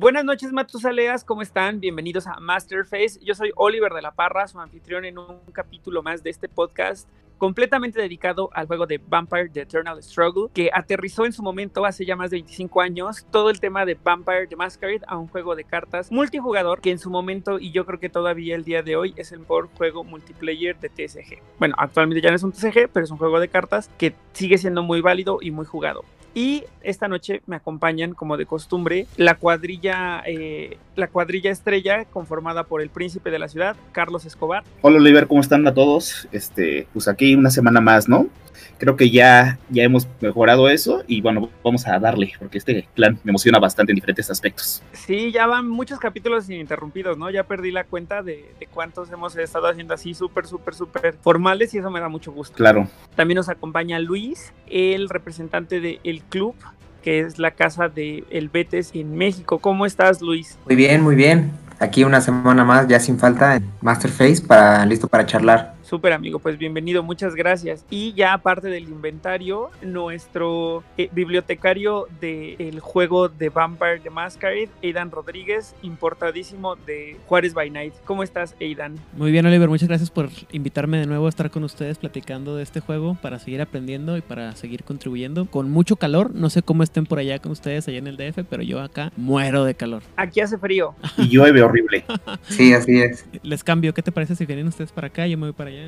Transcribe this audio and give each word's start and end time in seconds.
Buenas 0.00 0.24
noches, 0.24 0.50
Matusaleas, 0.50 1.24
¿cómo 1.24 1.42
están? 1.42 1.78
Bienvenidos 1.78 2.26
a 2.26 2.40
Masterface. 2.40 3.20
Yo 3.22 3.34
soy 3.34 3.52
Oliver 3.54 3.92
de 3.92 4.00
la 4.00 4.12
Parra, 4.12 4.48
su 4.48 4.58
anfitrión 4.58 5.04
en 5.04 5.18
un 5.18 5.40
capítulo 5.52 6.02
más 6.02 6.22
de 6.22 6.30
este 6.30 6.48
podcast 6.48 7.06
completamente 7.36 8.00
dedicado 8.00 8.48
al 8.54 8.66
juego 8.66 8.86
de 8.86 8.96
Vampire 8.96 9.50
The 9.50 9.60
Eternal 9.60 10.02
Struggle, 10.02 10.48
que 10.54 10.70
aterrizó 10.72 11.26
en 11.26 11.34
su 11.34 11.42
momento 11.42 11.84
hace 11.84 12.06
ya 12.06 12.16
más 12.16 12.30
de 12.30 12.38
25 12.38 12.80
años 12.80 13.26
todo 13.30 13.50
el 13.50 13.60
tema 13.60 13.84
de 13.84 13.94
Vampire 14.02 14.46
The 14.46 14.56
Masquerade 14.56 15.02
a 15.06 15.18
un 15.18 15.28
juego 15.28 15.54
de 15.54 15.64
cartas 15.64 16.10
multijugador 16.10 16.80
que 16.80 16.92
en 16.92 16.98
su 16.98 17.10
momento 17.10 17.58
y 17.58 17.70
yo 17.70 17.84
creo 17.84 18.00
que 18.00 18.08
todavía 18.08 18.56
el 18.56 18.64
día 18.64 18.82
de 18.82 18.96
hoy 18.96 19.12
es 19.18 19.32
el 19.32 19.40
mejor 19.40 19.68
juego 19.76 20.02
multiplayer 20.02 20.80
de 20.80 20.88
TSG. 20.88 21.42
Bueno, 21.58 21.74
actualmente 21.76 22.22
ya 22.22 22.30
no 22.30 22.36
es 22.36 22.42
un 22.42 22.52
TSG, 22.52 22.88
pero 22.90 23.04
es 23.04 23.10
un 23.10 23.18
juego 23.18 23.38
de 23.38 23.48
cartas 23.48 23.90
que 23.98 24.14
sigue 24.32 24.56
siendo 24.56 24.82
muy 24.82 25.02
válido 25.02 25.40
y 25.42 25.50
muy 25.50 25.66
jugado. 25.66 26.06
Y 26.34 26.64
esta 26.82 27.08
noche 27.08 27.42
me 27.46 27.56
acompañan, 27.56 28.14
como 28.14 28.36
de 28.36 28.46
costumbre, 28.46 29.06
la 29.16 29.34
cuadrilla, 29.34 30.22
eh, 30.26 30.76
la 30.94 31.08
cuadrilla 31.08 31.50
estrella 31.50 32.04
conformada 32.04 32.64
por 32.64 32.82
el 32.82 32.88
príncipe 32.88 33.30
de 33.30 33.38
la 33.38 33.48
ciudad, 33.48 33.76
Carlos 33.92 34.24
Escobar. 34.24 34.62
Hola 34.82 34.98
Oliver, 34.98 35.26
¿cómo 35.26 35.40
están 35.40 35.66
a 35.66 35.74
todos? 35.74 36.28
Este, 36.30 36.86
pues 36.92 37.08
aquí 37.08 37.34
una 37.34 37.50
semana 37.50 37.80
más, 37.80 38.08
¿no? 38.08 38.28
Creo 38.78 38.96
que 38.96 39.10
ya, 39.10 39.58
ya 39.70 39.82
hemos 39.82 40.08
mejorado 40.20 40.68
eso 40.68 41.02
y 41.06 41.20
bueno, 41.20 41.50
vamos 41.64 41.86
a 41.86 41.98
darle, 41.98 42.32
porque 42.38 42.58
este 42.58 42.88
plan 42.94 43.18
me 43.24 43.30
emociona 43.30 43.58
bastante 43.58 43.92
en 43.92 43.96
diferentes 43.96 44.30
aspectos. 44.30 44.82
Sí, 44.92 45.32
ya 45.32 45.46
van 45.46 45.68
muchos 45.68 45.98
capítulos 45.98 46.48
ininterrumpidos, 46.48 47.18
¿no? 47.18 47.30
Ya 47.30 47.44
perdí 47.44 47.70
la 47.70 47.84
cuenta 47.84 48.22
de, 48.22 48.52
de 48.58 48.66
cuántos 48.66 49.10
hemos 49.10 49.36
estado 49.36 49.68
haciendo 49.68 49.94
así 49.94 50.14
súper, 50.14 50.46
súper, 50.46 50.74
súper 50.74 51.14
formales 51.20 51.74
y 51.74 51.78
eso 51.78 51.90
me 51.90 52.00
da 52.00 52.08
mucho 52.08 52.32
gusto. 52.32 52.56
Claro. 52.56 52.88
También 53.16 53.36
nos 53.36 53.48
acompaña 53.48 53.98
Luis, 53.98 54.52
el 54.68 55.08
representante 55.08 55.80
del 55.80 56.00
el 56.04 56.22
club 56.22 56.54
que 57.02 57.20
es 57.20 57.38
la 57.38 57.52
casa 57.52 57.88
de 57.88 58.24
El 58.30 58.48
Betes 58.48 58.90
en 58.94 59.16
México. 59.16 59.58
¿Cómo 59.58 59.86
estás, 59.86 60.20
Luis? 60.20 60.58
Muy 60.66 60.76
bien, 60.76 61.02
muy 61.02 61.16
bien. 61.16 61.50
Aquí 61.78 62.04
una 62.04 62.20
semana 62.20 62.64
más, 62.64 62.88
ya 62.88 63.00
sin 63.00 63.18
falta, 63.18 63.56
en 63.56 63.64
Masterface, 63.80 64.42
para, 64.42 64.84
listo 64.84 65.08
para 65.08 65.24
charlar. 65.24 65.74
Súper 65.90 66.12
amigo, 66.12 66.38
pues 66.38 66.56
bienvenido, 66.56 67.02
muchas 67.02 67.34
gracias. 67.34 67.84
Y 67.90 68.12
ya 68.12 68.32
aparte 68.32 68.68
del 68.68 68.84
inventario, 68.84 69.70
nuestro 69.82 70.84
eh, 70.96 71.08
bibliotecario 71.10 72.06
del 72.20 72.78
juego 72.78 73.28
de 73.28 73.48
Vampire 73.48 73.98
the 73.98 74.08
Masquerade, 74.08 74.68
Aidan 74.84 75.10
Rodríguez, 75.10 75.74
importadísimo 75.82 76.76
de 76.76 77.16
Juárez 77.26 77.54
by 77.54 77.70
Night. 77.70 77.92
¿Cómo 78.04 78.22
estás, 78.22 78.54
Aidan? 78.60 79.00
Muy 79.16 79.32
bien, 79.32 79.44
Oliver, 79.46 79.68
muchas 79.68 79.88
gracias 79.88 80.12
por 80.12 80.28
invitarme 80.52 81.00
de 81.00 81.06
nuevo 81.06 81.26
a 81.26 81.28
estar 81.28 81.50
con 81.50 81.64
ustedes 81.64 81.98
platicando 81.98 82.54
de 82.54 82.62
este 82.62 82.78
juego 82.78 83.16
para 83.20 83.40
seguir 83.40 83.60
aprendiendo 83.60 84.16
y 84.16 84.20
para 84.20 84.54
seguir 84.54 84.84
contribuyendo. 84.84 85.46
Con 85.46 85.72
mucho 85.72 85.96
calor, 85.96 86.32
no 86.32 86.50
sé 86.50 86.62
cómo 86.62 86.84
estén 86.84 87.04
por 87.04 87.18
allá 87.18 87.40
con 87.40 87.50
ustedes 87.50 87.88
allá 87.88 87.98
en 87.98 88.06
el 88.06 88.16
DF, 88.16 88.44
pero 88.48 88.62
yo 88.62 88.80
acá 88.80 89.10
muero 89.16 89.64
de 89.64 89.74
calor. 89.74 90.04
Aquí 90.14 90.40
hace 90.40 90.56
frío. 90.56 90.94
Y 91.16 91.28
llueve 91.28 91.64
horrible. 91.64 92.04
sí, 92.42 92.72
así 92.74 93.00
es. 93.00 93.26
Les 93.42 93.64
cambio, 93.64 93.92
¿qué 93.92 94.02
te 94.02 94.12
parece 94.12 94.36
si 94.36 94.46
vienen 94.46 94.68
ustedes 94.68 94.92
para 94.92 95.08
acá? 95.08 95.26
Yo 95.26 95.36
me 95.36 95.46
voy 95.46 95.52
para 95.52 95.70
allá 95.70 95.79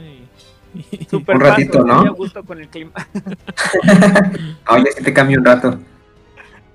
un 1.12 1.40
ratito, 1.40 1.84
¿no? 1.84 2.14
gusto 2.14 2.42
con 2.44 2.58
el 2.58 2.68
clima. 2.68 2.92
Oye, 4.68 4.92
si 4.96 5.02
te 5.02 5.12
cambio 5.12 5.38
un 5.38 5.44
rato. 5.44 5.78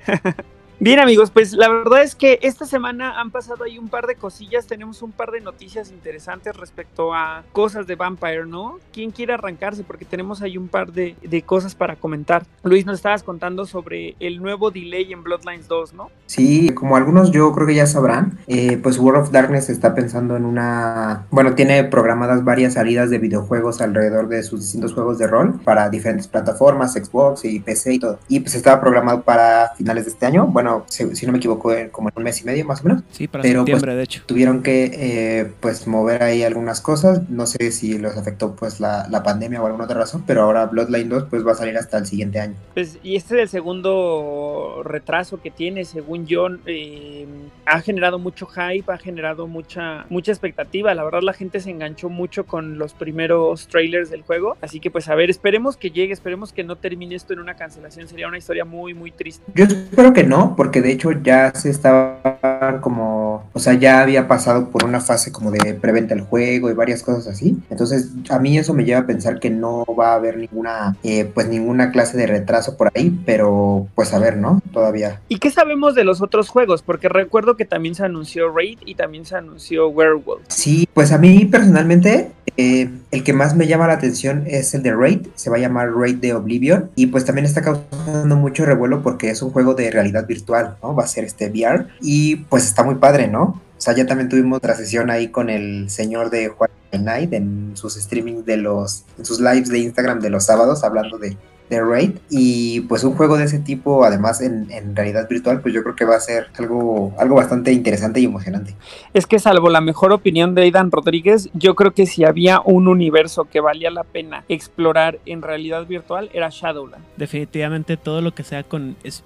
Bien 0.79 0.99
amigos, 0.99 1.31
pues 1.31 1.53
la 1.53 1.69
verdad 1.69 2.03
es 2.03 2.13
que 2.13 2.37
esta 2.43 2.67
semana 2.67 3.19
han 3.19 3.31
pasado 3.31 3.63
ahí 3.63 3.79
un 3.79 3.89
par 3.89 4.05
de 4.05 4.13
cosillas, 4.13 4.67
tenemos 4.67 5.01
un 5.01 5.11
par 5.11 5.31
de 5.31 5.41
noticias 5.41 5.89
interesantes 5.89 6.55
respecto 6.55 7.15
a 7.15 7.43
cosas 7.51 7.87
de 7.87 7.95
Vampire, 7.95 8.45
¿no? 8.45 8.77
¿Quién 8.93 9.09
quiere 9.09 9.33
arrancarse? 9.33 9.83
Porque 9.83 10.05
tenemos 10.05 10.43
ahí 10.43 10.55
un 10.55 10.67
par 10.67 10.91
de, 10.91 11.15
cosas 11.47 11.73
para 11.73 11.95
comentar. 11.95 12.43
Luis, 12.63 12.85
nos 12.85 12.97
estabas 12.97 13.23
contando 13.23 13.65
sobre 13.65 14.15
el 14.19 14.39
nuevo 14.39 14.69
delay 14.69 15.11
en 15.11 15.23
Bloodlines 15.23 15.67
2, 15.67 15.95
¿no? 15.95 16.11
Sí, 16.27 16.69
como 16.69 16.95
algunos 16.95 17.31
yo 17.31 17.51
creo 17.53 17.65
que 17.65 17.73
ya 17.73 17.87
sabrán, 17.87 18.37
eh, 18.45 18.77
pues 18.77 18.99
World 18.99 19.23
of 19.23 19.31
Darkness 19.31 19.69
está 19.69 19.95
pensando 19.95 20.35
en 20.35 20.45
una, 20.45 21.25
bueno, 21.31 21.55
tiene 21.55 21.85
programadas 21.85 22.43
varias 22.43 22.73
salidas 22.73 23.09
de 23.09 23.17
videojuegos 23.17 23.81
alrededor 23.81 24.27
de 24.27 24.43
sus 24.43 24.59
distintos 24.59 24.93
juegos 24.93 25.17
de 25.17 25.25
rol 25.25 25.59
para 25.63 25.89
diferentes 25.89 26.27
plataformas, 26.27 26.93
Xbox 26.93 27.45
y 27.45 27.59
PC 27.61 27.93
y 27.93 27.99
todo. 27.99 28.19
Y 28.27 28.41
pues 28.41 28.53
estaba 28.53 28.79
programado 28.79 29.23
para 29.23 29.71
finales 29.75 30.05
de 30.05 30.11
este 30.11 30.27
año, 30.27 30.45
bueno, 30.45 30.66
si, 30.87 31.25
no 31.25 31.31
me 31.31 31.37
equivoco, 31.37 31.73
como 31.91 32.09
en 32.09 32.13
un 32.15 32.23
mes 32.23 32.41
y 32.41 32.45
medio 32.45 32.65
más 32.65 32.81
o 32.81 32.83
menos. 32.85 33.03
Sí, 33.11 33.27
para 33.27 33.41
Pero, 33.41 33.61
pues, 33.61 33.71
septiembre, 33.71 33.95
de 33.95 34.03
hecho. 34.03 34.23
Tuvieron 34.25 34.63
que 34.63 34.91
eh, 34.93 35.51
pues 35.59 35.87
mover 35.87 36.23
ahí 36.23 36.43
algunas 36.43 36.81
cosas. 36.81 37.29
No 37.29 37.45
sé 37.45 37.71
si 37.71 37.97
los 37.97 38.17
afectó 38.17 38.55
pues 38.55 38.79
la, 38.79 39.07
la, 39.09 39.23
pandemia 39.23 39.61
o 39.61 39.65
alguna 39.65 39.85
otra 39.85 39.99
razón, 39.99 40.23
pero 40.25 40.43
ahora 40.43 40.65
Bloodline 40.65 41.09
2 41.09 41.25
pues 41.29 41.45
va 41.45 41.51
a 41.51 41.55
salir 41.55 41.77
hasta 41.77 41.97
el 41.97 42.05
siguiente 42.05 42.39
año. 42.39 42.55
Pues, 42.73 42.97
y 43.03 43.15
este 43.15 43.35
es 43.35 43.41
el 43.41 43.49
segundo 43.49 44.81
retraso 44.83 45.41
que 45.41 45.51
tiene, 45.51 45.85
según 45.85 46.25
yo, 46.25 46.47
eh, 46.65 47.25
ha 47.67 47.81
generado 47.81 48.17
mucho 48.17 48.47
hype, 48.47 48.91
ha 48.91 48.97
generado 48.97 49.45
mucha, 49.45 50.05
mucha 50.09 50.31
expectativa. 50.31 50.93
La 50.95 51.03
verdad 51.03 51.21
la 51.21 51.33
gente 51.33 51.59
se 51.59 51.69
enganchó 51.69 52.09
mucho 52.09 52.45
con 52.45 52.77
los 52.77 52.93
primeros 52.93 53.67
trailers 53.67 54.09
del 54.09 54.21
juego. 54.21 54.57
Así 54.61 54.79
que 54.79 54.89
pues 54.89 55.09
a 55.09 55.15
ver, 55.15 55.29
esperemos 55.29 55.75
que 55.75 55.91
llegue, 55.91 56.13
esperemos 56.13 56.53
que 56.53 56.63
no 56.63 56.77
termine 56.77 57.15
esto 57.15 57.33
en 57.33 57.39
una 57.39 57.55
cancelación. 57.55 58.07
Sería 58.07 58.27
una 58.27 58.37
historia 58.37 58.63
muy, 58.63 58.93
muy 58.93 59.11
triste. 59.11 59.43
Yo 59.53 59.65
espero 59.65 60.13
que 60.13 60.23
no, 60.23 60.55
porque 60.55 60.81
de 60.81 60.91
hecho 60.91 61.11
ya 61.11 61.53
se 61.53 61.69
estaba 61.69 62.79
como, 62.81 63.49
o 63.53 63.59
sea, 63.59 63.73
ya 63.73 64.01
había 64.01 64.27
pasado 64.27 64.69
por 64.69 64.85
una 64.85 65.01
fase 65.01 65.31
como 65.31 65.51
de 65.51 65.73
preventa 65.73 66.13
el 66.13 66.21
juego 66.21 66.69
y 66.69 66.73
varias 66.73 67.03
cosas 67.03 67.27
así. 67.27 67.57
Entonces, 67.69 68.11
a 68.29 68.39
mí 68.39 68.57
eso 68.57 68.73
me 68.73 68.85
lleva 68.85 69.01
a 69.01 69.05
pensar 69.05 69.39
que 69.39 69.49
no 69.49 69.83
va 69.99 70.13
a 70.13 70.15
haber 70.15 70.37
ninguna, 70.37 70.95
eh, 71.03 71.25
pues 71.25 71.49
ninguna 71.49 71.91
clase 71.91 72.17
de 72.17 72.27
retraso 72.27 72.77
por 72.77 72.91
ahí, 72.95 73.17
pero 73.25 73.87
pues 73.93 74.13
a 74.13 74.19
ver, 74.19 74.37
¿no? 74.37 74.61
Todavía. 74.71 75.21
¿Y 75.27 75.39
qué 75.39 75.51
sabemos 75.51 75.95
de 75.95 76.05
los 76.05 76.21
otros 76.21 76.49
juegos? 76.49 76.81
Porque 76.81 77.09
recuerdo 77.09 77.56
que 77.57 77.65
también 77.65 77.95
se 77.95 78.05
anunció 78.05 78.51
Raid 78.51 78.79
y 78.85 78.95
también 78.95 79.25
se 79.25 79.35
anunció 79.35 79.89
Werewolf. 79.89 80.43
Sí, 80.47 80.87
pues 80.93 81.11
a 81.11 81.17
mí 81.17 81.45
personalmente 81.45 82.31
eh, 82.55 82.89
el 83.11 83.23
que 83.23 83.33
más 83.33 83.55
me 83.55 83.67
llama 83.67 83.87
la 83.87 83.93
atención 83.93 84.45
es 84.47 84.73
el 84.73 84.83
de 84.83 84.95
Raid, 84.95 85.27
se 85.35 85.49
va 85.49 85.57
a 85.57 85.59
llamar 85.59 85.91
Raid 85.93 86.17
de 86.17 86.33
Oblivion 86.33 86.89
y 86.95 87.07
pues 87.07 87.25
también 87.25 87.45
está 87.45 87.61
causando 87.61 88.35
mucho 88.35 88.65
revuelo 88.65 89.03
porque 89.03 89.29
es 89.29 89.41
un 89.41 89.51
juego 89.51 89.73
de 89.73 89.91
realidad 89.91 90.25
virtual, 90.25 90.77
¿no? 90.81 90.95
Va 90.95 91.03
a 91.03 91.07
ser 91.07 91.23
este 91.23 91.49
VR 91.49 91.87
y 92.01 92.37
pues 92.37 92.65
está 92.65 92.83
muy 92.83 92.95
padre, 92.95 93.27
¿no? 93.27 93.61
O 93.77 93.81
sea, 93.81 93.93
ya 93.93 94.07
también 94.07 94.27
tuvimos 94.27 94.57
otra 94.57 94.75
sesión 94.75 95.11
ahí 95.11 95.27
con 95.27 95.51
el 95.51 95.89
señor 95.89 96.31
de 96.31 96.47
Juan 96.47 96.71
Night 96.99 97.31
en 97.33 97.71
sus 97.75 97.93
streamings 97.93 98.45
de 98.45 98.57
los, 98.57 99.03
en 99.19 99.25
sus 99.25 99.39
lives 99.39 99.69
de 99.69 99.79
Instagram 99.79 100.19
de 100.19 100.31
los 100.31 100.45
sábados 100.45 100.83
hablando 100.83 101.19
de 101.19 101.37
de 101.69 101.81
Raid 101.81 102.11
y 102.29 102.81
pues 102.81 103.03
un 103.03 103.13
juego 103.13 103.37
de 103.37 103.45
ese 103.45 103.59
tipo 103.59 104.05
además 104.05 104.41
en, 104.41 104.67
realidad 104.95 105.27
virtual 105.27 105.61
pues 105.61 105.73
yo 105.73 105.83
creo 105.83 105.95
que 105.95 106.05
va 106.05 106.15
a 106.15 106.19
ser 106.19 106.47
algo, 106.57 107.13
algo 107.17 107.35
bastante 107.35 107.71
interesante 107.71 108.19
y 108.19 108.25
emocionante. 108.25 108.75
Es 109.13 109.25
que 109.25 109.39
salvo 109.39 109.69
la 109.69 109.81
mejor 109.81 110.11
opinión 110.11 110.55
de 110.55 110.63
Aidan 110.63 110.91
Rodríguez, 110.91 111.49
yo 111.53 111.75
creo 111.75 111.93
que 111.93 112.05
si 112.05 112.23
había 112.23 112.61
un 112.61 112.87
universo 112.87 113.45
que 113.45 113.59
valía 113.59 113.91
la 113.91 114.03
pena 114.03 114.43
explorar 114.49 115.19
en 115.25 115.41
realidad 115.41 115.85
virtual 115.85 116.29
era 116.33 116.49
Shadowland. 116.49 117.03
Definitivamente 117.17 117.97
todo 117.97 118.21
lo 118.21 118.33
que 118.33 118.43
sea 118.43 118.63
con, 118.63 118.95
es, 119.03 119.23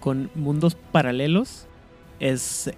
con 0.00 0.30
mundos 0.34 0.76
paralelos 0.92 1.67
es, 2.20 2.70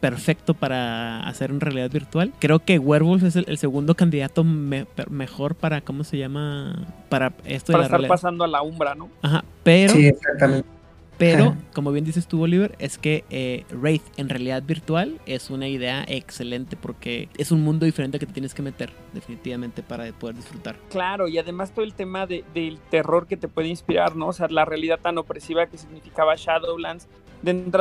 perfecto 0.00 0.54
para 0.54 1.26
hacer 1.26 1.50
en 1.50 1.60
realidad 1.60 1.90
virtual. 1.90 2.32
Creo 2.38 2.60
que 2.60 2.78
Werewolf 2.78 3.22
es 3.24 3.36
el, 3.36 3.58
segundo 3.58 3.94
candidato 3.94 4.44
mejor 4.44 5.54
para, 5.54 5.80
¿cómo 5.80 6.04
se 6.04 6.18
llama? 6.18 6.86
Para 7.08 7.32
esto 7.44 7.76
de 7.76 7.84
estar 7.84 8.06
pasando 8.06 8.44
a 8.44 8.48
la 8.48 8.62
umbra, 8.62 8.94
¿no? 8.94 9.08
Ajá, 9.22 9.44
pero... 9.62 9.92
Sí, 9.92 10.06
exactamente. 10.06 10.74
Pero, 11.18 11.56
como 11.74 11.92
bien 11.92 12.04
dices 12.04 12.26
tú, 12.26 12.42
Oliver, 12.42 12.74
es 12.78 12.98
que 12.98 13.24
eh, 13.30 13.64
Wraith 13.72 14.02
en 14.16 14.28
realidad 14.28 14.62
virtual 14.62 15.20
es 15.26 15.50
una 15.50 15.68
idea 15.68 16.04
excelente 16.08 16.76
porque 16.76 17.28
es 17.38 17.52
un 17.52 17.62
mundo 17.62 17.86
diferente 17.86 18.18
que 18.18 18.26
te 18.26 18.32
tienes 18.32 18.54
que 18.54 18.62
meter, 18.62 18.90
definitivamente, 19.12 19.82
para 19.82 20.10
poder 20.12 20.36
disfrutar. 20.36 20.76
Claro, 20.90 21.28
y 21.28 21.38
además 21.38 21.72
todo 21.72 21.84
el 21.84 21.94
tema 21.94 22.26
del 22.26 22.78
terror 22.90 23.26
que 23.26 23.36
te 23.36 23.48
puede 23.48 23.68
inspirar, 23.68 24.16
¿no? 24.16 24.28
O 24.28 24.32
sea, 24.32 24.48
la 24.48 24.64
realidad 24.64 24.98
tan 25.00 25.18
opresiva 25.18 25.66
que 25.66 25.78
significaba 25.78 26.34
Shadowlands, 26.36 27.08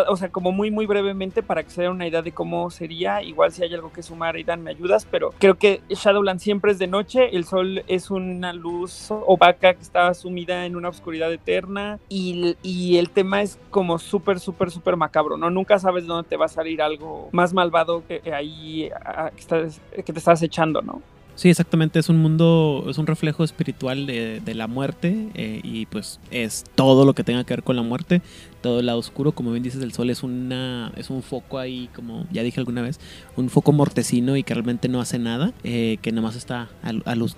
o 0.07 0.15
sea, 0.17 0.29
como 0.29 0.51
muy, 0.51 0.71
muy 0.71 0.85
brevemente 0.85 1.43
para 1.43 1.63
que 1.63 1.69
se 1.69 1.81
den 1.83 1.91
una 1.91 2.07
idea 2.07 2.21
de 2.21 2.31
cómo 2.31 2.69
sería. 2.69 3.21
Igual 3.21 3.51
si 3.51 3.63
hay 3.63 3.73
algo 3.73 3.91
que 3.91 4.03
sumar, 4.03 4.35
Aidan, 4.35 4.63
me 4.63 4.71
ayudas, 4.71 5.07
pero 5.09 5.33
creo 5.39 5.55
que 5.55 5.81
Shadowland 5.89 6.39
siempre 6.39 6.71
es 6.71 6.79
de 6.79 6.87
noche, 6.87 7.35
el 7.35 7.45
sol 7.45 7.83
es 7.87 8.11
una 8.11 8.53
luz 8.53 9.09
opaca 9.09 9.73
que 9.73 9.81
está 9.81 10.13
sumida 10.13 10.65
en 10.65 10.75
una 10.75 10.89
oscuridad 10.89 11.31
eterna 11.31 11.99
y, 12.09 12.55
y 12.61 12.97
el 12.97 13.09
tema 13.09 13.41
es 13.41 13.59
como 13.69 13.99
súper, 13.99 14.39
súper, 14.39 14.71
súper 14.71 14.97
macabro, 14.97 15.37
¿no? 15.37 15.49
Nunca 15.49 15.79
sabes 15.79 16.05
dónde 16.05 16.27
te 16.27 16.37
va 16.37 16.45
a 16.45 16.49
salir 16.49 16.81
algo 16.81 17.29
más 17.31 17.53
malvado 17.53 18.03
que 18.07 18.21
ahí 18.33 18.89
que, 19.35 20.03
que 20.03 20.13
te 20.13 20.19
estás 20.19 20.41
echando, 20.41 20.81
¿no? 20.81 21.01
Sí, 21.35 21.49
exactamente, 21.49 21.97
es 21.97 22.09
un 22.09 22.17
mundo, 22.21 22.85
es 22.87 22.99
un 22.99 23.07
reflejo 23.07 23.43
espiritual 23.43 24.05
de, 24.05 24.41
la 24.53 24.67
muerte 24.67 25.29
eh, 25.33 25.61
y 25.63 25.87
pues 25.87 26.19
es 26.29 26.63
todo 26.75 27.05
lo 27.05 27.15
que 27.15 27.23
tenga 27.23 27.43
que 27.43 27.55
ver 27.55 27.63
con 27.63 27.75
la 27.75 27.81
muerte, 27.81 28.21
todo 28.61 28.79
el 28.79 28.85
lado 28.85 28.99
oscuro, 28.99 29.31
como 29.31 29.51
bien 29.51 29.63
dices, 29.63 29.81
el 29.81 29.93
sol 29.93 30.11
es 30.11 30.21
una 30.21 30.91
es 30.95 31.09
un 31.09 31.23
foco 31.23 31.57
ahí, 31.57 31.89
como 31.95 32.27
ya 32.31 32.43
dije 32.43 32.59
alguna 32.59 32.83
vez, 32.83 32.99
un 33.35 33.49
foco 33.49 33.71
mortecino 33.71 34.37
y 34.37 34.43
que 34.43 34.53
realmente 34.53 34.89
no 34.89 35.01
hace 35.01 35.17
nada, 35.17 35.53
eh, 35.63 35.97
que 36.03 36.11
nada 36.11 36.21
más 36.27 36.35
está 36.35 36.69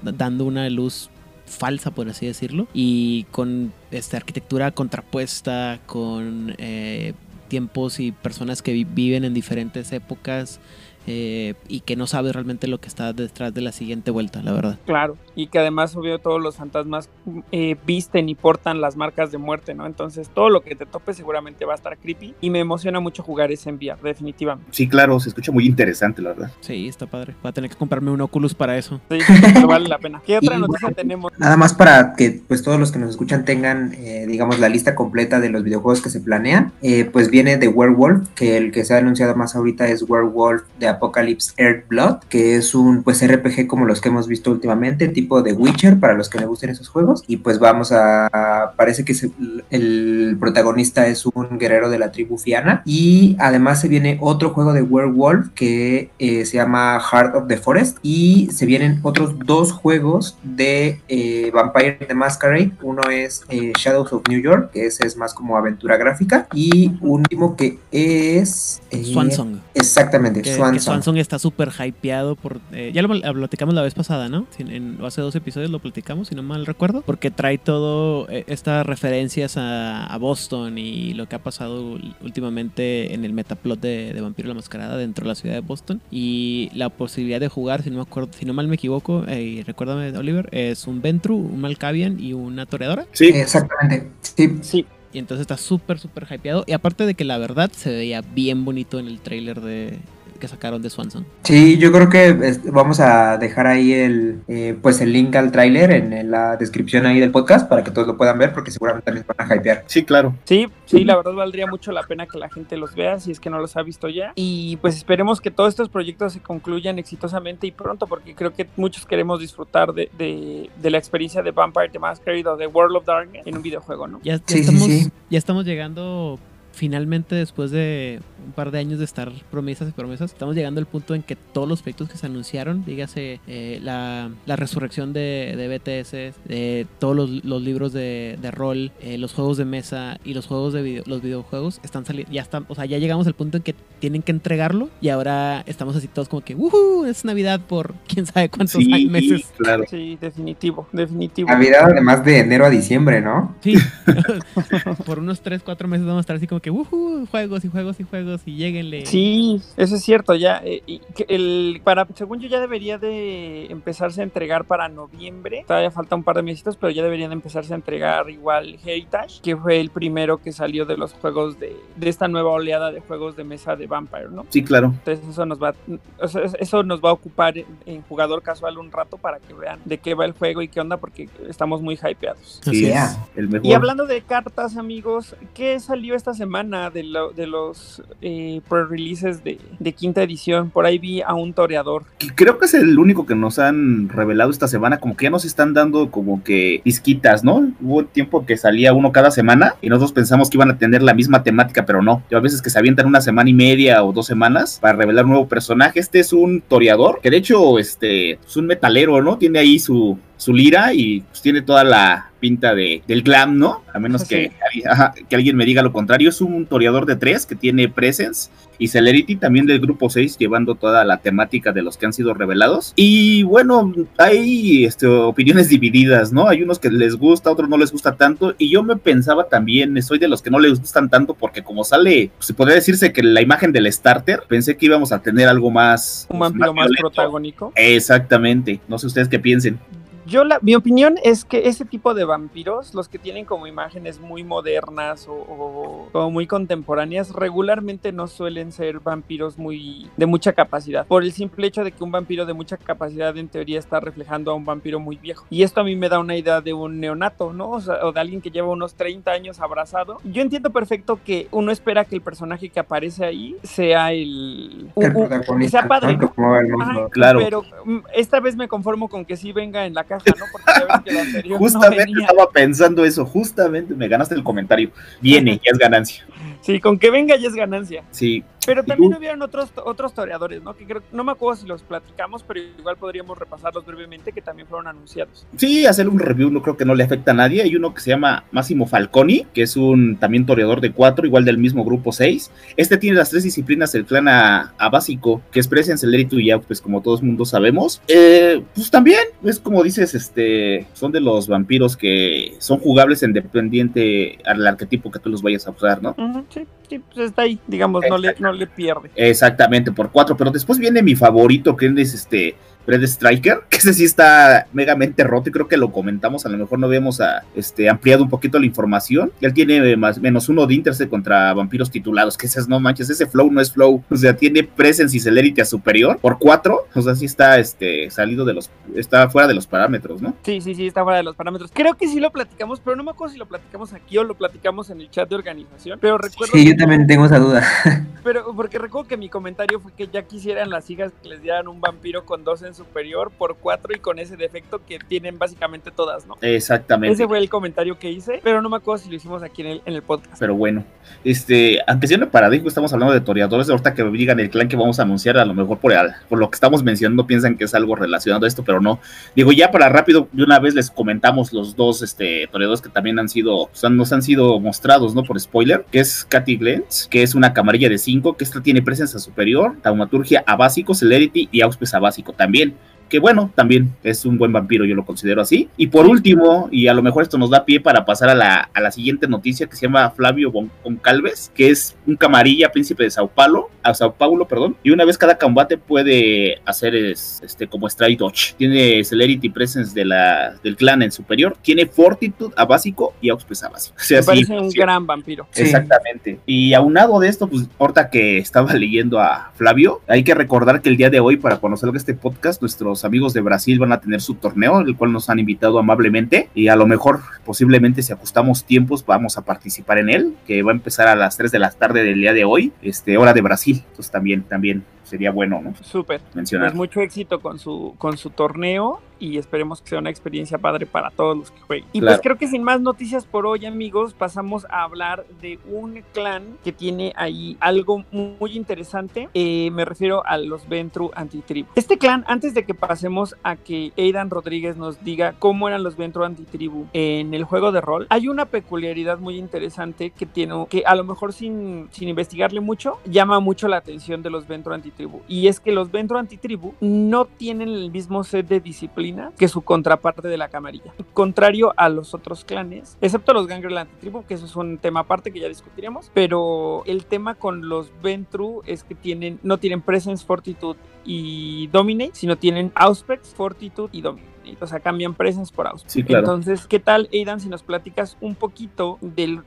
dando 0.04 0.44
una 0.44 0.70
luz 0.70 1.10
falsa, 1.46 1.92
por 1.92 2.10
así 2.10 2.26
decirlo, 2.26 2.68
y 2.74 3.24
con 3.32 3.72
esta 3.92 4.18
arquitectura 4.18 4.72
contrapuesta, 4.72 5.80
con... 5.86 6.54
Eh, 6.58 7.14
tiempos 7.48 8.00
y 8.00 8.12
personas 8.12 8.62
que 8.64 8.74
vi- 8.74 8.86
viven 8.86 9.24
en 9.24 9.34
diferentes 9.36 9.92
épocas 9.92 10.60
eh, 11.08 11.54
y 11.68 11.82
que 11.82 11.96
no 11.96 12.08
sabes 12.08 12.34
realmente 12.34 12.68
lo 12.68 12.80
que 12.80 12.88
está 12.88 13.14
detrás 13.14 13.54
de 13.54 13.62
la 13.62 13.72
siguiente 13.72 14.12
vuelta, 14.12 14.42
la 14.42 14.54
verdad. 14.54 14.80
Claro, 14.86 15.18
y 15.36 15.48
que 15.48 15.60
además, 15.60 15.96
obvio, 15.96 16.20
todos 16.20 16.42
los 16.42 16.56
fantasmas 16.56 17.10
eh, 17.52 17.76
visten 17.86 18.30
y 18.30 18.36
portan 18.36 18.82
las 18.82 18.96
marcas 18.96 19.32
de 19.32 19.38
muerte, 19.38 19.74
¿no? 19.74 19.86
Entonces, 19.86 20.30
todo 20.30 20.50
lo 20.50 20.62
que 20.62 20.76
te 20.76 20.86
tope 20.86 21.14
seguramente 21.14 21.66
va 21.66 21.74
a 21.74 21.76
estar 21.76 21.98
creepy 21.98 22.36
y 22.42 22.50
me 22.50 22.60
emociona 22.60 23.00
mucho 23.00 23.24
jugar 23.24 23.52
ese 23.52 23.70
en 23.70 23.76
VR, 23.76 24.00
definitivamente. 24.02 24.72
Sí, 24.72 24.88
claro, 24.88 25.20
se 25.20 25.30
escucha 25.30 25.52
muy 25.52 25.66
interesante, 25.66 26.22
la 26.22 26.30
verdad. 26.30 26.52
Sí, 26.62 26.88
está 26.88 27.06
padre. 27.06 27.36
Voy 27.42 27.50
a 27.50 27.54
tener 27.54 27.70
que 27.70 27.76
comprarme 27.76 28.12
un 28.12 28.22
Oculus 28.22 28.54
para 28.54 28.78
eso. 28.78 29.00
Sí, 29.10 29.20
pero 29.54 29.68
vale 29.68 29.88
la 29.88 29.98
pena. 29.98 30.22
¿Qué 30.26 30.38
otra 30.38 30.56
Y 30.56 30.60
noticia 30.60 30.88
bueno, 30.88 30.96
tenemos? 30.96 31.32
Nada 31.38 31.58
más 31.58 31.74
para 31.74 32.14
que 32.14 32.42
pues 32.48 32.64
todos 32.64 32.80
los 32.80 32.92
que 32.92 33.00
nos 33.00 33.12
escuchan 33.12 33.46
tengan, 33.46 33.94
eh, 33.94 34.26
digamos, 34.28 34.60
la 34.60 34.70
lista 34.70 34.96
completa 34.96 35.40
de 35.40 35.50
los 35.50 35.64
videojuegos 35.64 36.02
que 36.02 36.10
se 36.10 36.20
planean, 36.20 36.72
eh, 36.82 37.06
pues 37.06 37.30
viene 37.30 37.58
de 37.58 37.68
Werewolf, 37.68 38.30
que 38.36 38.58
el 38.58 38.72
que 38.72 38.84
se 38.86 38.94
ha 38.94 38.98
anunciado 38.98 39.36
más 39.36 39.56
ahorita 39.56 39.88
es 39.88 40.04
Werewolf 40.08 40.64
de 40.80 40.88
Apocalypse 40.96 41.54
Earthblood, 41.58 42.20
que 42.30 42.56
es 42.56 42.74
un 42.76 43.04
pues 43.04 43.26
RPG 43.26 43.68
como 43.68 43.86
los 43.86 44.02
que 44.02 44.10
hemos 44.10 44.28
visto 44.28 44.52
últimamente, 44.52 45.08
tipo 45.08 45.42
de 45.42 45.54
Witcher, 45.54 46.00
para 46.00 46.14
los 46.14 46.30
que 46.30 46.40
le 46.40 46.46
gusten 46.46 46.70
esos 46.70 46.90
juegos. 46.90 47.24
Y 47.28 47.38
pues 47.38 47.60
vamos 47.60 47.92
a, 47.92 48.74
parece 48.76 49.06
que 49.06 49.14
se- 49.14 49.32
el 49.70 50.38
protagonista 50.40 51.08
es 51.08 51.26
un 51.26 51.58
guerrero 51.58 51.90
de 51.90 52.00
la 52.00 52.12
tribu 52.12 52.38
Fiana. 52.38 52.82
Y 52.86 53.36
además 53.40 53.82
se 53.82 53.88
viene 53.88 54.18
otro 54.22 54.52
juego 54.52 54.74
de 54.74 54.82
Werewolf 54.82 55.50
que 55.54 56.10
eh, 56.20 56.46
se 56.46 56.58
llama 56.58 57.00
Heart 57.00 57.36
of 57.36 57.48
the 57.48 57.58
Forest. 57.58 57.98
Y 58.02 58.50
se 58.52 58.66
vienen 58.66 59.00
otros 59.04 59.36
dos 59.46 59.72
juegos 59.72 60.38
de 60.44 61.02
eh, 61.08 61.52
Vampire 61.54 61.98
the 62.08 62.14
Masquerade. 62.14 62.72
Uno 62.82 63.02
es 63.10 63.44
eh, 63.50 63.74
Shadows 63.78 64.14
of 64.14 64.24
New 64.30 64.40
York, 64.42 64.72
que 64.72 64.86
ese 64.86 65.06
es 65.06 65.18
más 65.18 65.34
como 65.34 65.58
aventura 65.58 65.98
gráfica. 65.98 66.48
Y 66.54 66.94
último 67.02 67.56
que 67.56 67.80
es... 67.92 68.82
eh, 68.92 69.04
Swansong. 69.04 69.60
Exactamente, 69.74 70.42
Que, 70.42 70.56
Swansong 70.86 71.18
está 71.18 71.40
súper 71.40 71.70
hypeado 71.70 72.36
por... 72.36 72.60
eh, 72.72 72.92
ya 72.94 73.02
lo, 73.02 73.14
lo 73.14 73.34
platicamos 73.34 73.76
la 73.76 73.82
vez 73.82 73.94
pasada, 73.94 74.30
¿no? 74.30 74.46
Sí, 74.56 74.64
En, 74.68 74.98
hace 75.04 75.22
dos 75.22 75.36
episodios 75.36 75.70
lo 75.70 75.80
platicamos, 75.80 76.30
si 76.30 76.36
no 76.36 76.44
mal 76.44 76.66
recuerdo. 76.66 77.02
Porque 77.02 77.32
trae 77.32 77.58
todo 77.58 78.30
eh, 78.30 78.44
estas 78.48 78.86
referencias 78.86 79.58
a, 79.58 80.06
a 80.06 80.18
Boston 80.18 80.78
y 80.78 81.14
lo 81.14 81.28
que 81.28 81.36
ha 81.36 81.44
pasado 81.44 81.98
últimamente 82.22 83.14
en 83.14 83.26
el 83.26 83.34
metaplot 83.34 83.80
de, 83.80 84.14
de 84.14 84.22
Vampiro 84.22 84.48
la 84.48 84.54
Mascarada 84.56 84.98
dentro 84.98 85.24
de 85.24 85.30
la 85.30 85.36
ciudad 85.36 85.56
de 85.56 85.62
Boston. 85.62 86.02
Y 86.12 86.70
la 86.74 86.90
posibilidad 86.90 87.40
de 87.40 87.48
jugar, 87.50 87.84
si 87.84 87.90
no, 87.90 87.98
me 87.98 88.02
acuerdo, 88.04 88.30
si 88.38 88.46
no 88.46 88.54
mal 88.54 88.68
me 88.68 88.76
equivoco, 88.76 89.24
eh, 89.28 89.42
y 89.42 89.64
recuérdame, 89.64 90.16
Oliver, 90.18 90.50
es 90.52 90.88
un 90.88 91.02
Ventru, 91.02 91.36
un 91.38 91.62
Malkavian 91.62 92.20
y 92.20 92.34
una 92.34 92.66
toreadora. 92.66 93.06
Sí, 93.12 93.26
Exactamente. 93.28 94.12
Sí, 94.22 94.60
Sí, 94.62 94.86
Y 95.14 95.20
entonces 95.20 95.42
está 95.42 95.58
súper, 95.58 96.00
súper 96.00 96.28
hypeado. 96.30 96.64
Y 96.68 96.74
aparte 96.74 97.06
de 97.06 97.14
que 97.16 97.24
la 97.24 97.38
verdad 97.38 97.72
se 97.72 97.90
veía 97.92 98.22
bien 98.22 98.66
bonito 98.66 99.00
en 99.00 99.08
el 99.08 99.20
trailer 99.22 99.62
de 99.62 100.00
que 100.46 100.50
sacaron 100.50 100.80
de 100.82 100.90
Swanson. 100.92 101.26
Sí, 101.44 101.78
yo 101.80 101.92
creo 101.92 102.08
que 102.08 102.56
vamos 102.72 103.00
a 103.00 103.38
dejar 103.38 103.66
ahí 103.66 103.94
el 103.94 104.42
eh, 104.48 104.78
pues 104.82 105.02
el 105.02 105.12
link 105.12 105.36
al 105.36 105.52
tráiler 105.52 105.92
en, 105.92 106.14
en 106.14 106.30
la 106.30 106.56
descripción 106.56 107.06
ahí 107.08 107.20
del 107.20 107.32
podcast 107.32 107.68
para 107.68 107.84
que 107.84 107.90
todos 107.90 108.08
lo 108.08 108.16
puedan 108.16 108.38
ver 108.38 108.54
porque 108.54 108.70
seguramente 108.70 109.06
también 109.06 109.26
van 109.36 109.52
a 109.52 109.56
hypear. 109.56 109.84
sí, 109.88 110.04
claro. 110.06 110.36
Sí, 110.44 110.68
sí, 110.86 111.04
la 111.04 111.16
verdad 111.16 111.34
valdría 111.34 111.66
mucho 111.66 111.92
la 111.92 112.04
pena 112.04 112.28
que 112.28 112.38
la 112.38 112.50
gente 112.50 112.78
los 112.78 112.94
vea 112.94 113.20
si 113.20 113.32
es 113.32 113.40
que 113.40 113.50
no 113.50 113.58
los 113.60 113.76
ha 113.76 113.82
visto 113.82 114.08
ya. 114.08 114.34
Y 114.36 114.78
pues 114.78 114.96
esperemos 114.98 115.42
que 115.42 115.50
todos 115.52 115.70
estos 115.70 115.90
proyectos 115.90 116.34
se 116.34 116.40
concluyan 116.42 117.00
exitosamente 117.00 117.66
y 117.66 117.72
pronto, 117.72 118.06
porque 118.06 118.36
creo 118.36 118.54
que 118.54 118.68
muchos 118.76 119.06
queremos 119.06 119.40
disfrutar 119.40 119.94
de, 119.94 120.10
de- 120.18 120.70
de 120.82 120.90
la 120.92 120.98
experiencia 121.00 121.42
de 121.42 121.52
Vampire 121.52 121.90
the 121.90 121.98
Masquerade 122.00 122.48
o 122.48 122.56
de 122.56 122.68
World 122.68 122.98
of 122.98 123.06
Darkness 123.06 123.48
en 123.48 123.56
un 123.58 123.64
videojuego, 123.64 124.08
¿no? 124.08 124.20
Ya, 124.24 124.36
ya 124.36 124.42
Sí, 124.46 124.64
sí, 124.64 124.78
sí. 124.78 125.12
ya 125.30 125.38
estamos 125.40 125.66
llegando 125.66 126.38
finalmente 126.76 127.36
después 127.36 127.72
de 127.72 128.20
un 128.46 128.52
par 128.52 128.70
de 128.72 128.80
años 128.80 129.00
de 129.00 129.06
estar 129.06 129.32
promesas 129.50 129.90
y 129.90 129.92
promesas, 129.92 130.32
estamos 130.32 130.56
llegando 130.56 130.80
al 130.80 130.86
punto 130.86 131.16
en 131.16 131.24
que 131.24 131.36
todos 131.36 131.68
los 131.68 131.82
proyectos 131.82 132.10
que 132.10 132.18
se 132.18 132.26
anunciaron, 132.28 132.86
dígase 132.86 133.40
eh, 133.48 133.80
la, 133.82 134.30
la 134.46 134.56
resurrección 134.56 135.14
de, 135.14 135.54
de 135.58 135.68
BTS, 135.78 136.12
de 136.48 136.86
todos 137.00 137.16
los, 137.16 137.44
los 137.46 137.62
libros 137.62 137.94
de, 137.94 138.38
de 138.42 138.52
rol, 138.52 138.92
eh, 139.02 139.18
los 139.18 139.34
juegos 139.34 139.58
de 139.58 139.66
mesa 139.66 140.20
y 140.24 140.34
los 140.34 140.46
juegos 140.46 140.74
de 140.74 140.82
video- 140.84 141.04
los 141.08 141.22
videojuegos 141.22 141.80
están 141.84 142.06
saliendo, 142.06 142.32
ya 142.32 142.42
están, 142.42 142.66
o 142.68 142.76
sea, 142.76 142.86
ya 142.86 142.98
llegamos 142.98 143.26
al 143.26 143.34
punto 143.34 143.58
en 143.58 143.64
que 143.64 143.74
tienen 144.00 144.22
que 144.22 144.32
entregarlo 144.32 144.90
y 145.02 145.10
ahora 145.10 145.64
estamos 145.66 145.96
así 145.96 146.08
todos 146.08 146.30
como 146.30 146.42
que, 146.44 146.54
¡Woohoo! 146.56 147.06
Es 147.06 147.26
Navidad 147.26 147.62
por 147.62 147.96
quién 148.08 148.26
sabe 148.26 148.50
cuántos 148.50 148.84
Sí, 148.84 148.94
años- 148.94 149.12
meses. 149.12 149.54
claro. 149.58 149.86
Sí, 149.90 150.18
definitivo, 150.20 150.88
definitivo. 150.92 151.50
Navidad 151.50 151.86
además 151.92 152.24
de 152.26 152.40
enero 152.40 152.66
a 152.66 152.70
diciembre, 152.70 153.22
¿no? 153.22 153.56
Sí, 153.62 153.76
por 155.06 155.20
unos 155.20 155.42
3, 155.42 155.62
4 155.64 155.88
meses 155.88 156.06
vamos 156.06 156.20
a 156.20 156.22
estar 156.22 156.36
así 156.36 156.48
como 156.48 156.62
que, 156.66 156.72
¡Woohoo! 156.72 157.28
Juegos 157.28 157.64
y 157.64 157.68
juegos 157.68 158.00
y 158.00 158.04
juegos 158.04 158.42
y 158.48 158.56
lleguenle. 158.56 159.06
Sí, 159.06 159.62
eso 159.78 159.96
es 159.98 160.02
cierto, 160.02 160.34
ya 160.34 160.64
eh, 160.66 160.82
y 160.88 160.98
que 160.98 161.28
el 161.30 161.80
para 161.84 162.08
según 162.16 162.40
yo 162.40 162.48
ya 162.48 162.60
debería 162.60 162.98
de 162.98 163.68
empezarse 163.68 164.22
a 164.22 164.24
entregar 164.24 164.66
para 164.66 164.90
noviembre. 164.90 165.64
Todavía 165.68 165.92
falta 165.92 166.16
un 166.16 166.24
par 166.24 166.38
de 166.38 166.42
meses, 166.42 166.76
pero 166.76 166.90
ya 166.90 167.04
deberían 167.04 167.30
de 167.30 167.36
empezarse 167.36 167.74
a 167.74 167.76
entregar 167.76 168.32
igual 168.32 168.80
Heritage, 168.84 169.42
que 169.44 169.56
fue 169.56 169.80
el 169.80 169.92
primero 169.92 170.40
que 170.40 170.52
salió 170.52 170.86
de 170.86 170.98
los 170.98 171.14
juegos 171.14 171.60
de, 171.60 171.76
de 171.98 172.10
esta 172.10 172.28
nueva 172.28 172.50
oleada 172.50 172.92
de 172.92 173.00
juegos 173.00 173.36
de 173.36 173.44
mesa 173.44 173.76
de 173.76 173.86
Vampire, 173.86 174.30
¿no? 174.32 174.48
Sí, 174.50 174.64
claro. 174.64 174.88
Entonces 174.88 175.24
eso 175.30 175.46
nos 175.46 175.62
va, 175.62 175.76
o 176.20 176.28
sea, 176.28 176.42
eso 176.58 176.82
nos 176.82 177.00
va 177.00 177.10
a 177.12 177.14
ocupar 177.14 177.60
en, 177.60 177.68
en 177.86 178.02
jugador 178.02 178.42
casual 178.42 178.80
un 178.80 178.92
rato 178.92 179.18
para 179.18 179.38
que 179.38 179.54
vean 179.54 179.82
de 179.86 180.00
qué 180.00 180.16
va 180.16 180.26
el 180.26 180.32
juego 180.32 180.64
y 180.64 180.68
qué 180.68 180.82
onda, 180.82 180.98
porque 180.98 181.30
estamos 181.48 181.84
muy 181.84 181.94
hypeados. 181.94 182.60
Así 182.66 182.86
Sí, 182.86 182.86
es 182.88 183.20
el 183.36 183.50
mejor. 183.50 183.68
Y 183.68 183.74
hablando 183.74 184.08
de 184.08 184.24
cartas, 184.24 184.78
amigos, 184.78 185.36
¿qué 185.54 185.80
salió 185.80 186.16
esta 186.16 186.34
semana 186.34 186.55
de, 186.64 187.04
lo- 187.04 187.32
de 187.32 187.48
los 187.48 188.02
eh, 188.22 188.62
pre-releases 188.70 189.44
de, 189.44 189.58
quinta 189.94 190.24
edición? 190.24 190.70
Por 190.70 190.86
ahí 190.86 190.98
vi 190.98 191.22
a 191.22 191.34
un 191.34 191.54
toreador. 191.54 192.04
creo 192.36 192.58
que 192.58 192.66
es 192.66 192.74
el 192.74 192.98
único 192.98 193.26
que 193.26 193.36
nos 193.36 193.60
han 193.60 194.08
revelado 194.10 194.52
esta 194.52 194.68
semana, 194.68 195.00
como 195.00 195.18
que 195.18 195.26
ya 195.26 195.30
nos 195.30 195.44
están 195.44 195.74
dando 195.74 196.10
como 196.12 196.44
que 196.44 196.82
disquitas, 196.86 197.44
¿no? 197.44 197.72
Hubo 197.82 198.06
tiempo 198.06 198.46
que 198.46 198.56
salía 198.56 198.94
uno 198.94 199.12
cada 199.12 199.32
semana 199.32 199.76
y 199.82 199.90
nosotros 199.90 200.14
pensamos 200.14 200.50
que 200.50 200.58
iban 200.58 200.72
a 200.72 200.78
tener 200.78 201.04
la 201.04 201.14
misma 201.14 201.44
temática, 201.44 201.86
pero 201.86 202.02
no. 202.02 202.24
Yo 202.32 202.38
a 202.38 202.42
veces 202.42 202.62
que 202.62 202.70
se 202.70 202.80
avientan 202.80 203.06
una 203.08 203.22
semana 203.22 203.50
y 203.50 203.54
media 203.54 204.04
o 204.04 204.14
dos 204.14 204.26
semanas 204.28 204.80
para 204.82 204.98
revelar 204.98 205.26
un 205.26 205.32
nuevo 205.32 205.48
personaje. 205.48 206.00
Este 206.00 206.20
es 206.20 206.32
un 206.32 206.62
toreador, 206.62 207.20
que 207.22 207.30
de 207.30 207.38
hecho 207.38 207.80
este, 207.80 208.32
es 208.32 208.56
un 208.58 208.66
metalero, 208.68 209.22
¿no? 209.22 209.38
Tiene 209.38 209.60
ahí 209.60 209.78
su, 209.80 210.18
su 210.38 210.54
lira 210.54 210.94
y 210.94 211.22
pues, 211.22 211.42
tiene 211.42 211.62
toda 211.62 211.84
la 211.84 212.32
pinta 212.40 212.76
de, 212.76 213.02
del 213.08 213.24
glam, 213.24 213.58
¿no? 213.58 213.84
A 213.94 214.00
menos 214.00 214.24
que, 214.26 214.52
ajá, 214.88 215.14
que 215.28 215.36
alguien 215.36 215.56
me 215.56 215.66
diga 215.66 215.82
lo 215.82 215.92
contrario. 215.92 216.30
Es 216.30 216.42
un 216.42 216.66
toreador 216.66 217.06
de 217.06 217.16
tres 217.16 217.46
que 217.46 217.56
tiene 217.56 217.90
presence 217.90 218.50
y 218.78 218.90
Celerity 218.90 219.36
también 219.38 219.66
del 219.66 219.80
grupo 219.80 220.10
6 220.10 220.38
llevando 220.38 220.76
toda 220.76 221.04
la 221.06 221.18
temática 221.18 221.72
de 221.72 221.82
los 221.82 221.98
que 221.98 222.06
han 222.06 222.14
sido 222.14 222.34
revelados. 222.34 222.94
Y 222.96 223.44
bueno, 223.44 223.94
hay 224.18 224.86
este, 224.86 225.08
opiniones 225.08 225.70
divididas, 225.70 226.34
¿no? 226.34 226.48
Hay 226.48 226.62
unos 226.62 226.80
que 226.80 226.90
les 226.90 227.16
gusta, 227.16 227.52
otros 227.52 227.70
no 227.70 227.78
les 227.78 227.92
gusta 227.92 228.16
tanto. 228.16 228.54
Y 228.58 228.70
yo 228.70 228.84
me 228.84 228.96
pensaba 228.98 229.46
también, 229.46 230.02
soy 230.04 230.20
de 230.20 230.28
los 230.28 230.42
que 230.42 230.52
no 230.52 230.60
les 230.60 230.80
gustan 230.80 231.10
tanto 231.10 231.34
porque 231.34 231.64
como 231.64 231.84
sale, 231.84 232.32
se 232.40 232.54
podría 232.54 232.76
decirse 232.76 233.12
que 233.12 233.24
la 233.24 233.42
imagen 233.42 233.72
del 233.72 233.92
starter, 233.92 234.44
pensé 234.48 234.78
que 234.78 234.86
íbamos 234.86 235.12
a 235.12 235.20
tener 235.20 235.48
algo 235.48 235.72
más... 235.72 236.28
Un 236.30 236.40
pues, 236.40 236.52
vampiro 236.52 236.74
más 236.74 236.86
violento. 236.88 237.10
protagónico. 237.10 237.72
Exactamente. 237.76 238.82
No 238.88 239.00
sé 239.00 239.08
ustedes 239.08 239.30
qué 239.30 239.40
piensen. 239.40 239.80
Yo, 240.26 240.44
la, 240.44 240.60
mi 240.62 240.76
opinión 240.76 241.16
es 241.24 241.46
que 241.46 241.68
ese 241.68 241.86
tipo 241.86 242.14
de 242.14 242.26
vampiros, 242.26 242.94
los 242.94 243.08
que 243.08 243.20
tienen 243.20 243.46
como 243.46 243.68
imágenes 243.68 244.20
muy 244.20 244.44
modernas 244.44 245.28
o, 245.28 245.34
o 245.34 246.10
como 246.12 246.32
muy 246.32 246.48
contemporáneas, 246.48 247.32
regularmente 247.34 248.12
no 248.12 248.28
suelen 248.28 248.72
ser 248.72 249.00
vampiros 249.00 249.58
muy 249.58 250.10
de 250.18 250.26
mucha 250.26 250.54
capacidad. 250.54 251.06
Por 251.06 251.24
el 251.24 251.32
simple 251.32 251.68
hecho 251.68 251.84
de 251.84 251.92
que 251.92 252.04
un 252.04 252.12
vampiro 252.12 252.46
de 252.46 252.54
mucha 252.54 252.78
capacidad 252.78 253.36
en 253.38 253.48
teoría 253.48 253.80
está 253.80 254.00
reflejando 254.00 254.52
a 254.52 254.56
un 254.56 254.66
vampiro 254.66 255.00
muy 255.00 255.16
viejo. 255.18 255.46
Y 255.50 255.64
esto 255.64 255.82
a 255.82 255.84
mí 255.84 255.96
me 255.96 256.10
da 256.10 256.20
una 256.20 256.36
idea 256.36 256.62
de 256.62 256.74
un 256.74 257.00
neonato, 257.00 257.54
¿no? 257.54 257.70
O, 257.72 257.82
sea, 257.82 258.06
o 258.06 258.12
de 258.12 258.20
alguien 258.20 258.42
que 258.42 258.50
lleva 258.52 258.70
unos 258.70 258.96
30 258.96 259.32
años 259.32 259.60
abrazado. 259.60 260.18
Yo 260.24 260.42
entiendo 260.42 260.72
perfecto 260.72 261.20
que 261.24 261.48
uno 261.52 261.72
espera 261.72 262.06
que 262.06 262.16
el 262.16 262.22
personaje 262.22 262.70
que 262.70 262.80
aparece 262.80 263.26
ahí 263.26 263.56
sea 263.64 264.12
el... 264.12 264.90
El 264.96 265.16
u- 265.16 265.20
u- 265.24 265.28
protagonista. 265.28 265.80
sea 265.82 265.88
padre, 265.88 266.12
el 266.12 266.18
mundo. 266.18 266.34
Ajá, 266.82 267.10
Claro. 267.12 267.40
Pero 267.40 267.64
mm, 267.86 268.00
esta 268.16 268.40
vez 268.40 268.56
me 268.56 268.68
conformo 268.68 269.08
con 269.08 269.26
que 269.26 269.38
sí 269.38 269.52
venga 269.52 269.86
en 269.86 269.94
la 269.94 270.04
caja, 270.18 270.38
¿no? 270.40 270.46
Porque 270.52 270.72
ya 270.80 270.86
ves 270.86 271.04
que 271.06 271.12
lo 271.14 271.20
anterior 271.20 271.52
no 271.54 271.58
Justamente 271.58 272.06
venía. 272.06 272.26
estaba 272.28 272.50
pensando 272.52 273.06
eso, 273.06 273.26
justamente 273.26 273.94
me 273.94 274.08
ganaste 274.08 274.36
el 274.36 274.44
comentario. 274.44 274.92
Viene, 275.22 275.56
ya 275.64 275.72
es 275.72 275.78
ganancia. 275.78 276.26
Sí, 276.62 276.80
con 276.80 276.98
que 276.98 277.12
venga 277.12 277.36
ya 277.36 277.48
es 277.48 277.54
ganancia. 277.56 278.04
Sí, 278.12 278.44
Pero 278.66 278.84
también 278.84 279.14
hubieron 279.14 279.42
otros, 279.42 279.72
otros 279.84 280.14
toreadores, 280.14 280.62
¿no? 280.64 280.76
Que 280.76 280.86
creo, 280.86 281.02
no 281.12 281.24
me 281.24 281.32
acuerdo 281.32 281.62
si 281.62 281.68
los 281.68 281.84
platicamos, 281.84 282.44
pero 282.44 282.60
igual 282.60 282.98
podríamos 282.98 283.38
repasarlos 283.38 283.86
brevemente, 283.86 284.32
que 284.32 284.42
también 284.42 284.68
fueron 284.68 284.88
anunciados. 284.88 285.46
Sí, 285.58 285.86
hacer 285.86 286.10
un 286.10 286.20
review 286.20 286.50
no 286.50 286.62
creo 286.62 286.78
que 286.78 286.86
no 286.86 286.96
le 286.96 287.04
afecta 287.04 287.32
a 287.32 287.36
nadie. 287.36 287.62
Hay 287.62 287.76
uno 287.76 287.94
que 287.94 288.02
se 288.02 288.12
llama 288.12 288.46
Máximo 288.52 288.88
Falconi, 288.88 289.46
que 289.54 289.64
es 289.64 289.76
un 289.78 290.18
también 290.18 290.46
toreador 290.46 290.82
de 290.82 290.92
cuatro, 290.92 291.26
igual 291.26 291.46
del 291.46 291.58
mismo 291.58 291.84
grupo 291.84 292.12
6. 292.12 292.52
Este 292.78 292.98
tiene 292.98 293.18
las 293.18 293.30
tres 293.30 293.44
disciplinas 293.44 293.92
del 293.92 294.06
clan 294.06 294.28
a, 294.28 294.74
básico, 294.92 295.42
que 295.52 295.60
es 295.60 295.68
Presence, 295.68 296.06
Celerity 296.06 296.52
y 296.52 296.56
pues 296.60 296.82
como 296.82 297.02
todos 297.02 297.22
mundo 297.24 297.46
sabemos. 297.46 298.02
Eh, 298.08 298.62
pues 298.74 298.90
también, 298.90 299.24
es 299.44 299.60
como 299.60 299.84
dices, 299.84 300.14
este, 300.14 300.86
son 300.94 301.12
de 301.12 301.20
los 301.20 301.48
vampiros 301.48 301.98
que 301.98 302.56
son 302.60 302.80
jugables 302.80 303.24
independiente 303.24 304.38
al 304.46 304.66
arquetipo 304.66 305.12
que 305.12 305.20
tú 305.20 305.30
los 305.30 305.42
vayas 305.42 305.68
a 305.68 305.72
usar, 305.72 306.02
¿no? 306.02 306.16
sí, 306.50 306.66
sí, 306.90 307.00
pues 307.00 307.28
está 307.28 307.44
ahí, 307.44 307.60
digamos, 307.68 308.04
no 308.10 308.18
le, 308.18 308.36
no 308.40 308.54
le 308.56 308.68
pierde. 308.68 309.12
Exactamente, 309.16 309.92
por 309.92 310.12
cuatro, 310.12 310.36
pero 310.36 310.52
después 310.52 310.80
viene 310.80 311.02
mi 311.02 311.16
favorito, 311.16 311.76
que 311.76 311.88
es 311.98 312.14
este 312.14 312.56
Red 312.88 313.04
Striker, 313.04 313.62
que 313.70 313.78
ese 313.78 313.94
sí 313.94 314.04
está 314.04 314.68
megamente 314.74 315.24
roto 315.24 315.50
y 315.50 315.52
creo 315.52 315.68
que 315.68 315.78
lo 315.78 315.92
comentamos, 315.92 316.46
a 316.46 316.50
lo 316.50 316.58
mejor 316.58 316.80
no 316.80 316.88
habíamos 316.88 317.22
a, 317.22 317.44
este, 317.56 317.90
ampliado 317.90 318.24
un 318.24 318.30
poquito 318.30 318.60
la 318.60 318.66
información. 318.66 319.32
Él 319.42 319.54
tiene 319.54 319.96
más, 319.98 320.20
menos 320.20 320.50
uno 320.50 320.66
de 320.68 320.76
Intercept 320.76 321.10
contra 321.10 321.54
vampiros 321.54 321.92
titulados, 321.92 322.38
que 322.38 322.48
esas 322.48 322.68
no 322.68 322.80
manches, 322.80 323.10
ese 323.10 323.26
flow 323.26 323.52
no 323.52 323.62
es 323.62 323.72
flow, 323.72 324.04
o 324.10 324.16
sea, 324.16 324.36
tiene 324.36 324.64
Presence 324.64 325.16
y 325.16 325.20
Celerity 325.20 325.62
a 325.62 325.66
superior 325.66 326.20
por 326.20 326.38
cuatro, 326.40 326.88
o 326.94 327.02
sea, 327.02 327.16
sí 327.16 327.26
está 327.26 327.60
este, 327.60 328.10
salido 328.12 328.46
de 328.46 328.54
los, 328.54 328.70
está 328.96 329.30
fuera 329.30 329.48
de 329.48 329.54
los 329.54 329.68
parámetros, 329.68 330.22
¿no? 330.22 330.36
Sí, 330.44 330.62
sí, 330.62 330.76
sí, 330.76 330.88
está 330.88 331.04
fuera 331.04 331.18
de 331.18 331.24
los 331.24 331.36
parámetros. 331.36 331.72
Creo 331.74 331.96
que 331.96 332.08
sí 332.08 332.20
lo 332.20 332.32
platicamos, 332.32 332.80
pero 332.80 332.96
no 332.96 333.04
me 333.04 333.12
acuerdo 333.12 333.34
si 333.34 333.40
lo 333.40 333.48
platicamos 333.48 333.94
aquí 333.94 334.18
o 334.18 334.24
lo 334.24 334.36
platicamos 334.36 334.90
en 334.90 335.02
el 335.02 335.10
chat 335.10 335.30
de 335.30 335.36
organización, 335.36 336.00
pero 336.02 336.18
recuerdo... 336.18 336.54
Sí, 336.54 336.68
yo 336.68 336.76
también 336.76 337.08
tengo 337.08 337.26
esa 337.26 337.40
duda. 337.40 337.64
Pero 338.26 338.56
porque 338.56 338.80
recuerdo 338.80 339.08
que 339.08 339.18
mi 339.18 339.30
comentario 339.30 339.80
fue 339.80 339.92
que 339.94 340.08
ya 340.08 340.24
quisieran 340.24 340.72
las 340.72 340.90
hijas 340.90 341.14
que 341.22 341.30
les 341.30 341.44
dieran 341.44 341.68
un 341.68 341.80
vampiro 341.80 342.26
con 342.26 342.44
dos 342.44 342.64
en 342.64 342.74
superior 342.74 343.30
por 343.30 343.56
cuatro 343.58 343.96
y 343.96 344.00
con 344.00 344.18
ese 344.18 344.36
defecto 344.36 344.82
que 344.84 344.98
tienen 344.98 345.38
básicamente 345.38 345.92
todas, 345.92 346.26
¿no? 346.26 346.36
Exactamente. 346.42 347.14
Ese 347.14 347.28
fue 347.28 347.38
el 347.38 347.50
comentario 347.50 348.00
que 348.00 348.10
hice, 348.10 348.42
pero 348.44 348.64
no 348.64 348.70
me 348.70 348.78
acuerdo 348.78 349.04
si 349.04 349.12
lo 349.12 349.16
hicimos 349.16 349.44
aquí 349.44 349.62
en 349.62 349.68
el, 349.68 349.82
en 349.86 349.94
el 349.94 350.02
podcast. 350.02 350.40
Pero 350.40 350.56
bueno, 350.56 350.84
este, 351.24 351.78
aunque 351.86 352.16
un 352.16 352.28
paradigma, 352.32 352.68
estamos 352.68 352.92
hablando 352.94 353.14
de 353.14 353.22
toreadores, 353.22 353.70
ahorita 353.70 353.94
que 353.94 354.04
digan 354.06 354.40
el 354.40 354.50
clan 354.50 354.70
que 354.70 354.76
vamos 354.76 355.00
a 355.00 355.04
anunciar, 355.04 355.38
a 355.38 355.46
lo 355.46 355.54
mejor 355.54 355.78
por, 355.78 355.94
por 356.28 356.40
lo 356.40 356.50
que 356.50 356.56
estamos 356.56 356.82
mencionando 356.82 357.28
piensan 357.28 357.56
que 357.56 357.66
es 357.66 357.76
algo 357.76 357.96
relacionado 357.96 358.46
a 358.46 358.48
esto, 358.48 358.64
pero 358.64 358.82
no. 358.82 359.00
Digo, 359.36 359.52
ya 359.52 359.70
para 359.70 359.88
rápido, 359.90 360.30
de 360.32 360.44
una 360.44 360.58
vez 360.58 360.74
les 360.74 360.90
comentamos 360.90 361.54
los 361.54 361.76
dos 361.76 362.02
este, 362.02 362.48
toreadores 362.52 362.82
que 362.82 362.90
también 362.90 363.20
han 363.20 363.30
sido, 363.30 363.56
o 363.56 363.70
sea, 363.74 363.92
nos 363.92 364.12
han 364.12 364.24
sido 364.24 364.60
mostrados, 364.60 365.14
¿no? 365.14 365.22
Por 365.22 365.40
spoiler, 365.40 365.86
que 365.92 366.00
es 366.00 366.26
Katy 366.26 366.58
Glens, 366.58 367.08
que 367.12 367.22
es 367.22 367.36
una 367.36 367.54
camarilla 367.54 367.88
de 367.88 368.00
5, 368.16 368.38
que 368.38 368.44
esta 368.44 368.62
tiene 368.62 368.82
presencia 368.82 369.20
superior, 369.20 369.78
taumaturgia 369.82 370.44
a 370.48 370.56
básico, 370.56 370.94
celerity 370.94 371.50
y 371.52 371.62
auspes 371.62 371.94
a 371.94 372.00
básico 372.00 372.34
también 372.34 372.76
que 373.10 373.20
bueno, 373.20 373.52
también 373.56 373.94
es 374.04 374.26
un 374.26 374.38
buen 374.38 374.52
vampiro, 374.52 374.86
yo 374.86 374.96
lo 374.96 375.06
considero 375.06 375.42
así. 375.42 375.70
Y 375.78 375.88
por 375.88 376.08
último, 376.08 376.70
y 376.72 376.88
a 376.88 376.94
lo 376.94 377.04
mejor 377.04 377.24
esto 377.24 377.38
nos 377.38 377.50
da 377.50 377.66
pie 377.66 377.80
para 377.80 378.06
pasar 378.06 378.30
a 378.30 378.36
la, 378.36 378.70
a 378.74 378.82
la 378.82 378.92
siguiente 378.92 379.28
noticia 379.28 379.68
que 379.68 379.76
se 379.76 379.86
llama 379.86 380.10
Flavio 380.12 380.52
Goncalves, 380.52 381.52
que 381.54 381.70
es 381.70 381.96
un 382.06 382.16
camarilla 382.16 382.72
príncipe 382.72 383.04
de 383.04 383.12
Sao 383.12 383.28
Paulo, 383.28 383.70
a 383.84 383.94
Sao 383.94 384.14
Paulo, 384.14 384.48
perdón, 384.48 384.76
y 384.84 384.92
una 384.92 385.06
vez 385.06 385.18
cada 385.18 385.38
combate 385.38 385.78
puede 385.78 386.60
hacer 386.66 386.96
este 386.96 387.68
como 387.68 387.88
strike 387.88 388.20
dodge. 388.20 388.56
Tiene 388.58 389.04
celerity 389.04 389.50
presence 389.50 389.94
de 389.94 390.06
la, 390.06 390.56
del 390.64 390.76
clan 390.76 391.02
en 391.02 391.12
superior, 391.12 391.58
tiene 391.62 391.86
fortitude 391.86 392.54
a 392.58 392.66
básico 392.66 393.14
y 393.22 393.30
auspes 393.30 393.64
a 393.64 393.70
básico. 393.70 393.96
O 394.06 394.08
sea, 394.08 394.20
Me 394.20 394.26
parece 394.26 394.54
un 394.54 394.70
gran 394.70 395.08
vampiro. 395.08 395.48
Exactamente. 395.56 396.40
Y 396.46 396.74
aunado 396.74 397.20
de 397.20 397.28
esto, 397.28 397.48
pues 397.48 397.64
ahorita 397.80 398.10
que 398.10 398.38
estaba 398.38 398.74
leyendo 398.74 399.20
a 399.20 399.52
Flavio, 399.56 400.02
hay 400.08 400.24
que 400.24 400.36
recordar 400.36 400.82
que 400.82 400.90
el 400.90 400.98
día 400.98 401.10
de 401.10 401.20
hoy, 401.20 401.38
para 401.38 401.58
conocer 401.58 401.90
este 401.96 402.14
podcast, 402.14 402.62
nuestro 402.96 403.08
amigos 403.08 403.34
de 403.34 403.42
Brasil 403.42 403.78
van 403.78 403.92
a 403.92 404.00
tener 404.00 404.22
su 404.22 404.36
torneo, 404.36 404.80
el 404.80 404.96
cual 404.96 405.12
nos 405.12 405.30
han 405.30 405.40
invitado 405.40 405.80
amablemente 405.80 406.50
y 406.56 406.70
a 406.70 406.76
lo 406.76 406.88
mejor 406.88 407.22
posiblemente 407.46 408.02
si 408.02 408.14
ajustamos 408.14 408.64
tiempos 408.64 409.06
vamos 409.06 409.38
a 409.38 409.42
participar 409.42 409.98
en 409.98 410.10
él, 410.10 410.36
que 410.48 410.64
va 410.64 410.72
a 410.72 410.76
empezar 410.76 411.08
a 411.08 411.16
las 411.16 411.38
3 411.38 411.52
de 411.52 411.60
la 411.60 411.72
tarde 411.72 412.04
del 412.04 412.22
día 412.22 412.34
de 412.34 412.46
hoy, 412.46 412.72
este, 412.82 413.18
hora 413.18 413.34
de 413.34 413.42
Brasil. 413.42 413.84
Entonces 413.90 414.12
también, 414.12 414.44
también 414.44 414.84
sería 415.06 415.32
bueno, 415.32 415.62
¿no? 415.62 415.74
Súper. 415.82 416.22
Mencionar. 416.34 416.70
Pues 416.70 416.76
mucho 416.76 417.02
éxito 417.02 417.40
con 417.40 417.60
su, 417.60 417.96
con 417.98 418.18
su 418.18 418.32
torneo 418.32 419.02
y 419.20 419.38
esperemos 419.38 419.82
que 419.82 419.90
sea 419.90 420.00
una 420.00 420.10
experiencia 420.10 420.58
padre 420.58 420.86
para 420.86 421.10
todos 421.10 421.38
los 421.38 421.52
que 421.52 421.62
jueguen. 421.62 421.88
Y 421.94 422.02
pues 422.02 422.20
creo 422.22 422.38
que 422.38 422.48
sin 422.48 422.64
más 422.64 422.82
noticias 422.82 423.26
por 423.26 423.46
hoy, 423.46 423.66
amigos, 423.66 424.14
pasamos 424.14 424.66
a 424.70 424.84
hablar 424.84 425.26
de 425.42 425.60
un 425.70 426.04
clan 426.14 426.58
que 426.64 426.72
tiene 426.72 427.14
ahí 427.16 427.58
algo 427.60 428.04
muy 428.12 428.56
interesante. 428.56 429.30
Eh, 429.34 429.70
me 429.72 429.86
refiero 429.86 430.26
a 430.26 430.38
los 430.38 430.68
Ventru 430.68 431.12
Antitribu. 431.16 431.70
Este 431.76 431.98
clan, 431.98 432.26
antes 432.28 432.54
de 432.54 432.66
que 432.66 432.74
pasemos 432.74 433.36
a 433.44 433.56
que 433.56 433.94
Aidan 433.98 434.30
Rodríguez 434.30 434.78
nos 434.78 435.04
diga 435.04 435.34
cómo 435.40 435.68
eran 435.68 435.84
los 435.84 435.96
Ventru 435.96 436.24
Antitribu 436.24 436.88
en 436.94 437.34
el 437.34 437.44
juego 437.46 437.72
de 437.72 437.82
rol, 437.82 438.08
hay 438.10 438.28
una 438.28 438.46
peculiaridad 438.46 439.20
muy 439.20 439.38
interesante 439.38 440.10
que 440.10 440.26
tiene, 440.26 440.66
que 440.70 440.84
a 440.86 440.96
lo 440.96 441.04
mejor 441.04 441.34
sin, 441.34 441.88
sin 441.92 442.10
investigarle 442.10 442.60
mucho, 442.60 443.00
llama 443.06 443.40
mucho 443.40 443.68
la 443.68 443.78
atención 443.78 444.22
de 444.22 444.30
los 444.30 444.48
Ventru 444.48 444.74
Antitribu 444.74 444.95
y 445.28 445.48
es 445.48 445.60
que 445.60 445.72
los 445.72 445.92
Ventro 445.92 446.18
Antitribu 446.18 446.74
no 446.80 447.26
tienen 447.26 447.70
el 447.70 447.92
mismo 447.92 448.24
set 448.24 448.48
de 448.48 448.60
disciplina 448.60 449.32
que 449.38 449.48
su 449.48 449.62
contraparte 449.62 450.28
de 450.28 450.38
la 450.38 450.50
camarilla. 450.50 450.94
Contrario 451.14 451.74
a 451.78 451.90
los 451.90 452.14
otros 452.14 452.46
clanes, 452.46 452.98
excepto 453.02 453.34
los 453.34 453.48
Gangrel 453.48 453.78
Antitribu, 453.78 454.26
que 454.26 454.36
eso 454.36 454.46
es 454.46 454.56
un 454.56 454.78
tema 454.78 455.02
aparte 455.02 455.32
que 455.32 455.40
ya 455.40 455.48
discutiremos. 455.48 456.12
Pero 456.14 456.84
el 456.86 457.06
tema 457.06 457.36
con 457.36 457.68
los 457.68 457.92
Ventru 458.02 458.62
es 458.66 458.84
que 458.84 458.96
tienen, 458.96 459.40
no 459.44 459.58
tienen 459.58 459.82
Presence, 459.82 460.26
Fortitude 460.26 460.80
y 461.04 461.68
Dominate, 461.68 462.12
sino 462.14 462.38
tienen 462.38 462.72
Auspex, 462.76 463.34
Fortitude 463.36 463.90
y 463.92 464.02
Dominate 464.02 464.35
o 464.60 464.68
sea, 464.68 464.80
cambian 464.80 465.14
presence 465.14 465.54
por 465.54 465.68
aus. 465.68 465.86
Entonces, 465.96 466.68
¿qué 466.68 466.80
tal, 466.80 467.10
Aidan, 467.14 467.40
si 467.40 467.50
nos 467.50 467.64
platicas 467.64 468.18
un 468.22 468.36
poquito 468.36 468.98
del, 469.02 469.42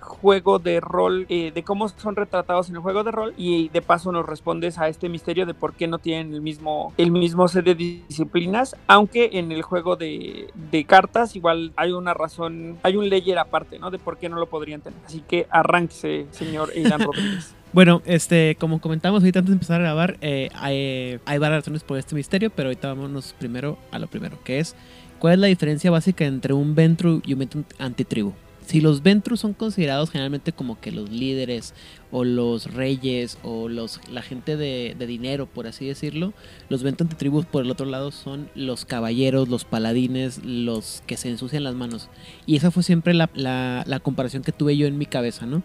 juego 0.00 0.58
de 0.58 0.80
rol, 0.80 1.26
eh, 1.28 1.52
de 1.52 1.62
cómo 1.62 1.88
son 1.88 2.16
retratados 2.16 2.68
en 2.68 2.76
el 2.76 2.82
juego 2.82 3.04
de 3.04 3.10
rol 3.10 3.34
y 3.36 3.68
de 3.68 3.82
paso 3.82 4.12
nos 4.12 4.26
respondes 4.26 4.78
a 4.78 4.88
este 4.88 5.08
misterio 5.08 5.46
de 5.46 5.54
por 5.54 5.74
qué 5.74 5.86
no 5.86 5.98
tienen 5.98 6.34
el 6.34 6.40
mismo, 6.40 6.92
el 6.96 7.10
mismo 7.10 7.48
set 7.48 7.64
de 7.64 7.74
disciplinas, 7.74 8.76
aunque 8.86 9.30
en 9.34 9.52
el 9.52 9.62
juego 9.62 9.96
de, 9.96 10.48
de 10.70 10.84
cartas 10.84 11.36
igual 11.36 11.72
hay 11.76 11.92
una 11.92 12.14
razón, 12.14 12.78
hay 12.82 12.96
un 12.96 13.08
layer 13.08 13.38
aparte, 13.38 13.78
¿no? 13.78 13.90
De 13.90 13.98
por 13.98 14.18
qué 14.18 14.28
no 14.28 14.36
lo 14.36 14.46
podrían 14.46 14.80
tener. 14.80 14.98
Así 15.06 15.22
que 15.26 15.46
arránquese, 15.50 16.26
señor 16.30 16.70
Aidan 16.74 17.00
Rodríguez. 17.04 17.54
Bueno, 17.72 18.02
este, 18.04 18.56
como 18.60 18.82
comentamos 18.82 19.22
ahorita 19.22 19.38
antes 19.38 19.50
de 19.50 19.54
empezar 19.54 19.80
a 19.80 19.84
grabar, 19.84 20.18
eh, 20.20 20.50
hay, 20.54 21.38
varias 21.38 21.62
razones 21.62 21.82
por 21.82 21.96
este 21.96 22.14
misterio, 22.14 22.50
pero 22.50 22.68
ahorita 22.68 22.88
vámonos 22.88 23.34
primero 23.38 23.78
a 23.90 23.98
lo 23.98 24.08
primero, 24.08 24.38
que 24.44 24.58
es 24.58 24.76
cuál 25.18 25.34
es 25.34 25.38
la 25.38 25.46
diferencia 25.46 25.90
básica 25.90 26.26
entre 26.26 26.52
un 26.52 26.74
Ventru 26.74 27.22
y 27.24 27.32
un 27.32 27.38
Ventru 27.38 27.64
antitribu. 27.78 28.34
Si 28.66 28.80
los 28.80 29.02
Ventru 29.02 29.36
son 29.38 29.54
considerados 29.54 30.10
generalmente 30.10 30.52
como 30.52 30.78
que 30.80 30.92
los 30.92 31.10
líderes 31.10 31.74
o 32.12 32.24
los 32.24 32.72
reyes 32.72 33.38
o 33.42 33.68
los, 33.68 34.00
la 34.08 34.22
gente 34.22 34.56
de, 34.56 34.94
dinero, 35.06 35.46
por 35.46 35.66
así 35.66 35.86
decirlo, 35.86 36.34
los 36.68 36.82
Ventru 36.82 37.06
antitribus 37.06 37.46
por 37.46 37.64
el 37.64 37.70
otro 37.70 37.86
lado 37.86 38.12
son 38.12 38.50
los 38.54 38.84
caballeros, 38.84 39.48
los 39.48 39.64
paladines, 39.64 40.44
los 40.44 41.02
que 41.06 41.16
se 41.16 41.30
ensucian 41.30 41.64
las 41.64 41.74
manos. 41.74 42.10
Y 42.44 42.56
esa 42.56 42.70
fue 42.70 42.82
siempre 42.82 43.14
la, 43.14 43.30
la, 43.34 43.82
la 43.86 43.98
comparación 43.98 44.42
que 44.42 44.52
tuve 44.52 44.76
yo 44.76 44.86
en 44.86 44.98
mi 44.98 45.06
cabeza, 45.06 45.46
¿no? 45.46 45.62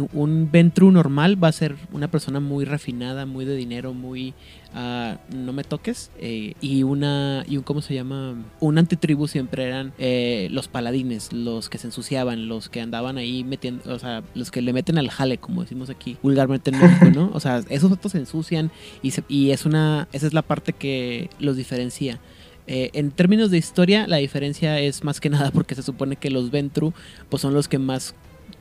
Un 0.00 0.50
Ventru 0.50 0.90
normal 0.90 1.42
va 1.42 1.48
a 1.48 1.52
ser 1.52 1.76
una 1.92 2.08
persona 2.08 2.40
muy 2.40 2.64
refinada, 2.64 3.26
muy 3.26 3.44
de 3.44 3.56
dinero, 3.56 3.94
muy 3.94 4.34
uh, 4.74 5.16
no 5.34 5.52
me 5.52 5.64
toques. 5.64 6.10
Eh, 6.18 6.54
y 6.60 6.82
una 6.82 7.44
y 7.48 7.56
un 7.56 7.62
cómo 7.62 7.82
se 7.82 7.94
llama 7.94 8.34
un 8.60 8.78
antitribu 8.78 9.28
siempre 9.28 9.64
eran 9.64 9.92
eh, 9.98 10.48
los 10.50 10.68
paladines, 10.68 11.32
los 11.32 11.68
que 11.68 11.78
se 11.78 11.88
ensuciaban, 11.88 12.48
los 12.48 12.68
que 12.68 12.80
andaban 12.80 13.18
ahí 13.18 13.44
metiendo, 13.44 13.92
o 13.92 13.98
sea, 13.98 14.22
los 14.34 14.50
que 14.50 14.62
le 14.62 14.72
meten 14.72 14.98
al 14.98 15.10
jale, 15.10 15.38
como 15.38 15.62
decimos 15.62 15.90
aquí 15.90 16.16
vulgarmente 16.22 16.70
en 16.70 16.80
México, 16.80 17.10
¿no? 17.14 17.30
O 17.32 17.40
sea, 17.40 17.62
esos 17.68 17.92
otros 17.92 18.12
se 18.12 18.18
ensucian 18.18 18.70
y, 19.02 19.12
y 19.28 19.50
es 19.50 19.64
una 19.64 20.08
esa 20.12 20.26
es 20.26 20.34
la 20.34 20.42
parte 20.42 20.72
que 20.72 21.30
los 21.38 21.56
diferencia. 21.56 22.20
Eh, 22.66 22.90
en 22.94 23.10
términos 23.10 23.50
de 23.50 23.58
historia, 23.58 24.06
la 24.06 24.16
diferencia 24.16 24.80
es 24.80 25.04
más 25.04 25.20
que 25.20 25.28
nada 25.28 25.50
porque 25.50 25.74
se 25.74 25.82
supone 25.82 26.16
que 26.16 26.30
los 26.30 26.50
Ventru 26.50 26.94
pues 27.28 27.42
son 27.42 27.52
los 27.52 27.68
que 27.68 27.78
más 27.78 28.14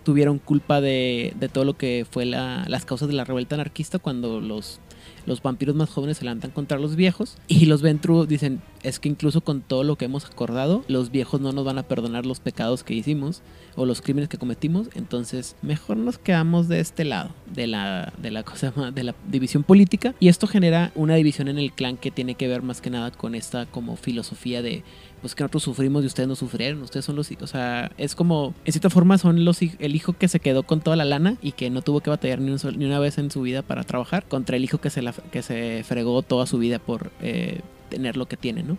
tuvieron 0.03 0.39
culpa 0.39 0.81
de, 0.81 1.33
de 1.39 1.49
todo 1.49 1.65
lo 1.65 1.77
que 1.77 2.05
fue 2.09 2.25
la, 2.25 2.65
las 2.67 2.85
causas 2.85 3.07
de 3.07 3.13
la 3.13 3.23
revuelta 3.23 3.55
anarquista 3.55 3.99
cuando 3.99 4.41
los, 4.41 4.79
los 5.25 5.41
vampiros 5.41 5.75
más 5.75 5.89
jóvenes 5.89 6.17
se 6.17 6.25
levantan 6.25 6.51
contra 6.51 6.77
los 6.77 6.95
viejos 6.95 7.37
y 7.47 7.65
los 7.65 7.81
Ventru 7.81 8.25
dicen 8.25 8.61
es 8.83 8.99
que 8.99 9.07
incluso 9.07 9.41
con 9.41 9.61
todo 9.61 9.83
lo 9.83 9.95
que 9.97 10.05
hemos 10.05 10.25
acordado 10.25 10.83
los 10.87 11.11
viejos 11.11 11.39
no 11.39 11.51
nos 11.53 11.63
van 11.63 11.77
a 11.77 11.83
perdonar 11.83 12.25
los 12.25 12.39
pecados 12.39 12.83
que 12.83 12.93
hicimos 12.93 13.41
o 13.75 13.85
los 13.85 14.01
crímenes 14.01 14.29
que 14.29 14.37
cometimos 14.37 14.89
entonces 14.93 15.55
mejor 15.61 15.97
nos 15.97 16.17
quedamos 16.17 16.67
de 16.67 16.79
este 16.79 17.05
lado 17.05 17.31
de 17.53 17.67
la 17.67 18.13
de 18.17 18.31
la 18.31 18.43
cosa 18.43 18.71
de 18.91 19.03
la 19.03 19.15
división 19.29 19.63
política 19.63 20.13
y 20.19 20.27
esto 20.27 20.47
genera 20.47 20.91
una 20.95 21.15
división 21.15 21.47
en 21.47 21.57
el 21.57 21.71
clan 21.71 21.97
que 21.97 22.11
tiene 22.11 22.35
que 22.35 22.47
ver 22.47 22.61
más 22.61 22.81
que 22.81 22.89
nada 22.89 23.11
con 23.11 23.35
esta 23.35 23.65
como 23.65 23.95
filosofía 23.95 24.61
de 24.61 24.83
pues 25.23 25.35
que 25.35 25.43
nosotros 25.43 25.63
sufrimos 25.63 26.03
y 26.03 26.07
ustedes 26.07 26.27
no 26.27 26.35
sufrieron, 26.35 26.81
ustedes 26.81 27.05
son 27.05 27.15
los, 27.15 27.31
o 27.31 27.47
sea, 27.47 27.93
es 27.97 28.13
como, 28.13 28.53
en 28.65 28.73
cierta 28.73 28.89
forma 28.89 29.17
son 29.17 29.45
los, 29.45 29.61
el 29.61 29.95
hijo 29.95 30.11
que 30.11 30.27
se 30.27 30.41
quedó 30.41 30.63
con 30.63 30.81
toda 30.81 30.97
la 30.97 31.05
lana 31.05 31.37
y 31.41 31.53
que 31.53 31.69
no 31.69 31.81
tuvo 31.81 32.01
que 32.01 32.09
batallar 32.09 32.41
ni, 32.41 32.53
ni 32.75 32.85
una 32.85 32.99
vez 32.99 33.17
en 33.17 33.31
su 33.31 33.41
vida 33.41 33.61
para 33.61 33.85
trabajar, 33.85 34.25
contra 34.25 34.57
el 34.57 34.65
hijo 34.65 34.79
que 34.79 34.89
se, 34.89 35.01
la, 35.01 35.13
que 35.13 35.41
se 35.41 35.85
fregó 35.87 36.23
toda 36.23 36.45
su 36.45 36.57
vida 36.57 36.77
por 36.77 37.09
eh, 37.21 37.61
tener 37.87 38.17
lo 38.17 38.25
que 38.25 38.35
tiene, 38.35 38.63
¿no? 38.63 38.77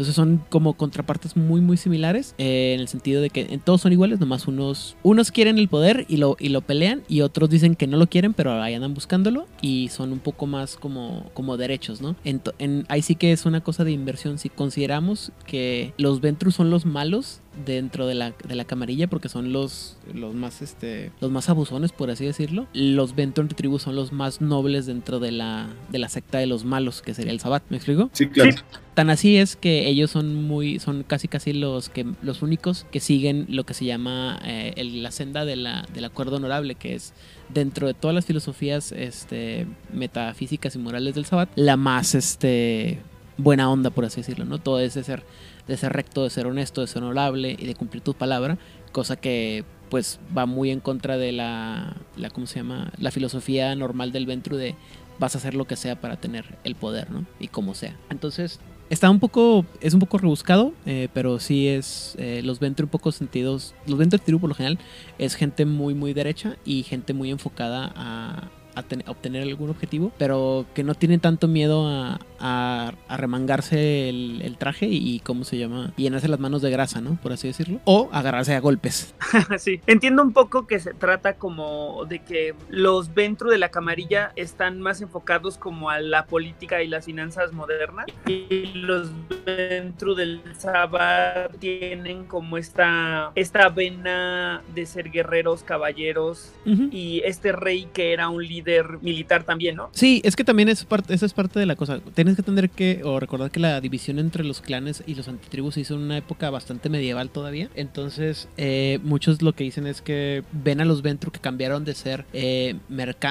Entonces 0.00 0.16
son 0.16 0.42
como 0.48 0.78
contrapartes 0.78 1.36
muy 1.36 1.60
muy 1.60 1.76
similares 1.76 2.34
eh, 2.38 2.72
en 2.74 2.80
el 2.80 2.88
sentido 2.88 3.20
de 3.20 3.28
que 3.28 3.60
todos 3.62 3.82
son 3.82 3.92
iguales, 3.92 4.18
nomás 4.18 4.48
unos 4.48 4.96
unos 5.02 5.30
quieren 5.30 5.58
el 5.58 5.68
poder 5.68 6.06
y 6.08 6.16
lo, 6.16 6.38
y 6.40 6.48
lo 6.48 6.62
pelean 6.62 7.02
y 7.06 7.20
otros 7.20 7.50
dicen 7.50 7.74
que 7.74 7.86
no 7.86 7.98
lo 7.98 8.06
quieren, 8.06 8.32
pero 8.32 8.62
ahí 8.62 8.72
andan 8.72 8.94
buscándolo 8.94 9.46
y 9.60 9.88
son 9.88 10.12
un 10.12 10.18
poco 10.18 10.46
más 10.46 10.76
como, 10.76 11.26
como 11.34 11.58
derechos, 11.58 12.00
¿no? 12.00 12.16
En, 12.24 12.40
en, 12.58 12.86
ahí 12.88 13.02
sí 13.02 13.14
que 13.14 13.30
es 13.30 13.44
una 13.44 13.60
cosa 13.60 13.84
de 13.84 13.92
inversión. 13.92 14.38
Si 14.38 14.48
consideramos 14.48 15.32
que 15.46 15.92
los 15.98 16.22
Ventrus 16.22 16.54
son 16.54 16.70
los 16.70 16.86
malos, 16.86 17.42
dentro 17.64 18.06
de 18.06 18.14
la, 18.14 18.32
de 18.46 18.54
la 18.54 18.64
camarilla 18.64 19.08
porque 19.08 19.28
son 19.28 19.52
los, 19.52 19.96
los 20.12 20.34
más 20.34 20.62
este 20.62 21.12
los 21.20 21.30
más 21.30 21.48
abusones 21.48 21.92
por 21.92 22.10
así 22.10 22.24
decirlo 22.24 22.66
los 22.72 23.14
Venton 23.14 23.48
Tribu 23.48 23.78
son 23.78 23.96
los 23.96 24.12
más 24.12 24.40
nobles 24.40 24.86
dentro 24.86 25.20
de 25.20 25.32
la 25.32 25.68
de 25.90 25.98
la 25.98 26.08
secta 26.08 26.38
de 26.38 26.46
los 26.46 26.64
malos 26.64 27.02
que 27.02 27.14
sería 27.14 27.32
el 27.32 27.40
Sabbat 27.40 27.62
¿me 27.70 27.76
explico? 27.76 28.10
Sí, 28.12 28.28
claro. 28.28 28.50
tan 28.94 29.10
así 29.10 29.36
es 29.36 29.56
que 29.56 29.88
ellos 29.88 30.10
son 30.10 30.34
muy 30.34 30.78
son 30.78 31.02
casi 31.02 31.28
casi 31.28 31.52
los 31.52 31.88
que 31.88 32.06
los 32.22 32.42
únicos 32.42 32.86
que 32.90 33.00
siguen 33.00 33.46
lo 33.48 33.64
que 33.64 33.74
se 33.74 33.84
llama 33.84 34.40
eh, 34.44 34.72
el, 34.76 35.02
la 35.02 35.10
senda 35.10 35.44
de 35.44 35.56
la, 35.56 35.86
del 35.92 36.04
acuerdo 36.04 36.36
honorable 36.36 36.74
que 36.74 36.94
es 36.94 37.12
dentro 37.48 37.86
de 37.86 37.94
todas 37.94 38.14
las 38.14 38.26
filosofías 38.26 38.92
este 38.92 39.66
metafísicas 39.92 40.74
y 40.74 40.78
morales 40.78 41.14
del 41.14 41.24
Sabbat 41.24 41.50
la 41.56 41.76
más 41.76 42.14
este 42.14 42.98
buena 43.36 43.70
onda 43.70 43.90
por 43.90 44.04
así 44.04 44.20
decirlo 44.20 44.44
no 44.44 44.58
todo 44.58 44.80
ese 44.80 45.02
ser 45.02 45.22
de 45.70 45.76
ser 45.76 45.92
recto, 45.92 46.24
de 46.24 46.30
ser 46.30 46.48
honesto, 46.48 46.80
de 46.80 46.88
ser 46.88 47.02
honorable 47.02 47.56
y 47.56 47.64
de 47.64 47.74
cumplir 47.76 48.02
tu 48.02 48.12
palabra, 48.12 48.58
cosa 48.90 49.14
que 49.14 49.64
pues 49.88 50.18
va 50.36 50.44
muy 50.44 50.70
en 50.70 50.80
contra 50.80 51.16
de 51.16 51.30
la, 51.30 51.96
la 52.16 52.30
¿cómo 52.30 52.46
se 52.46 52.56
llama? 52.56 52.92
La 52.98 53.10
filosofía 53.12 53.74
normal 53.76 54.10
del 54.10 54.26
Ventru 54.26 54.56
de 54.56 54.74
vas 55.20 55.36
a 55.36 55.38
hacer 55.38 55.54
lo 55.54 55.66
que 55.66 55.76
sea 55.76 56.00
para 56.00 56.16
tener 56.16 56.58
el 56.64 56.74
poder, 56.74 57.10
¿no? 57.10 57.24
Y 57.38 57.48
como 57.48 57.74
sea. 57.74 57.96
Entonces, 58.08 58.58
está 58.88 59.10
un 59.10 59.20
poco, 59.20 59.64
es 59.80 59.94
un 59.94 60.00
poco 60.00 60.18
rebuscado, 60.18 60.72
eh, 60.86 61.08
pero 61.14 61.38
sí 61.38 61.68
es, 61.68 62.16
eh, 62.18 62.40
los 62.42 62.58
Ventru 62.58 62.86
un 62.86 62.90
poco 62.90 63.12
sentidos, 63.12 63.74
los 63.86 63.96
Ventru 63.96 64.40
por 64.40 64.48
lo 64.48 64.54
general 64.54 64.78
es 65.18 65.36
gente 65.36 65.66
muy, 65.66 65.94
muy 65.94 66.14
derecha 66.14 66.56
y 66.64 66.82
gente 66.82 67.14
muy 67.14 67.30
enfocada 67.30 67.92
a, 67.94 68.50
a, 68.74 69.10
obtener 69.10 69.42
algún 69.42 69.70
objetivo, 69.70 70.12
pero 70.18 70.66
que 70.74 70.84
no 70.84 70.94
tienen 70.94 71.20
tanto 71.20 71.48
miedo 71.48 71.86
a, 71.86 72.20
a, 72.38 72.92
remangarse 73.16 74.08
el, 74.08 74.56
traje 74.58 74.86
y, 74.90 75.20
cómo 75.20 75.44
se 75.44 75.58
llama, 75.58 75.92
y 75.96 76.02
llenarse 76.02 76.28
las 76.28 76.40
manos 76.40 76.62
de 76.62 76.70
grasa, 76.70 77.00
¿no? 77.00 77.18
Por 77.22 77.32
así 77.32 77.48
decirlo, 77.48 77.80
o 77.84 78.08
agarrarse 78.12 78.54
a 78.54 78.60
golpes. 78.60 79.14
sí, 79.58 79.80
entiendo 79.86 80.22
un 80.22 80.32
poco 80.32 80.66
que 80.66 80.80
se 80.80 80.92
trata 80.92 81.34
como 81.34 82.04
de 82.06 82.20
que 82.20 82.54
los 82.68 83.14
dentro 83.14 83.50
de 83.50 83.58
la 83.58 83.70
camarilla 83.70 84.32
están 84.36 84.80
más 84.80 85.00
enfocados 85.00 85.56
como 85.56 85.90
a 85.90 86.00
la 86.00 86.26
política 86.26 86.82
y 86.82 86.88
las 86.88 87.06
finanzas 87.06 87.52
modernas 87.52 88.06
y 88.26 88.66
los 88.74 89.10
dentro 89.46 90.14
del 90.14 90.42
Sabbat 90.58 91.56
tienen 91.58 92.24
como 92.24 92.58
esta, 92.58 93.32
esta 93.34 93.68
vena 93.68 94.62
de 94.74 94.86
ser 94.86 95.10
guerreros, 95.10 95.62
caballeros 95.62 96.52
y 96.64 97.22
este 97.24 97.52
rey 97.52 97.88
que 97.92 98.12
era 98.12 98.28
un 98.28 98.46
líder 98.46 98.59
militar 99.00 99.44
también, 99.44 99.76
¿no? 99.76 99.90
Sí, 99.92 100.20
es 100.24 100.36
que 100.36 100.44
también 100.44 100.68
es 100.68 100.84
parte, 100.84 101.14
esa 101.14 101.26
es 101.26 101.32
parte 101.32 101.58
de 101.58 101.66
la 101.66 101.76
cosa. 101.76 102.00
Tienes 102.14 102.36
que 102.36 102.42
tener 102.42 102.70
que, 102.70 103.02
o 103.04 103.20
recordar 103.20 103.50
que 103.50 103.60
la 103.60 103.80
división 103.80 104.18
entre 104.18 104.44
los 104.44 104.60
clanes 104.60 105.02
y 105.06 105.14
los 105.14 105.28
antitribus 105.28 105.74
se 105.74 105.80
hizo 105.80 105.94
en 105.94 106.02
una 106.02 106.16
época 106.16 106.50
bastante 106.50 106.88
medieval 106.88 107.30
todavía. 107.30 107.68
Entonces, 107.74 108.48
eh, 108.56 108.98
muchos 109.02 109.42
lo 109.42 109.52
que 109.52 109.64
dicen 109.64 109.86
es 109.86 110.02
que 110.02 110.42
ven 110.52 110.80
a 110.80 110.84
los 110.84 111.02
Ventru 111.02 111.30
que 111.30 111.40
cambiaron 111.40 111.84
de 111.84 111.94
ser 111.94 112.24
eh, 112.32 112.76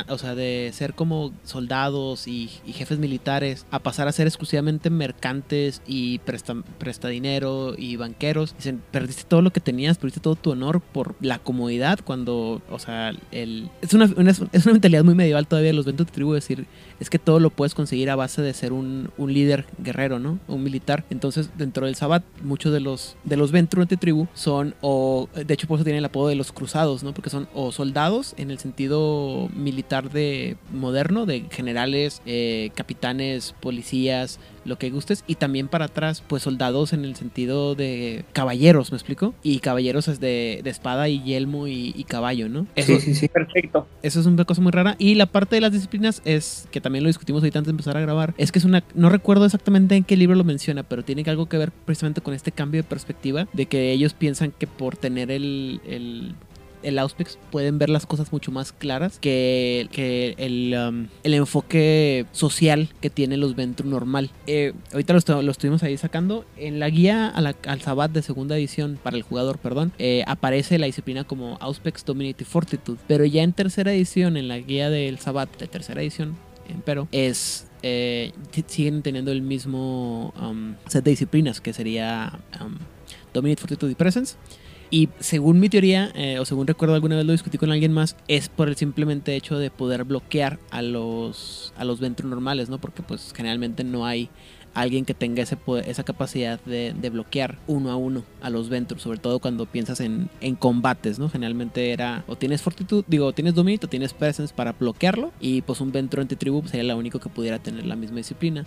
o 0.07 0.17
sea, 0.17 0.35
de 0.35 0.71
ser 0.73 0.93
como 0.93 1.33
soldados 1.43 2.27
y, 2.27 2.49
jefes 2.79 2.99
militares 2.99 3.65
a 3.71 3.79
pasar 3.79 4.07
a 4.07 4.11
ser 4.13 4.25
exclusivamente 4.27 4.89
mercantes 4.89 5.81
y 5.85 6.19
presta, 6.19 7.07
dinero 7.09 7.73
y 7.77 7.97
banqueros. 7.97 8.55
Dicen, 8.55 8.81
perdiste 8.91 9.23
todo 9.27 9.41
lo 9.41 9.51
que 9.51 9.59
tenías, 9.59 9.97
perdiste 9.97 10.21
todo 10.21 10.35
tu 10.35 10.51
honor 10.51 10.79
por 10.79 11.15
la 11.19 11.39
comodidad 11.39 11.99
cuando, 12.03 12.61
o 12.69 12.79
sea, 12.79 13.11
el, 13.31 13.69
es, 13.81 13.93
una, 13.93 14.05
es 14.05 14.65
una 14.65 14.73
mentalidad 14.73 15.03
muy 15.03 15.15
medieval 15.19 15.47
todavía 15.47 15.73
los 15.73 15.85
ventos 15.85 16.07
de 16.07 16.13
tribu 16.13 16.33
decir 16.33 16.65
es 16.99 17.09
que 17.09 17.19
todo 17.19 17.39
lo 17.39 17.49
puedes 17.49 17.75
conseguir 17.75 18.09
a 18.09 18.15
base 18.15 18.41
de 18.41 18.53
ser 18.53 18.73
un, 18.73 19.11
un 19.17 19.33
líder 19.33 19.65
guerrero, 19.77 20.19
¿no? 20.19 20.39
Un 20.47 20.63
militar. 20.63 21.05
Entonces, 21.09 21.49
dentro 21.57 21.85
del 21.85 21.95
Sabbat, 21.95 22.23
muchos 22.43 22.73
de 22.73 22.79
los 22.79 23.15
de 23.23 23.37
los 23.37 23.51
Ventru 23.51 23.85
de 23.85 23.97
tribu 23.97 24.27
son 24.33 24.75
o 24.81 25.29
de 25.33 25.53
hecho 25.53 25.67
por 25.67 25.77
eso 25.77 25.83
tienen 25.83 25.99
el 25.99 26.05
apodo 26.05 26.27
de 26.27 26.35
los 26.35 26.51
cruzados, 26.51 27.03
¿no? 27.03 27.13
Porque 27.13 27.29
son 27.29 27.47
o 27.53 27.71
soldados 27.71 28.33
en 28.37 28.51
el 28.51 28.59
sentido 28.59 29.49
militar 29.55 30.09
de 30.11 30.57
moderno 30.73 31.25
de 31.25 31.45
generales, 31.49 32.21
eh, 32.25 32.71
capitanes, 32.75 33.55
policías, 33.59 34.39
lo 34.65 34.77
que 34.77 34.89
gustes. 34.89 35.23
Y 35.27 35.35
también 35.35 35.67
para 35.67 35.85
atrás, 35.85 36.23
pues 36.25 36.43
soldados 36.43 36.93
en 36.93 37.05
el 37.05 37.15
sentido 37.15 37.75
de 37.75 38.25
caballeros, 38.33 38.91
¿me 38.91 38.97
explico? 38.97 39.33
Y 39.43 39.59
caballeros 39.59 40.07
es 40.07 40.19
de, 40.19 40.61
de 40.63 40.69
espada 40.69 41.09
y 41.09 41.21
yelmo 41.23 41.67
y, 41.67 42.05
caballo, 42.07 42.49
¿no? 42.49 42.65
Eso, 42.75 42.95
sí, 42.95 43.01
sí, 43.01 43.15
sí, 43.15 43.27
perfecto. 43.27 43.87
Eso 44.01 44.19
es 44.19 44.25
una 44.25 44.45
cosa 44.45 44.61
muy 44.61 44.71
rara. 44.71 44.95
Y 44.97 45.15
la 45.15 45.27
parte 45.27 45.55
de 45.55 45.61
las 45.61 45.71
disciplinas 45.71 46.21
es, 46.25 46.67
que 46.71 46.81
también 46.81 47.03
lo 47.03 47.07
discutimos 47.07 47.43
ahorita 47.43 47.59
antes 47.59 47.67
de 47.67 47.73
empezar 47.73 47.97
a 47.97 48.01
grabar, 48.01 48.33
es 48.37 48.51
que 48.51 48.59
es 48.59 48.65
una, 48.65 48.83
no 48.95 49.09
recuerdo 49.09 49.45
exactamente 49.45 49.95
en 49.95 50.03
qué 50.03 50.17
libro 50.17 50.35
lo 50.35 50.43
menciona, 50.43 50.83
pero 50.83 51.03
tiene 51.03 51.23
algo 51.29 51.47
que 51.47 51.57
ver 51.57 51.71
precisamente 51.71 52.21
con 52.21 52.33
este 52.33 52.51
cambio 52.51 52.81
de 52.81 52.87
perspectiva, 52.87 53.47
de 53.53 53.65
que 53.67 53.91
ellos 53.91 54.13
piensan 54.13 54.51
que 54.51 54.67
por 54.67 54.97
tener 54.97 55.31
el, 55.31 55.81
el 55.85 56.35
el 56.83 56.99
Auspex 56.99 57.37
pueden 57.51 57.77
ver 57.77 57.89
las 57.89 58.05
cosas 58.05 58.31
mucho 58.31 58.51
más 58.51 58.71
claras 58.71 59.19
que, 59.19 59.87
que 59.91 60.35
el, 60.37 60.75
um, 60.75 61.07
el, 61.23 61.33
enfoque 61.33 62.25
social 62.31 62.89
que 63.01 63.09
tiene 63.09 63.37
los 63.37 63.55
Ventru 63.55 63.87
normal. 63.87 64.29
Eh, 64.47 64.73
ahorita 64.91 65.13
lo, 65.13 65.41
lo, 65.41 65.51
estuvimos 65.51 65.83
ahí 65.83 65.97
sacando. 65.97 66.45
En 66.57 66.79
la 66.79 66.89
guía 66.89 67.27
al 67.27 67.81
Sabbat 67.81 68.11
de 68.11 68.21
segunda 68.21 68.57
edición, 68.57 68.99
para 69.01 69.17
el 69.17 69.23
jugador, 69.23 69.57
perdón, 69.57 69.91
eh, 69.99 70.23
aparece 70.27 70.79
la 70.79 70.85
disciplina 70.85 71.23
como 71.23 71.57
Auspex 71.61 72.05
Dominity 72.05 72.45
Fortitude. 72.45 72.99
Pero 73.07 73.25
ya 73.25 73.43
en 73.43 73.53
tercera 73.53 73.93
edición, 73.93 74.37
en 74.37 74.47
la 74.47 74.59
guía 74.59 74.89
del 74.89 75.19
Sabbat 75.19 75.57
de 75.57 75.67
tercera 75.67 76.01
edición, 76.01 76.35
pero 76.85 77.07
es 77.11 77.67
eh, 77.81 78.33
siguen 78.67 79.01
teniendo 79.01 79.31
el 79.31 79.41
mismo 79.41 80.33
um, 80.39 80.75
set 80.87 81.03
de 81.03 81.11
disciplinas 81.11 81.61
que 81.61 81.73
sería 81.73 82.39
um, 82.61 82.77
Dominate 83.33 83.61
Fortitude 83.61 83.91
y 83.91 83.95
Presence. 83.95 84.35
Y 84.91 85.09
según 85.19 85.59
mi 85.59 85.69
teoría, 85.69 86.11
eh, 86.15 86.39
o 86.39 86.45
según 86.45 86.65
recuerdo 86.65 86.95
alguna 86.95 87.15
vez 87.15 87.25
lo 87.25 87.31
discutí 87.31 87.57
con 87.57 87.71
alguien 87.71 87.93
más, 87.93 88.15
es 88.27 88.49
por 88.49 88.69
el 88.69 88.75
simplemente 88.75 89.35
hecho 89.35 89.59
de 89.59 89.69
poder 89.69 90.03
bloquear 90.03 90.59
a 90.71 90.81
los, 90.81 91.73
a 91.77 91.85
los 91.85 91.99
normales, 92.01 92.69
¿no? 92.69 92.79
Porque 92.79 93.03
pues 93.03 93.31
generalmente 93.35 93.83
no 93.83 94.05
hay 94.05 94.29
alguien 94.73 95.05
que 95.05 95.13
tenga 95.13 95.43
ese 95.43 95.57
esa 95.85 96.03
capacidad 96.03 96.59
de, 96.61 96.93
bloquear 97.09 97.57
uno 97.67 97.91
a 97.91 97.95
uno 97.95 98.23
a 98.41 98.49
los 98.49 98.69
Ventru, 98.69 98.99
sobre 98.99 99.19
todo 99.19 99.39
cuando 99.39 99.65
piensas 99.65 99.99
en, 99.99 100.29
en, 100.41 100.55
combates, 100.55 101.19
¿no? 101.19 101.29
Generalmente 101.29 101.91
era 101.91 102.23
o 102.27 102.35
tienes 102.35 102.61
fortitud, 102.61 103.03
digo, 103.07 103.33
tienes 103.33 103.55
dominio 103.55 103.79
o 103.83 103.87
tienes 103.87 104.13
presence 104.13 104.53
para 104.53 104.73
bloquearlo 104.73 105.31
y 105.39 105.61
pues 105.61 105.81
un 105.81 105.91
Ventru 105.91 106.21
antitribu 106.21 106.67
sería 106.67 106.83
la 106.83 106.95
único 106.95 107.19
que 107.19 107.29
pudiera 107.29 107.59
tener 107.59 107.85
la 107.85 107.95
misma 107.95 108.17
disciplina. 108.17 108.65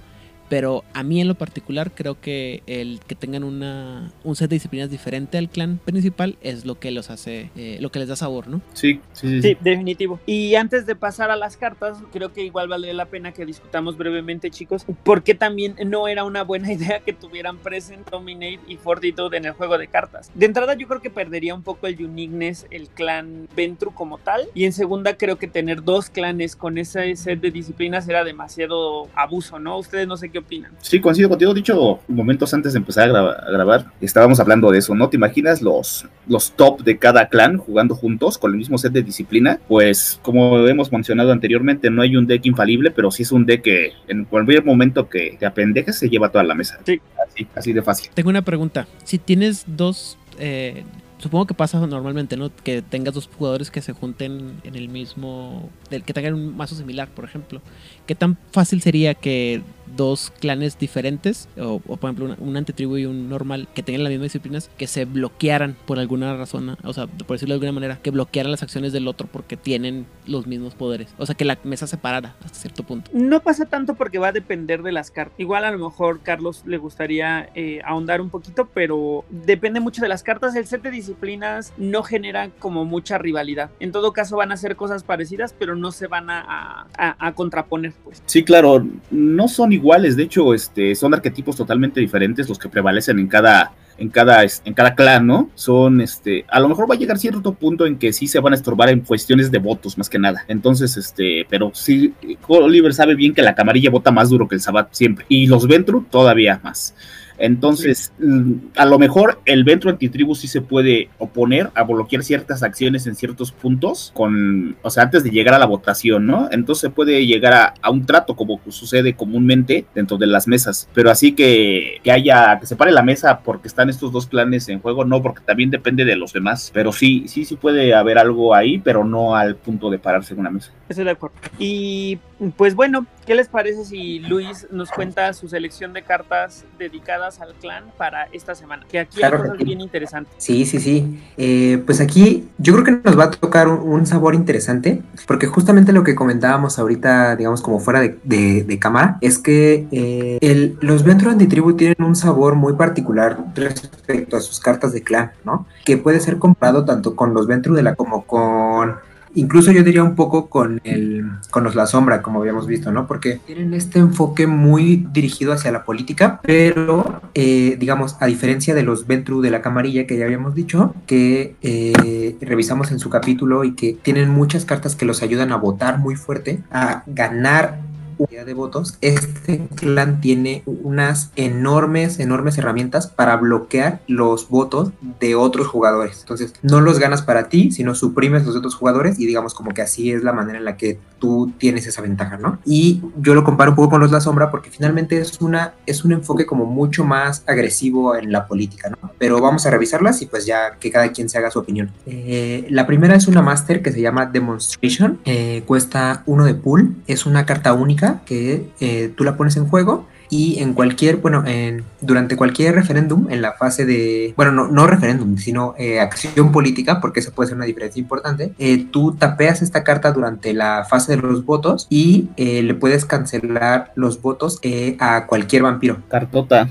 Pero 0.52 0.84
a 0.92 1.02
mí 1.02 1.18
en 1.18 1.28
lo 1.28 1.34
particular 1.34 1.92
creo 1.94 2.20
que 2.20 2.62
el 2.66 3.00
que 3.06 3.14
tengan 3.14 3.42
una, 3.42 4.12
un 4.22 4.36
set 4.36 4.50
de 4.50 4.56
disciplinas 4.56 4.90
diferente 4.90 5.38
al 5.38 5.48
clan 5.48 5.78
principal 5.82 6.36
es 6.42 6.66
lo 6.66 6.78
que 6.78 6.90
los 6.90 7.08
hace, 7.08 7.50
eh, 7.56 7.78
lo 7.80 7.90
que 7.90 8.00
les 8.00 8.08
da 8.08 8.16
sabor, 8.16 8.48
¿no? 8.48 8.60
Sí, 8.74 9.00
sí, 9.14 9.28
sí, 9.28 9.40
sí. 9.40 9.56
definitivo. 9.62 10.20
Y 10.26 10.56
antes 10.56 10.84
de 10.84 10.94
pasar 10.94 11.30
a 11.30 11.36
las 11.36 11.56
cartas, 11.56 12.02
creo 12.12 12.34
que 12.34 12.44
igual 12.44 12.68
vale 12.68 12.92
la 12.92 13.06
pena 13.06 13.32
que 13.32 13.46
discutamos 13.46 13.96
brevemente, 13.96 14.50
chicos, 14.50 14.84
porque 15.04 15.34
también 15.34 15.74
no 15.86 16.06
era 16.06 16.22
una 16.22 16.44
buena 16.44 16.70
idea 16.74 17.00
que 17.00 17.14
tuvieran 17.14 17.56
Present, 17.56 18.10
Dominate 18.10 18.60
y 18.68 18.76
Fortitude 18.76 19.38
en 19.38 19.46
el 19.46 19.52
juego 19.52 19.78
de 19.78 19.86
cartas. 19.86 20.30
De 20.34 20.44
entrada 20.44 20.74
yo 20.74 20.86
creo 20.86 21.00
que 21.00 21.08
perdería 21.08 21.54
un 21.54 21.62
poco 21.62 21.86
el 21.86 21.94
uniqueness 22.04 22.66
el 22.70 22.90
clan 22.90 23.48
Ventru 23.56 23.94
como 23.94 24.18
tal. 24.18 24.42
Y 24.52 24.66
en 24.66 24.74
segunda 24.74 25.16
creo 25.16 25.38
que 25.38 25.48
tener 25.48 25.82
dos 25.82 26.10
clanes 26.10 26.56
con 26.56 26.76
ese 26.76 27.16
set 27.16 27.40
de 27.40 27.50
disciplinas 27.50 28.06
era 28.06 28.22
demasiado 28.22 29.08
abuso, 29.14 29.58
¿no? 29.58 29.78
Ustedes 29.78 30.06
no 30.06 30.18
sé 30.18 30.28
qué 30.28 30.41
opinan? 30.42 30.72
Sí, 30.81 31.00
coincido 31.00 31.28
contigo. 31.28 31.55
Dicho 31.55 32.00
momentos 32.09 32.52
antes 32.55 32.72
de 32.72 32.78
empezar 32.78 33.11
a, 33.14 33.50
grabar, 33.50 33.87
estábamos 34.00 34.38
hablando 34.40 34.70
de 34.70 34.78
eso, 34.78 34.94
¿no? 34.94 35.09
¿Te 35.09 35.16
imaginas 35.16 35.62
los, 35.62 36.07
los 36.28 36.52
top 36.52 36.83
de 36.83 36.98
cada 36.98 37.28
clan 37.28 37.59
jugando 37.59 37.94
juntos 37.94 38.38
con 38.38 38.52
el 38.52 38.59
mismo 38.59 38.78
set 38.78 38.92
de 38.92 39.02
disciplina? 39.02 39.59
Pues, 39.68 40.20
como 40.22 40.59
hemos 40.66 40.92
mencionado 40.92 41.33
anteriormente, 41.33 41.90
no 41.90 42.02
hay 42.02 42.16
un 42.16 42.26
deck 42.26 42.46
infalible, 42.46 42.90
pero 42.90 43.11
sí 43.11 43.22
es 43.22 43.33
un 43.33 43.46
deck 43.46 43.62
que 43.62 43.92
en 44.09 44.24
cualquier 44.24 44.64
momento 44.64 45.09
que 45.09 45.37
te 45.38 45.46
apendejes 45.46 45.98
se 45.98 46.09
lleva 46.09 46.31
toda 46.31 46.44
la 46.44 46.55
mesa. 46.55 46.78
Sí. 46.85 47.00
Así, 47.26 47.46
así 47.55 47.72
de 47.72 47.83
fácil. 47.83 48.11
Tengo 48.14 48.31
una 48.31 48.42
pregunta. 48.42 48.87
Si 49.05 49.18
tienes 49.18 49.64
dos. 49.66 50.18
Eh, 50.38 50.85
supongo 51.22 51.46
que 51.46 51.55
pasa 51.55 51.78
normalmente, 51.87 52.37
¿no? 52.37 52.50
Que 52.64 52.83
tengas 52.83 53.14
dos 53.14 53.31
jugadores 53.38 53.70
que 53.70 53.81
se 53.81 53.92
junten 53.92 54.61
en 54.64 54.74
el 54.74 54.88
mismo, 54.88 55.70
del 55.88 56.02
que 56.02 56.12
tengan 56.12 56.35
un 56.35 56.57
mazo 56.57 56.74
similar, 56.74 57.09
por 57.09 57.24
ejemplo. 57.24 57.62
¿Qué 58.07 58.16
tan 58.16 58.37
fácil 58.50 58.83
sería 58.83 59.14
que 59.14 59.62
dos 59.96 60.33
clanes 60.40 60.78
diferentes, 60.78 61.48
o, 61.59 61.78
por 61.81 62.11
ejemplo 62.11 62.37
un, 62.38 62.57
antitribu 62.57 62.96
y 62.96 63.07
un 63.07 63.28
normal, 63.28 63.68
que 63.74 63.83
tengan 63.83 64.05
las 64.05 64.11
mismas 64.11 64.26
disciplinas, 64.26 64.70
que 64.76 64.87
se 64.87 65.05
bloquearan 65.05 65.76
por 65.87 65.98
alguna 65.98 66.37
razón, 66.37 66.76
o 66.83 66.92
sea, 66.92 67.07
por 67.07 67.37
decirlo 67.37 67.55
de 67.55 67.57
alguna 67.57 67.72
manera, 67.72 67.98
que 68.02 68.11
bloquearan 68.11 68.50
las 68.50 68.62
acciones 68.62 68.92
del 68.92 69.09
otro 69.09 69.28
porque 69.31 69.57
tienen 69.57 70.07
los 70.26 70.46
mismos 70.46 70.74
poderes. 70.74 71.14
O 71.18 71.26
sea, 71.26 71.35
que 71.35 71.44
la 71.44 71.59
mesa 71.64 71.87
se 71.87 71.96
parara 71.96 72.35
hasta 72.44 72.59
cierto 72.59 72.83
punto. 72.83 73.11
No 73.14 73.40
pasa 73.40 73.66
tanto 73.66 73.94
porque 73.94 74.18
va 74.18 74.28
a 74.28 74.33
depender 74.33 74.83
de 74.83 74.92
las 74.92 75.11
cartas. 75.11 75.38
Igual 75.38 75.64
a 75.64 75.70
lo 75.70 75.78
mejor 75.78 76.20
Carlos 76.22 76.62
le 76.66 76.78
gustaría 76.78 77.48
eh, 77.55 77.81
ahondar 77.85 78.20
un 78.20 78.31
poquito, 78.31 78.68
pero 78.72 79.24
depende 79.31 79.81
mucho 79.81 80.02
de 80.02 80.09
las 80.09 80.22
cartas. 80.22 80.55
El 80.55 80.66
set 80.66 80.83
de 80.83 80.90
disciplinas 80.90 81.72
no 81.76 82.02
genera 82.02 82.50
como 82.59 82.85
mucha 82.85 83.18
rivalidad. 83.18 83.70
En 83.81 83.92
todo 83.92 84.12
caso 84.12 84.37
van 84.37 84.52
a 84.52 84.57
ser 84.57 84.76
cosas 84.76 85.05
parecidas, 85.05 85.55
pero 85.59 85.76
no 85.76 85.92
se 85.92 86.07
van 86.07 86.31
a, 86.31 86.87
a 86.96 87.33
contraponer. 87.35 87.92
Pues. 88.05 88.22
Sí, 88.26 88.44
claro, 88.44 88.87
no 89.11 89.48
son 89.48 89.72
iguales 89.72 89.81
iguales, 89.82 90.16
de 90.16 90.22
hecho, 90.22 90.54
este, 90.54 90.94
son 90.94 91.12
arquetipos 91.12 91.56
totalmente 91.56 92.00
diferentes 92.00 92.48
los 92.48 92.58
que 92.58 92.68
prevalecen 92.68 93.18
en 93.18 93.26
cada, 93.26 93.72
en 93.98 94.08
cada, 94.08 94.42
en 94.42 94.74
cada 94.74 94.94
clan, 94.94 95.26
¿no? 95.26 95.50
Son, 95.56 96.00
este, 96.00 96.44
a 96.48 96.60
lo 96.60 96.68
mejor 96.68 96.88
va 96.88 96.94
a 96.94 96.98
llegar 96.98 97.18
cierto 97.18 97.52
punto 97.54 97.84
en 97.84 97.98
que 97.98 98.12
sí 98.12 98.28
se 98.28 98.38
van 98.38 98.52
a 98.52 98.56
estorbar 98.56 98.88
en 98.90 99.00
cuestiones 99.00 99.50
de 99.50 99.58
votos, 99.58 99.98
más 99.98 100.08
que 100.08 100.20
nada. 100.20 100.44
Entonces, 100.46 100.96
este, 100.96 101.44
pero 101.50 101.72
sí, 101.74 102.14
Oliver 102.46 102.94
sabe 102.94 103.16
bien 103.16 103.34
que 103.34 103.42
la 103.42 103.56
camarilla 103.56 103.90
vota 103.90 104.12
más 104.12 104.30
duro 104.30 104.46
que 104.46 104.54
el 104.54 104.60
Sabat 104.60 104.88
siempre, 104.92 105.26
y 105.28 105.46
los 105.46 105.66
Ventru 105.66 106.06
todavía 106.08 106.60
más. 106.62 106.94
Entonces, 107.38 108.12
mm, 108.18 108.52
a 108.76 108.86
lo 108.86 108.98
mejor 108.98 109.40
el 109.44 109.64
Ventro 109.64 109.90
Antitribu 109.90 110.34
sí 110.34 110.48
se 110.48 110.60
puede 110.60 111.08
oponer 111.18 111.70
a 111.74 111.82
bloquear 111.82 112.22
ciertas 112.22 112.62
acciones 112.62 113.06
en 113.06 113.14
ciertos 113.14 113.52
puntos, 113.52 114.12
con, 114.14 114.76
o 114.82 114.90
sea, 114.90 115.04
antes 115.04 115.24
de 115.24 115.30
llegar 115.30 115.54
a 115.54 115.58
la 115.58 115.66
votación, 115.66 116.26
¿no? 116.26 116.48
Entonces 116.50 116.82
se 116.82 116.90
puede 116.90 117.26
llegar 117.26 117.74
a, 117.80 117.90
un 117.90 118.06
trato 118.06 118.34
como 118.36 118.60
sucede 118.68 119.14
comúnmente 119.14 119.86
dentro 119.94 120.16
de 120.16 120.26
las 120.26 120.48
mesas, 120.48 120.88
pero 120.94 121.10
así 121.10 121.32
que, 121.32 122.00
que 122.02 122.10
haya, 122.10 122.58
que 122.58 122.66
se 122.66 122.76
pare 122.76 122.92
la 122.92 123.02
mesa 123.02 123.40
porque 123.40 123.68
están 123.68 123.90
estos 123.90 124.12
dos 124.12 124.26
clanes 124.26 124.68
en 124.68 124.80
juego, 124.80 125.04
no, 125.04 125.22
porque 125.22 125.42
también 125.44 125.70
depende 125.70 126.04
de 126.04 126.16
los 126.16 126.32
demás, 126.32 126.70
pero 126.72 126.92
sí, 126.92 127.24
sí, 127.26 127.44
sí 127.44 127.56
puede 127.56 127.94
haber 127.94 128.18
algo 128.18 128.54
ahí, 128.54 128.78
pero 128.78 129.04
no 129.04 129.36
al 129.36 129.56
punto 129.56 129.90
de 129.90 129.98
pararse 129.98 130.34
en 130.34 130.40
una 130.40 130.50
mesa. 130.50 130.72
Estoy 130.92 131.07
de 131.07 131.11
acuerdo. 131.11 131.37
Y 131.59 132.18
pues 132.57 132.74
bueno, 132.74 133.07
¿qué 133.24 133.35
les 133.35 133.48
parece 133.48 133.85
si 133.85 134.18
Luis 134.18 134.66
nos 134.70 134.90
cuenta 134.90 135.33
su 135.33 135.48
selección 135.48 135.94
de 135.94 136.02
cartas 136.02 136.66
dedicadas 136.78 137.40
al 137.40 137.55
clan 137.55 137.85
para 137.96 138.24
esta 138.33 138.55
semana? 138.55 138.85
Que 138.90 138.98
aquí 138.98 139.22
hay 139.22 139.31
cosas 139.31 139.57
bien 139.57 139.81
interesantes. 139.81 140.35
Sí, 140.37 140.66
sí, 140.66 140.78
sí. 140.78 141.18
Eh, 141.38 141.83
pues 141.87 142.00
aquí 142.02 142.48
yo 142.59 142.74
creo 142.74 142.85
que 142.85 143.00
nos 143.02 143.18
va 143.18 143.24
a 143.24 143.31
tocar 143.31 143.68
un, 143.68 144.02
sabor 144.07 144.35
interesante, 144.35 145.00
porque 145.26 145.46
justamente 145.46 145.92
lo 145.92 146.05
que 146.05 146.14
comentábamos 146.14 146.78
ahorita, 146.78 147.37
digamos, 147.37 147.62
como 147.62 147.81
fuera 147.81 148.00
de, 148.00 148.78
cámara, 148.81 149.16
es 149.22 149.38
que 149.38 149.87
eh, 149.92 150.38
el, 150.42 150.76
los 150.81 151.05
Ventro 151.05 151.31
Antitribu 151.31 151.74
tienen 151.74 152.02
un 152.02 152.16
sabor 152.16 152.57
muy 152.57 152.74
particular 152.74 153.38
respecto 153.55 154.37
a 154.37 154.40
sus 154.40 154.61
cartas 154.61 154.92
de 154.92 155.02
clan, 155.02 155.33
¿no? 155.44 155.66
Que 155.87 155.96
puede 155.96 156.20
ser 156.20 156.38
comparado 156.38 156.85
tanto 156.85 157.16
con 157.16 157.33
los 157.33 157.46
Ventro 157.46 157.74
de 157.74 157.83
la 157.83 157.94
como 157.94 158.26
con 158.26 158.96
incluso 159.34 159.72
yo 159.72 159.82
diría 159.82 160.02
un 160.02 160.14
poco 160.14 160.48
con 160.48 160.80
el 160.84 161.24
con 161.50 161.64
los 161.64 161.74
La 161.74 161.86
Sombra, 161.86 162.22
como 162.22 162.40
habíamos 162.40 162.66
visto, 162.66 162.92
¿no? 162.92 163.06
Porque 163.06 163.40
tienen 163.46 163.74
este 163.74 163.98
enfoque 163.98 164.46
muy 164.46 165.06
dirigido 165.12 165.52
hacia 165.52 165.72
la 165.72 165.84
política, 165.84 166.40
pero 166.42 167.20
eh, 167.34 167.76
digamos, 167.78 168.16
a 168.20 168.26
diferencia 168.26 168.74
de 168.74 168.82
los 168.82 169.06
Ventru 169.06 169.40
de 169.40 169.50
la 169.50 169.62
Camarilla 169.62 170.06
que 170.06 170.16
ya 170.16 170.24
habíamos 170.24 170.54
dicho, 170.54 170.94
que 171.06 171.56
eh, 171.62 172.36
revisamos 172.40 172.90
en 172.90 172.98
su 172.98 173.10
capítulo 173.10 173.64
y 173.64 173.74
que 173.74 173.96
tienen 174.02 174.30
muchas 174.30 174.64
cartas 174.64 174.96
que 174.96 175.04
los 175.04 175.22
ayudan 175.22 175.52
a 175.52 175.56
votar 175.56 175.98
muy 175.98 176.16
fuerte, 176.16 176.60
a 176.70 177.02
ganar 177.06 177.91
de 178.30 178.54
votos, 178.54 178.98
este 179.00 179.66
clan 179.74 180.20
tiene 180.20 180.62
unas 180.66 181.30
enormes, 181.37 182.18
enormes 182.18 182.58
herramientas 182.58 183.06
para 183.06 183.37
bloquear 183.37 184.00
los 184.06 184.48
votos 184.48 184.90
de 185.20 185.35
otros 185.35 185.66
jugadores. 185.66 186.20
Entonces, 186.20 186.54
no 186.62 186.80
los 186.80 186.98
ganas 186.98 187.22
para 187.22 187.48
ti, 187.48 187.70
sino 187.72 187.94
suprimes 187.94 188.46
los 188.46 188.56
otros 188.56 188.74
jugadores 188.74 189.18
y 189.18 189.26
digamos 189.26 189.54
como 189.54 189.72
que 189.72 189.82
así 189.82 190.12
es 190.12 190.22
la 190.22 190.32
manera 190.32 190.58
en 190.58 190.64
la 190.64 190.76
que 190.76 190.98
tú 191.22 191.52
tienes 191.56 191.87
esa 191.87 192.02
ventaja, 192.02 192.37
¿no? 192.37 192.58
Y 192.64 193.00
yo 193.16 193.37
lo 193.37 193.44
comparo 193.44 193.70
un 193.70 193.76
poco 193.76 193.90
con 193.90 194.00
los 194.00 194.11
La 194.11 194.20
Sombra 194.20 194.50
porque 194.50 194.70
finalmente 194.70 195.20
es, 195.20 195.40
una, 195.40 195.74
es 195.87 196.04
un 196.04 196.11
enfoque 196.11 196.46
como 196.46 196.66
mucho 196.66 197.04
más 197.04 197.44
agresivo 197.46 198.16
en 198.16 198.32
la 198.32 198.48
política, 198.48 198.90
¿no? 198.90 199.12
Pero 199.18 199.40
vamos 199.40 199.64
a 199.64 199.70
revisarlas 199.70 200.20
y 200.20 200.26
pues 200.26 200.46
ya 200.46 200.78
que 200.80 200.90
cada 200.90 201.12
quien 201.12 201.28
se 201.28 201.38
haga 201.38 201.52
su 201.52 201.61
opinión. 201.61 201.92
Eh, 202.06 202.66
la 202.70 202.88
primera 202.88 203.14
es 203.14 203.28
una 203.28 203.40
Master 203.40 203.82
que 203.82 203.92
se 203.92 204.00
llama 204.00 204.26
Demonstration, 204.26 205.20
eh, 205.24 205.62
cuesta 205.64 206.24
uno 206.26 206.44
de 206.44 206.54
pool, 206.54 206.96
es 207.06 207.24
una 207.24 207.46
carta 207.46 207.72
única 207.72 208.22
que 208.26 208.68
eh, 208.80 209.12
tú 209.16 209.22
la 209.22 209.37
pones 209.37 209.56
en 209.56 209.68
juego 209.68 210.08
y 210.32 210.58
en 210.60 210.72
cualquier, 210.72 211.18
bueno, 211.18 211.44
en, 211.46 211.84
durante 212.00 212.36
cualquier 212.36 212.74
referéndum, 212.74 213.30
en 213.30 213.42
la 213.42 213.52
fase 213.52 213.84
de, 213.84 214.32
bueno, 214.34 214.50
no, 214.50 214.68
no 214.68 214.86
referéndum, 214.86 215.36
sino 215.36 215.74
eh, 215.76 216.00
acción 216.00 216.52
política, 216.52 217.02
porque 217.02 217.20
eso 217.20 217.32
puede 217.32 217.48
ser 217.48 217.56
una 217.56 217.66
diferencia 217.66 218.00
importante, 218.00 218.54
eh, 218.58 218.86
tú 218.90 219.14
tapeas 219.14 219.60
esta 219.60 219.84
carta 219.84 220.10
durante 220.10 220.54
la 220.54 220.86
fase 220.88 221.16
de 221.16 221.22
los 221.22 221.44
votos 221.44 221.86
y 221.90 222.30
le 222.36 222.74
puedes 222.74 223.04
cancelar 223.04 223.92
los 223.94 224.22
votos 224.22 224.58
a 224.98 225.26
cualquier 225.26 225.64
vampiro. 225.64 225.98
Cartota. 226.08 226.68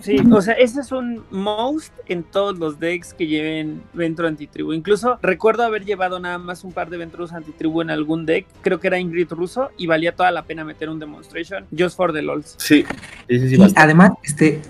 Sí, 0.00 0.18
o 0.30 0.40
sea, 0.40 0.54
ese 0.54 0.80
es 0.80 0.92
un 0.92 1.24
most 1.30 1.92
en 2.06 2.22
todos 2.22 2.58
los 2.58 2.78
decks 2.78 3.14
que 3.14 3.26
lleven 3.26 3.82
Ventro 3.92 4.28
Antitribu. 4.28 4.72
Incluso 4.72 5.18
recuerdo 5.22 5.64
haber 5.64 5.84
llevado 5.84 6.20
nada 6.20 6.38
más 6.38 6.64
un 6.64 6.72
par 6.72 6.88
de 6.90 6.98
Ventros 6.98 7.32
Antitribu 7.32 7.82
en 7.82 7.90
algún 7.90 8.24
deck. 8.24 8.46
Creo 8.62 8.78
que 8.80 8.86
era 8.86 8.98
Ingrid 8.98 9.30
Russo 9.30 9.70
y 9.76 9.86
valía 9.86 10.14
toda 10.14 10.30
la 10.30 10.44
pena 10.44 10.64
meter 10.64 10.88
un 10.88 10.98
Demonstration 10.98 11.66
just 11.76 11.96
for 11.96 12.12
the 12.12 12.22
LOLs. 12.22 12.54
Sí, 12.58 12.84
sí, 13.28 13.56
sí, 13.56 13.72
además, 13.76 14.12
este, 14.22 14.60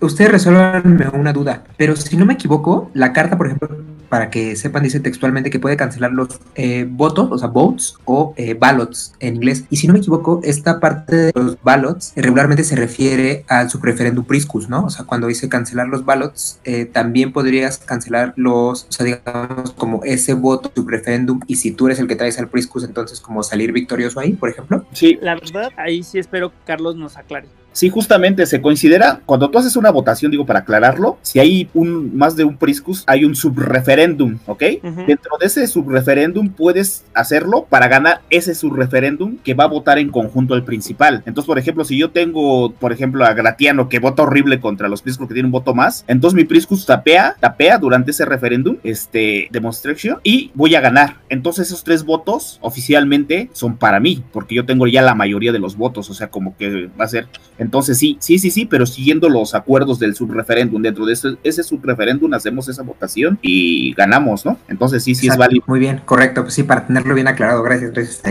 ustedes 0.00 0.30
resuelvanme 0.30 1.08
una 1.08 1.32
duda, 1.32 1.64
pero 1.76 1.96
si 1.96 2.16
no 2.16 2.26
me 2.26 2.34
equivoco, 2.34 2.90
la 2.94 3.12
carta, 3.12 3.36
por 3.36 3.46
ejemplo, 3.46 3.68
para 4.12 4.28
que 4.28 4.56
sepan, 4.56 4.82
dice 4.82 5.00
textualmente 5.00 5.48
que 5.48 5.58
puede 5.58 5.78
cancelar 5.78 6.12
los 6.12 6.38
eh, 6.54 6.86
votos, 6.86 7.28
o 7.30 7.38
sea, 7.38 7.48
votes 7.48 7.94
o 8.04 8.34
eh, 8.36 8.52
ballots 8.52 9.14
en 9.20 9.36
inglés. 9.36 9.64
Y 9.70 9.76
si 9.76 9.86
no 9.86 9.94
me 9.94 10.00
equivoco, 10.00 10.42
esta 10.44 10.80
parte 10.80 11.16
de 11.16 11.32
los 11.34 11.56
ballots 11.62 12.12
regularmente 12.14 12.62
se 12.62 12.76
refiere 12.76 13.46
al 13.48 13.70
subreferendum 13.70 14.26
priscus, 14.26 14.68
¿no? 14.68 14.84
O 14.84 14.90
sea, 14.90 15.06
cuando 15.06 15.28
dice 15.28 15.48
cancelar 15.48 15.88
los 15.88 16.04
ballots, 16.04 16.60
eh, 16.64 16.84
también 16.84 17.32
podrías 17.32 17.78
cancelar 17.78 18.34
los, 18.36 18.82
o 18.82 18.92
sea, 18.92 19.06
digamos, 19.06 19.72
como 19.72 20.04
ese 20.04 20.34
voto 20.34 20.70
subreferendum 20.74 21.40
y 21.46 21.56
si 21.56 21.70
tú 21.70 21.86
eres 21.86 21.98
el 21.98 22.06
que 22.06 22.16
traes 22.16 22.38
al 22.38 22.48
priscus, 22.48 22.84
entonces 22.84 23.18
como 23.18 23.42
salir 23.42 23.72
victorioso 23.72 24.20
ahí, 24.20 24.34
por 24.34 24.50
ejemplo. 24.50 24.84
Sí, 24.92 25.18
la 25.22 25.36
verdad, 25.36 25.70
ahí 25.78 26.02
sí 26.02 26.18
espero 26.18 26.50
que 26.50 26.56
Carlos 26.66 26.96
nos 26.96 27.16
aclare. 27.16 27.48
Sí, 27.72 27.88
justamente 27.88 28.46
se 28.46 28.60
considera, 28.60 29.20
cuando 29.24 29.50
tú 29.50 29.58
haces 29.58 29.76
una 29.76 29.90
votación, 29.90 30.30
digo 30.30 30.46
para 30.46 30.60
aclararlo, 30.60 31.18
si 31.22 31.38
hay 31.38 31.68
un 31.74 32.16
más 32.16 32.36
de 32.36 32.44
un 32.44 32.56
priscus, 32.56 33.02
hay 33.06 33.24
un 33.24 33.34
subreferéndum, 33.34 34.38
¿ok? 34.46 34.62
Dentro 35.06 35.38
de 35.40 35.46
ese 35.46 35.66
subreferéndum 35.66 36.50
puedes 36.50 37.04
hacerlo 37.14 37.66
para 37.68 37.88
ganar 37.88 38.20
ese 38.30 38.54
subreferéndum 38.54 39.38
que 39.38 39.54
va 39.54 39.64
a 39.64 39.68
votar 39.68 39.98
en 39.98 40.10
conjunto 40.10 40.54
al 40.54 40.64
principal. 40.64 41.22
Entonces, 41.26 41.46
por 41.46 41.58
ejemplo, 41.58 41.84
si 41.84 41.96
yo 41.96 42.10
tengo, 42.10 42.72
por 42.72 42.92
ejemplo, 42.92 43.24
a 43.24 43.32
Gratiano 43.32 43.88
que 43.88 43.98
vota 43.98 44.22
horrible 44.22 44.60
contra 44.60 44.88
los 44.88 45.02
priscus 45.02 45.28
que 45.28 45.34
tienen 45.34 45.46
un 45.46 45.52
voto 45.52 45.74
más, 45.74 46.04
entonces 46.08 46.36
mi 46.36 46.44
priscus 46.44 46.84
tapea, 46.84 47.36
tapea 47.40 47.78
durante 47.78 48.10
ese 48.10 48.24
referéndum, 48.24 48.76
este, 48.84 49.48
demonstration, 49.50 50.18
y 50.22 50.50
voy 50.54 50.74
a 50.74 50.80
ganar. 50.80 51.16
Entonces 51.28 51.68
esos 51.68 51.84
tres 51.84 52.04
votos 52.04 52.58
oficialmente 52.60 53.48
son 53.52 53.76
para 53.76 54.00
mí, 54.00 54.22
porque 54.32 54.54
yo 54.54 54.66
tengo 54.66 54.86
ya 54.86 55.02
la 55.02 55.14
mayoría 55.14 55.52
de 55.52 55.58
los 55.58 55.76
votos, 55.76 56.10
o 56.10 56.14
sea, 56.14 56.28
como 56.28 56.56
que 56.56 56.88
va 56.98 57.04
a 57.04 57.08
ser 57.08 57.28
entonces 57.62 57.98
sí, 57.98 58.16
sí, 58.20 58.38
sí, 58.38 58.50
sí, 58.50 58.66
pero 58.66 58.86
siguiendo 58.86 59.28
los 59.28 59.54
acuerdos 59.54 59.98
del 59.98 60.14
subreferéndum, 60.14 60.82
dentro 60.82 61.06
de 61.06 61.14
ese, 61.14 61.36
ese 61.42 61.62
subreferéndum 61.62 62.32
hacemos 62.34 62.68
esa 62.68 62.82
votación 62.82 63.38
y 63.40 63.94
ganamos, 63.94 64.44
¿no? 64.44 64.58
Entonces 64.68 65.02
sí, 65.04 65.14
sí 65.14 65.28
es 65.28 65.36
válido. 65.36 65.64
Muy 65.66 65.78
bien, 65.78 66.00
correcto, 66.04 66.42
pues 66.42 66.54
sí, 66.54 66.62
para 66.62 66.86
tenerlo 66.86 67.14
bien 67.14 67.28
aclarado, 67.28 67.62
gracias, 67.62 67.92
gracias. 67.92 68.22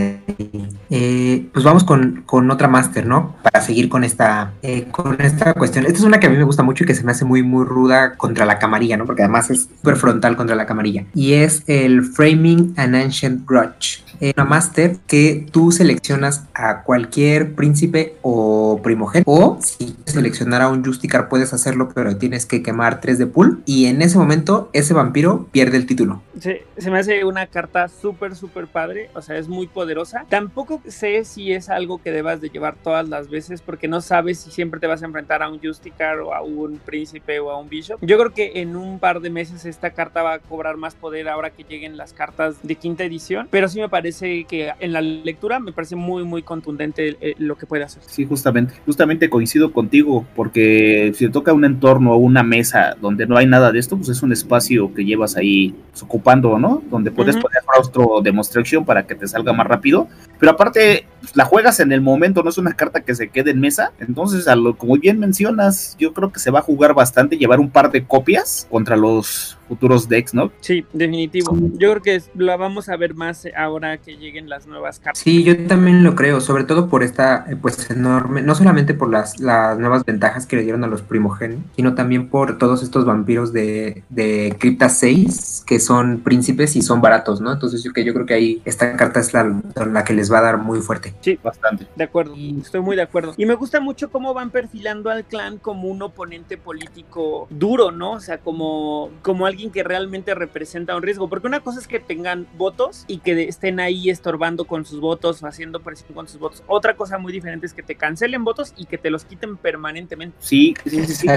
Eh, 0.89 1.47
pues 1.53 1.63
vamos 1.63 1.83
con, 1.83 2.23
otra 2.51 2.67
máster, 2.67 3.05
¿no? 3.05 3.35
Para 3.41 3.61
seguir 3.61 3.87
con 3.89 4.03
esta, 4.03 4.51
eh, 4.61 4.87
con 4.91 5.21
esta 5.21 5.53
cuestión. 5.53 5.85
Esta 5.85 5.99
es 5.99 6.03
una 6.03 6.19
que 6.19 6.27
a 6.27 6.29
mí 6.29 6.37
me 6.37 6.43
gusta 6.43 6.63
mucho 6.63 6.83
y 6.83 6.87
que 6.87 6.95
se 6.95 7.03
me 7.03 7.11
hace 7.11 7.25
muy, 7.25 7.43
muy 7.43 7.65
ruda 7.65 8.15
contra 8.17 8.45
la 8.45 8.59
camarilla, 8.59 8.97
¿no? 8.97 9.05
Porque 9.05 9.23
además 9.23 9.49
es 9.49 9.63
súper 9.63 9.95
frontal 9.95 10.35
contra 10.35 10.55
la 10.55 10.65
camarilla. 10.65 11.05
Y 11.15 11.33
es 11.33 11.63
el 11.67 12.03
Framing 12.03 12.73
an 12.77 12.95
Ancient 12.95 13.47
Grudge 13.47 14.01
una 14.35 14.45
máster 14.45 14.97
que 15.07 15.47
tú 15.51 15.71
seleccionas 15.71 16.45
a 16.53 16.83
cualquier 16.83 17.55
príncipe 17.55 18.17
o 18.21 18.79
primogénito. 18.83 19.20
O 19.25 19.57
si 19.61 19.95
seleccionar 20.05 20.61
a 20.61 20.69
un 20.69 20.83
Justicar 20.83 21.29
puedes 21.29 21.53
hacerlo, 21.53 21.89
pero 21.93 22.17
tienes 22.17 22.45
que 22.45 22.61
quemar 22.61 23.01
tres 23.01 23.17
de 23.17 23.27
pool. 23.27 23.61
Y 23.65 23.85
en 23.85 24.01
ese 24.01 24.17
momento 24.17 24.69
ese 24.73 24.93
vampiro 24.93 25.47
pierde 25.51 25.77
el 25.77 25.85
título. 25.85 26.21
Se, 26.39 26.65
se 26.77 26.91
me 26.91 26.99
hace 26.99 27.23
una 27.23 27.47
carta 27.47 27.87
súper, 27.87 28.35
súper 28.35 28.67
padre. 28.67 29.09
O 29.13 29.21
sea, 29.21 29.37
es 29.37 29.47
muy 29.47 29.67
poderosa. 29.67 30.25
Tampoco 30.29 30.81
sé 30.87 31.23
si 31.25 31.53
es 31.53 31.69
algo 31.69 32.01
que 32.01 32.11
debas 32.11 32.41
de 32.41 32.49
llevar 32.49 32.75
todas 32.83 33.07
las 33.07 33.29
veces 33.29 33.61
porque 33.61 33.87
no 33.87 34.01
sabes 34.01 34.39
si 34.39 34.51
siempre 34.51 34.79
te 34.79 34.87
vas 34.87 35.03
a 35.03 35.05
enfrentar 35.05 35.43
a 35.43 35.49
un 35.49 35.59
Justicar 35.59 36.19
o 36.19 36.33
a 36.33 36.41
un 36.41 36.79
Príncipe 36.83 37.39
o 37.39 37.51
a 37.51 37.59
un 37.59 37.69
Bishop. 37.69 37.99
Yo 38.01 38.17
creo 38.17 38.33
que 38.33 38.61
en 38.61 38.75
un 38.75 38.99
par 38.99 39.21
de 39.21 39.29
meses 39.29 39.65
esta 39.65 39.91
carta 39.91 40.23
va 40.23 40.33
a 40.33 40.39
cobrar 40.39 40.77
más 40.77 40.95
poder 40.95 41.29
ahora 41.29 41.51
que 41.51 41.63
lleguen 41.63 41.97
las 41.97 42.13
cartas 42.13 42.55
de 42.63 42.75
quinta 42.75 43.03
edición, 43.03 43.47
pero 43.51 43.67
sí 43.67 43.79
me 43.79 43.89
parece 43.89 44.45
que 44.45 44.71
en 44.79 44.93
la 44.93 45.01
lectura 45.01 45.59
me 45.59 45.71
parece 45.71 45.95
muy 45.95 46.23
muy 46.23 46.43
contundente 46.43 47.17
eh, 47.21 47.35
lo 47.37 47.57
que 47.57 47.65
puede 47.65 47.83
hacer. 47.83 48.01
Sí, 48.05 48.25
justamente, 48.25 48.73
justamente 48.85 49.10
coincido 49.29 49.71
contigo 49.71 50.25
porque 50.35 51.11
si 51.15 51.25
te 51.25 51.31
toca 51.31 51.53
un 51.53 51.65
entorno 51.65 52.13
o 52.13 52.17
una 52.17 52.43
mesa 52.43 52.95
donde 53.01 53.25
no 53.25 53.37
hay 53.37 53.45
nada 53.45 53.71
de 53.71 53.79
esto, 53.79 53.97
pues 53.97 54.09
es 54.09 54.23
un 54.23 54.31
espacio 54.31 54.93
que 54.93 55.05
llevas 55.05 55.37
ahí 55.37 55.73
pues, 55.91 56.03
ocupando, 56.03 56.57
¿no? 56.57 56.81
Donde 56.89 57.11
puedes 57.11 57.37
poner 57.37 57.61
rostro 57.75 58.21
demonstración 58.23 58.85
para 58.85 59.05
que 59.05 59.15
te 59.15 59.27
salga 59.27 59.53
más 59.53 59.67
rápido, 59.67 60.07
pero 60.41 60.53
aparte 60.53 61.05
la 61.35 61.45
juegas 61.45 61.79
en 61.79 61.91
el 61.91 62.01
momento, 62.01 62.41
no 62.41 62.49
es 62.49 62.57
una 62.57 62.73
carta 62.73 63.01
que 63.01 63.13
se 63.13 63.29
quede 63.29 63.51
en 63.51 63.59
mesa, 63.59 63.91
entonces 63.99 64.47
a 64.47 64.55
lo 64.55 64.75
como 64.75 64.97
bien 64.97 65.19
mencionas, 65.19 65.95
yo 65.99 66.13
creo 66.13 66.31
que 66.31 66.39
se 66.39 66.49
va 66.49 66.59
a 66.59 66.63
jugar 66.63 66.95
bastante 66.95 67.37
llevar 67.37 67.59
un 67.59 67.69
par 67.69 67.91
de 67.91 68.03
copias 68.05 68.67
contra 68.71 68.97
los 68.97 69.57
futuros 69.67 70.09
decks, 70.09 70.33
¿no? 70.33 70.51
Sí, 70.59 70.85
definitivo. 70.91 71.55
Yo 71.77 71.91
creo 71.91 72.01
que 72.01 72.21
la 72.35 72.57
vamos 72.57 72.89
a 72.89 72.97
ver 72.97 73.13
más 73.13 73.47
ahora 73.55 73.99
que 73.99 74.17
lleguen 74.17 74.49
las 74.49 74.67
nuevas 74.67 74.99
cartas. 74.99 75.23
Sí, 75.23 75.43
yo 75.43 75.65
también 75.65 76.03
lo 76.03 76.13
creo, 76.13 76.41
sobre 76.41 76.65
todo 76.65 76.89
por 76.89 77.03
esta, 77.03 77.45
eh, 77.49 77.55
pues 77.55 77.89
enorme, 77.89 78.41
no 78.41 78.53
solamente 78.53 78.93
por 78.93 79.09
las, 79.09 79.39
las 79.39 79.79
nuevas 79.79 80.03
ventajas 80.03 80.45
que 80.45 80.57
le 80.57 80.63
dieron 80.63 80.83
a 80.83 80.87
los 80.87 81.03
primogénitos, 81.03 81.63
sino 81.77 81.95
también 81.95 82.27
por 82.27 82.57
todos 82.57 82.83
estos 82.83 83.05
vampiros 83.05 83.53
de, 83.53 84.03
de 84.09 84.57
Crypta 84.59 84.89
6, 84.89 85.63
que 85.65 85.79
son 85.79 86.19
príncipes 86.19 86.75
y 86.75 86.81
son 86.81 86.99
baratos, 86.99 87.39
¿no? 87.39 87.53
Entonces 87.53 87.81
yo, 87.81 87.93
que 87.93 88.03
yo 88.03 88.13
creo 88.13 88.25
que 88.25 88.33
ahí 88.33 88.61
esta 88.65 88.97
carta 88.97 89.21
es 89.21 89.33
la, 89.33 89.61
la 89.89 90.03
que 90.03 90.13
les 90.13 90.30
va 90.31 90.39
a 90.39 90.41
dar 90.41 90.57
muy 90.57 90.79
fuerte. 90.81 91.13
Sí, 91.21 91.39
bastante. 91.41 91.87
De 91.95 92.03
acuerdo, 92.03 92.35
estoy 92.35 92.81
muy 92.81 92.95
de 92.95 93.01
acuerdo. 93.01 93.33
Y 93.37 93.45
me 93.45 93.55
gusta 93.55 93.79
mucho 93.79 94.09
cómo 94.09 94.33
van 94.33 94.49
perfilando 94.49 95.09
al 95.09 95.25
clan 95.25 95.57
como 95.57 95.87
un 95.87 96.01
oponente 96.01 96.57
político 96.57 97.47
duro, 97.49 97.91
¿no? 97.91 98.13
O 98.13 98.19
sea, 98.19 98.39
como, 98.39 99.09
como 99.21 99.45
alguien 99.45 99.71
que 99.71 99.83
realmente 99.83 100.33
representa 100.35 100.95
un 100.95 101.03
riesgo. 101.03 101.29
Porque 101.29 101.47
una 101.47 101.59
cosa 101.59 101.79
es 101.79 101.87
que 101.87 101.99
tengan 101.99 102.47
votos 102.57 103.05
y 103.07 103.19
que 103.19 103.43
estén 103.47 103.79
ahí 103.79 104.09
estorbando 104.09 104.65
con 104.65 104.85
sus 104.85 104.99
votos 104.99 105.43
o 105.43 105.47
haciendo 105.47 105.81
presión 105.81 106.13
con 106.13 106.27
sus 106.27 106.39
votos. 106.39 106.63
Otra 106.67 106.95
cosa 106.95 107.17
muy 107.17 107.33
diferente 107.33 107.65
es 107.65 107.73
que 107.73 107.83
te 107.83 107.95
cancelen 107.95 108.43
votos 108.43 108.73
y 108.77 108.85
que 108.85 108.97
te 108.97 109.09
los 109.09 109.25
quiten 109.25 109.57
permanentemente. 109.57 110.35
Sí, 110.39 110.73
sí, 110.85 111.05
sí. 111.05 111.27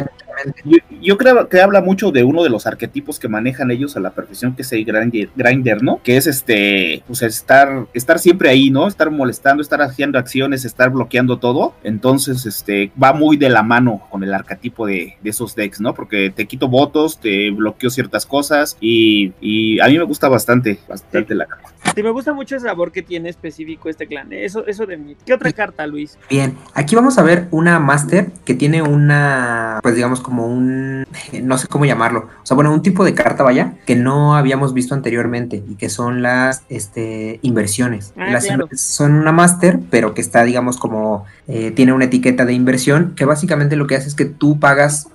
Yo, 0.64 0.78
yo, 1.00 1.18
creo 1.18 1.48
que 1.48 1.60
habla 1.60 1.80
mucho 1.80 2.10
de 2.10 2.24
uno 2.24 2.42
de 2.42 2.50
los 2.50 2.66
arquetipos 2.66 3.18
que 3.18 3.28
manejan 3.28 3.70
ellos 3.70 3.96
a 3.96 4.00
la 4.00 4.10
perfección, 4.10 4.54
que 4.54 4.62
es 4.62 4.72
el 4.72 4.84
grinder, 4.84 5.82
¿no? 5.82 6.00
Que 6.02 6.16
es 6.16 6.26
este, 6.26 7.02
pues 7.06 7.22
estar, 7.22 7.86
estar 7.94 8.18
siempre 8.18 8.48
ahí, 8.48 8.70
¿no? 8.70 8.83
Estar 8.88 9.10
molestando, 9.10 9.62
estar 9.62 9.82
haciendo 9.82 10.18
acciones, 10.18 10.64
estar 10.64 10.90
bloqueando 10.90 11.38
todo. 11.38 11.74
Entonces, 11.82 12.46
este, 12.46 12.92
va 13.00 13.12
muy 13.12 13.36
de 13.36 13.50
la 13.50 13.62
mano 13.62 14.02
con 14.10 14.22
el 14.22 14.34
arquetipo 14.34 14.86
de, 14.86 15.16
de 15.22 15.30
esos 15.30 15.54
decks, 15.54 15.80
¿no? 15.80 15.94
Porque 15.94 16.32
te 16.34 16.46
quito 16.46 16.68
votos, 16.68 17.18
te 17.18 17.50
bloqueo 17.50 17.90
ciertas 17.90 18.26
cosas 18.26 18.76
y, 18.80 19.32
y 19.40 19.80
a 19.80 19.86
mí 19.86 19.98
me 19.98 20.04
gusta 20.04 20.28
bastante, 20.28 20.78
bastante 20.88 21.34
sí. 21.34 21.38
la 21.38 21.46
carta. 21.46 21.74
Sí, 21.94 22.02
me 22.02 22.10
gusta 22.10 22.32
mucho 22.32 22.56
el 22.56 22.60
sabor 22.60 22.90
que 22.90 23.02
tiene 23.02 23.28
específico 23.28 23.88
este 23.88 24.06
clan. 24.06 24.32
Eso, 24.32 24.66
eso 24.66 24.86
de 24.86 24.96
mí. 24.96 25.16
¿Qué 25.24 25.32
otra 25.32 25.52
carta, 25.52 25.86
Luis? 25.86 26.18
Bien, 26.28 26.56
aquí 26.74 26.96
vamos 26.96 27.18
a 27.18 27.22
ver 27.22 27.46
una 27.50 27.78
Master 27.78 28.32
que 28.44 28.54
tiene 28.54 28.82
una, 28.82 29.78
pues 29.82 29.94
digamos 29.94 30.20
como 30.20 30.46
un, 30.46 31.06
no 31.42 31.58
sé 31.58 31.68
cómo 31.68 31.84
llamarlo. 31.84 32.28
O 32.42 32.46
sea, 32.46 32.54
bueno, 32.54 32.72
un 32.72 32.82
tipo 32.82 33.04
de 33.04 33.14
carta, 33.14 33.44
vaya, 33.44 33.74
que 33.86 33.94
no 33.94 34.34
habíamos 34.34 34.74
visto 34.74 34.94
anteriormente 34.94 35.62
y 35.68 35.76
que 35.76 35.88
son 35.88 36.22
las 36.22 36.64
este, 36.68 37.38
inversiones. 37.42 38.12
Ah, 38.16 38.30
las 38.32 38.44
claro. 38.44 38.64
inver 38.64 38.73
son 38.76 39.12
una 39.12 39.32
Master, 39.32 39.80
pero 39.90 40.14
que 40.14 40.20
está, 40.20 40.44
digamos, 40.44 40.76
como, 40.76 41.24
eh, 41.48 41.70
tiene 41.70 41.92
una 41.92 42.06
etiqueta 42.06 42.44
de 42.44 42.52
inversión, 42.52 43.14
que 43.16 43.24
básicamente 43.24 43.76
lo 43.76 43.86
que 43.86 43.96
hace 43.96 44.08
es 44.08 44.14
que 44.14 44.24
tú 44.24 44.58
pagas 44.58 45.08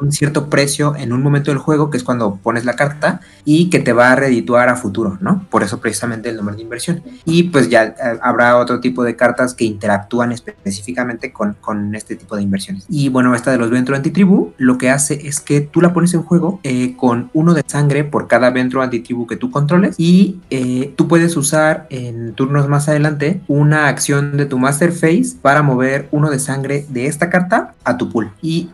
un 0.00 0.12
cierto 0.12 0.48
precio 0.48 0.94
en 0.96 1.12
un 1.12 1.22
momento 1.22 1.50
del 1.50 1.58
juego, 1.58 1.90
que 1.90 1.96
es 1.96 2.04
cuando 2.04 2.36
pones 2.36 2.64
la 2.64 2.74
carta, 2.74 3.20
y 3.44 3.70
que 3.70 3.78
te 3.78 3.92
va 3.92 4.12
a 4.12 4.16
redituar 4.16 4.68
a 4.68 4.76
futuro, 4.76 5.18
¿no? 5.20 5.46
Por 5.50 5.62
eso 5.62 5.80
precisamente 5.80 6.28
el 6.28 6.36
nombre 6.36 6.56
de 6.56 6.62
inversión. 6.62 7.02
Y 7.24 7.44
pues 7.44 7.68
ya 7.68 7.84
eh, 7.84 7.94
habrá 8.22 8.56
otro 8.58 8.80
tipo 8.80 9.04
de 9.04 9.16
cartas 9.16 9.54
que 9.54 9.64
interactúan 9.64 10.32
específicamente 10.32 11.32
con, 11.32 11.56
con 11.60 11.94
este 11.94 12.16
tipo 12.16 12.36
de 12.36 12.42
inversiones. 12.42 12.84
Y 12.88 13.08
bueno, 13.08 13.34
esta 13.34 13.50
de 13.50 13.58
los 13.58 13.70
Ventro 13.70 13.96
Antitribu, 13.96 14.52
lo 14.58 14.78
que 14.78 14.90
hace 14.90 15.26
es 15.26 15.40
que 15.40 15.60
tú 15.60 15.80
la 15.80 15.92
pones 15.92 16.14
en 16.14 16.22
juego 16.22 16.60
eh, 16.62 16.94
con 16.96 17.30
uno 17.32 17.54
de 17.54 17.64
sangre 17.66 18.04
por 18.04 18.28
cada 18.28 18.50
Ventro 18.50 18.82
Antitribu 18.82 19.26
que 19.26 19.36
tú 19.36 19.50
controles, 19.50 19.94
y 19.98 20.40
eh, 20.50 20.92
tú 20.96 21.08
puedes 21.08 21.36
usar 21.36 21.86
en 21.90 22.34
turnos 22.34 22.68
más 22.68 22.88
adelante 22.88 23.40
una 23.48 23.88
acción 23.88 24.36
de 24.36 24.46
tu 24.46 24.58
Master 24.58 24.92
Phase 24.92 25.36
para 25.40 25.62
mover 25.62 26.08
uno 26.10 26.30
de 26.30 26.38
sangre 26.38 26.86
de 26.88 27.06
esta 27.06 27.30
carta 27.30 27.74
a 27.84 27.96
tu 27.96 28.10
pool. 28.10 28.30
Y 28.42 28.70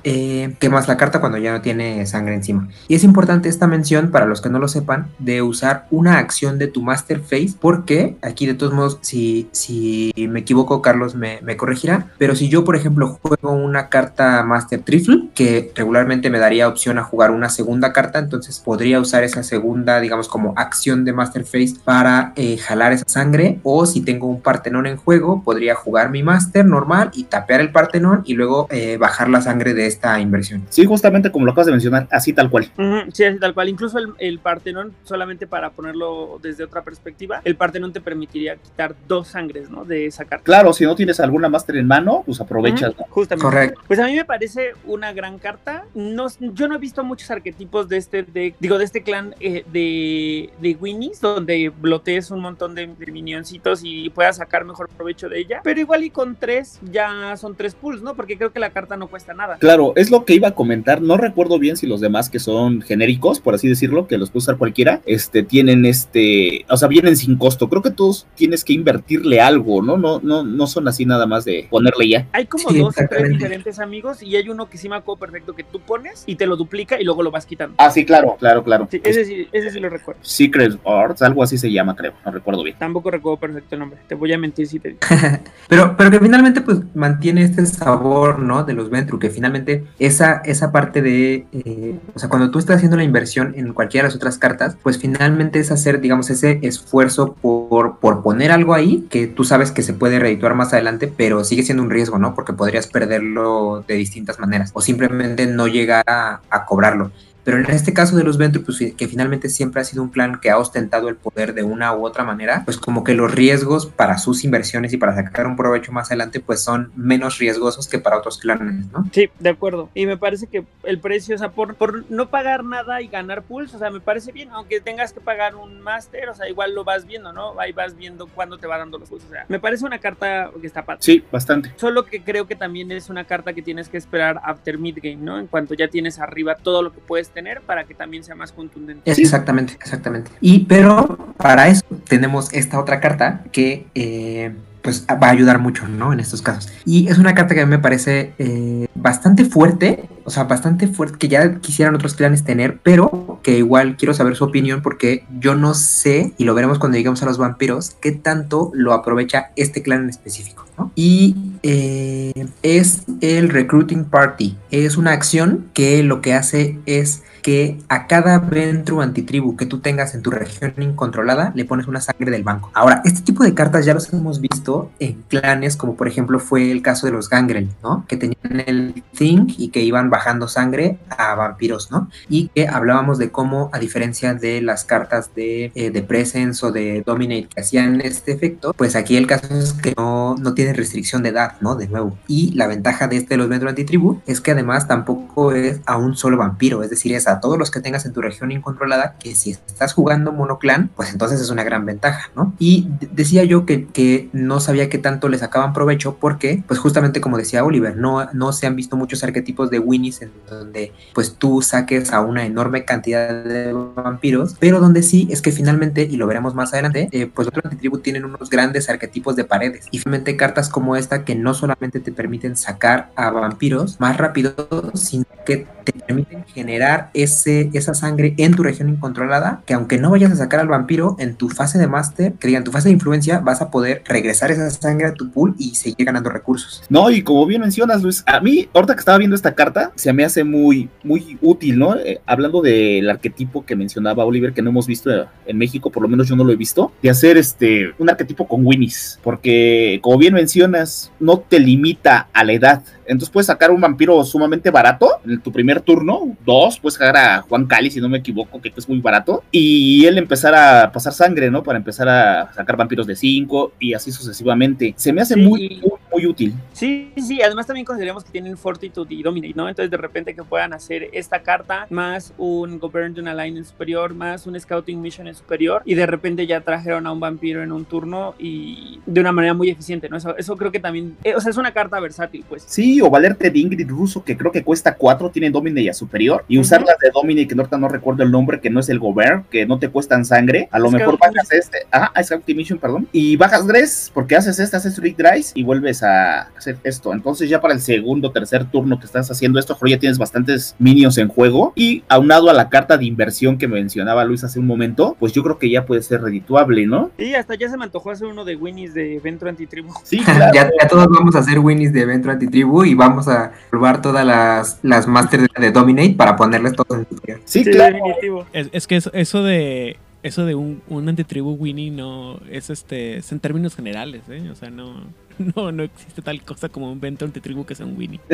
quemas 0.58 0.88
la 0.88 0.96
carta 0.96 1.13
cuando 1.20 1.38
ya 1.38 1.52
no 1.52 1.60
tiene 1.60 2.04
sangre 2.06 2.34
encima. 2.34 2.68
Y 2.88 2.94
es 2.94 3.04
importante 3.04 3.48
esta 3.48 3.66
mención, 3.66 4.10
para 4.10 4.26
los 4.26 4.40
que 4.40 4.50
no 4.50 4.58
lo 4.58 4.68
sepan, 4.68 5.08
de 5.18 5.42
usar 5.42 5.86
una 5.90 6.18
acción 6.18 6.58
de 6.58 6.66
tu 6.66 6.82
Master 6.82 7.20
Phase, 7.20 7.54
porque 7.60 8.16
aquí 8.22 8.46
de 8.46 8.54
todos 8.54 8.72
modos, 8.72 8.98
si, 9.02 9.48
si 9.52 10.12
me 10.28 10.40
equivoco, 10.40 10.82
Carlos 10.82 11.14
me, 11.14 11.40
me, 11.42 11.56
corregirá, 11.56 12.08
pero 12.18 12.34
si 12.34 12.48
yo, 12.48 12.64
por 12.64 12.76
ejemplo, 12.76 13.18
juego 13.22 13.52
una 13.52 13.88
carta 13.88 14.42
Master 14.42 14.82
Trifle, 14.82 15.28
que 15.34 15.72
regularmente 15.74 16.30
me 16.30 16.38
daría 16.38 16.68
opción 16.68 16.98
a 16.98 17.04
jugar 17.04 17.30
una 17.30 17.48
segunda 17.48 17.92
carta, 17.92 18.18
entonces 18.18 18.60
podría 18.60 19.00
usar 19.00 19.24
esa 19.24 19.42
segunda, 19.42 20.00
digamos, 20.00 20.28
como 20.28 20.54
acción 20.56 21.04
de 21.04 21.12
Master 21.12 21.44
Phase 21.44 21.76
para 21.84 22.32
eh, 22.36 22.56
jalar 22.58 22.92
esa 22.92 23.04
sangre, 23.06 23.60
o 23.62 23.86
si 23.86 24.00
tengo 24.00 24.26
un 24.26 24.40
Partenón 24.40 24.86
en 24.86 24.96
juego, 24.96 25.42
podría 25.42 25.74
jugar 25.74 26.10
mi 26.10 26.22
Master 26.22 26.64
normal 26.64 27.10
y 27.14 27.24
tapear 27.24 27.60
el 27.60 27.72
Partenón 27.72 28.22
y 28.24 28.34
luego 28.34 28.66
eh, 28.70 28.96
bajar 28.98 29.28
la 29.28 29.40
sangre 29.40 29.74
de 29.74 29.86
esta 29.86 30.20
inversión. 30.20 30.64
Sí, 30.68 30.84
justamente 31.04 31.30
como 31.30 31.44
lo 31.44 31.52
acabas 31.52 31.66
de 31.66 31.72
mencionar, 31.72 32.08
así 32.10 32.32
tal 32.32 32.48
cual. 32.48 32.70
Uh 32.78 32.82
-huh, 32.82 33.12
sí, 33.12 33.24
así 33.24 33.38
tal 33.38 33.52
cual. 33.52 33.68
Incluso 33.68 33.98
el, 33.98 34.14
el, 34.18 34.38
Partenón, 34.38 34.94
solamente 35.02 35.46
para 35.46 35.68
ponerlo 35.68 36.38
desde 36.40 36.64
otra 36.64 36.80
perspectiva, 36.80 37.42
el 37.44 37.56
Partenón 37.56 37.92
te 37.92 38.00
permitiría 38.00 38.56
quitar 38.56 38.94
dos 39.06 39.28
sangres, 39.28 39.68
¿no? 39.68 39.84
De 39.84 40.06
esa 40.06 40.24
carta. 40.24 40.44
Claro, 40.44 40.72
si 40.72 40.84
no 40.84 40.94
tienes 40.94 41.20
alguna 41.20 41.50
máster 41.50 41.76
en 41.76 41.86
mano, 41.86 42.22
pues 42.24 42.40
aprovechas. 42.40 42.90
Uh 42.90 42.94
-huh, 42.94 42.98
¿no? 43.00 43.06
Justamente. 43.10 43.44
Correcto. 43.44 43.80
Pues 43.86 44.00
a 44.00 44.06
mí 44.06 44.14
me 44.14 44.24
parece 44.24 44.72
una 44.86 45.12
gran 45.12 45.38
carta. 45.38 45.84
No, 45.94 46.26
yo 46.40 46.68
no 46.68 46.76
he 46.76 46.78
visto 46.78 47.04
muchos 47.04 47.30
arquetipos 47.30 47.86
de 47.90 47.98
este, 47.98 48.22
de, 48.22 48.54
digo, 48.58 48.78
de 48.78 48.84
este 48.84 49.02
clan 49.02 49.34
eh, 49.40 49.62
de, 49.70 50.48
de 50.58 50.76
Winnies, 50.80 51.20
donde 51.20 51.68
blotees 51.68 52.30
un 52.30 52.40
montón 52.40 52.74
de, 52.74 52.86
de 52.86 53.12
minioncitos 53.12 53.82
y 53.84 54.08
puedas 54.08 54.38
sacar 54.38 54.64
mejor 54.64 54.88
provecho 54.88 55.28
de 55.28 55.38
ella. 55.40 55.60
Pero 55.62 55.80
igual 55.80 56.02
y 56.02 56.08
con 56.08 56.34
tres 56.34 56.80
ya 56.90 57.36
son 57.36 57.54
tres 57.56 57.74
pulls, 57.74 58.00
¿no? 58.00 58.14
Porque 58.14 58.38
creo 58.38 58.52
que 58.52 58.58
la 58.58 58.70
carta 58.70 58.96
no 58.96 59.08
cuesta 59.08 59.34
nada. 59.34 59.58
Claro, 59.58 59.92
es 59.96 60.10
lo 60.10 60.24
que 60.24 60.32
iba 60.32 60.48
a 60.48 60.54
comentar. 60.54 60.93
No 61.00 61.16
recuerdo 61.16 61.58
bien 61.58 61.76
si 61.76 61.86
los 61.86 62.00
demás 62.00 62.30
que 62.30 62.38
son 62.38 62.82
genéricos, 62.82 63.40
por 63.40 63.54
así 63.54 63.68
decirlo, 63.68 64.06
que 64.06 64.18
los 64.18 64.30
puede 64.30 64.44
usar 64.44 64.56
cualquiera, 64.56 65.00
este, 65.06 65.42
tienen 65.42 65.84
este, 65.84 66.64
o 66.68 66.76
sea, 66.76 66.88
vienen 66.88 67.16
sin 67.16 67.36
costo. 67.36 67.68
Creo 67.68 67.82
que 67.82 67.90
todos 67.90 68.26
tienes 68.34 68.64
que 68.64 68.72
invertirle 68.72 69.40
algo, 69.40 69.82
¿no? 69.82 69.96
No, 69.96 70.20
no, 70.22 70.44
no 70.44 70.66
son 70.66 70.88
así 70.88 71.04
nada 71.04 71.26
más 71.26 71.44
de 71.44 71.66
ponerle 71.70 72.08
ya. 72.08 72.26
Hay 72.32 72.46
como 72.46 72.70
sí, 72.70 72.78
dos 72.78 72.94
o 72.98 73.02
tres 73.08 73.28
diferentes 73.30 73.78
amigos 73.78 74.22
y 74.22 74.36
hay 74.36 74.48
uno 74.48 74.68
que 74.68 74.78
sí 74.78 74.88
me 74.88 74.96
acuerdo 74.96 75.20
perfecto 75.20 75.54
que 75.54 75.64
tú 75.64 75.80
pones 75.80 76.24
y 76.26 76.36
te 76.36 76.46
lo 76.46 76.56
duplica 76.56 77.00
y 77.00 77.04
luego 77.04 77.22
lo 77.22 77.30
vas 77.30 77.46
quitando. 77.46 77.74
Ah, 77.78 77.90
sí, 77.90 78.04
claro, 78.04 78.36
claro, 78.38 78.62
claro. 78.64 78.88
Sí, 78.90 79.00
ese 79.04 79.24
sí, 79.24 79.48
ese 79.52 79.70
sí 79.70 79.80
lo 79.80 79.88
recuerdo. 79.88 80.20
Secret 80.22 80.78
Arts, 80.84 81.22
algo 81.22 81.42
así 81.42 81.58
se 81.58 81.70
llama, 81.70 81.94
creo, 81.96 82.12
no 82.24 82.30
recuerdo 82.32 82.62
bien. 82.62 82.76
Tampoco 82.78 83.10
recuerdo 83.10 83.38
perfecto 83.38 83.74
el 83.74 83.80
nombre, 83.80 83.98
te 84.06 84.14
voy 84.14 84.32
a 84.32 84.38
mentir 84.38 84.66
si 84.66 84.78
te 84.78 84.88
digo. 84.88 85.00
pero, 85.68 85.96
pero 85.96 86.10
que 86.10 86.20
finalmente 86.20 86.60
pues 86.60 86.80
mantiene 86.94 87.42
este 87.42 87.64
sabor, 87.66 88.38
¿no? 88.38 88.64
De 88.64 88.72
los 88.72 88.90
Ventru, 88.90 89.18
que 89.18 89.30
finalmente 89.30 89.84
esa, 89.98 90.42
esa 90.44 90.72
de, 90.92 91.46
eh, 91.52 91.98
o 92.14 92.18
sea, 92.18 92.28
cuando 92.28 92.50
tú 92.50 92.58
estás 92.58 92.76
haciendo 92.76 92.96
la 92.96 93.04
inversión 93.04 93.54
en 93.56 93.72
cualquiera 93.72 94.04
de 94.04 94.08
las 94.08 94.16
otras 94.16 94.38
cartas, 94.38 94.76
pues 94.82 94.98
finalmente 94.98 95.58
es 95.58 95.70
hacer, 95.70 96.00
digamos, 96.00 96.30
ese 96.30 96.58
esfuerzo 96.62 97.34
por, 97.34 97.98
por 97.98 98.22
poner 98.22 98.52
algo 98.52 98.74
ahí 98.74 99.06
que 99.10 99.26
tú 99.26 99.44
sabes 99.44 99.72
que 99.72 99.82
se 99.82 99.94
puede 99.94 100.18
redituar 100.18 100.54
más 100.54 100.72
adelante, 100.72 101.12
pero 101.14 101.44
sigue 101.44 101.62
siendo 101.62 101.82
un 101.82 101.90
riesgo, 101.90 102.18
¿no? 102.18 102.34
Porque 102.34 102.52
podrías 102.52 102.86
perderlo 102.86 103.84
de 103.86 103.94
distintas 103.94 104.38
maneras 104.38 104.70
o 104.74 104.80
simplemente 104.80 105.46
no 105.46 105.66
llegar 105.66 106.04
a 106.06 106.64
cobrarlo. 106.66 107.10
Pero 107.44 107.58
en 107.58 107.70
este 107.70 107.92
caso 107.92 108.16
de 108.16 108.24
los 108.24 108.38
Ventru, 108.38 108.62
pues 108.62 108.78
que 108.96 109.08
finalmente 109.08 109.48
siempre 109.48 109.80
ha 109.80 109.84
sido 109.84 110.02
un 110.02 110.08
clan 110.08 110.40
que 110.40 110.50
ha 110.50 110.58
ostentado 110.58 111.08
el 111.08 111.16
poder 111.16 111.54
de 111.54 111.62
una 111.62 111.94
u 111.94 112.04
otra 112.04 112.24
manera, 112.24 112.62
pues 112.64 112.78
como 112.78 113.04
que 113.04 113.14
los 113.14 113.32
riesgos 113.34 113.86
para 113.86 114.18
sus 114.18 114.44
inversiones 114.44 114.92
y 114.92 114.96
para 114.96 115.14
sacar 115.14 115.46
un 115.46 115.56
provecho 115.56 115.92
más 115.92 116.08
adelante, 116.08 116.40
pues 116.40 116.62
son 116.62 116.90
menos 116.96 117.38
riesgosos 117.38 117.88
que 117.88 117.98
para 117.98 118.18
otros 118.18 118.38
clanes, 118.38 118.86
¿no? 118.92 119.08
Sí, 119.12 119.28
de 119.38 119.48
acuerdo. 119.50 119.90
Y 119.94 120.06
me 120.06 120.16
parece 120.16 120.46
que 120.46 120.64
el 120.84 120.98
precio, 121.00 121.34
o 121.34 121.38
sea, 121.38 121.50
por, 121.50 121.74
por 121.74 122.10
no 122.10 122.30
pagar 122.30 122.64
nada 122.64 123.02
y 123.02 123.08
ganar 123.08 123.42
pools, 123.42 123.74
o 123.74 123.78
sea, 123.78 123.90
me 123.90 124.00
parece 124.00 124.32
bien, 124.32 124.48
aunque 124.52 124.80
tengas 124.80 125.12
que 125.12 125.20
pagar 125.20 125.54
un 125.54 125.80
máster, 125.80 126.28
o 126.28 126.34
sea, 126.34 126.48
igual 126.48 126.74
lo 126.74 126.84
vas 126.84 127.06
viendo, 127.06 127.32
¿no? 127.32 127.58
Ahí 127.60 127.72
vas 127.72 127.96
viendo 127.96 128.26
cuándo 128.26 128.58
te 128.58 128.66
va 128.66 128.78
dando 128.78 128.98
los 128.98 129.08
pools, 129.08 129.24
o 129.24 129.28
sea, 129.28 129.44
me 129.48 129.60
parece 129.60 129.84
una 129.84 129.98
carta 129.98 130.50
que 130.58 130.66
está 130.66 130.84
padre. 130.84 131.00
Sí, 131.02 131.22
bastante. 131.30 131.72
Solo 131.76 132.06
que 132.06 132.22
creo 132.22 132.46
que 132.46 132.56
también 132.56 132.90
es 132.92 133.10
una 133.10 133.24
carta 133.24 133.52
que 133.52 133.62
tienes 133.62 133.88
que 133.88 133.98
esperar 133.98 134.40
after 134.44 134.78
midgame, 134.78 135.16
¿no? 135.16 135.38
En 135.38 135.46
cuanto 135.46 135.74
ya 135.74 135.88
tienes 135.88 136.18
arriba 136.18 136.54
todo 136.56 136.82
lo 136.82 136.92
que 136.92 137.00
puedes 137.00 137.33
tener 137.34 137.60
para 137.60 137.84
que 137.84 137.94
también 137.94 138.24
sea 138.24 138.34
más 138.34 138.52
contundente. 138.52 139.10
Exactamente, 139.10 139.74
exactamente. 139.74 140.30
Y 140.40 140.60
pero 140.64 141.34
para 141.36 141.68
eso 141.68 141.84
tenemos 142.08 142.52
esta 142.54 142.80
otra 142.80 143.00
carta 143.00 143.44
que 143.52 143.86
eh, 143.94 144.54
pues 144.84 145.06
va 145.10 145.28
a 145.28 145.30
ayudar 145.30 145.60
mucho, 145.60 145.88
¿no? 145.88 146.12
En 146.12 146.20
estos 146.20 146.42
casos. 146.42 146.70
Y 146.84 147.08
es 147.08 147.16
una 147.16 147.34
carta 147.34 147.54
que 147.54 147.62
a 147.62 147.64
mí 147.64 147.70
me 147.70 147.78
parece 147.78 148.34
eh, 148.38 148.86
bastante 148.94 149.46
fuerte, 149.46 150.10
o 150.24 150.30
sea, 150.30 150.44
bastante 150.44 150.88
fuerte, 150.88 151.16
que 151.16 151.28
ya 151.28 151.58
quisieran 151.60 151.94
otros 151.94 152.12
clanes 152.12 152.44
tener, 152.44 152.80
pero 152.82 153.40
que 153.42 153.56
igual 153.56 153.96
quiero 153.96 154.12
saber 154.12 154.36
su 154.36 154.44
opinión 154.44 154.82
porque 154.82 155.24
yo 155.40 155.54
no 155.54 155.72
sé, 155.72 156.34
y 156.36 156.44
lo 156.44 156.52
veremos 156.52 156.78
cuando 156.78 156.98
lleguemos 156.98 157.22
a 157.22 157.26
los 157.26 157.38
vampiros, 157.38 157.92
qué 158.02 158.12
tanto 158.12 158.70
lo 158.74 158.92
aprovecha 158.92 159.52
este 159.56 159.82
clan 159.82 160.02
en 160.02 160.10
específico, 160.10 160.66
¿no? 160.76 160.92
Y 160.94 161.34
eh, 161.62 162.46
es 162.62 163.04
el 163.22 163.48
Recruiting 163.48 164.04
Party. 164.04 164.58
Es 164.70 164.98
una 164.98 165.12
acción 165.12 165.64
que 165.72 166.02
lo 166.02 166.20
que 166.20 166.34
hace 166.34 166.78
es 166.84 167.22
que 167.44 167.76
a 167.90 168.06
cada 168.06 168.38
Ventru 168.38 169.02
antitribu 169.02 169.54
que 169.54 169.66
tú 169.66 169.80
tengas 169.80 170.14
en 170.14 170.22
tu 170.22 170.30
región 170.30 170.72
incontrolada 170.78 171.52
le 171.54 171.66
pones 171.66 171.86
una 171.86 172.00
sangre 172.00 172.30
del 172.30 172.42
banco. 172.42 172.70
Ahora, 172.72 173.02
este 173.04 173.20
tipo 173.20 173.44
de 173.44 173.52
cartas 173.52 173.84
ya 173.84 173.92
los 173.92 174.10
hemos 174.14 174.40
visto 174.40 174.90
en 174.98 175.22
clanes, 175.28 175.76
como 175.76 175.94
por 175.94 176.08
ejemplo 176.08 176.38
fue 176.38 176.72
el 176.72 176.80
caso 176.80 177.06
de 177.06 177.12
los 177.12 177.28
Gangrel, 177.28 177.68
¿no? 177.82 178.06
Que 178.08 178.16
tenían 178.16 178.64
el 178.66 179.04
Thing 179.14 179.48
y 179.58 179.68
que 179.68 179.82
iban 179.82 180.08
bajando 180.08 180.48
sangre 180.48 180.96
a 181.10 181.34
vampiros, 181.34 181.90
¿no? 181.90 182.08
Y 182.30 182.48
que 182.48 182.66
hablábamos 182.66 183.18
de 183.18 183.30
cómo, 183.30 183.68
a 183.74 183.78
diferencia 183.78 184.32
de 184.32 184.62
las 184.62 184.84
cartas 184.84 185.34
de, 185.34 185.70
eh, 185.74 185.90
de 185.90 186.02
Presence 186.02 186.64
o 186.64 186.72
de 186.72 187.02
Dominate 187.04 187.48
que 187.54 187.60
hacían 187.60 188.00
este 188.00 188.32
efecto, 188.32 188.72
pues 188.72 188.96
aquí 188.96 189.18
el 189.18 189.26
caso 189.26 189.54
es 189.54 189.74
que 189.74 189.92
no, 189.98 190.34
no 190.36 190.54
tiene 190.54 190.72
restricción 190.72 191.22
de 191.22 191.28
edad, 191.28 191.56
¿no? 191.60 191.74
De 191.74 191.88
nuevo. 191.88 192.16
Y 192.26 192.52
la 192.54 192.68
ventaja 192.68 193.06
de 193.06 193.18
este 193.18 193.34
de 193.34 193.36
los 193.36 193.50
Ventru 193.50 193.68
antitribu 193.68 194.22
es 194.26 194.40
que 194.40 194.52
además 194.52 194.88
tampoco 194.88 195.52
es 195.52 195.80
a 195.84 195.98
un 195.98 196.16
solo 196.16 196.38
vampiro, 196.38 196.82
es 196.82 196.88
decir, 196.88 197.14
es 197.14 197.28
a 197.28 197.33
todos 197.40 197.58
los 197.58 197.70
que 197.70 197.80
tengas 197.80 198.06
en 198.06 198.12
tu 198.12 198.20
región 198.20 198.52
incontrolada, 198.52 199.16
que 199.18 199.34
si 199.34 199.50
estás 199.50 199.92
jugando 199.92 200.32
monoclan, 200.32 200.90
pues 200.96 201.12
entonces 201.12 201.40
es 201.40 201.50
una 201.50 201.64
gran 201.64 201.84
ventaja, 201.86 202.30
¿no? 202.34 202.54
Y 202.58 202.88
decía 203.12 203.44
yo 203.44 203.66
que, 203.66 203.86
que, 203.86 204.28
no 204.32 204.60
sabía 204.60 204.88
qué 204.88 204.98
tanto 204.98 205.28
le 205.28 205.38
sacaban 205.38 205.72
provecho 205.72 206.16
porque, 206.20 206.62
pues 206.66 206.78
justamente 206.80 207.20
como 207.20 207.36
decía 207.36 207.64
Oliver, 207.64 207.96
no, 207.96 208.26
no 208.32 208.52
se 208.52 208.66
han 208.66 208.76
visto 208.76 208.96
muchos 208.96 209.22
arquetipos 209.24 209.70
de 209.70 209.78
Winnies 209.78 210.22
en 210.22 210.32
donde 210.48 210.92
pues 211.14 211.34
tú 211.36 211.62
saques 211.62 212.12
a 212.12 212.20
una 212.20 212.44
enorme 212.44 212.84
cantidad 212.84 213.44
de 213.44 213.72
vampiros, 213.72 214.56
pero 214.58 214.80
donde 214.80 215.02
sí 215.02 215.28
es 215.30 215.42
que 215.42 215.52
finalmente, 215.52 216.02
y 216.02 216.16
lo 216.16 216.26
veremos 216.26 216.54
más 216.54 216.72
adelante, 216.72 217.08
eh, 217.12 217.30
pues 217.32 217.48
los 217.52 217.64
antitribu 217.64 217.98
tienen 217.98 218.24
unos 218.24 218.50
grandes 218.50 218.88
arquetipos 218.88 219.36
de 219.36 219.44
paredes 219.44 219.86
y 219.90 219.98
finalmente 219.98 220.36
cartas 220.36 220.68
como 220.68 220.96
esta 220.96 221.24
que 221.24 221.34
no 221.34 221.54
solamente 221.54 222.00
te 222.00 222.12
permiten 222.12 222.56
sacar 222.56 223.10
a 223.16 223.30
vampiros 223.30 224.00
más 224.00 224.16
rápido, 224.16 224.54
sino 224.94 225.24
que 225.44 225.66
te 225.84 225.92
permiten 225.92 226.44
generar 226.46 227.10
esa 227.24 227.94
sangre 227.94 228.34
en 228.38 228.54
tu 228.54 228.62
región 228.62 228.88
incontrolada, 228.88 229.62
que 229.66 229.74
aunque 229.74 229.98
no 229.98 230.10
vayas 230.10 230.32
a 230.32 230.36
sacar 230.36 230.60
al 230.60 230.68
vampiro, 230.68 231.16
en 231.18 231.34
tu 231.34 231.48
fase 231.48 231.78
de 231.78 231.86
máster, 231.86 232.34
que 232.34 232.48
diga, 232.48 232.58
en 232.58 232.64
tu 232.64 232.72
fase 232.72 232.88
de 232.88 232.94
influencia, 232.94 233.40
vas 233.40 233.60
a 233.60 233.70
poder 233.70 234.02
regresar 234.06 234.50
esa 234.50 234.68
sangre 234.70 235.08
a 235.08 235.14
tu 235.14 235.30
pool 235.30 235.54
y 235.58 235.74
seguir 235.74 236.06
ganando 236.06 236.30
recursos. 236.30 236.82
No, 236.88 237.10
y 237.10 237.22
como 237.22 237.46
bien 237.46 237.60
mencionas, 237.60 238.02
Luis, 238.02 238.22
a 238.26 238.40
mí, 238.40 238.68
ahorita 238.72 238.94
que 238.94 239.00
estaba 239.00 239.18
viendo 239.18 239.36
esta 239.36 239.54
carta, 239.54 239.92
se 239.94 240.12
me 240.12 240.24
hace 240.24 240.44
muy, 240.44 240.88
muy 241.02 241.38
útil, 241.40 241.78
¿no? 241.78 241.96
Eh, 241.96 242.20
hablando 242.26 242.62
del 242.62 243.08
arquetipo 243.10 243.64
que 243.64 243.76
mencionaba 243.76 244.24
Oliver, 244.24 244.52
que 244.52 244.62
no 244.62 244.70
hemos 244.70 244.86
visto 244.86 245.10
en 245.46 245.58
México, 245.58 245.90
por 245.90 246.02
lo 246.02 246.08
menos 246.08 246.28
yo 246.28 246.36
no 246.36 246.44
lo 246.44 246.52
he 246.52 246.56
visto, 246.56 246.92
de 247.02 247.10
hacer 247.10 247.36
este, 247.36 247.92
un 247.98 248.10
arquetipo 248.10 248.46
con 248.46 248.64
Winnies, 248.66 249.18
porque 249.22 249.98
como 250.02 250.18
bien 250.18 250.34
mencionas, 250.34 251.12
no 251.20 251.38
te 251.38 251.60
limita 251.60 252.28
a 252.32 252.44
la 252.44 252.52
edad, 252.52 252.82
entonces 253.06 253.30
puedes 253.30 253.46
sacar 253.46 253.70
un 253.70 253.80
vampiro 253.80 254.22
sumamente 254.24 254.70
barato 254.70 255.08
en 255.26 255.40
tu 255.40 255.52
primer 255.52 255.80
turno, 255.80 256.36
dos, 256.44 256.78
puedes 256.78 256.94
sacar 256.94 257.16
a 257.16 257.42
Juan 257.42 257.66
Cali, 257.66 257.90
si 257.90 258.00
no 258.00 258.08
me 258.08 258.18
equivoco, 258.18 258.60
que 258.60 258.72
es 258.76 258.88
muy 258.88 259.00
barato, 259.00 259.42
y 259.50 260.04
él 260.06 260.18
empezar 260.18 260.54
a 260.54 260.90
pasar 260.92 261.12
sangre, 261.12 261.50
¿no? 261.50 261.62
Para 261.62 261.78
empezar 261.78 262.08
a 262.08 262.52
sacar 262.54 262.76
vampiros 262.76 263.06
de 263.06 263.16
cinco 263.16 263.72
y 263.78 263.94
así 263.94 264.10
sucesivamente. 264.12 264.94
Se 264.96 265.12
me 265.12 265.20
hace 265.22 265.34
Sí. 265.34 265.40
muy, 265.40 265.80
muy, 265.82 265.92
muy 266.14 266.26
útil. 266.26 266.54
Sí, 266.72 267.12
sí, 267.16 267.42
además 267.42 267.66
también 267.66 267.84
consideramos 267.84 268.24
que 268.24 268.30
tienen 268.30 268.56
Fortitude 268.56 269.14
y 269.14 269.22
Dominate, 269.22 269.54
¿no? 269.54 269.68
Entonces 269.68 269.90
de 269.90 269.96
repente 269.96 270.34
que 270.34 270.42
puedan 270.42 270.72
hacer 270.72 271.08
esta 271.12 271.42
carta, 271.42 271.86
más 271.90 272.32
un 272.38 272.78
Govern 272.78 273.14
de 273.14 273.20
una 273.20 273.34
line 273.34 273.62
superior, 273.64 274.14
más 274.14 274.46
un 274.46 274.58
Scouting 274.58 275.00
Mission 275.00 275.26
en 275.26 275.34
superior, 275.34 275.82
y 275.84 275.94
de 275.94 276.06
repente 276.06 276.46
ya 276.46 276.60
trajeron 276.60 277.06
a 277.06 277.12
un 277.12 277.20
vampiro 277.20 277.62
en 277.62 277.72
un 277.72 277.84
turno 277.84 278.34
y 278.38 279.00
de 279.06 279.20
una 279.20 279.32
manera 279.32 279.54
muy 279.54 279.70
eficiente, 279.70 280.08
¿no? 280.08 280.16
Eso, 280.16 280.36
eso 280.36 280.56
creo 280.56 280.70
que 280.70 280.80
también, 280.80 281.16
eh, 281.24 281.34
o 281.34 281.40
sea, 281.40 281.50
es 281.50 281.56
una 281.56 281.72
carta 281.72 281.98
versátil, 282.00 282.44
pues. 282.48 282.64
Sí, 282.66 283.00
o 283.00 283.10
valerte 283.10 283.50
de 283.50 283.58
Ingrid 283.58 283.88
Russo, 283.88 284.22
que 284.22 284.36
creo 284.36 284.52
que 284.52 284.62
cuesta 284.62 284.94
4, 284.94 285.30
tiene 285.30 285.50
Dominate 285.50 285.90
a 285.90 285.94
superior, 285.94 286.44
y 286.48 286.58
usar 286.58 286.80
Ujú. 286.80 286.90
las 286.90 286.98
de 286.98 287.10
Dominate, 287.10 287.48
que 287.48 287.54
ahorita 287.54 287.78
no 287.78 287.88
recuerdo 287.88 288.22
el 288.22 288.30
nombre, 288.30 288.60
que 288.60 288.70
no 288.70 288.80
es 288.80 288.88
el 288.88 288.98
Govern, 288.98 289.44
que 289.50 289.66
no 289.66 289.78
te 289.78 289.88
cuestan 289.88 290.24
sangre, 290.24 290.68
a 290.70 290.78
lo 290.78 290.88
Scout 290.88 291.00
mejor 291.00 291.18
bajas 291.18 291.50
este, 291.52 291.78
ajá, 291.90 292.12
a 292.14 292.22
Scout 292.22 292.48
Mission, 292.48 292.78
perdón, 292.78 293.08
y 293.12 293.36
bajas 293.36 293.66
Dress, 293.66 294.10
porque 294.14 294.36
haces 294.36 294.58
este, 294.58 294.76
haces 294.76 294.98
Rick 294.98 295.16
Drice 295.16 295.52
y 295.54 295.62
vuelves 295.62 296.02
a 296.02 296.03
hacer 296.04 296.78
esto. 296.84 297.12
Entonces 297.12 297.48
ya 297.48 297.60
para 297.60 297.74
el 297.74 297.80
segundo, 297.80 298.30
tercer 298.30 298.64
turno 298.70 298.98
que 298.98 299.06
estás 299.06 299.30
haciendo 299.30 299.58
esto, 299.58 299.74
creo 299.74 299.88
ya 299.90 299.98
tienes 299.98 300.18
bastantes 300.18 300.74
minions 300.78 301.18
en 301.18 301.28
juego, 301.28 301.72
y 301.76 302.02
aunado 302.08 302.50
a 302.50 302.52
la 302.52 302.68
carta 302.68 302.96
de 302.96 303.04
inversión 303.04 303.58
que 303.58 303.68
mencionaba 303.68 304.24
Luis 304.24 304.44
hace 304.44 304.58
un 304.58 304.66
momento, 304.66 305.16
pues 305.18 305.32
yo 305.32 305.42
creo 305.42 305.58
que 305.58 305.70
ya 305.70 305.86
puede 305.86 306.02
ser 306.02 306.22
redituable, 306.22 306.86
¿no? 306.86 307.10
Y 307.18 307.34
hasta 307.34 307.54
ya 307.54 307.68
se 307.68 307.76
me 307.76 307.84
antojó 307.84 308.10
hacer 308.10 308.28
uno 308.28 308.44
de 308.44 308.56
Winnies 308.56 308.94
de 308.94 309.20
Ventro 309.22 309.48
Antitribu. 309.48 309.92
Sí, 310.04 310.18
claro. 310.24 310.52
ya, 310.54 310.70
ya 310.80 310.88
todos 310.88 311.06
vamos 311.08 311.34
a 311.34 311.38
hacer 311.38 311.58
Winnies 311.58 311.92
de 311.92 312.02
Evento 312.02 312.30
Antitribu 312.30 312.84
y 312.84 312.94
vamos 312.94 313.26
a 313.26 313.52
probar 313.70 314.02
todas 314.02 314.24
las, 314.24 314.78
las 314.82 315.06
Masters 315.06 315.44
de, 315.56 315.66
de 315.66 315.72
Dominate 315.72 316.14
para 316.14 316.36
ponerles 316.36 316.74
todos 316.74 316.98
en 316.98 317.08
superior. 317.08 317.40
Sí, 317.44 317.64
claro. 317.64 317.96
definitivo. 317.96 318.46
Es, 318.52 318.68
es 318.72 318.86
que 318.86 318.96
eso, 318.96 319.10
eso 319.12 319.42
de 319.42 319.96
eso 320.24 320.46
de 320.46 320.54
un, 320.54 320.82
un 320.88 321.06
antitribu 321.06 321.52
Winnie 321.52 321.90
no 321.90 322.40
es 322.50 322.70
este 322.70 323.18
es 323.18 323.30
en 323.30 323.40
términos 323.40 323.76
generales, 323.76 324.22
¿eh? 324.30 324.48
O 324.50 324.54
sea, 324.54 324.70
no, 324.70 325.02
no, 325.56 325.72
no 325.72 325.82
existe 325.82 326.22
tal 326.22 326.42
cosa 326.42 326.68
como 326.68 326.90
un 326.90 327.00
vento 327.00 327.24
antitribu 327.24 327.64
que 327.64 327.74
sea 327.74 327.86
un 327.86 327.96
Winnie. 327.96 328.20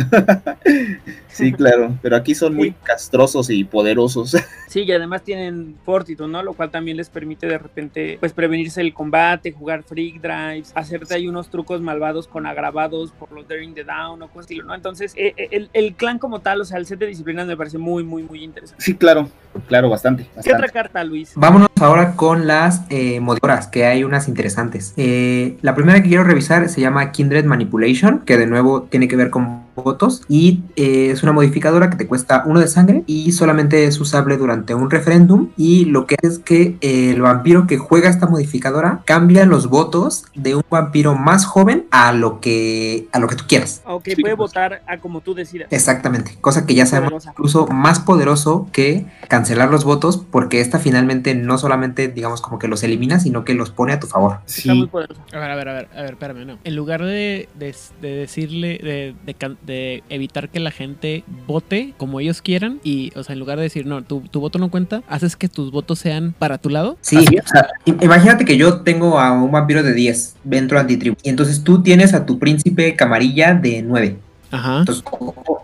Sí, 1.29 1.53
claro. 1.53 1.97
Pero 2.03 2.17
aquí 2.17 2.35
son 2.35 2.55
muy 2.55 2.71
Sí. 2.71 2.75
castrosos 2.83 3.51
y 3.51 3.65
poderosos. 3.65 4.37
Sí, 4.71 4.83
y 4.85 4.93
además 4.93 5.23
tienen 5.25 5.75
Fortitude, 5.85 6.29
¿no? 6.29 6.45
Lo 6.45 6.53
cual 6.53 6.71
también 6.71 6.97
les 6.97 7.11
permite 7.11 7.49
de 7.49 7.59
repente, 7.59 8.19
pues, 8.21 8.33
prevenirse 8.33 8.81
el 8.81 8.95
combate, 8.95 9.51
jugar 9.51 9.83
freak 9.83 10.21
drives, 10.21 10.71
hacerte 10.77 11.15
ahí 11.15 11.27
unos 11.27 11.51
trucos 11.51 11.81
malvados 11.81 12.29
con 12.29 12.47
agravados 12.47 13.11
por 13.11 13.33
los 13.33 13.49
Daring 13.49 13.75
the 13.75 13.83
Down 13.83 14.23
o 14.23 14.29
cosas 14.29 14.45
así, 14.47 14.59
¿no? 14.59 14.73
Entonces, 14.73 15.13
eh, 15.17 15.35
eh, 15.37 15.49
el, 15.51 15.71
el 15.73 15.95
clan 15.95 16.21
como 16.21 16.39
tal, 16.41 16.61
o 16.61 16.65
sea, 16.65 16.79
el 16.79 16.87
set 16.87 17.01
de 17.01 17.07
disciplinas 17.07 17.49
me 17.49 17.57
parece 17.57 17.79
muy, 17.79 18.05
muy, 18.05 18.23
muy 18.23 18.45
interesante. 18.45 18.81
Sí, 18.85 18.95
claro. 18.95 19.29
Claro, 19.67 19.89
bastante. 19.91 20.29
¿Qué 20.45 20.55
otra 20.55 20.69
carta, 20.69 21.03
Luis? 21.03 21.33
Vámonos 21.35 21.69
ahora 21.81 22.15
con 22.15 22.47
las 22.47 22.83
eh, 22.91 23.19
modificadoras, 23.19 23.67
que 23.67 23.85
hay 23.87 24.05
unas 24.05 24.29
interesantes. 24.29 24.95
Eh, 24.97 25.57
la 25.63 25.75
primera 25.75 26.01
que 26.01 26.09
quiero 26.09 26.23
revisar 26.23 26.69
se 26.69 26.81
llama 26.81 26.90
Kindred 27.13 27.45
Manipulation, 27.45 28.21
que 28.21 28.37
de 28.37 28.47
nuevo 28.47 28.83
tiene 28.83 29.09
que 29.09 29.17
ver 29.17 29.31
con 29.31 29.70
votos 29.83 30.23
y 30.29 30.63
eh, 30.77 31.11
es 31.11 31.23
una 31.23 31.33
modificadora 31.33 31.91
que 31.91 31.97
te 31.97 32.07
cuesta 32.07 32.43
uno 32.47 32.61
de 32.61 32.69
sangre 32.69 33.03
y 33.07 33.33
solamente 33.33 33.85
es 33.85 34.01
usable 34.01 34.37
durante 34.37 34.75
un 34.75 34.91
referéndum 34.91 35.51
y 35.57 35.85
lo 35.87 36.07
que 36.07 36.17
hace 36.17 36.29
es 36.35 36.39
que 36.39 36.77
eh, 36.81 37.11
el 37.11 37.23
vampiro 37.23 37.67
que 37.67 37.79
juega 37.79 38.09
esta 38.09 38.27
modificadora 38.27 39.03
cambia 39.07 39.45
los 39.47 39.69
votos 39.69 40.25
de 40.35 40.57
un 40.57 40.63
vampiro 40.71 41.15
más 41.17 41.45
joven 41.47 41.87
a 41.91 42.13
lo 42.13 42.41
que 42.41 43.09
a 43.13 43.19
lo 43.19 43.27
que 43.29 43.37
tú 43.37 43.45
quieras. 43.49 43.83
Ok, 43.85 44.09
Sí, 44.15 44.17
puede 44.17 44.37
pues. 44.37 44.51
votar 44.51 44.83
a 44.87 44.99
como 44.99 45.21
tú 45.21 45.35
decidas. 45.35 45.69
Exactamente, 45.71 46.37
cosa 46.41 46.67
que 46.67 46.75
ya 46.75 46.87
sabemos 46.87 47.11
Poderosa. 47.11 47.31
incluso 47.31 47.67
más 47.69 48.01
poderoso 48.01 48.69
que 48.73 49.07
cancelar 49.29 49.71
los 49.71 49.85
votos 49.85 50.19
porque 50.31 50.61
esta 50.61 50.79
finalmente 50.79 51.35
no 51.35 51.59
solamente 51.59 52.09
digamos 52.09 52.41
como 52.41 52.59
que 52.59 52.69
los 52.69 52.83
elimina, 52.83 53.21
sino 53.21 53.45
que 53.45 53.55
los 53.55 53.71
pone 53.71 53.93
a 53.93 54.01
tu 54.01 54.07
favor. 54.07 54.41
Está 54.47 54.75
muy 54.75 54.87
Sí, 54.87 54.87
poderosa. 54.87 55.23
A 55.33 55.39
ver, 55.39 55.51
a 55.51 55.57
ver, 55.57 55.69
a 55.69 55.73
ver, 55.75 55.89
a 55.95 56.03
ver, 56.03 56.11
espérame, 56.13 56.47
no. 56.47 56.59
En 56.65 56.77
lugar 56.77 57.03
de, 57.03 57.49
de, 57.55 57.75
de 58.01 58.09
decirle, 58.17 59.15
de, 59.25 59.35
de 59.71 60.03
evitar 60.09 60.49
que 60.49 60.59
la 60.59 60.73
gente 60.73 61.23
vote 61.47 61.95
como 61.97 62.19
ellos 62.21 62.43
quieran, 62.43 62.81
y, 62.83 63.13
o 63.17 63.23
sea, 63.23 63.35
en 63.35 63.39
lugar 63.39 63.57
de 63.59 63.65
decir, 63.65 63.87
no, 63.87 64.03
tu, 64.03 64.21
tu 64.23 64.41
voto 64.41 64.59
no 64.59 64.71
cuenta, 64.71 65.03
haces 65.09 65.37
que 65.37 65.49
tus 65.49 65.71
votos 65.71 66.01
sean 66.01 66.35
para 66.39 66.59
tu 66.59 66.69
lado. 66.69 66.99
Sí, 67.01 67.17
o 67.17 67.49
sea, 67.49 67.69
imagínate 67.87 68.45
que 68.45 68.57
yo 68.57 68.81
tengo 68.81 69.21
a 69.21 69.33
un 69.33 69.53
vampiro 69.53 69.83
de 69.83 69.95
10 69.95 70.37
dentro 70.45 70.79
antitribu 70.79 71.17
y 71.23 71.29
entonces 71.29 71.63
tú 71.63 71.83
tienes 71.83 72.15
a 72.15 72.27
tu 72.27 72.39
príncipe 72.39 72.97
camarilla 72.97 73.55
de 73.55 73.83
9. 73.83 74.17
Ajá. 74.51 74.81
Entonces, 74.81 75.05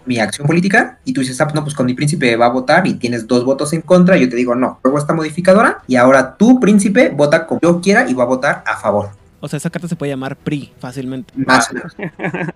mi 0.04 0.18
acción 0.18 0.46
política 0.46 0.98
y 1.04 1.12
tú 1.12 1.20
dices, 1.20 1.40
ah, 1.40 1.44
pues 1.44 1.54
no, 1.54 1.64
pues 1.64 1.74
con 1.74 1.86
mi 1.86 1.94
príncipe 1.94 2.36
va 2.36 2.46
a 2.46 2.50
votar 2.50 2.86
y 2.86 2.94
tienes 2.94 3.26
dos 3.26 3.44
votos 3.44 3.72
en 3.72 3.82
contra. 3.82 4.16
Yo 4.16 4.28
te 4.28 4.36
digo, 4.36 4.54
no, 4.54 4.78
juego 4.82 4.98
esta 4.98 5.12
modificadora 5.12 5.82
y 5.88 5.96
ahora 5.96 6.36
tu 6.36 6.60
príncipe 6.60 7.08
vota 7.08 7.46
como 7.46 7.60
yo 7.60 7.80
quiera 7.80 8.08
y 8.08 8.14
va 8.14 8.22
a 8.22 8.26
votar 8.26 8.62
a 8.66 8.76
favor. 8.76 9.10
O 9.46 9.48
sea, 9.48 9.58
esa 9.58 9.70
carta 9.70 9.88
se 9.88 9.96
puede 9.96 10.10
llamar 10.10 10.36
PRI 10.36 10.72
fácilmente. 10.78 11.32
Más 11.36 11.70
o 11.70 11.74
menos. 11.74 11.96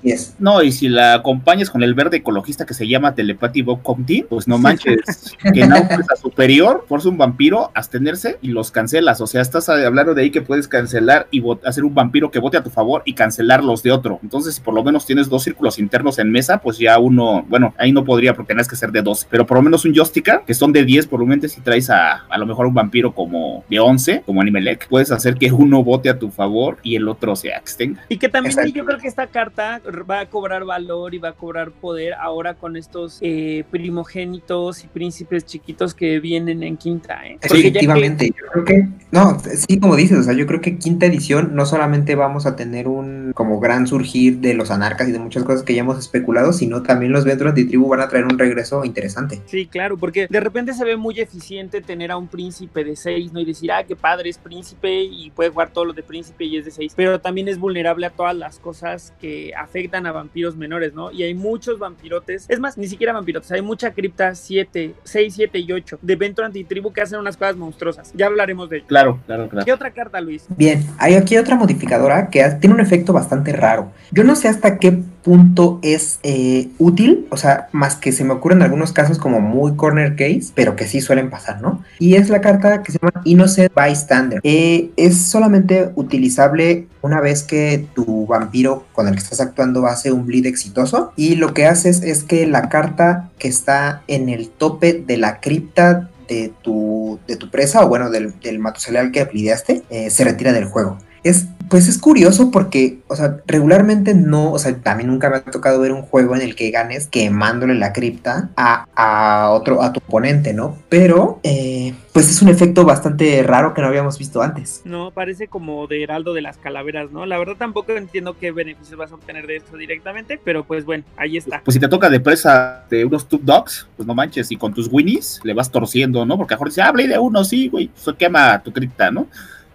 Yes. 0.02 0.34
No, 0.38 0.62
y 0.62 0.72
si 0.72 0.88
la 0.88 1.14
acompañas 1.14 1.70
con 1.70 1.82
el 1.82 1.94
verde 1.94 2.18
ecologista 2.18 2.66
que 2.66 2.74
se 2.74 2.88
llama 2.88 3.14
Telepathy 3.14 3.62
Bob 3.62 3.82
Comtin, 3.82 4.26
pues 4.28 4.48
no 4.48 4.58
manches, 4.58 5.36
que 5.52 5.60
en 5.60 5.70
fuerza 5.70 6.16
superior, 6.20 6.84
forza 6.88 7.08
un 7.08 7.18
vampiro 7.18 7.66
a 7.66 7.70
abstenerse 7.74 8.38
y 8.42 8.48
los 8.48 8.70
cancelas. 8.70 9.20
O 9.20 9.26
sea, 9.26 9.40
estás 9.40 9.68
hablando 9.68 10.14
de 10.14 10.22
ahí 10.22 10.30
que 10.30 10.42
puedes 10.42 10.68
cancelar 10.68 11.28
y 11.30 11.42
hacer 11.64 11.84
un 11.84 11.94
vampiro 11.94 12.30
que 12.30 12.38
vote 12.38 12.56
a 12.56 12.62
tu 12.62 12.70
favor 12.70 13.02
y 13.04 13.14
cancelar 13.14 13.62
los 13.62 13.82
de 13.82 13.92
otro. 13.92 14.18
Entonces, 14.22 14.56
si 14.56 14.60
por 14.60 14.74
lo 14.74 14.82
menos 14.82 15.06
tienes 15.06 15.28
dos 15.28 15.44
círculos 15.44 15.78
internos 15.78 16.18
en 16.18 16.30
mesa, 16.30 16.58
pues 16.58 16.78
ya 16.78 16.98
uno, 16.98 17.44
bueno, 17.48 17.74
ahí 17.78 17.92
no 17.92 18.04
podría 18.04 18.34
porque 18.34 18.48
tendrás 18.48 18.68
que 18.68 18.76
ser 18.76 18.90
de 18.90 19.02
12, 19.02 19.26
pero 19.30 19.46
por 19.46 19.58
lo 19.58 19.62
menos 19.62 19.84
un 19.84 19.94
Justica, 19.94 20.42
que 20.46 20.54
son 20.54 20.72
de 20.72 20.84
10, 20.84 21.06
por 21.06 21.20
lo 21.20 21.26
menos 21.26 21.52
si 21.52 21.60
traes 21.60 21.90
a 21.90 22.20
a 22.28 22.38
lo 22.38 22.46
mejor 22.46 22.66
un 22.66 22.74
vampiro 22.74 23.14
como 23.14 23.64
de 23.68 23.78
11, 23.78 24.22
como 24.26 24.40
Animelec, 24.40 24.88
puedes 24.88 25.10
hacer 25.10 25.34
que 25.34 25.52
uno 25.52 25.82
vote 25.82 26.08
a 26.08 26.18
tu 26.18 26.30
favor 26.30 26.78
y 26.82 26.96
el 26.96 27.08
otro 27.08 27.36
se 27.36 27.48
extenga. 27.48 28.02
Y 28.08 28.18
que 28.18 28.28
también 28.28 28.52
Exacto. 28.52 28.72
yo 28.74 28.84
creo 28.84 28.98
que 28.98 29.08
esta 29.08 29.26
carta 29.26 29.80
va 30.10 30.20
a 30.20 30.26
cobrar 30.26 30.64
valor 30.64 31.14
y 31.14 31.18
va 31.18 31.30
a 31.30 31.32
cobrar 31.32 31.70
poder 31.70 32.14
ahora 32.14 32.54
con 32.54 32.76
estos 32.76 33.18
eh, 33.20 33.64
primogénitos 33.70 34.84
y 34.84 34.88
príncipes 34.88 35.44
chiquitos 35.44 35.94
que 35.94 36.20
vienen 36.20 36.62
en 36.62 36.76
quinta, 36.76 37.26
¿eh? 37.26 37.38
Que- 37.40 37.48
Efectivamente, 37.58 38.28
yo 38.28 38.46
creo 38.52 38.64
que, 38.64 38.88
no, 39.12 39.38
sí, 39.40 39.78
como 39.78 39.96
dices, 39.96 40.18
o 40.18 40.22
sea, 40.22 40.32
yo 40.32 40.46
creo 40.46 40.60
que 40.60 40.78
quinta 40.78 41.06
edición 41.06 41.54
no 41.54 41.66
solamente 41.66 42.14
vamos 42.14 42.46
a 42.46 42.56
tener 42.56 42.88
un 42.88 43.32
como 43.34 43.60
gran 43.60 43.86
surgir 43.86 44.38
de 44.38 44.54
los 44.54 44.70
anarcas 44.70 45.08
y 45.08 45.12
de 45.12 45.18
muchas 45.18 45.44
cosas 45.44 45.62
que 45.62 45.74
ya 45.74 45.80
hemos 45.82 45.98
especulado, 45.98 46.52
sino 46.52 46.82
también 46.82 47.12
los 47.12 47.24
Ventros 47.24 47.50
Antitribu 47.50 47.88
van 47.88 48.00
a 48.00 48.08
traer 48.08 48.24
un 48.24 48.38
regreso 48.38 48.84
interesante. 48.84 49.40
Sí, 49.46 49.66
claro, 49.66 49.96
porque 49.96 50.26
de 50.28 50.40
repente 50.40 50.72
se 50.74 50.84
ve 50.84 50.96
muy 50.96 51.20
eficiente 51.20 51.80
tener 51.80 52.10
a 52.10 52.16
un 52.16 52.28
príncipe 52.28 52.84
de 52.84 52.96
6, 52.96 53.32
¿no? 53.32 53.40
Y 53.40 53.44
decir, 53.44 53.70
ah, 53.72 53.84
qué 53.84 53.96
padre, 53.96 54.30
es 54.30 54.38
príncipe 54.38 55.02
y 55.02 55.30
puede 55.30 55.50
jugar 55.50 55.70
todo 55.70 55.84
lo 55.84 55.92
de 55.92 56.02
príncipe 56.02 56.44
y 56.44 56.56
de 56.64 56.70
6. 56.70 56.92
Pero 56.96 57.20
también 57.20 57.48
es 57.48 57.58
vulnerable 57.58 58.06
a 58.06 58.10
todas 58.10 58.36
las 58.36 58.58
cosas 58.58 59.12
que 59.20 59.52
afectan 59.54 60.06
a 60.06 60.12
vampiros 60.12 60.56
menores, 60.56 60.94
¿no? 60.94 61.10
Y 61.10 61.22
hay 61.22 61.34
muchos 61.34 61.78
vampirotes, 61.78 62.46
es 62.48 62.60
más, 62.60 62.78
ni 62.78 62.86
siquiera 62.86 63.12
vampirotes, 63.12 63.50
hay 63.52 63.62
mucha 63.62 63.92
cripta 63.92 64.34
7, 64.34 64.94
6, 65.02 65.34
7 65.34 65.58
y 65.58 65.72
8 65.72 65.98
de 66.02 66.16
Ventro 66.16 66.44
Antitribu 66.44 66.92
que 66.92 67.02
hacen 67.02 67.18
unas 67.18 67.36
cosas 67.36 67.56
monstruosas. 67.56 68.12
Ya 68.14 68.26
hablaremos 68.26 68.68
de 68.70 68.78
ello. 68.78 68.86
Claro, 68.86 69.20
claro, 69.26 69.48
claro. 69.48 69.64
¿Qué 69.64 69.72
otra 69.72 69.90
carta, 69.92 70.20
Luis? 70.20 70.46
Bien, 70.56 70.84
hay 70.98 71.14
aquí 71.14 71.36
otra 71.36 71.56
modificadora 71.56 72.28
que 72.28 72.44
tiene 72.60 72.74
un 72.74 72.80
efecto 72.80 73.12
bastante 73.12 73.52
raro. 73.52 73.92
Yo 74.10 74.24
no 74.24 74.36
sé 74.36 74.48
hasta 74.48 74.78
qué 74.78 75.02
punto 75.22 75.78
es 75.82 76.18
eh, 76.22 76.68
útil, 76.78 77.26
o 77.30 77.36
sea, 77.36 77.68
más 77.72 77.96
que 77.96 78.12
se 78.12 78.24
me 78.24 78.32
ocurre 78.32 78.54
en 78.54 78.62
algunos 78.62 78.92
casos 78.92 79.18
como 79.18 79.40
muy 79.40 79.76
corner 79.76 80.16
case, 80.16 80.52
pero 80.54 80.76
que 80.76 80.86
sí 80.86 81.00
suelen 81.00 81.30
pasar, 81.30 81.60
¿no? 81.60 81.82
Y 81.98 82.14
es 82.14 82.28
la 82.28 82.40
carta 82.40 82.82
que 82.82 82.92
se 82.92 82.98
llama 83.00 83.22
Innocent 83.24 83.72
Bystander. 83.74 84.40
Eh, 84.42 84.90
es 84.96 85.18
solamente 85.18 85.90
utilizable 85.94 86.88
una 87.02 87.20
vez 87.20 87.42
que 87.42 87.86
tu 87.94 88.26
vampiro 88.26 88.84
con 88.92 89.08
el 89.08 89.14
que 89.14 89.20
estás 89.20 89.40
actuando 89.40 89.86
hace 89.86 90.12
un 90.12 90.26
bleed 90.26 90.46
exitoso 90.46 91.12
y 91.16 91.36
lo 91.36 91.54
que 91.54 91.66
haces 91.66 92.02
es 92.02 92.24
que 92.24 92.46
la 92.46 92.68
carta 92.68 93.30
que 93.38 93.48
está 93.48 94.02
en 94.06 94.28
el 94.28 94.48
tope 94.48 94.92
de 95.06 95.16
la 95.16 95.40
cripta 95.40 96.10
de 96.28 96.52
tu, 96.62 97.18
de 97.26 97.36
tu 97.36 97.50
presa 97.50 97.84
o 97.84 97.88
bueno 97.88 98.10
del, 98.10 98.38
del 98.40 98.58
matoseleal 98.58 99.10
que 99.10 99.24
blideaste 99.24 99.82
eh, 99.90 100.10
se 100.10 100.24
retira 100.24 100.52
del 100.52 100.64
juego. 100.64 100.98
Es, 101.22 101.46
pues 101.68 101.88
es 101.88 101.98
curioso 101.98 102.50
porque, 102.50 102.98
o 103.08 103.16
sea, 103.16 103.38
regularmente 103.46 104.14
no, 104.14 104.52
o 104.52 104.58
sea, 104.58 104.76
a 104.84 104.94
mí 104.94 105.04
nunca 105.04 105.30
me 105.30 105.36
ha 105.36 105.42
tocado 105.42 105.80
ver 105.80 105.92
un 105.92 106.02
juego 106.02 106.34
en 106.34 106.42
el 106.42 106.56
que 106.56 106.70
ganes 106.70 107.06
quemándole 107.06 107.74
la 107.74 107.92
cripta 107.92 108.50
a, 108.56 108.86
a 108.94 109.50
otro, 109.50 109.82
a 109.82 109.92
tu 109.92 110.00
oponente, 110.00 110.52
¿no? 110.52 110.76
Pero, 110.88 111.38
eh, 111.42 111.94
pues 112.12 112.28
es 112.28 112.42
un 112.42 112.48
efecto 112.48 112.84
bastante 112.84 113.42
raro 113.42 113.72
que 113.72 113.82
no 113.82 113.88
habíamos 113.88 114.18
visto 114.18 114.42
antes. 114.42 114.82
No, 114.84 115.12
parece 115.12 115.46
como 115.46 115.86
de 115.86 116.02
Heraldo 116.02 116.34
de 116.34 116.42
las 116.42 116.56
Calaveras, 116.56 117.12
¿no? 117.12 117.26
La 117.26 117.38
verdad 117.38 117.54
tampoco 117.58 117.92
entiendo 117.92 118.36
qué 118.38 118.50
beneficios 118.50 118.98
vas 118.98 119.12
a 119.12 119.14
obtener 119.14 119.46
de 119.46 119.56
esto 119.56 119.76
directamente, 119.76 120.40
pero 120.42 120.64
pues 120.64 120.84
bueno, 120.84 121.04
ahí 121.16 121.36
está. 121.36 121.62
Pues 121.64 121.74
si 121.74 121.80
te 121.80 121.88
toca 121.88 122.10
de 122.10 122.20
presa 122.20 122.84
de 122.90 123.04
unos 123.04 123.28
Tube 123.28 123.42
Dogs, 123.44 123.86
pues 123.96 124.06
no 124.06 124.14
manches, 124.14 124.50
y 124.50 124.56
con 124.56 124.74
tus 124.74 124.88
winnies 124.90 125.40
le 125.44 125.54
vas 125.54 125.70
torciendo, 125.70 126.24
¿no? 126.26 126.36
Porque 126.36 126.54
a 126.54 126.56
lo 126.56 126.60
mejor 126.60 126.68
dice, 126.68 126.82
ah, 126.82 126.92
de 126.92 127.18
uno, 127.18 127.44
sí, 127.44 127.68
güey, 127.68 127.90
eso 127.96 128.16
quema 128.16 128.60
tu 128.62 128.72
cripta, 128.72 129.10
¿no? 129.10 129.26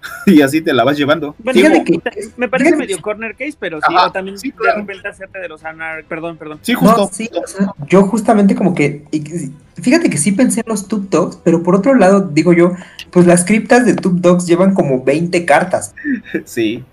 y 0.25 0.41
así 0.41 0.61
te 0.61 0.73
la 0.73 0.83
vas 0.83 0.97
llevando. 0.97 1.35
Bueno, 1.39 1.69
me- 1.69 1.83
que- 1.83 1.99
me 2.37 2.47
parece 2.49 2.75
medio 2.75 3.01
corner 3.01 3.35
case, 3.35 3.55
pero 3.59 3.79
sí, 3.79 3.93
Ajá, 3.95 4.07
o 4.07 4.11
también 4.11 4.37
sí, 4.39 4.51
de 4.51 4.55
claro. 4.57 4.79
repente 4.81 5.07
hacerte 5.07 5.39
de 5.39 5.47
los 5.49 5.63
anar... 5.63 6.03
Perdón, 6.05 6.37
perdón. 6.37 6.59
Sí, 6.61 6.73
justo. 6.73 6.97
No, 6.97 7.07
sí, 7.11 7.29
o 7.33 7.47
sea, 7.47 7.73
yo 7.87 8.03
justamente 8.03 8.55
como 8.55 8.73
que, 8.73 9.03
fíjate 9.81 10.09
que 10.09 10.17
sí 10.17 10.31
pensé 10.31 10.61
en 10.61 10.69
los 10.69 10.87
Tube 10.87 11.07
Dogs, 11.09 11.37
pero 11.43 11.63
por 11.63 11.75
otro 11.75 11.95
lado, 11.95 12.21
digo 12.21 12.53
yo, 12.53 12.73
pues 13.11 13.25
las 13.25 13.45
criptas 13.45 13.85
de 13.85 13.93
Tube 13.93 14.19
Dogs 14.21 14.45
llevan 14.45 14.73
como 14.73 15.03
20 15.03 15.45
cartas. 15.45 15.93
Sí. 16.45 16.83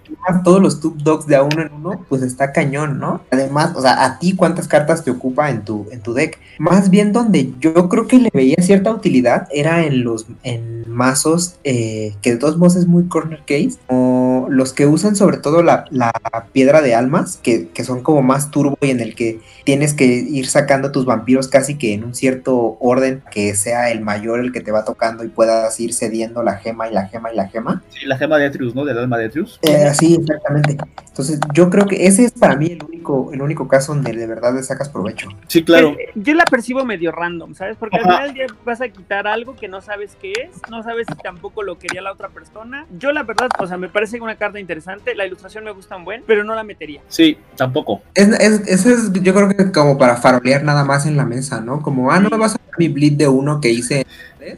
Todos 0.44 0.62
los 0.62 0.80
Tube 0.80 1.02
Dogs 1.02 1.26
de 1.26 1.36
a 1.36 1.42
uno 1.42 1.62
en 1.62 1.72
uno, 1.72 2.04
pues 2.08 2.22
está 2.22 2.52
cañón, 2.52 2.98
¿no? 2.98 3.22
Además, 3.30 3.72
o 3.74 3.82
sea, 3.82 4.04
a 4.04 4.18
ti 4.18 4.34
cuántas 4.34 4.68
cartas 4.68 5.04
te 5.04 5.10
ocupa 5.10 5.50
en 5.50 5.64
tu, 5.64 5.86
en 5.90 6.00
tu 6.00 6.12
deck. 6.14 6.38
Más 6.58 6.90
bien 6.90 7.12
donde 7.12 7.52
yo 7.58 7.88
creo 7.88 8.06
que 8.06 8.18
le 8.18 8.30
veía 8.32 8.56
cierta 8.60 8.90
utilidad 8.90 9.48
era 9.52 9.84
en 9.84 10.04
los 10.04 10.26
en 10.42 10.84
mazos 10.86 11.56
eh, 11.64 12.14
que 12.22 12.32
de 12.32 12.36
todos 12.36 12.56
modos 12.56 12.76
es 12.76 12.86
muy 12.86 13.04
corner 13.08 13.40
case, 13.40 13.78
o 13.88 14.46
los 14.48 14.72
que 14.72 14.86
usan 14.86 15.16
sobre 15.16 15.38
todo 15.38 15.62
la, 15.62 15.86
la 15.90 16.12
piedra 16.52 16.82
de 16.82 16.94
almas, 16.94 17.38
que, 17.42 17.68
que 17.68 17.84
son 17.84 18.02
como 18.02 18.22
más 18.22 18.50
turbo 18.50 18.78
y 18.80 18.90
en 18.90 19.00
el 19.00 19.14
que 19.14 19.40
tienes 19.64 19.94
que 19.94 20.04
ir 20.04 20.46
sacando 20.46 20.92
tus 20.92 21.04
vampiros 21.04 21.48
casi 21.48 21.76
que 21.76 21.94
en 21.94 22.04
un 22.04 22.14
cierto 22.14 22.71
orden 22.80 23.22
que 23.30 23.54
sea 23.54 23.90
el 23.90 24.00
mayor 24.00 24.40
el 24.40 24.52
que 24.52 24.60
te 24.60 24.72
va 24.72 24.84
tocando 24.84 25.24
y 25.24 25.28
puedas 25.28 25.78
ir 25.80 25.94
cediendo 25.94 26.42
la 26.42 26.56
gema 26.56 26.88
y 26.88 26.92
la 26.92 27.06
gema 27.06 27.32
y 27.32 27.36
la 27.36 27.48
gema. 27.48 27.82
Sí, 27.90 28.06
la 28.06 28.18
gema 28.18 28.38
de 28.38 28.46
Atrius, 28.46 28.74
¿no? 28.74 28.84
Del 28.84 28.98
alma 28.98 29.18
de 29.18 29.26
Atrius. 29.26 29.58
Eh, 29.62 29.92
sí, 29.94 30.18
exactamente. 30.20 30.76
Entonces, 31.06 31.38
yo 31.52 31.68
creo 31.68 31.86
que 31.86 32.06
ese 32.06 32.24
es 32.24 32.32
para 32.32 32.56
mí 32.56 32.66
el 32.66 32.82
único, 32.82 33.30
el 33.32 33.42
único 33.42 33.68
caso 33.68 33.94
donde 33.94 34.12
de 34.12 34.26
verdad 34.26 34.54
le 34.54 34.62
sacas 34.62 34.88
provecho. 34.88 35.28
Sí, 35.46 35.62
claro. 35.62 35.88
Eh, 35.90 36.10
Yo 36.14 36.34
la 36.34 36.44
percibo 36.44 36.84
medio 36.84 37.12
random, 37.12 37.54
¿sabes? 37.54 37.76
Porque 37.76 37.98
al 37.98 38.02
final 38.04 38.34
ya 38.34 38.46
vas 38.64 38.80
a 38.80 38.88
quitar 38.88 39.26
algo 39.26 39.54
que 39.54 39.68
no 39.68 39.80
sabes 39.80 40.16
qué 40.20 40.32
es, 40.32 40.70
no 40.70 40.82
sabes 40.82 41.06
si 41.08 41.22
tampoco 41.22 41.62
lo 41.62 41.78
quería 41.78 42.00
la 42.02 42.12
otra 42.12 42.28
persona. 42.28 42.86
Yo 42.98 43.12
la 43.12 43.24
verdad, 43.24 43.48
o 43.58 43.66
sea, 43.66 43.76
me 43.76 43.88
parece 43.88 44.20
una 44.20 44.36
carta 44.36 44.58
interesante, 44.58 45.14
la 45.14 45.26
ilustración 45.26 45.64
me 45.64 45.72
gusta 45.72 45.96
un 45.96 46.04
buen, 46.04 46.22
pero 46.26 46.44
no 46.44 46.54
la 46.54 46.64
metería. 46.64 47.02
Sí, 47.08 47.36
tampoco. 47.56 48.02
Es, 48.14 48.28
es, 48.28 48.60
ese 48.66 48.92
es, 48.94 49.12
yo 49.12 49.34
creo 49.34 49.48
que 49.48 49.70
como 49.70 49.98
para 49.98 50.16
farolear 50.16 50.62
nada 50.62 50.84
más 50.84 51.06
en 51.06 51.16
la 51.16 51.24
mesa, 51.24 51.60
¿no? 51.60 51.82
Como, 51.82 52.10
ah, 52.10 52.20
no 52.20 52.30
me 52.30 52.36
vas 52.36 52.54
a 52.54 52.58
mi 52.78 52.88
bleed 52.88 53.12
de 53.14 53.28
uno 53.28 53.60
que 53.60 53.70
hice. 53.70 54.06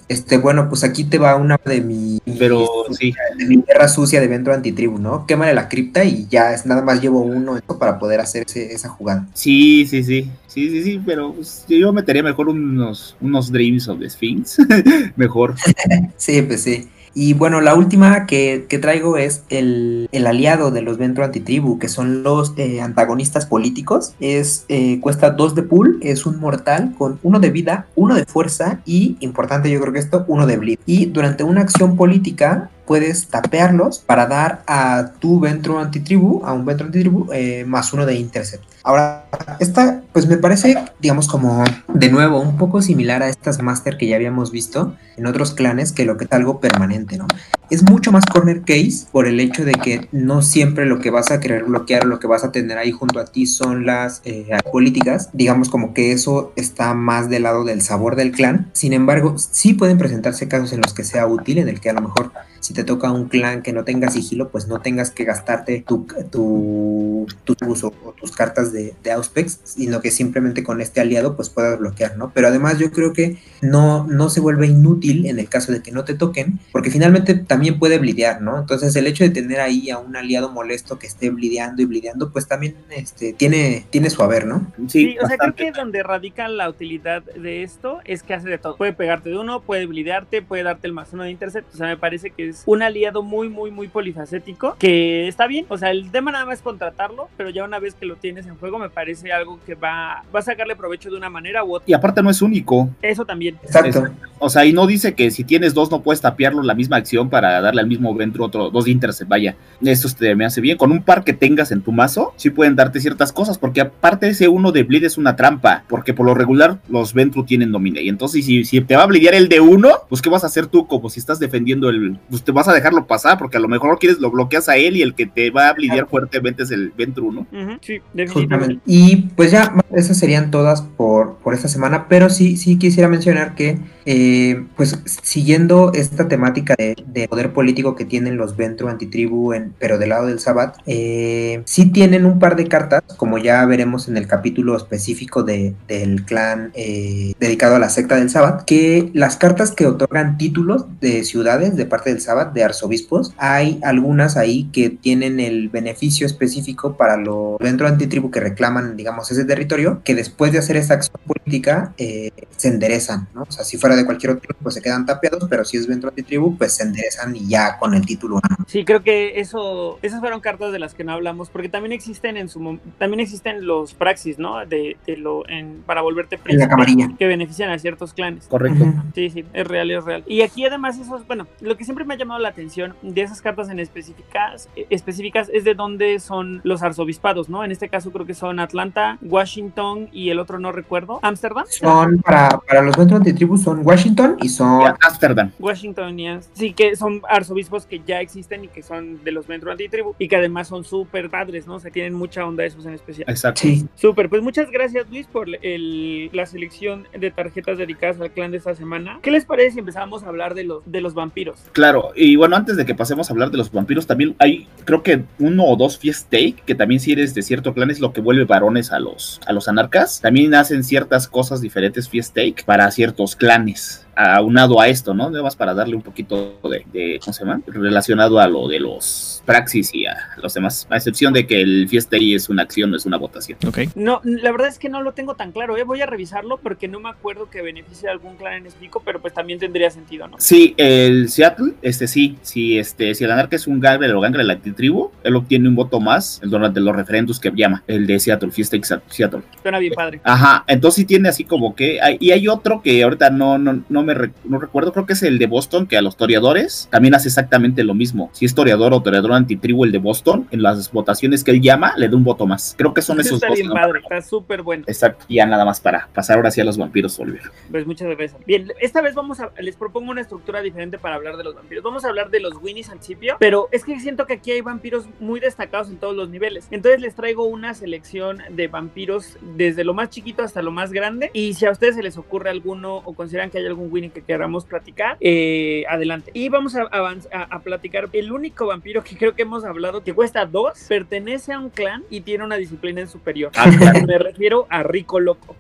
Este, 0.09 0.39
bueno, 0.39 0.69
pues 0.71 0.83
aquí 0.83 1.05
te 1.05 1.19
va 1.19 1.37
una 1.37 1.59
de 1.63 1.83
mi, 1.83 2.19
Pero 2.39 2.67
sí. 2.99 3.13
de 3.37 3.45
mi 3.45 3.63
guerra 3.63 3.87
sucia 3.87 4.19
de 4.19 4.29
Ventro 4.29 4.55
Antitribu, 4.55 4.99
¿no? 4.99 5.27
Quémale 5.27 5.53
la 5.53 5.69
cripta 5.69 6.05
y 6.05 6.27
ya 6.31 6.55
es 6.55 6.65
nada 6.65 6.81
más 6.81 7.03
llevo 7.03 7.21
uno 7.21 7.61
para 7.79 7.99
poder 7.99 8.21
hacer 8.21 8.45
ese- 8.47 8.73
esa 8.73 8.89
jugada. 8.89 9.27
Sí, 9.35 9.87
sí, 9.87 10.03
sí. 10.03 10.31
Sí, 10.47 10.71
sí, 10.71 10.83
sí, 10.85 11.03
pero 11.05 11.35
pues, 11.35 11.67
yo 11.69 11.93
metería 11.93 12.23
mejor 12.23 12.49
unos, 12.49 13.15
unos 13.21 13.53
Dreams 13.53 13.87
of 13.89 13.99
the 14.01 14.09
Sphinx. 14.09 14.57
mejor. 15.17 15.55
Sí, 16.17 16.41
pues 16.43 16.63
sí. 16.63 16.89
Y 17.15 17.35
bueno, 17.35 17.61
la 17.61 17.75
última 17.77 18.27
que, 18.27 18.67
que 18.69 18.79
traigo 18.79 19.17
es 19.17 19.45
el, 19.49 20.09
el 20.11 20.27
aliado 20.27 20.71
de 20.71 20.83
los 20.83 20.99
Ventro 20.99 21.25
Antitribu, 21.25 21.79
que 21.79 21.89
son 21.89 22.25
los 22.25 22.55
eh, 22.57 22.81
antagonistas 22.81 23.47
políticos. 23.47 24.15
Es, 24.21 24.65
eh, 24.69 24.99
cuesta 25.01 25.31
2 25.31 25.55
de 25.55 25.63
pool, 25.63 25.99
es 26.03 26.27
un 26.27 26.41
mortal 26.41 26.95
con 26.99 27.21
uno 27.23 27.39
de 27.39 27.51
vida, 27.51 27.87
uno 27.95 28.17
de 28.17 28.25
fuerza 28.25 28.81
y, 28.85 29.17
importante 29.21 29.71
yo 29.71 29.81
creo 29.81 29.93
que 29.93 30.01
esto, 30.01 30.25
uno 30.27 30.47
de 30.47 30.57
bleed. 30.57 30.79
Y 30.87 31.07
durante 31.07 31.45
una 31.45 31.61
acción 31.61 31.97
política 31.97 32.71
puedes 32.87 33.29
tapearlos 33.29 34.01
para 34.01 34.27
dar 34.27 34.63
a 34.67 35.13
tu 35.21 35.41
Ventro 35.41 35.79
Antitribu, 35.79 36.43
a 36.45 36.53
un 36.53 36.65
Ventro 36.67 36.87
Antitribu, 36.87 37.29
eh, 37.33 37.65
más 37.67 37.93
uno 37.93 38.07
de 38.07 38.17
Intercept. 38.17 38.74
Ahora, 38.85 39.25
esta 39.61 40.05
pues 40.15 40.29
me 40.29 40.37
parece, 40.37 40.77
digamos, 41.01 41.27
como 41.27 41.65
de 41.93 42.09
nuevo, 42.09 42.39
un 42.39 42.57
poco 42.57 42.83
similar 42.83 43.23
a 43.25 43.29
estas 43.29 43.61
Master 43.61 43.97
que 43.97 44.07
ya 44.07 44.15
habíamos 44.15 44.53
visto 44.53 44.95
en 45.17 45.27
otros 45.27 45.55
clanes, 45.55 45.91
que 45.91 46.05
lo 46.05 46.17
que 46.17 46.27
es 46.27 46.33
algo 46.33 46.61
permanente, 46.61 47.19
¿no? 47.19 47.27
Es 47.71 47.83
mucho 47.83 48.13
más 48.13 48.25
corner 48.27 48.61
case 48.61 49.07
por 49.11 49.27
el 49.27 49.41
hecho 49.41 49.65
de 49.65 49.73
que 49.73 50.09
no 50.13 50.43
siempre 50.43 50.85
lo 50.85 51.01
que 51.01 51.11
vas 51.11 51.33
a 51.33 51.41
querer 51.41 51.65
bloquear 51.65 52.05
o 52.05 52.09
lo 52.09 52.21
que 52.21 52.27
vas 52.27 52.45
a 52.45 52.53
tener 52.53 52.79
ahí 52.79 52.93
junto 52.93 53.19
a 53.19 53.25
ti 53.25 53.47
son 53.47 53.87
las 53.87 54.21
eh, 54.25 54.47
políticas. 54.71 55.31
Digamos 55.33 55.71
como 55.71 55.95
que 55.95 56.13
eso 56.13 56.53
está 56.55 56.95
más 56.95 57.31
del 57.31 57.45
lado 57.45 57.65
del 57.65 57.81
sabor 57.81 58.17
del 58.17 58.33
clan. 58.33 58.71
Sin 58.75 58.93
embargo, 58.93 59.35
sí 59.37 59.73
pueden 59.73 59.99
presentarse 59.99 60.47
casos 60.47 60.73
en 60.75 60.83
los 60.83 60.93
que 60.93 61.05
sea 61.05 61.27
útil, 61.27 61.59
en 61.59 61.69
el 61.69 61.81
que 61.81 61.91
a 61.91 61.95
lo 61.95 62.03
mejor 62.03 62.33
si 62.61 62.75
te 62.75 62.85
toca 62.85 63.11
un 63.11 63.29
clan 63.29 63.63
que 63.63 63.73
no 63.73 63.85
tenga 63.85 64.11
sigilo, 64.11 64.51
pues 64.51 64.69
no 64.69 64.81
tengas 64.81 65.11
que 65.11 65.25
gastarte 65.25 65.85
tu, 65.87 66.07
tu, 66.31 67.27
tus 67.45 67.57
uso 67.67 67.93
o 68.05 68.13
tus 68.13 68.31
cartas 68.33 68.73
de, 68.75 68.95
de 69.03 69.13
Auspex, 69.13 69.61
sino 69.65 70.03
que 70.03 70.11
simplemente 70.11 70.63
con 70.63 70.81
este 70.81 71.01
aliado 71.01 71.37
pues 71.37 71.49
puedas 71.49 71.79
bloquear, 71.79 72.19
¿no? 72.19 72.33
Pero 72.35 72.49
además 72.49 72.79
yo 72.79 72.91
creo 72.91 73.13
que 73.13 73.39
no, 73.63 74.07
no 74.07 74.29
se 74.29 74.41
vuelve 74.41 74.67
inútil 74.67 75.27
en 75.27 75.39
el 75.39 75.49
caso 75.49 75.73
de 75.73 75.83
que 75.83 75.93
no 75.93 76.05
te 76.05 76.15
toquen, 76.15 76.59
porque 76.73 76.91
finalmente 76.91 77.35
también 77.35 77.79
puede 77.79 77.99
blidear, 77.99 78.43
¿no? 78.43 78.59
Entonces 78.59 78.95
el 78.97 79.07
hecho 79.07 79.25
de 79.25 79.31
tener 79.31 79.61
ahí 79.61 79.91
a 79.91 79.99
un 79.99 80.17
aliado 80.17 80.51
molesto 80.51 80.99
que 80.99 81.07
esté 81.07 81.31
blideando 81.31 81.81
y 81.81 81.87
blideando, 81.87 82.31
pues 82.31 82.47
también 82.47 82.77
este, 82.91 83.33
tiene, 83.33 83.87
tiene 83.91 84.11
su 84.11 84.23
haber, 84.23 84.47
¿no? 84.47 84.71
Sí, 84.89 85.17
o 85.23 85.27
sea, 85.27 85.39
creo 85.39 85.55
que 85.55 85.73
donde 85.73 86.03
radica 86.03 86.49
la 86.49 86.69
utilidad 86.69 87.23
de 87.23 87.63
esto 87.63 88.01
es 88.05 88.23
que 88.23 88.35
hace 88.35 88.49
de 88.49 88.59
todo. 88.59 88.77
Puede 88.77 88.93
pegarte 88.93 89.31
de 89.31 89.39
uno, 89.39 89.61
puede 89.61 89.87
blidearte, 89.87 90.43
puede 90.43 90.63
darte 90.63 90.87
el 90.87 90.93
más 90.93 91.13
uno 91.13 91.23
de 91.23 91.31
intercept. 91.31 91.73
O 91.75 91.77
sea, 91.77 91.87
me 91.87 91.97
parece 91.97 92.31
que 92.31 92.49
es 92.49 92.63
un 92.67 92.83
aliado 92.83 93.23
muy, 93.23 93.49
muy, 93.49 93.71
muy 93.71 93.89
polifacético 93.89 94.77
que 94.79 95.29
está 95.29 95.47
bien. 95.47 95.67
O 95.69 95.79
sea, 95.79 95.91
el 95.91 96.11
tema 96.11 96.33
nada 96.33 96.47
más 96.47 96.59
es 96.59 96.63
contratarlo, 96.63 97.29
pero 97.37 97.51
ya 97.51 97.65
una 97.65 97.79
vez 97.79 97.95
que 97.95 98.07
lo 98.07 98.17
tienes 98.17 98.47
en 98.47 98.57
juego, 98.65 98.79
me 98.79 98.89
parece 98.89 99.31
algo 99.31 99.59
que 99.67 99.75
va, 99.75 100.25
va 100.35 100.39
a 100.41 100.43
sacarle 100.43 100.75
provecho 100.75 101.11
de 101.11 101.17
una 101.17 101.29
manera 101.29 101.63
u 101.65 101.75
otra. 101.75 101.85
Y 101.87 101.93
aparte 101.93 102.23
no 102.23 102.31
es 102.31 102.41
único. 102.41 102.89
Eso 103.03 103.25
también. 103.25 103.59
Exacto. 103.63 104.07
O 104.39 104.49
sea, 104.49 104.65
y 104.65 104.73
no 104.73 104.87
dice 104.87 105.15
que 105.15 105.31
si 105.31 105.45
tienes 105.45 105.75
dos 105.75 105.91
no 105.91 106.03
puedes 106.03 106.21
tapearlo 106.21 106.63
la 106.63 106.75
misma 106.75 106.97
acción 106.97 107.29
para 107.29 107.61
darle 107.61 107.83
al 107.83 107.87
mismo 107.87 108.15
Ventru 108.15 108.45
otro, 108.45 108.71
dos 108.71 108.87
de 108.87 108.91
intercept. 108.91 109.29
Vaya, 109.29 109.57
eso 109.83 110.09
te 110.17 110.35
me 110.35 110.45
hace 110.45 110.61
bien. 110.61 110.79
Con 110.79 110.93
un 110.93 111.03
par 111.03 111.25
que 111.25 111.33
tengas 111.33 111.73
en 111.73 111.83
tu 111.83 111.93
mazo, 111.93 112.33
sí 112.37 112.51
pueden 112.51 112.75
darte 112.75 113.01
ciertas 113.01 113.33
cosas, 113.33 113.59
porque 113.59 113.83
aparte 113.83 114.29
ese 114.29 114.49
uno 114.49 114.73
de 114.73 114.83
bleed 114.83 115.05
es 115.05 115.19
una 115.19 115.37
trampa, 115.37 115.85
porque 115.89 116.15
por 116.15 116.27
lo 116.27 116.35
regular 116.35 116.79
los 116.89 117.13
Ventru 117.13 117.45
tienen 117.45 117.73
domine. 117.73 118.03
Y 118.03 118.09
entonces, 118.09 118.45
si, 118.45 118.65
si 118.65 118.81
te 118.81 118.97
va 118.97 119.03
a 119.03 119.07
bleedear 119.07 119.35
el 119.35 119.49
de 119.49 119.61
uno, 119.61 119.91
pues 120.09 120.23
¿qué 120.23 120.31
vas 120.31 120.45
a 120.45 120.49
hacer 120.49 120.67
tú? 120.67 120.87
Como 120.87 121.11
si 121.11 121.21
estás 121.21 121.39
defendiendo 121.39 121.89
el. 121.91 122.19
Pues 122.31 122.43
te 122.43 122.53
vas 122.53 122.69
a 122.69 122.73
dejarlo 122.73 123.07
pasar, 123.07 123.39
porque 123.39 123.59
a 123.59 123.61
lo 123.61 123.69
mejor 123.69 123.99
quieres 123.99 124.19
lo 124.21 124.31
bloqueas 124.31 124.69
a 124.69 124.77
él 124.77 124.97
y 124.97 125.03
el 125.03 125.15
que 125.15 125.27
te 125.27 125.51
va 125.51 125.69
a 125.69 125.73
bleedear 125.75 126.09
fuertemente 126.09 126.63
es 126.63 126.71
el 126.71 126.91
Ventru, 126.97 127.33
¿no? 127.33 127.41
Ujú, 127.41 127.79
sí, 127.81 128.01
Justamente. 128.15 128.54
Y 128.87 129.29
pues 129.37 129.51
ya, 129.51 129.75
esas 129.95 130.19
serían 130.19 130.51
todas 130.51 130.83
por, 130.83 131.37
por 131.37 131.55
esta 131.55 131.69
semana, 131.69 132.07
pero 132.09 132.31
sí, 132.31 132.57
sí 132.57 132.79
quisiera 132.79 133.09
mencionar 133.09 133.55
que, 133.55 133.79
eh, 134.07 134.65
pues 134.77 134.99
siguiendo 135.23 135.93
esta 135.95 136.29
temática 136.29 136.75
de, 136.77 136.97
de 137.07 137.29
poder 137.29 137.53
político 137.53 137.95
que 137.95 138.05
tienen 138.05 138.37
los 138.37 138.57
Ventru 138.57 138.89
antitribu, 138.89 139.53
en, 139.53 139.75
pero 139.79 139.99
del 139.99 140.11
lado 140.11 140.27
del 140.27 140.41
Sabbat, 140.41 140.77
eh, 140.87 141.63
sí 141.65 141.91
tienen 141.91 142.27
un 142.27 142.39
par 142.39 142.57
de 142.57 142.67
cartas, 142.67 143.03
como 143.17 143.39
ya 143.39 143.65
veremos 143.67 144.09
en 144.09 144.17
el 144.17 144.27
capítulo 144.27 144.77
específico 144.77 145.43
de, 145.43 145.75
del 145.89 146.25
clan 146.25 146.73
eh, 146.75 147.35
dedicado 147.41 147.77
a 147.77 147.79
la 147.79 147.89
secta 147.89 148.17
del 148.17 148.31
Sabbat, 148.31 148.65
que 148.65 149.11
las 149.15 149.37
cartas 149.37 149.71
que 149.71 149.87
otorgan 149.87 150.39
títulos 150.39 150.87
de 151.01 151.25
ciudades 151.25 151.77
de 151.77 151.87
parte 151.87 152.11
del 152.11 152.21
Sabbat, 152.21 152.53
de 152.53 152.65
arzobispos, 152.65 153.35
hay 153.39 153.79
algunas 153.83 154.37
ahí 154.37 154.65
que 154.73 154.91
tienen 154.91 155.41
el 155.41 155.69
beneficio 155.69 156.27
específico 156.27 156.97
para 156.97 157.17
los 157.17 157.59
Ventru 157.59 157.87
antitribu 157.87 158.31
que 158.31 158.41
reclaman, 158.41 158.97
digamos, 158.97 159.31
ese 159.31 159.45
territorio, 159.45 160.03
que 160.05 160.15
después 160.15 160.53
de 160.53 160.59
hacer 160.59 160.77
esa 160.77 160.95
acción 160.95 161.21
política 161.27 161.93
eh, 161.99 162.31
se 162.57 162.69
enderezan, 162.69 163.29
¿no? 163.35 163.43
O 163.43 163.53
sea, 163.53 163.65
si 163.65 163.77
fuera 163.77 163.94
de 163.97 164.05
cualquier 164.05 164.33
otro, 164.33 164.55
pues 164.63 164.75
se 164.75 164.83
quedan 164.83 165.07
tapeados, 165.07 165.47
pero 165.49 165.65
si 165.65 165.77
es 165.77 165.87
Ventru 165.87 166.09
antitribu, 166.09 166.57
pues 166.57 166.75
se 166.75 166.83
enderezan 166.85 167.35
y 167.37 167.49
ya 167.49 167.79
con 167.79 167.95
el 167.95 168.05
título. 168.05 168.37
¿no? 168.37 168.65
Sí, 168.67 168.85
creo 168.85 169.03
que 169.03 169.41
eso, 169.41 169.99
esas 170.03 170.21
fueron 170.21 170.41
cartas 170.41 170.73
de 170.73 170.79
las 170.79 170.95
que 170.95 171.05
no 171.05 171.13
hablamos, 171.13 171.51
porque 171.51 171.69
también 171.69 171.93
existen 171.93 172.37
en 172.37 172.49
su 172.49 172.79
también 172.99 173.21
existen 173.21 173.67
los 173.67 173.95
praxis, 173.95 174.39
¿no? 174.39 174.65
De, 174.67 174.97
de 175.07 175.17
lo 175.17 175.49
en, 175.49 175.83
para 175.87 176.01
volverte 176.03 176.37
En 176.37 176.41
la 176.41 176.45
príncipe, 176.45 176.69
camarilla. 176.71 177.11
que 177.19 177.27
benefician 177.27 177.71
a 177.71 177.79
ciertos 177.79 178.15
clanes. 178.15 178.47
Correcto. 178.47 178.85
Sí, 179.15 179.31
sí, 179.31 179.45
es 179.53 179.67
real, 179.67 179.91
es 179.91 180.05
real. 180.05 180.25
Y 180.27 180.43
aquí 180.43 180.65
además 180.65 180.99
esos, 180.99 181.27
bueno, 181.27 181.47
lo 181.61 181.77
que 181.77 181.85
siempre 181.85 182.05
me 182.05 182.15
ha 182.15 182.17
llamado 182.17 182.41
la 182.41 182.49
atención 182.49 182.95
de 183.03 183.23
esas 183.23 183.41
cartas 183.43 183.69
en 183.69 183.79
específicas, 183.79 184.69
eh, 184.77 184.87
específicas 184.91 185.51
es 185.53 185.65
de 185.65 185.75
dónde 185.75 186.19
son 186.21 186.61
los 186.65 186.83
arzobispados, 186.83 187.49
¿no? 187.49 187.65
En 187.65 187.71
este 187.71 187.89
caso 187.89 188.11
creo 188.13 188.27
que 188.27 188.35
son 188.35 188.59
Atlanta, 188.61 189.19
Washington 189.23 190.09
y 190.13 190.31
el 190.31 190.39
otro 190.39 190.59
no 190.59 190.73
recuerdo, 190.73 191.19
Ámsterdam. 191.23 191.65
Son 191.69 192.19
para, 192.19 192.59
para 192.67 192.83
los 192.83 192.97
Ventru 192.97 193.17
antitribu 193.17 193.57
son 193.59 193.81
Washington 193.85 194.37
y 194.41 194.49
son 194.49 194.83
Y 194.83 194.85
Amsterdam. 195.03 195.51
Washingtonians, 195.59 196.49
sí, 196.55 196.73
que 196.73 196.97
son 196.97 197.21
arzobispos 197.29 197.87
que 197.87 198.01
ya 198.07 198.21
existen 198.21 198.65
y 198.65 198.69
que 198.69 198.83
son 198.83 199.23
de 199.23 199.33
los 199.33 199.47
Ventru 199.47 199.71
Antitribu 199.71 200.15
y 200.19 200.29
que 200.29 200.37
además 200.37 200.69
son 200.69 200.85
súper 200.85 201.31
padres, 201.31 201.67
¿no? 201.67 201.75
O 201.75 201.81
sea, 201.81 201.91
tienen 201.91 202.15
mucha 202.15 202.45
onda 202.47 202.65
esos 202.65 202.87
en 202.87 202.95
especial. 202.95 203.29
Exacto. 203.29 203.61
Sí, 203.63 203.87
Súper, 203.95 204.29
pues 204.29 204.43
muchas 204.43 204.71
gracias 204.71 205.07
Luis 205.11 205.27
por 205.27 205.49
el- 205.63 206.31
la 206.33 206.47
selección 206.47 207.07
de 207.19 207.31
tarjetas 207.31 207.79
dedicadas 207.79 208.21
al 208.21 208.31
clan 208.31 208.51
de 208.51 208.59
esta 208.59 208.75
semana. 208.75 209.19
¿Qué 209.23 209.31
les 209.31 209.45
parece 209.45 209.73
si 209.73 209.79
empezamos 209.81 210.23
a 210.23 210.29
hablar 210.29 210.55
de 210.55 210.65
los, 210.65 210.83
de 210.91 211.01
los 211.01 211.15
vampiros? 211.15 211.59
Claro, 211.73 212.11
y 212.17 212.37
bueno, 212.37 212.57
antes 212.57 212.77
de 212.77 212.85
que 212.87 212.95
pasemos 212.95 213.29
a 213.29 213.33
hablar 213.33 213.51
de 213.51 213.59
los 213.59 213.71
vampiros, 213.71 214.07
también 214.07 214.35
hay, 214.39 214.67
creo 214.85 215.03
que 215.03 215.25
uno 215.39 215.65
o 215.65 215.77
dos 215.77 215.99
fiestake, 215.99 216.63
que 216.65 216.75
también 216.75 217.01
si 217.01 217.13
eres 217.13 217.35
de 217.35 217.43
cierto 217.43 217.75
clan 217.75 217.91
es 217.91 218.01
lo 218.01 218.13
que 218.13 218.21
vuelve 218.21 218.45
varones 218.45 218.93
a 218.93 218.99
los, 219.01 219.41
a 219.47 219.53
los 219.53 219.69
anarcas. 219.69 220.21
También 220.21 220.55
hacen 220.55 220.85
ciertas 220.85 221.29
cosas 221.29 221.61
diferentes 221.61 222.09
fiestake 222.09 222.65
para 222.65 222.91
ciertos 222.91 223.37
clanes. 223.37 223.74
nice. 223.75 224.04
Aunado 224.17 224.81
a 224.81 224.89
esto, 224.89 225.15
¿no? 225.15 225.31
Nada 225.31 225.43
más 225.43 225.57
para 225.57 225.75
darle 225.75 225.97
un 225.97 226.03
poquito 226.03 226.59
de, 226.65 226.85
de, 226.93 227.21
¿cómo 227.21 227.33
se 227.33 227.45
llama? 227.45 227.61
Relacionado 227.67 228.39
a 228.39 228.47
lo 228.49 228.69
de 228.69 228.81
los 228.81 229.43
praxis 229.45 229.95
y 229.95 230.07
a 230.07 230.17
los 230.43 230.55
demás. 230.55 230.87
A 230.91 230.97
excepción 230.97 231.33
de 231.33 231.47
que 231.47 231.61
el 231.61 231.89
fiestake 231.89 232.35
es 232.35 232.49
una 232.49 232.63
acción, 232.63 232.91
no 232.91 232.97
es 232.97 233.07
una 233.07 233.17
votación. 233.17 233.59
Ok. 233.67 233.79
No, 233.95 234.21
la 234.25 234.51
verdad 234.53 234.69
es 234.69 234.79
que 234.79 234.89
no 234.89 235.03
lo 235.03 235.13
tengo 235.13 235.35
tan 235.35 235.53
claro, 235.53 235.77
¿eh? 235.77 235.85
Voy 235.85 236.01
a 236.01 236.07
revisarlo 236.07 236.59
porque 236.59 236.89
no 236.89 237.01
me 237.01 237.09
acuerdo 237.11 237.51
que 237.51 237.63
beneficie 237.63 238.09
a 238.09 238.13
algún 238.13 238.37
clan 238.37 238.55
en 238.55 238.67
específico, 238.67 239.03
pero 239.05 239.21
pues 239.21 239.35
también 239.35 239.59
tendría 239.59 239.91
sentido, 239.91 240.29
¿no? 240.29 240.37
Sí, 240.39 240.75
el 240.77 241.29
Seattle, 241.29 241.75
este 241.83 242.07
sí, 242.07 242.39
sí, 242.43 242.79
este, 242.79 243.15
si 243.15 243.25
el 243.25 243.31
anarca 243.31 243.57
es 243.57 243.67
un 243.67 243.81
gangrel 243.81 244.15
o 244.15 244.21
gangrel 244.21 244.51
antitribu, 244.51 245.11
él 245.23 245.37
obtiene 245.37 245.69
un 245.69 245.75
voto 245.75 246.01
más 246.01 246.41
el 246.43 246.51
durante 246.51 246.81
los 246.81 246.95
referendos 246.95 247.41
que 247.41 247.51
llama, 247.55 247.83
el 247.87 248.07
de 248.07 248.19
Seattle, 248.19 248.51
Fiesta 248.51 248.77
Seattle. 249.09 249.43
Suena 249.63 249.79
bien 249.79 249.93
padre. 249.95 250.21
Ajá, 250.25 250.65
entonces 250.67 250.97
sí 250.97 251.05
tiene 251.05 251.29
así 251.29 251.45
como 251.45 251.75
que, 251.75 252.01
hay- 252.01 252.17
y 252.21 252.31
hay 252.31 252.49
otro 252.49 252.81
que 252.83 253.03
ahorita 253.03 253.31
no, 253.31 253.59
no, 253.59 253.83
no 253.89 254.04
me 254.05 254.15
re- 254.15 254.33
no 254.45 254.59
recuerdo, 254.59 254.93
creo 254.93 255.07
que 255.07 255.15
es 255.15 255.23
el 255.23 255.39
de 255.39 255.47
Boston, 255.47 255.87
que 255.87 255.97
a 255.97 256.03
los 256.03 256.17
toreadores 256.17 256.89
también 256.91 257.15
hace 257.15 257.29
exactamente 257.29 257.85
lo 257.85 257.95
mismo. 257.95 258.31
Si 258.33 258.45
es 258.45 258.55
toreador 258.55 258.93
o 258.95 259.03
toreador 259.03 259.33
antitribu 259.33 259.85
el 259.85 259.93
de 259.93 259.99
Boston, 259.99 260.47
en 260.51 260.63
las 260.63 260.93
votaciones 260.93 261.43
que 261.45 261.51
él 261.51 261.61
llama, 261.61 261.95
le 261.97 262.09
da 262.09 262.17
un 262.17 262.25
voto 262.25 262.47
más. 262.47 262.75
Creo 262.77 262.95
que 262.95 263.03
son 263.03 263.21
esos 263.21 263.35
está 263.35 263.49
dos. 263.49 263.57
bien 263.59 263.71
padre, 263.71 264.01
está 264.01 264.23
súper 264.23 264.63
bueno. 264.63 264.85
Exacto, 264.87 265.25
y 265.29 265.37
ya 265.37 265.47
nada 265.47 265.65
más 265.65 265.81
para 265.81 266.09
pasar 266.15 266.37
ahora 266.37 266.51
sí 266.51 266.61
a 266.61 266.65
los 266.65 266.77
vampiros, 266.79 267.19
Oliver. 267.19 267.43
Pues 267.71 267.87
muchas 267.87 268.09
gracias. 268.09 268.37
Bien, 268.47 268.73
esta 268.81 269.01
vez 269.01 269.15
vamos 269.15 269.41
a, 269.41 269.51
les 269.61 269.77
propongo 269.77 270.11
una 270.11 270.21
estructura 270.21 270.61
diferente 270.61 270.99
para 270.99 271.15
hablar 271.17 271.37
de 271.37 271.45
los 271.45 271.55
vampiros. 271.55 271.83
Vamos 271.83 272.05
a 272.05 272.09
hablar 272.09 272.31
de 272.31 272.41
los 272.41 272.55
Winnies 272.63 272.89
al 272.91 272.99
principio, 272.99 273.37
pero 273.41 273.69
es 273.73 273.85
que 273.85 273.99
siento 274.01 274.27
que 274.27 274.35
aquí 274.35 274.51
hay 274.51 274.61
vampiros 274.61 275.07
muy 275.21 275.41
destacados 275.41 275.89
en 275.89 275.97
todos 275.97 276.15
los 276.15 276.29
niveles. 276.29 276.67
Entonces 276.71 277.01
les 277.01 277.15
traigo 277.15 277.45
una 277.45 277.75
selección 277.75 278.39
de 278.51 278.69
vampiros 278.69 279.37
desde 279.57 279.85
lo 279.85 279.95
más 279.95 280.11
chiquito 280.11 280.43
hasta 280.43 280.63
lo 280.63 280.71
más 280.71 280.93
grande. 280.93 281.31
Y 281.33 281.55
si 281.55 281.67
a 281.67 281.71
ustedes 281.71 281.95
se 281.97 282.03
les 282.03 282.17
ocurre 282.19 282.51
alguno 282.51 282.97
o 282.99 283.15
consideran 283.15 283.51
que 283.51 283.59
hay 283.59 283.67
algún 283.67 283.91
Winnie 283.95 284.11
que 284.11 284.21
queramos 284.23 284.65
platicar, 284.65 285.17
eh, 285.21 285.85
adelante. 285.89 286.33
Y 286.35 286.49
vamos 286.49 286.75
a, 286.75 286.83
avanz- 286.91 287.29
a, 287.33 287.45
a 287.45 287.61
platicar 287.61 288.09
el 288.13 288.33
único 288.33 288.67
vampiro 288.67 289.03
que 289.05 289.17
creo 289.17 289.35
que 289.35 289.43
hemos 289.43 289.65
hablado 289.65 290.03
que 290.03 290.13
cuesta 290.13 290.45
dos, 290.47 290.85
pertenece 290.89 291.53
a 291.53 291.61
un 291.61 291.71
clan 291.71 292.03
y 292.11 292.21
tiene 292.23 292.45
una 292.45 292.57
disciplina 292.57 293.07
superior. 293.07 293.53
Ah, 293.57 293.71
claro. 293.79 294.01
Me 294.07 294.19
refiero 294.19 294.67
a 294.69 294.83
Rico 294.83 295.21
Loco. 295.21 295.55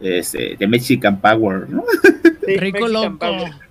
Este, 0.00 0.56
de 0.56 0.66
Mexican 0.66 1.20
Power, 1.20 1.68
¿no? 1.68 1.84
Sí, 2.46 2.56
Rico 2.56 2.78
Mexican 2.80 2.92
loco. 2.92 3.18
Power. 3.18 3.65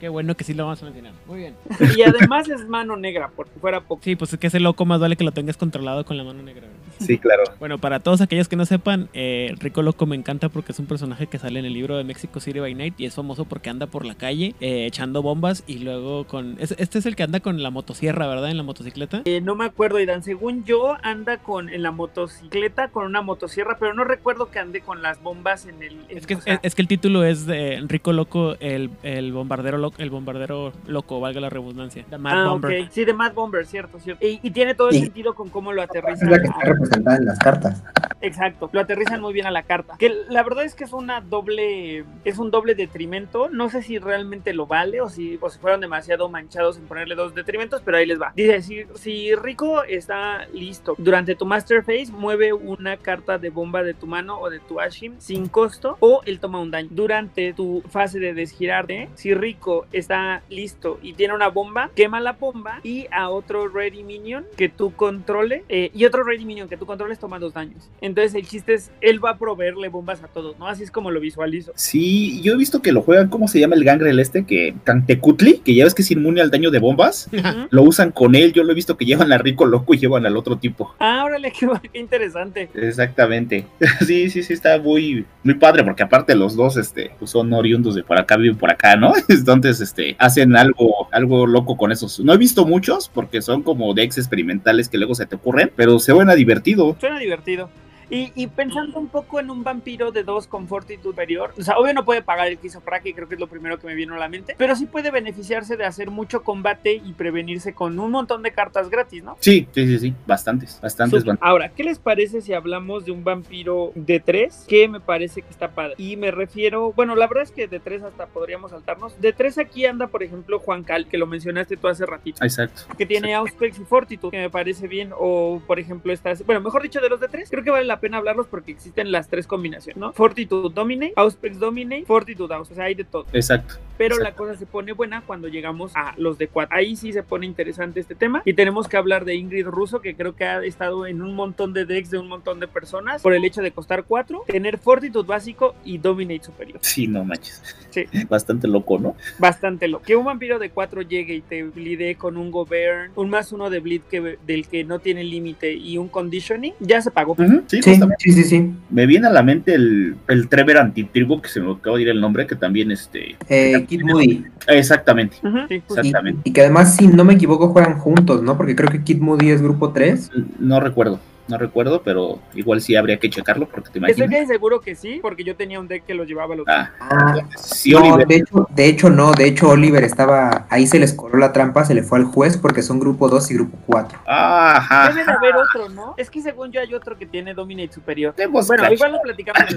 Qué 0.00 0.08
bueno 0.08 0.34
que 0.36 0.44
sí 0.44 0.54
lo 0.54 0.64
vamos 0.64 0.82
a 0.82 0.84
mencionar. 0.86 1.12
Muy 1.26 1.38
bien. 1.40 1.54
Y 1.96 2.02
además 2.02 2.48
es 2.48 2.66
mano 2.68 2.96
negra, 2.96 3.28
por 3.28 3.48
si 3.48 3.58
fuera 3.58 3.80
poco. 3.80 4.02
Sí, 4.02 4.16
pues 4.16 4.32
es 4.32 4.38
que 4.38 4.46
ese 4.48 4.60
loco 4.60 4.84
más 4.84 5.00
vale 5.00 5.16
que 5.16 5.24
lo 5.24 5.32
tengas 5.32 5.56
controlado 5.56 6.04
con 6.04 6.16
la 6.16 6.24
mano 6.24 6.42
negra. 6.42 6.66
Sí, 6.98 7.18
claro. 7.18 7.42
Bueno, 7.58 7.78
para 7.78 8.00
todos 8.00 8.20
aquellos 8.20 8.48
que 8.48 8.56
no 8.56 8.64
sepan, 8.64 9.08
eh, 9.12 9.54
Rico 9.58 9.82
Loco 9.82 10.06
me 10.06 10.16
encanta 10.16 10.48
porque 10.48 10.72
es 10.72 10.78
un 10.78 10.86
personaje 10.86 11.26
que 11.26 11.38
sale 11.38 11.58
en 11.58 11.64
el 11.66 11.72
libro 11.74 11.96
de 11.96 12.04
Mexico 12.04 12.40
City 12.40 12.58
by 12.60 12.74
Night 12.74 12.94
y 12.98 13.04
es 13.06 13.14
famoso 13.14 13.44
porque 13.44 13.68
anda 13.70 13.86
por 13.86 14.04
la 14.06 14.14
calle 14.14 14.54
eh, 14.60 14.86
echando 14.86 15.20
bombas 15.22 15.62
y 15.66 15.78
luego 15.78 16.24
con... 16.26 16.56
es- 16.58 16.74
Este 16.78 16.98
es 16.98 17.06
el 17.06 17.14
que 17.16 17.22
anda 17.22 17.40
con 17.40 17.62
la 17.62 17.70
motosierra, 17.70 18.26
¿verdad? 18.26 18.50
En 18.50 18.56
la 18.56 18.62
motocicleta. 18.62 19.22
Eh, 19.26 19.40
no 19.42 19.54
me 19.56 19.64
acuerdo, 19.66 20.00
Idan. 20.00 20.22
Según 20.22 20.64
yo, 20.64 20.96
anda 21.02 21.38
con 21.38 21.68
en 21.68 21.82
la 21.82 21.90
motocicleta 21.90 22.88
con 22.88 23.04
una 23.06 23.22
motosierra, 23.22 23.76
pero 23.78 23.94
no 23.94 24.04
recuerdo 24.04 24.50
que 24.50 24.58
ande 24.58 24.80
con 24.80 25.02
las 25.02 25.22
bombas 25.22 25.66
en 25.66 25.82
el. 25.82 25.92
en- 26.08 26.18
Es 26.18 26.26
que, 26.26 26.36
o 26.36 26.40
sea, 26.40 26.54
es, 26.54 26.60
es 26.62 26.74
que 26.74 26.82
el 26.82 26.88
título 26.88 27.24
es 27.24 27.46
de 27.46 27.82
Rico 27.86 28.12
Loco, 28.12 28.56
el, 28.60 28.90
el 29.02 29.32
bombardero 29.56 29.92
el 29.98 30.10
bombardero 30.10 30.72
loco, 30.86 31.20
valga 31.20 31.40
la 31.40 31.48
redundancia. 31.50 32.04
The 32.10 32.18
Mad 32.18 32.32
ah, 32.46 32.48
Bomber. 32.50 32.88
Sí, 32.90 33.04
de 33.04 33.12
Mad 33.12 33.32
Bomber, 33.32 33.66
cierto, 33.66 33.98
cierto. 33.98 34.24
Y, 34.26 34.40
y 34.42 34.50
tiene 34.50 34.74
todo 34.74 34.88
el 34.88 34.94
Sí. 34.94 35.00
sentido 35.02 35.34
con 35.34 35.48
cómo 35.50 35.72
lo 35.72 35.82
es 35.82 35.88
aterrizan. 35.90 36.30
la 36.30 36.38
que 36.38 36.46
está 36.46 36.60
a- 36.60 36.64
representada 36.64 37.16
en 37.16 37.24
las 37.24 37.38
cartas. 37.38 37.82
Exacto, 38.20 38.70
lo 38.72 38.80
aterrizan 38.80 39.20
muy 39.20 39.32
bien 39.32 39.46
a 39.46 39.50
la 39.50 39.62
carta. 39.62 39.94
Que 39.98 40.12
la 40.28 40.42
verdad 40.42 40.64
es 40.64 40.74
que 40.74 40.84
es 40.84 40.92
una 40.92 41.20
doble, 41.20 42.04
es 42.24 42.38
un 42.38 42.50
doble 42.50 42.74
detrimento. 42.74 43.48
No 43.50 43.68
sé 43.68 43.82
si 43.82 43.98
realmente 43.98 44.52
lo 44.54 44.66
vale 44.66 45.00
o 45.00 45.08
si, 45.08 45.38
o 45.40 45.50
si 45.50 45.58
fueron 45.58 45.80
demasiado 45.80 46.28
manchados 46.28 46.76
en 46.78 46.84
ponerle 46.86 47.14
dos 47.14 47.34
detrimentos, 47.34 47.82
pero 47.84 47.98
ahí 47.98 48.06
les 48.06 48.20
va. 48.20 48.32
Dice, 48.34 48.62
si, 48.62 48.84
si 48.94 49.34
Rico 49.34 49.82
está 49.84 50.46
listo 50.52 50.94
durante 50.98 51.34
tu 51.34 51.46
Master 51.46 51.82
Phase, 51.84 52.10
mueve 52.10 52.52
una 52.52 52.96
carta 52.96 53.38
de 53.38 53.50
bomba 53.50 53.82
de 53.82 53.94
tu 53.94 54.06
mano 54.06 54.38
o 54.40 54.50
de 54.50 54.60
tu 54.60 54.80
Ashim 54.80 55.14
sin 55.18 55.48
costo 55.48 55.96
o 56.00 56.20
él 56.24 56.40
toma 56.40 56.60
un 56.60 56.70
daño. 56.70 56.88
Durante 56.90 57.52
tu 57.52 57.82
fase 57.88 58.18
de 58.18 58.34
desgirarte, 58.34 59.08
si 59.14 59.34
Rico 59.34 59.45
está 59.92 60.42
listo 60.50 60.98
y 61.02 61.12
tiene 61.12 61.34
una 61.34 61.48
bomba, 61.48 61.90
quema 61.94 62.20
la 62.20 62.32
bomba 62.32 62.80
y 62.82 63.06
a 63.10 63.28
otro 63.30 63.68
Ready 63.68 64.02
Minion 64.02 64.44
que 64.56 64.68
tú 64.68 64.92
controle 64.94 65.64
eh, 65.68 65.90
y 65.94 66.04
otro 66.04 66.24
Ready 66.24 66.44
Minion 66.44 66.68
que 66.68 66.76
tú 66.76 66.86
controles 66.86 67.18
toma 67.18 67.38
dos 67.38 67.54
daños. 67.54 67.90
entonces 68.00 68.34
el 68.34 68.46
chiste 68.46 68.74
es, 68.74 68.90
él 69.00 69.24
va 69.24 69.30
a 69.30 69.38
proveerle 69.38 69.88
bombas 69.88 70.22
a 70.22 70.28
todos, 70.28 70.58
¿no? 70.58 70.66
Así 70.66 70.82
es 70.82 70.90
como 70.90 71.10
lo 71.10 71.20
visualizo. 71.20 71.72
Sí, 71.74 72.40
yo 72.42 72.54
he 72.54 72.56
visto 72.56 72.82
que 72.82 72.92
lo 72.92 73.02
juegan, 73.02 73.28
¿cómo 73.28 73.48
se 73.48 73.60
llama 73.60 73.76
el 73.76 73.84
gangrel 73.84 74.18
este? 74.18 74.44
Que 74.44 74.74
Cantecutli, 74.84 75.58
que 75.58 75.74
ya 75.74 75.84
ves 75.84 75.94
que 75.94 76.02
es 76.02 76.10
inmune 76.10 76.40
al 76.40 76.50
daño 76.50 76.70
de 76.70 76.78
bombas. 76.78 77.28
Lo 77.70 77.82
usan 77.82 78.12
con 78.12 78.34
él, 78.34 78.52
yo 78.52 78.64
lo 78.64 78.72
he 78.72 78.74
visto 78.74 78.96
que 78.96 79.04
llevan 79.04 79.32
a 79.32 79.38
Rico 79.38 79.66
Loco 79.66 79.94
y 79.94 79.98
llevan 79.98 80.26
al 80.26 80.36
otro 80.36 80.56
tipo. 80.56 80.94
Ah, 80.98 81.22
órale, 81.24 81.52
qué, 81.58 81.68
qué 81.92 81.98
interesante. 81.98 82.68
Exactamente. 82.74 83.66
Sí, 84.06 84.30
sí, 84.30 84.42
sí, 84.42 84.52
está 84.52 84.78
muy, 84.78 85.24
muy 85.42 85.54
padre, 85.54 85.82
porque 85.82 86.02
aparte 86.02 86.34
los 86.34 86.54
dos, 86.54 86.76
este, 86.76 87.10
pues 87.18 87.30
son 87.30 87.52
oriundos 87.52 87.94
de 87.94 88.02
por 88.02 88.18
acá, 88.18 88.36
viven 88.36 88.56
por 88.56 88.70
acá, 88.70 88.94
¿no? 88.94 89.12
Entonces, 89.28 89.80
este, 89.80 90.16
hacen 90.18 90.56
algo, 90.56 91.08
algo 91.12 91.46
loco 91.46 91.76
con 91.76 91.92
esos. 91.92 92.20
No 92.20 92.32
he 92.32 92.38
visto 92.38 92.66
muchos, 92.66 93.08
porque 93.08 93.42
son 93.42 93.62
como 93.62 93.94
decks 93.94 94.18
experimentales 94.18 94.88
que 94.88 94.98
luego 94.98 95.14
se 95.14 95.26
te 95.26 95.36
ocurren, 95.36 95.70
pero 95.74 95.98
se 95.98 96.12
ven 96.12 96.30
a 96.30 96.34
divertido. 96.34 96.96
Suena 97.00 97.18
divertido. 97.18 97.68
Y, 98.08 98.32
y 98.34 98.46
pensando 98.46 98.98
un 98.98 99.08
poco 99.08 99.40
en 99.40 99.50
un 99.50 99.64
vampiro 99.64 100.12
de 100.12 100.22
2 100.22 100.46
con 100.46 100.68
fortitud 100.68 101.10
superior, 101.10 101.52
o 101.58 101.62
sea, 101.62 101.78
obvio 101.78 101.94
no 101.94 102.04
puede 102.04 102.22
pagar 102.22 102.48
el 102.48 102.58
Kizopraki, 102.58 103.14
creo 103.14 103.28
que 103.28 103.34
es 103.34 103.40
lo 103.40 103.46
primero 103.46 103.78
que 103.78 103.86
me 103.86 103.94
vino 103.94 104.14
a 104.14 104.18
la 104.18 104.28
mente, 104.28 104.54
pero 104.58 104.76
sí 104.76 104.86
puede 104.86 105.10
beneficiarse 105.10 105.76
de 105.76 105.84
hacer 105.84 106.10
mucho 106.10 106.42
combate 106.42 106.94
y 106.94 107.12
prevenirse 107.14 107.72
con 107.74 107.98
un 107.98 108.10
montón 108.10 108.42
de 108.42 108.52
cartas 108.52 108.90
gratis, 108.90 109.22
¿no? 109.22 109.36
Sí, 109.40 109.66
sí, 109.72 109.86
sí, 109.86 109.98
sí, 109.98 110.14
bastantes, 110.26 110.78
bastantes. 110.82 111.22
Súper. 111.22 111.38
Ahora, 111.40 111.70
¿qué 111.70 111.84
les 111.84 111.98
parece 111.98 112.40
si 112.40 112.52
hablamos 112.52 113.04
de 113.04 113.12
un 113.12 113.24
vampiro 113.24 113.92
de 113.94 114.20
3? 114.20 114.66
Que 114.68 114.88
me 114.88 115.00
parece 115.00 115.42
que 115.42 115.50
está 115.50 115.70
padre. 115.70 115.94
Y 115.98 116.16
me 116.16 116.30
refiero, 116.30 116.92
bueno, 116.92 117.16
la 117.16 117.26
verdad 117.26 117.44
es 117.44 117.50
que 117.50 117.68
de 117.68 117.80
3 117.80 118.02
hasta 118.02 118.26
podríamos 118.26 118.72
saltarnos. 118.72 119.20
De 119.20 119.32
3 119.32 119.58
aquí 119.58 119.86
anda, 119.86 120.08
por 120.08 120.22
ejemplo, 120.22 120.58
Juan 120.58 120.84
Cal, 120.84 121.06
que 121.06 121.18
lo 121.18 121.26
mencionaste 121.26 121.76
tú 121.76 121.88
hace 121.88 122.04
ratito. 122.04 122.44
Exacto. 122.44 122.82
Que 122.96 123.06
tiene 123.06 123.34
Auspex 123.34 123.78
y 123.78 123.84
Fortitude, 123.84 124.30
que 124.30 124.38
me 124.38 124.50
parece 124.50 124.86
bien. 124.88 125.10
O, 125.18 125.62
por 125.66 125.78
ejemplo, 125.78 126.12
estas. 126.12 126.44
Bueno, 126.44 126.60
mejor 126.60 126.82
dicho, 126.82 127.00
de 127.00 127.08
los 127.08 127.20
de 127.20 127.28
3, 127.28 127.48
creo 127.50 127.64
que 127.64 127.70
vale 127.70 127.84
la 127.84 127.95
pena 128.00 128.18
hablarlos 128.18 128.46
porque 128.46 128.72
existen 128.72 129.12
las 129.12 129.28
tres 129.28 129.46
combinaciones, 129.46 129.98
¿no? 129.98 130.12
Fortitude 130.12 130.74
Dominate, 130.74 131.12
Auspex 131.16 131.58
Dominate, 131.58 132.04
Fortitude 132.04 132.54
Aus. 132.54 132.70
O 132.70 132.74
sea, 132.74 132.84
hay 132.84 132.94
de 132.94 133.04
todo. 133.04 133.26
Exacto. 133.32 133.74
Pero 133.96 134.16
Exacto. 134.16 134.30
la 134.30 134.36
cosa 134.36 134.58
se 134.58 134.66
pone 134.66 134.92
buena 134.92 135.22
cuando 135.22 135.48
llegamos 135.48 135.92
a 135.94 136.14
los 136.18 136.36
de 136.38 136.48
4. 136.48 136.76
Ahí 136.76 136.96
sí 136.96 137.12
se 137.12 137.22
pone 137.22 137.46
interesante 137.46 138.00
este 138.00 138.14
tema. 138.14 138.42
Y 138.44 138.52
tenemos 138.54 138.88
que 138.88 138.96
hablar 138.96 139.24
de 139.24 139.34
Ingrid 139.34 139.66
Russo, 139.66 140.00
que 140.00 140.14
creo 140.14 140.36
que 140.36 140.44
ha 140.44 140.62
estado 140.64 141.06
en 141.06 141.22
un 141.22 141.34
montón 141.34 141.72
de 141.72 141.86
decks 141.86 142.10
de 142.10 142.18
un 142.18 142.28
montón 142.28 142.60
de 142.60 142.68
personas 142.68 143.22
por 143.22 143.32
el 143.32 143.44
hecho 143.44 143.62
de 143.62 143.70
costar 143.70 144.04
4, 144.04 144.44
tener 144.46 144.78
Fortitude 144.78 145.26
básico 145.26 145.74
y 145.84 145.98
Dominate 145.98 146.44
superior. 146.44 146.78
Sí, 146.82 147.06
no 147.06 147.24
manches. 147.24 147.62
Sí. 148.04 148.26
Bastante 148.28 148.68
loco, 148.68 148.98
¿no? 148.98 149.16
Bastante 149.38 149.88
lo. 149.88 150.02
Que 150.02 150.16
un 150.16 150.24
vampiro 150.24 150.58
de 150.58 150.70
4 150.70 151.02
llegue 151.02 151.34
y 151.34 151.40
te 151.40 151.62
blide 151.62 152.16
con 152.16 152.36
un 152.36 152.50
Govern, 152.50 153.12
un 153.16 153.30
más 153.30 153.52
uno 153.52 153.70
de 153.70 153.80
bleed 153.80 154.02
que, 154.02 154.38
del 154.46 154.66
que 154.66 154.84
no 154.84 154.98
tiene 154.98 155.24
límite 155.24 155.72
y 155.72 155.96
un 155.98 156.08
conditioning, 156.08 156.74
ya 156.80 157.00
se 157.00 157.10
pagó. 157.10 157.36
Sí, 157.68 157.82
Sí, 157.82 157.94
sí, 158.18 158.32
sí, 158.32 158.44
sí. 158.44 158.70
Me 158.90 159.06
viene 159.06 159.28
a 159.28 159.30
la 159.30 159.42
mente 159.42 159.74
el, 159.74 160.16
el 160.28 160.48
Trevor 160.48 160.78
antitribu, 160.78 161.40
que 161.40 161.48
se 161.48 161.60
me 161.60 161.72
acaba 161.72 161.96
de 161.96 162.02
ir 162.02 162.08
el 162.08 162.20
nombre, 162.20 162.46
que 162.46 162.56
también 162.56 162.90
este. 162.90 163.36
Eh, 163.48 163.84
Kid 163.88 164.02
Moody. 164.02 164.44
Exactamente. 164.66 165.36
Sí. 165.40 165.48
Y, 165.70 165.74
Exactamente. 165.74 166.40
y 166.44 166.52
que 166.52 166.62
además, 166.62 166.96
si 166.96 167.06
no 167.06 167.24
me 167.24 167.34
equivoco, 167.34 167.68
juegan 167.68 167.98
juntos, 167.98 168.42
¿no? 168.42 168.56
Porque 168.56 168.76
creo 168.76 168.90
que 168.90 169.02
Kid 169.02 169.18
Moody 169.18 169.50
es 169.50 169.62
grupo 169.62 169.92
3. 169.92 170.30
No 170.58 170.80
recuerdo, 170.80 171.20
no 171.48 171.58
recuerdo, 171.58 172.02
pero 172.02 172.38
igual 172.54 172.80
sí 172.80 172.96
habría 172.96 173.18
que 173.18 173.30
checarlo 173.30 173.66
porque 173.68 173.90
te 173.90 173.98
Estoy 173.98 174.00
imaginas. 174.00 174.28
bien 174.30 174.46
seguro 174.48 174.80
que 174.80 174.94
sí, 174.94 175.20
porque 175.22 175.44
yo 175.44 175.54
tenía 175.56 175.78
un 175.80 175.86
deck 175.88 176.04
que 176.04 176.14
los 176.14 176.26
llevaba 176.26 176.54
a 176.54 176.56
los 176.56 176.66
Ah, 176.68 176.90
Ah, 177.00 177.34
sí, 177.56 177.90
no, 177.92 178.00
Oliver. 178.00 178.26
de 178.26 178.36
hecho, 178.36 178.66
de 178.70 178.86
hecho 178.86 179.10
no, 179.10 179.32
de 179.32 179.46
hecho 179.46 179.68
Oliver 179.70 180.02
estaba, 180.04 180.66
ahí 180.70 180.86
se 180.86 180.98
les 180.98 181.12
coló 181.12 181.38
la 181.38 181.52
trampa, 181.52 181.84
se 181.84 181.94
le 181.94 182.02
fue 182.02 182.18
al 182.18 182.24
juez 182.24 182.56
porque 182.56 182.82
son 182.82 182.98
grupo 182.98 183.28
2 183.28 183.50
y 183.50 183.54
grupo 183.54 183.78
4. 183.86 184.18
Ajá. 184.26 185.08
Debe 185.10 185.24
de 185.24 185.30
haber 185.32 185.54
otro, 185.56 185.88
¿no? 185.90 186.14
Es 186.18 186.30
que 186.30 186.40
según 186.42 186.72
yo 186.72 186.80
hay 186.80 186.92
otro 186.94 187.16
que 187.16 187.26
tiene 187.26 187.54
Dominate 187.54 187.92
superior. 187.92 188.34
Bueno, 188.50 188.66
cacho. 188.82 188.94
igual 188.94 189.12
lo 189.12 189.20
platicamos. 189.22 189.76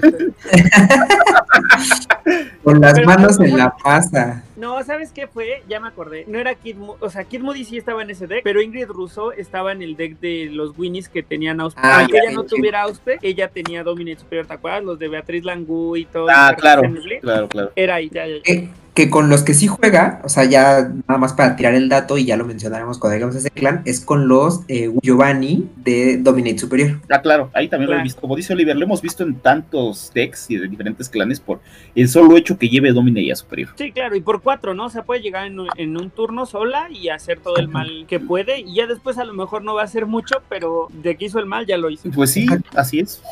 Con 2.64 2.80
las 2.80 2.94
Pero 2.94 3.06
manos 3.06 3.38
no, 3.38 3.44
en 3.44 3.50
no, 3.52 3.56
la 3.58 3.74
pasa. 3.76 4.42
No, 4.60 4.82
¿sabes 4.84 5.10
qué 5.10 5.26
fue? 5.26 5.62
Ya 5.68 5.80
me 5.80 5.88
acordé. 5.88 6.26
No 6.28 6.38
era 6.38 6.54
Kid 6.54 6.76
Moody, 6.76 6.98
o 7.00 7.08
sea, 7.08 7.24
Kid 7.24 7.40
Moody 7.40 7.64
sí 7.64 7.78
estaba 7.78 8.02
en 8.02 8.10
ese 8.10 8.26
deck, 8.26 8.42
pero 8.44 8.60
Ingrid 8.60 8.88
Russo 8.88 9.32
estaba 9.32 9.72
en 9.72 9.80
el 9.80 9.96
deck 9.96 10.20
de 10.20 10.50
los 10.52 10.76
Winnies 10.78 11.08
que 11.08 11.22
tenían 11.22 11.62
Auspex. 11.62 11.82
Ah, 11.82 12.00
Aunque 12.00 12.18
ya, 12.18 12.24
ella 12.24 12.32
no 12.32 12.42
sí. 12.42 12.56
tuviera 12.56 12.82
Auspex, 12.82 13.24
ella 13.24 13.48
tenía 13.48 13.82
Dominate 13.82 14.20
superior, 14.20 14.46
¿te 14.46 14.52
acuerdas? 14.52 14.84
Los 14.84 14.98
de 14.98 15.08
Beatriz 15.08 15.44
Langú 15.44 15.96
y 15.96 16.04
todo. 16.04 16.26
Ah, 16.30 16.54
claro, 16.58 16.82
claro, 17.22 17.48
claro. 17.48 17.72
Era 17.74 17.94
ahí, 17.94 18.10
ya, 18.12 18.26
ya, 18.26 18.34
ya. 18.44 18.68
Que, 18.94 19.08
con 19.08 19.28
los 19.28 19.42
que 19.42 19.54
sí 19.54 19.66
juega, 19.66 20.20
o 20.24 20.28
sea, 20.28 20.44
ya 20.44 20.90
nada 21.08 21.18
más 21.18 21.32
para 21.32 21.56
tirar 21.56 21.74
el 21.74 21.88
dato 21.88 22.18
y 22.18 22.24
ya 22.24 22.36
lo 22.36 22.44
mencionaremos 22.44 22.98
cuando 22.98 23.16
llegamos 23.16 23.36
a 23.36 23.38
ese 23.38 23.50
clan, 23.50 23.82
es 23.84 24.00
con 24.00 24.28
los 24.28 24.62
eh, 24.68 24.92
Giovanni 25.02 25.68
de 25.76 26.18
Dominate 26.18 26.58
Superior. 26.58 27.00
Ah, 27.08 27.22
claro, 27.22 27.50
ahí 27.54 27.68
también 27.68 27.90
lo 27.90 27.98
he 27.98 28.02
visto. 28.02 28.20
Como 28.20 28.36
dice 28.36 28.52
Oliver, 28.52 28.76
lo 28.76 28.84
hemos 28.84 29.00
visto 29.00 29.22
en 29.22 29.36
tantos 29.36 30.10
decks 30.14 30.50
y 30.50 30.56
de 30.56 30.68
diferentes 30.68 31.08
clanes 31.08 31.40
por 31.40 31.60
el 31.94 32.08
solo 32.08 32.36
hecho 32.36 32.58
que 32.58 32.68
lleve 32.68 32.92
Domine 32.92 33.22
y 33.22 33.30
a 33.30 33.36
superior. 33.36 33.70
Sí, 33.76 33.92
claro, 33.92 34.16
y 34.16 34.20
por 34.20 34.42
cuatro, 34.42 34.74
¿no? 34.74 34.86
O 34.86 34.90
sea, 34.90 35.02
puede 35.02 35.20
llegar 35.20 35.46
en 35.46 35.60
un, 35.60 35.68
en 35.76 35.96
un 35.96 36.10
turno 36.10 36.46
sola 36.46 36.88
y 36.90 37.08
hacer 37.08 37.40
todo 37.40 37.56
el 37.56 37.68
mal 37.68 38.06
que 38.08 38.20
puede. 38.20 38.60
Y 38.60 38.74
ya 38.74 38.86
después 38.86 39.18
a 39.18 39.24
lo 39.24 39.34
mejor 39.34 39.62
no 39.62 39.74
va 39.74 39.82
a 39.82 39.84
hacer 39.84 40.06
mucho, 40.06 40.42
pero 40.48 40.88
de 40.92 41.16
que 41.16 41.26
hizo 41.26 41.38
el 41.38 41.46
mal 41.46 41.66
ya 41.66 41.76
lo 41.76 41.90
hizo. 41.90 42.10
Pues 42.10 42.30
sí, 42.30 42.46
así 42.74 43.00
es. 43.00 43.22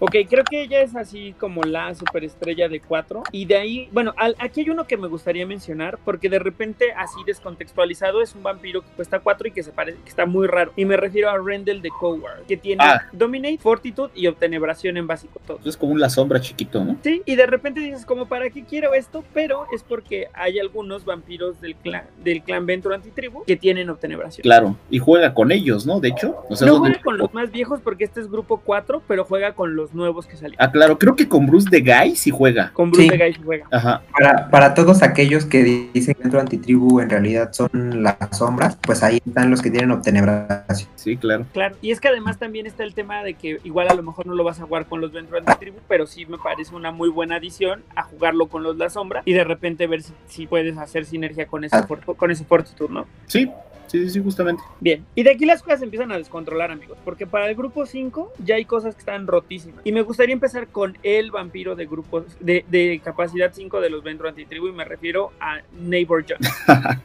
Ok, 0.00 0.14
creo 0.28 0.44
que 0.44 0.62
ella 0.62 0.80
es 0.82 0.94
así 0.96 1.34
como 1.38 1.62
la 1.62 1.94
superestrella 1.94 2.68
de 2.68 2.80
4. 2.80 3.22
Y 3.32 3.44
de 3.46 3.56
ahí, 3.56 3.88
bueno, 3.92 4.14
al- 4.16 4.36
aquí 4.38 4.60
hay 4.60 4.70
uno 4.70 4.86
que 4.86 4.96
me 4.96 5.08
gustaría 5.08 5.46
mencionar, 5.46 5.98
porque 6.04 6.28
de 6.28 6.38
repente, 6.38 6.92
así 6.96 7.18
descontextualizado, 7.26 8.22
es 8.22 8.34
un 8.34 8.42
vampiro 8.42 8.82
que 8.82 8.88
cuesta 8.96 9.20
4 9.20 9.48
y 9.48 9.50
que 9.50 9.62
se 9.62 9.72
parece, 9.72 9.98
que 10.02 10.08
está 10.08 10.26
muy 10.26 10.46
raro. 10.46 10.72
Y 10.76 10.84
me 10.84 10.96
refiero 10.96 11.30
a 11.30 11.38
Rendell 11.38 11.82
de 11.82 11.90
Coward, 11.90 12.42
que 12.46 12.56
tiene 12.56 12.84
Ah. 12.84 13.02
Dominate, 13.12 13.58
Fortitude 13.58 14.10
y 14.14 14.26
Obtenebración 14.26 14.96
en 14.96 15.06
básico 15.06 15.40
todo. 15.46 15.58
Es 15.64 15.76
como 15.76 15.96
la 15.96 16.08
sombra 16.10 16.40
chiquito, 16.40 16.84
¿no? 16.84 16.96
Sí, 17.02 17.22
y 17.24 17.36
de 17.36 17.46
repente 17.46 17.80
dices 17.80 18.04
como 18.06 18.26
para 18.26 18.50
qué 18.50 18.64
quiero 18.64 18.94
esto, 18.94 19.24
pero 19.34 19.66
es 19.72 19.82
porque 19.82 20.28
hay 20.34 20.58
algunos 20.58 21.04
vampiros 21.04 21.60
del 21.60 21.74
clan 21.76 22.04
del 22.22 22.42
clan 22.42 22.66
Ventro 22.66 22.94
Antitribu 22.94 23.44
que 23.44 23.56
tienen 23.56 23.90
obtenebración. 23.90 24.42
Claro. 24.42 24.76
Y 24.90 24.98
juega 24.98 25.34
con 25.34 25.50
ellos, 25.52 25.86
¿no? 25.86 26.00
De 26.00 26.08
hecho. 26.08 26.36
O 26.48 26.56
sea, 26.56 26.66
no 26.68 26.78
juega 26.78 27.00
con 27.02 27.18
los 27.18 27.32
más 27.34 27.50
viejos 27.50 27.80
porque 27.82 28.04
este 28.04 28.20
es 28.20 28.30
grupo 28.30 28.60
4, 28.64 29.02
pero 29.08 29.24
juega 29.24 29.54
con 29.54 29.74
los 29.76 29.87
nuevos 29.94 30.26
que 30.26 30.36
salieron. 30.36 30.56
Ah, 30.66 30.70
claro, 30.70 30.98
creo 30.98 31.16
que 31.16 31.28
con 31.28 31.46
Bruce 31.46 31.68
de 31.70 31.80
Guy 31.80 32.16
sí 32.16 32.30
juega. 32.30 32.70
Con 32.72 32.90
Bruce 32.90 33.04
Sí. 33.08 33.08
de 33.16 33.18
Guys 33.24 33.40
juega. 33.44 33.66
Ajá. 33.70 34.02
Para, 34.12 34.50
para 34.50 34.74
todos 34.74 35.02
aquellos 35.02 35.44
que 35.46 35.62
dicen 35.92 36.14
que 36.14 36.22
dentro 36.22 36.38
de 36.38 36.42
Antitribu 36.42 37.00
en 37.00 37.10
realidad 37.10 37.52
son 37.52 38.02
las 38.02 38.16
sombras, 38.32 38.76
pues 38.82 39.02
ahí 39.02 39.20
están 39.26 39.50
los 39.50 39.62
que 39.62 39.70
tienen 39.70 39.90
obtenebración. 39.90 40.88
Sí, 40.96 41.16
claro. 41.16 41.46
Claro, 41.52 41.76
y 41.82 41.90
es 41.90 42.00
que 42.00 42.08
además 42.08 42.38
también 42.38 42.66
está 42.66 42.84
el 42.84 42.94
tema 42.94 43.22
de 43.22 43.34
que 43.34 43.58
igual 43.64 43.88
a 43.88 43.94
lo 43.94 44.02
mejor 44.02 44.26
no 44.26 44.34
lo 44.34 44.44
vas 44.44 44.60
a 44.60 44.64
jugar 44.64 44.86
con 44.86 45.00
los 45.00 45.12
Ventro 45.12 45.38
Antitribu, 45.38 45.78
pero 45.88 46.06
sí 46.06 46.26
me 46.26 46.38
parece 46.38 46.74
una 46.74 46.90
muy 46.90 47.08
buena 47.08 47.36
adición 47.36 47.82
a 47.96 48.02
jugarlo 48.02 48.46
con 48.48 48.62
los 48.62 48.76
La 48.76 48.90
Sombra 48.90 49.22
y 49.24 49.32
de 49.32 49.44
repente 49.44 49.86
ver 49.86 50.02
si, 50.02 50.12
si 50.26 50.46
puedes 50.46 50.76
hacer 50.78 51.04
sinergia 51.04 51.46
con 51.46 51.64
ese, 51.64 51.76
Ah. 51.76 51.86
con 51.86 52.30
ese 52.30 52.44
Fortitude, 52.44 52.92
¿no? 52.92 53.06
Sí, 53.26 53.50
sí, 53.88 54.04
sí, 54.04 54.10
sí, 54.10 54.22
justamente. 54.22 54.62
Bien, 54.80 55.04
y 55.14 55.22
de 55.24 55.30
aquí 55.32 55.44
las 55.44 55.62
cosas 55.62 55.82
empiezan 55.82 56.12
a 56.12 56.18
descontrolar, 56.18 56.70
amigos, 56.70 56.96
porque 57.04 57.26
para 57.26 57.48
el 57.48 57.56
grupo 57.56 57.84
5 57.86 58.32
ya 58.44 58.54
hay 58.54 58.64
cosas 58.64 58.94
que 58.94 59.00
están 59.00 59.26
rotísimas. 59.26 59.80
Y 59.84 59.92
me 59.92 60.02
gustaría 60.02 60.32
empezar 60.32 60.68
con 60.68 60.96
el 61.02 61.30
vampiro 61.30 61.74
de 61.76 61.86
grupos 61.86 62.24
de, 62.40 62.64
de 62.68 63.00
capacidad 63.04 63.50
5 63.52 63.80
de 63.80 63.90
los 63.90 64.02
Ventro 64.02 64.28
Antitribu, 64.28 64.68
y 64.68 64.72
me 64.72 64.84
refiero 64.84 65.32
a 65.40 65.58
Neighbor 65.80 66.24
John. 66.28 66.38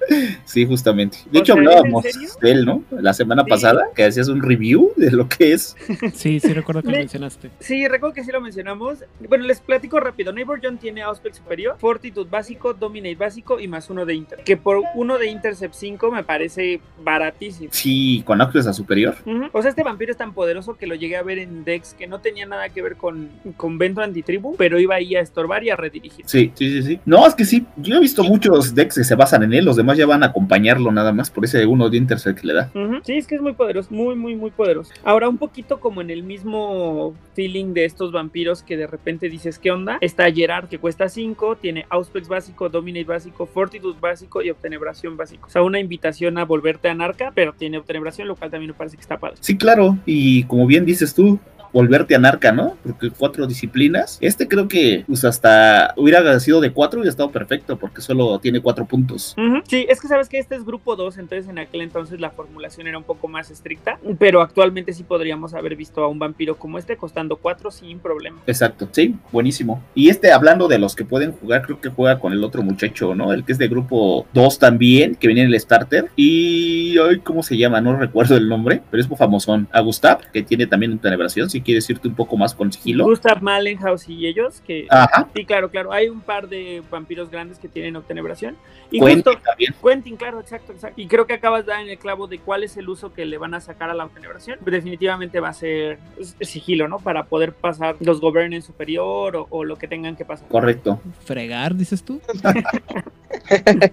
Sí, 0.45 0.65
justamente. 0.65 1.17
De 1.31 1.39
hecho, 1.39 1.53
sea, 1.53 1.63
¿es 1.63 1.67
en 1.69 1.75
hablábamos 1.77 2.03
de 2.41 2.51
él, 2.51 2.65
¿no? 2.65 2.83
La 2.91 3.13
semana 3.13 3.43
Sí. 3.43 3.49
pasada, 3.49 3.85
que 3.95 4.03
hacías 4.03 4.27
un 4.27 4.41
review 4.41 4.91
de 4.95 5.11
lo 5.11 5.27
que 5.27 5.53
es. 5.53 5.75
Sí, 6.13 6.39
sí 6.39 6.53
recuerdo 6.53 6.81
que 6.83 6.91
lo 6.91 6.97
mencionaste. 6.97 7.49
Sí, 7.59 7.87
recuerdo 7.87 8.13
que 8.13 8.23
sí 8.23 8.31
lo 8.31 8.41
mencionamos. 8.41 9.03
Bueno, 9.27 9.45
les 9.45 9.59
platico 9.61 9.99
rápido. 9.99 10.31
Neighbor 10.33 10.59
John 10.61 10.77
tiene 10.77 11.01
Auspex 11.01 11.37
superior, 11.37 11.75
Fortitude 11.79 12.29
básico, 12.29 12.73
Dominate 12.73 13.15
básico 13.15 13.59
y 13.59 13.67
más 13.67 13.89
uno 13.89 14.05
de 14.05 14.13
Inter. 14.15 14.39
Que 14.43 14.57
por 14.57 14.81
uno 14.95 15.17
de 15.17 15.27
Intercept 15.27 15.73
5 15.73 16.11
me 16.11 16.23
parece 16.23 16.72
baratísimo. 17.03 17.69
Sí, 17.71 18.23
con 18.25 18.41
Access 18.41 18.67
a 18.67 18.73
superior. 18.73 19.15
O 19.51 19.61
sea, 19.61 19.69
este 19.69 19.83
vampiro 19.83 20.11
es 20.11 20.17
tan 20.17 20.33
poderoso 20.33 20.75
que 20.75 20.87
lo 20.87 20.95
llegué 20.95 21.17
a 21.17 21.23
ver 21.23 21.39
en 21.39 21.63
decks 21.63 21.93
que 21.93 22.07
no 22.07 22.19
tenía 22.19 22.45
nada 22.45 22.69
que 22.69 22.81
ver 22.81 22.95
con, 22.95 23.29
con 23.57 23.77
Ventro 23.77 24.03
Antitribu, 24.03 24.55
pero 24.57 24.79
iba 24.79 24.95
ahí 24.95 25.15
a 25.15 25.21
estorbar 25.21 25.63
y 25.63 25.69
a 25.69 25.75
redirigir. 25.75 26.25
Sí, 26.27 26.51
sí, 26.55 26.69
sí, 26.69 26.83
sí. 26.83 26.99
No, 27.05 27.25
es 27.27 27.35
que 27.35 27.45
sí, 27.45 27.65
yo 27.77 27.97
he 27.97 27.99
visto 27.99 28.23
muchos 28.23 28.73
decks 28.73 28.95
que 28.95 29.03
se 29.03 29.15
basan 29.15 29.43
en 29.43 29.53
él, 29.53 29.65
los 29.65 29.75
demás 29.75 29.97
ya 29.97 30.05
van 30.05 30.23
a 30.23 30.27
acompañarlo 30.27 30.91
nada 30.91 31.11
más 31.11 31.29
por 31.29 31.45
ese 31.45 31.65
uno 31.65 31.89
de 31.89 31.97
Intercept 31.97 32.39
que 32.39 32.47
le 32.47 32.53
da. 32.53 32.71
Sí, 33.03 33.17
es 33.17 33.27
que 33.27 33.35
es 33.35 33.41
muy 33.41 33.53
poderoso, 33.53 33.89
muy, 33.93 34.15
muy, 34.15 34.35
muy 34.35 34.51
poderoso. 34.51 34.93
Ahora, 35.03 35.29
un 35.29 35.37
poquito 35.37 35.79
como 35.79 36.01
en 36.01 36.09
el 36.09 36.23
mismo 36.23 37.13
feeling 37.35 37.73
de 37.73 37.85
estos 37.85 38.11
vampiros 38.11 38.63
que 38.63 38.77
de 38.77 38.87
repente 38.87 39.29
dices, 39.29 39.59
¿qué 39.59 39.71
onda? 39.71 39.97
Está 40.01 40.31
Gerard, 40.31 40.67
que 40.67 40.77
cuesta 40.79 41.09
5, 41.09 41.57
tiene 41.57 41.85
Auspex 41.89 42.27
básico, 42.27 42.69
Dominate 42.69 43.05
básico, 43.05 43.45
Fortitude 43.45 43.97
básico 43.99 44.41
y 44.41 44.49
Obtenebración 44.49 45.17
básico. 45.17 45.47
O 45.47 45.49
sea, 45.49 45.63
una 45.63 45.79
invitación 45.79 46.37
a 46.37 46.43
volverte 46.63 46.87
anarca, 46.87 47.31
pero 47.35 47.51
tiene 47.51 47.77
Obtenebración, 47.77 48.27
lo 48.27 48.37
cual 48.37 48.49
también 48.49 48.71
me 48.71 48.73
parece 48.73 48.95
que 48.95 49.01
está 49.01 49.17
padre. 49.17 49.35
Sí, 49.41 49.57
claro, 49.57 49.97
y 50.05 50.45
como 50.45 50.65
bien 50.65 50.85
dices 50.85 51.13
tú, 51.13 51.37
volverte 51.73 52.15
anarca, 52.15 52.51
¿no? 52.51 52.77
Porque 52.83 53.09
cuatro 53.09 53.47
disciplinas. 53.47 54.17
Este 54.21 54.47
creo 54.47 54.67
que 54.67 55.03
pues 55.07 55.25
hasta 55.25 55.93
hubiera 55.97 56.39
sido 56.39 56.61
de 56.61 56.71
cuatro 56.71 56.99
y 56.99 57.01
hubiera 57.01 57.11
estado 57.11 57.31
perfecto 57.31 57.77
porque 57.77 58.01
solo 58.01 58.39
tiene 58.39 58.61
cuatro 58.61 58.85
puntos. 58.85 59.35
Sí, 59.67 59.85
es 59.89 59.99
que 59.99 60.07
sabes 60.07 60.29
que 60.29 60.39
este 60.39 60.55
es 60.55 60.63
grupo 60.63 60.95
2, 60.95 61.17
entonces 61.17 61.49
en 61.49 61.59
aquel 61.59 61.81
entonces 61.81 62.19
la 62.19 62.29
formulación 62.29 62.87
era 62.87 62.97
un 62.97 63.03
poco 63.03 63.27
más 63.27 63.49
estricta, 63.49 63.99
pero 64.19 64.41
actualmente 64.41 64.93
sí 64.93 65.03
podríamos 65.03 65.53
haber 65.53 65.75
visto 65.75 66.03
a 66.03 66.07
un 66.07 66.19
vampiro 66.19 66.55
como 66.57 66.77
este 66.77 66.95
costando 66.95 67.37
4 67.37 67.71
sin 67.71 67.99
problema. 67.99 68.41
Exacto, 68.45 68.87
sí, 68.91 69.15
buenísimo. 69.31 69.83
Y 69.95 70.09
este, 70.09 70.31
hablando 70.31 70.67
de 70.67 70.79
los 70.79 70.95
que 70.95 71.05
pueden 71.05 71.31
jugar, 71.31 71.63
creo 71.63 71.81
que 71.81 71.89
juega 71.89 72.19
con 72.19 72.33
el 72.33 72.43
otro 72.43 72.61
muchacho, 72.61 73.15
¿no? 73.15 73.33
El 73.33 73.43
que 73.43 73.53
es 73.53 73.57
de 73.57 73.67
grupo 73.67 74.27
2 74.33 74.59
también, 74.59 75.15
que 75.15 75.27
viene 75.27 75.41
en 75.41 75.47
el 75.47 75.59
starter. 75.59 76.09
Y, 76.15 76.97
ay, 76.99 77.19
¿cómo 77.19 77.43
se 77.43 77.57
llama? 77.57 77.81
No 77.81 77.97
recuerdo 77.97 78.37
el 78.37 78.47
nombre, 78.47 78.81
pero 78.91 79.01
es 79.01 79.09
muy 79.09 79.17
famosón. 79.17 79.67
A 79.71 79.81
Gustav, 79.81 80.19
que 80.31 80.43
tiene 80.43 80.67
también 80.67 80.91
una 80.91 81.01
tenebración, 81.01 81.49
si 81.49 81.61
quieres 81.63 81.89
irte 81.89 82.07
un 82.07 82.15
poco 82.15 82.37
más 82.37 82.53
con 82.53 82.71
sigilo. 82.71 83.05
Gustav 83.05 83.41
Malenhaus 83.41 84.07
y 84.07 84.27
ellos, 84.27 84.61
que 84.61 84.87
Ajá, 84.89 85.29
sí, 85.35 85.45
claro, 85.45 85.69
claro, 85.69 85.91
hay 85.91 86.09
un 86.09 86.21
par 86.21 86.47
de 86.47 86.83
vampiros 86.91 87.29
grandes 87.29 87.59
que 87.59 87.67
tienen 87.67 87.95
obtenebración. 87.95 88.55
Y 88.91 88.99
Quentin 88.99 89.23
justo, 89.23 89.41
también. 89.43 89.73
Quentin, 89.81 90.15
claro, 90.17 90.39
exacto, 90.39 90.71
exacto. 90.71 90.99
Y 91.01 91.07
creo 91.07 91.25
que 91.25 91.33
acabas 91.33 91.65
de 91.65 91.71
dar 91.71 91.81
en 91.81 91.89
el 91.89 91.97
clavo 91.97 92.27
de 92.27 92.39
cuál 92.39 92.63
es 92.63 92.77
el 92.77 92.87
uso 92.89 93.13
que 93.13 93.25
le 93.25 93.37
van 93.37 93.53
a 93.53 93.61
sacar 93.61 93.89
a 93.89 93.93
la 93.93 94.05
obtenebración. 94.05 94.59
Definitivamente 94.63 95.39
va 95.39 95.49
a 95.49 95.53
ser 95.53 95.99
sigilo, 96.41 96.87
¿no? 96.87 96.99
Para 96.99 97.25
poder 97.25 97.53
pasar 97.53 97.95
los 97.99 98.21
gobernen 98.21 98.61
superior 98.61 99.35
o, 99.35 99.47
o 99.49 99.63
lo 99.63 99.77
que 99.77 99.87
tengan 99.87 100.15
que 100.15 100.25
pasar. 100.25 100.47
Correcto. 100.47 101.01
Fregar, 101.25 101.75
dices 101.75 102.03
tú. 102.03 102.21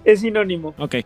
Es 0.03 0.21
sinónimo. 0.21 0.73
Ok. 0.77 0.95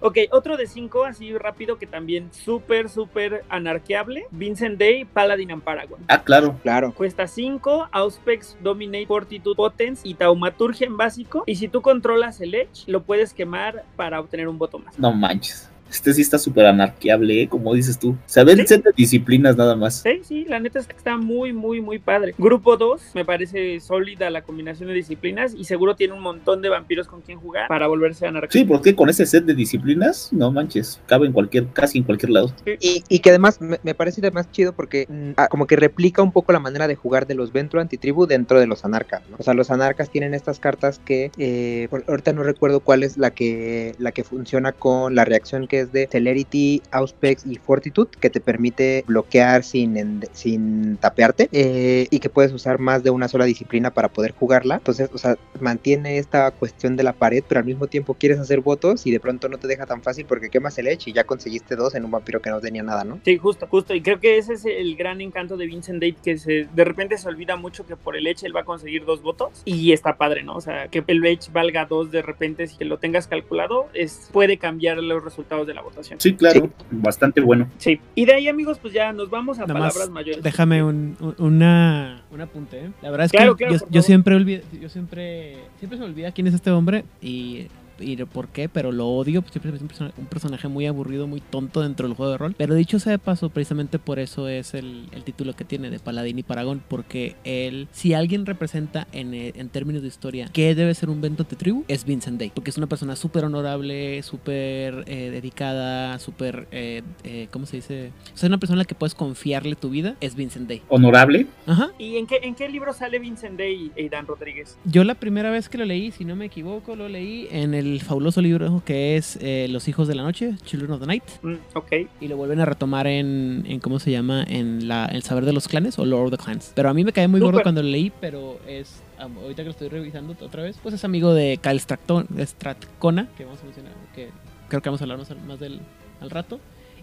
Ok, 0.00 0.18
otro 0.32 0.56
de 0.56 0.66
cinco, 0.66 1.04
así 1.04 1.36
rápido, 1.38 1.78
que 1.78 1.86
también 1.86 2.32
súper, 2.32 2.88
súper 2.88 3.44
anarqueable. 3.48 4.26
Vincent 4.32 4.78
Day, 4.78 5.04
Paladin 5.04 5.52
and 5.52 5.62
Paragon. 5.62 5.95
Ah, 6.08 6.22
claro. 6.22 6.56
Claro. 6.62 6.92
Cuesta 6.92 7.26
5, 7.26 7.88
Auspex, 7.92 8.56
Dominate, 8.60 9.06
Fortitude, 9.06 9.56
Potence 9.56 10.06
y 10.06 10.14
Taumaturgia 10.14 10.86
en 10.86 10.96
básico. 10.96 11.44
Y 11.46 11.56
si 11.56 11.68
tú 11.68 11.82
controlas 11.82 12.40
el 12.40 12.54
Edge, 12.54 12.84
lo 12.86 13.02
puedes 13.02 13.32
quemar 13.32 13.84
para 13.96 14.20
obtener 14.20 14.48
un 14.48 14.58
voto 14.58 14.78
más. 14.78 14.98
No 14.98 15.12
manches. 15.12 15.70
Este 15.90 16.12
sí 16.14 16.22
está 16.22 16.38
súper 16.38 16.66
anarqueable, 16.66 17.42
¿eh? 17.42 17.48
como 17.48 17.74
dices 17.74 17.98
tú. 17.98 18.16
Saber 18.26 18.56
Sí. 18.58 18.66
set 18.66 18.84
de 18.84 18.90
disciplinas 18.96 19.56
nada 19.56 19.76
más. 19.76 20.02
Sí, 20.02 20.20
sí, 20.22 20.44
la 20.48 20.58
neta 20.60 20.78
es 20.78 20.86
que 20.86 20.96
está 20.96 21.16
muy, 21.16 21.52
muy, 21.52 21.80
muy 21.80 21.98
padre. 21.98 22.34
Grupo 22.38 22.76
2, 22.76 23.00
me 23.14 23.24
parece 23.24 23.80
sólida 23.80 24.30
la 24.30 24.42
combinación 24.42 24.88
de 24.88 24.94
disciplinas 24.94 25.54
y 25.54 25.64
seguro 25.64 25.94
tiene 25.96 26.14
un 26.14 26.20
montón 26.22 26.62
de 26.62 26.68
vampiros 26.68 27.06
con 27.06 27.20
quien 27.20 27.38
jugar 27.38 27.68
para 27.68 27.86
volverse 27.86 28.26
anarquista. 28.26 28.58
Sí, 28.58 28.64
porque 28.64 28.94
con 28.94 29.08
ese 29.08 29.26
set 29.26 29.44
de 29.44 29.54
disciplinas, 29.54 30.32
no 30.32 30.50
manches, 30.52 31.00
cabe 31.06 31.26
en 31.26 31.32
cualquier, 31.32 31.66
casi 31.68 31.98
en 31.98 32.04
cualquier 32.04 32.30
lado. 32.30 32.52
Y, 32.80 33.02
y 33.08 33.18
que 33.20 33.30
además 33.30 33.60
me, 33.60 33.78
me 33.82 33.94
parece 33.94 34.20
además 34.20 34.50
chido 34.50 34.72
porque 34.72 35.06
mm, 35.08 35.30
ah, 35.36 35.48
como 35.48 35.66
que 35.66 35.76
replica 35.76 36.22
un 36.22 36.32
poco 36.32 36.52
la 36.52 36.60
manera 36.60 36.88
de 36.88 36.94
jugar 36.96 37.26
de 37.26 37.34
los 37.34 37.52
Ventro 37.52 37.80
Antitribu 37.80 38.26
dentro 38.26 38.58
de 38.60 38.66
los 38.66 38.84
anarcas, 38.84 39.22
¿no? 39.30 39.36
O 39.38 39.42
sea, 39.42 39.54
los 39.54 39.70
anarcas 39.70 40.10
tienen 40.10 40.34
estas 40.34 40.58
cartas 40.58 41.00
que 41.04 41.30
eh, 41.38 41.88
ahorita 42.08 42.32
no 42.32 42.42
recuerdo 42.42 42.80
cuál 42.80 43.02
es 43.02 43.16
la 43.18 43.30
que 43.30 43.94
la 43.98 44.12
que 44.12 44.24
funciona 44.24 44.72
con 44.72 45.14
la 45.14 45.24
reacción 45.24 45.66
que 45.66 45.75
es 45.80 45.92
de 45.92 46.06
Celerity, 46.06 46.82
Auspex 46.90 47.46
y 47.46 47.56
Fortitude, 47.56 48.10
que 48.20 48.30
te 48.30 48.40
permite 48.40 49.04
bloquear 49.06 49.64
sin, 49.64 50.24
sin 50.32 50.96
tapearte 50.96 51.48
eh, 51.52 52.06
y 52.10 52.18
que 52.18 52.28
puedes 52.28 52.52
usar 52.52 52.78
más 52.78 53.02
de 53.02 53.10
una 53.10 53.28
sola 53.28 53.44
disciplina 53.44 53.90
para 53.90 54.08
poder 54.08 54.32
jugarla. 54.32 54.76
Entonces, 54.76 55.10
o 55.12 55.18
sea, 55.18 55.36
mantiene 55.60 56.18
esta 56.18 56.50
cuestión 56.50 56.96
de 56.96 57.02
la 57.02 57.12
pared, 57.12 57.42
pero 57.46 57.60
al 57.60 57.66
mismo 57.66 57.86
tiempo 57.86 58.14
quieres 58.14 58.38
hacer 58.38 58.60
votos 58.60 59.06
y 59.06 59.10
de 59.10 59.20
pronto 59.20 59.48
no 59.48 59.58
te 59.58 59.66
deja 59.66 59.86
tan 59.86 60.02
fácil 60.02 60.26
porque 60.26 60.50
quemas 60.50 60.78
el 60.78 60.88
Edge 60.88 61.10
y 61.10 61.12
ya 61.12 61.24
conseguiste 61.24 61.76
dos 61.76 61.94
en 61.94 62.04
un 62.04 62.10
vampiro 62.10 62.40
que 62.40 62.50
no 62.50 62.60
tenía 62.60 62.82
nada, 62.82 63.04
¿no? 63.04 63.20
Sí, 63.24 63.36
justo, 63.36 63.66
justo. 63.66 63.94
Y 63.94 64.02
creo 64.02 64.20
que 64.20 64.38
ese 64.38 64.54
es 64.54 64.64
el 64.64 64.96
gran 64.96 65.20
encanto 65.20 65.56
de 65.56 65.66
Vincent 65.66 66.02
Date, 66.02 66.16
que 66.22 66.38
se, 66.38 66.68
de 66.72 66.84
repente 66.84 67.18
se 67.18 67.28
olvida 67.28 67.56
mucho 67.56 67.86
que 67.86 67.96
por 67.96 68.16
el 68.16 68.26
Edge 68.26 68.46
él 68.46 68.54
va 68.54 68.60
a 68.60 68.64
conseguir 68.64 69.04
dos 69.04 69.22
votos. 69.22 69.62
Y 69.64 69.92
está 69.92 70.16
padre, 70.16 70.42
¿no? 70.42 70.56
O 70.56 70.60
sea, 70.60 70.88
que 70.88 71.04
el 71.06 71.24
Edge 71.24 71.50
valga 71.52 71.86
dos 71.86 72.10
de 72.10 72.22
repente, 72.22 72.66
si 72.66 72.76
que 72.76 72.84
lo 72.84 72.98
tengas 72.98 73.26
calculado, 73.26 73.88
es, 73.94 74.28
puede 74.32 74.58
cambiar 74.58 74.98
los 74.98 75.22
resultados 75.22 75.65
de 75.66 75.74
la 75.74 75.82
votación. 75.82 76.20
Sí, 76.20 76.34
claro, 76.34 76.70
bastante 76.90 77.40
bueno. 77.40 77.68
Sí. 77.78 78.00
Y 78.14 78.24
de 78.24 78.34
ahí, 78.34 78.48
amigos, 78.48 78.78
pues 78.80 78.94
ya 78.94 79.12
nos 79.12 79.28
vamos 79.30 79.58
a 79.58 79.66
Nada 79.66 79.80
más, 79.80 79.92
palabras 79.94 80.10
mayores. 80.14 80.42
Déjame 80.42 80.82
un, 80.82 81.16
un- 81.20 81.34
una, 81.38 82.22
un 82.30 82.40
apunte. 82.40 82.78
¿eh? 82.78 82.90
La 83.02 83.10
verdad 83.10 83.26
es 83.26 83.32
Claro, 83.32 83.56
que 83.56 83.64
claro, 83.66 83.78
yo, 83.80 83.86
yo 83.90 84.02
siempre 84.02 84.34
olvido, 84.34 84.62
yo 84.80 84.88
siempre, 84.88 85.56
siempre 85.78 85.98
se 85.98 86.04
me 86.04 86.10
olvida 86.10 86.32
quién 86.32 86.46
es 86.46 86.54
este 86.54 86.70
hombre 86.70 87.04
y, 87.20 87.66
y 87.98 88.16
por 88.24 88.48
qué, 88.48 88.68
pero 88.68 88.92
lo 88.92 89.06
odio. 89.08 89.42
pues 89.42 89.52
Siempre 89.52 89.74
es 89.74 89.80
un 89.80 89.88
persona- 89.88 90.12
un 90.16 90.26
personaje 90.26 90.68
muy 90.68 90.86
aburrido, 90.86 91.26
muy 91.26 91.40
tonto 91.40 91.80
dentro 91.82 92.06
del 92.06 92.16
juego 92.16 92.32
de 92.32 92.38
rol. 92.38 92.54
Pero 92.58 92.74
dicho 92.74 92.98
sea 92.98 93.12
de 93.12 93.18
paso, 93.18 93.48
precisamente 93.50 93.98
por 93.98 94.18
eso 94.18 94.48
es 94.48 94.74
el, 94.74 95.06
el 95.12 95.24
título 95.24 95.54
que 95.54 95.64
tiene 95.64 95.90
de 95.90 95.98
Paladín 95.98 96.38
y 96.38 96.42
Paragón, 96.42 96.82
porque 96.88 97.36
él, 97.44 97.88
si 97.92 98.14
alguien 98.14 98.46
representa 98.46 99.06
en, 99.12 99.34
eh, 99.34 99.52
en 99.56 99.68
términos 99.68 100.02
de 100.02 100.08
historia 100.08 100.48
que 100.52 100.74
debe 100.74 100.94
ser 100.94 101.10
un 101.10 101.20
Vento 101.20 101.44
de 101.44 101.56
tribu, 101.56 101.84
es 101.88 102.04
Vincent 102.04 102.38
Day, 102.38 102.50
porque 102.54 102.70
es 102.70 102.76
una 102.78 102.86
persona 102.86 103.16
súper 103.16 103.44
honorable, 103.44 104.22
súper 104.22 105.04
eh, 105.06 105.30
dedicada, 105.30 106.18
súper, 106.18 106.68
eh, 106.70 107.02
eh, 107.24 107.48
¿cómo 107.50 107.66
se 107.66 107.76
dice? 107.76 108.12
O 108.34 108.36
sea, 108.36 108.48
una 108.48 108.58
persona 108.58 108.76
a 108.80 108.82
la 108.82 108.84
que 108.84 108.94
puedes 108.94 109.14
confiarle 109.14 109.74
tu 109.76 109.90
vida 109.90 110.16
es 110.20 110.34
Vincent 110.36 110.68
Day. 110.68 110.82
Honorable. 110.88 111.46
Ajá. 111.66 111.90
¿Y 111.98 112.16
en 112.16 112.26
qué, 112.26 112.40
en 112.42 112.54
qué 112.54 112.68
libro 112.68 112.92
sale 112.92 113.18
Vincent 113.18 113.58
Day 113.58 113.90
y 113.96 114.08
Dan 114.08 114.26
Rodríguez? 114.26 114.76
Yo 114.84 115.04
la 115.04 115.14
primera 115.14 115.50
vez 115.50 115.68
que 115.68 115.78
lo 115.78 115.84
leí, 115.84 116.10
si 116.12 116.24
no 116.24 116.36
me 116.36 116.46
equivoco, 116.46 116.96
lo 116.96 117.08
leí 117.08 117.48
en 117.50 117.74
el 117.74 117.85
fabuloso 118.04 118.40
libro 118.42 118.82
que 118.84 119.16
es 119.16 119.38
eh, 119.40 119.66
Los 119.70 119.88
Hijos 119.88 120.08
de 120.08 120.14
la 120.14 120.22
Noche, 120.22 120.54
Children 120.64 120.92
of 120.92 121.00
the 121.00 121.06
Night, 121.06 121.22
Mm, 121.42 121.54
ok. 121.74 121.92
y 122.20 122.28
lo 122.28 122.36
vuelven 122.36 122.60
a 122.60 122.64
retomar 122.64 123.06
en, 123.06 123.64
en 123.66 123.80
¿cómo 123.80 123.98
se 123.98 124.10
llama? 124.10 124.44
En 124.48 124.88
la, 124.88 125.06
El 125.06 125.22
Saber 125.22 125.44
de 125.44 125.52
los 125.52 125.68
Clanes 125.68 125.98
o 125.98 126.04
Lord 126.04 126.26
of 126.26 126.30
the 126.38 126.44
Clans. 126.44 126.72
Pero 126.74 126.88
a 126.90 126.94
mí 126.94 127.04
me 127.04 127.12
cae 127.12 127.28
muy 127.28 127.40
gordo 127.40 127.52
Súper. 127.58 127.62
cuando 127.64 127.82
lo 127.82 127.88
leí, 127.88 128.12
pero 128.20 128.58
es, 128.66 129.02
ahorita 129.18 129.62
que 129.62 129.64
lo 129.64 129.70
estoy 129.70 129.88
revisando 129.88 130.34
otra 130.40 130.62
vez, 130.62 130.76
pues 130.82 130.94
es 130.94 131.04
amigo 131.04 131.32
de 131.34 131.58
Kyle 131.62 131.80
Strathcona, 131.80 133.28
que 133.36 133.44
vamos 133.44 133.60
a 133.60 133.64
mencionar, 133.64 133.92
que 134.14 134.28
creo 134.68 134.82
que 134.82 134.88
vamos 134.88 135.00
a 135.00 135.04
hablar 135.04 135.18
más 135.46 135.60
del 135.60 135.80
al 136.20 136.30
rato. 136.30 136.58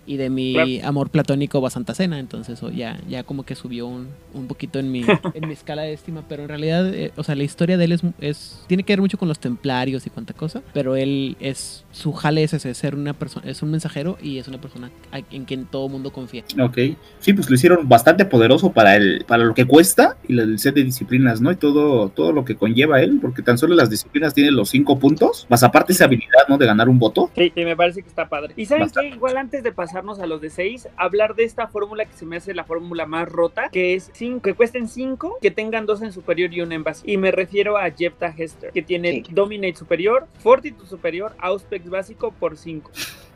Y 0.06 0.18
de 0.18 0.30
mi 0.30 0.54
Claro. 0.54 0.70
amor 0.90 1.10
platónico 1.10 1.62
Basanta 1.62 1.94
Cena, 1.96 2.20
entonces 2.20 2.62
oh, 2.62 2.70
ya, 2.70 3.00
ya 3.08 3.24
como 3.24 3.44
que 3.44 3.56
subió 3.56 3.88
un, 3.88 4.10
un 4.34 4.48
poquito 4.48 4.80
en 4.80 4.92
mi, 4.92 5.02
en 5.34 5.48
mi 5.48 5.54
escala 5.54 5.84
de 5.84 5.94
estima, 5.94 6.24
pero 6.28 6.44
en 6.44 6.50
realidad, 6.50 6.94
eh, 6.94 7.12
o 7.16 7.24
sea, 7.24 7.36
la 7.36 7.44
historia 7.44 7.78
de 7.78 7.86
él 7.86 7.92
es, 7.94 8.02
es 8.20 8.64
tiene 8.68 8.84
que 8.84 8.92
ver 8.94 9.00
mucho 9.02 9.18
con 9.18 9.30
los 9.30 9.40
templarios 9.40 10.06
y 10.06 10.10
cuánta 10.10 10.34
cosa, 10.34 10.62
pero 10.74 10.96
él 10.98 11.38
es, 11.40 11.86
su 11.92 12.12
jale 12.12 12.44
es 12.44 12.54
ese, 12.54 12.74
ser 12.74 12.96
una 12.96 13.14
persona, 13.14 13.50
es 13.50 13.62
un 13.62 13.72
mensajero 13.72 14.18
y 14.22 14.40
es 14.40 14.48
una 14.50 14.60
persona 14.60 14.92
a- 15.12 15.20
en 15.32 15.46
quien 15.46 15.66
todo 15.66 15.88
mundo 15.88 16.12
confía. 16.12 16.44
Ok. 16.62 16.78
Sí, 17.20 17.34
pues 17.34 17.50
lo 17.50 17.56
hicieron 17.56 17.88
bastante 17.88 18.26
poderoso 18.26 18.74
para 18.74 18.98
el, 18.98 19.24
para 19.26 19.46
lo 19.46 19.54
que 19.54 19.66
cuesta 19.66 20.18
y 20.28 20.38
el 20.38 20.60
set 20.60 20.76
de 20.76 20.84
disciplinas, 20.84 21.40
¿no? 21.40 21.50
Y 21.52 21.56
todo, 21.56 22.10
todo 22.10 22.34
lo 22.34 22.44
que 22.44 22.56
conlleva 22.56 23.02
él, 23.02 23.20
porque 23.22 23.42
tan 23.42 23.58
solo 23.58 23.74
las 23.76 23.90
disciplinas 23.90 24.34
tienen 24.34 24.56
los 24.56 24.70
cinco 24.70 25.00
puntos, 25.00 25.48
más 25.50 25.64
aparte 25.64 25.94
esa 25.94 26.06
habilidad, 26.06 26.48
¿no? 26.50 26.58
De 26.58 26.66
ganar 26.66 26.90
un 26.90 27.00
voto. 27.00 27.32
Sí, 27.38 27.52
sí, 27.56 27.64
me 27.64 27.78
parece 27.78 28.02
que 28.02 28.10
está 28.10 28.28
padre. 28.28 28.54
Y 28.58 28.66
saben 28.66 28.84
Bastante. 28.84 29.10
que 29.12 29.16
igual 29.16 29.38
antes 29.38 29.64
de 29.64 29.72
pasarnos 29.94 30.20
a 30.20 30.26
los 30.26 30.42
de 30.42 30.50
6, 30.50 30.88
hablar 30.98 31.36
de 31.36 31.44
esta 31.44 31.68
fórmula 31.68 32.06
que 32.06 32.14
se 32.14 32.26
me 32.26 32.38
hace 32.38 32.56
la 32.56 32.64
fórmula 32.64 33.06
más 33.06 33.30
rota, 33.30 33.70
que 33.70 33.94
es 33.94 34.10
cinco, 34.14 34.42
que 34.42 34.56
cuesten 34.56 34.88
5, 34.88 35.38
que 35.40 35.52
tengan 35.52 35.86
dos 35.86 36.02
en 36.02 36.12
superior 36.12 36.52
y 36.52 36.62
una 36.62 36.74
en 36.74 36.84
básico. 36.84 37.12
Y 37.12 37.18
me 37.18 37.30
refiero 37.30 37.78
a 37.78 37.92
Jepta 37.92 38.34
Hester, 38.36 38.72
que 38.72 38.82
tiene 38.82 39.04
Sí. 39.04 39.26
Dominate 39.30 39.76
superior, 39.76 40.28
Fortitude 40.40 40.88
superior, 40.88 41.36
Auspex 41.38 41.88
básico 41.92 42.32
por 42.32 42.58
5. 42.58 42.90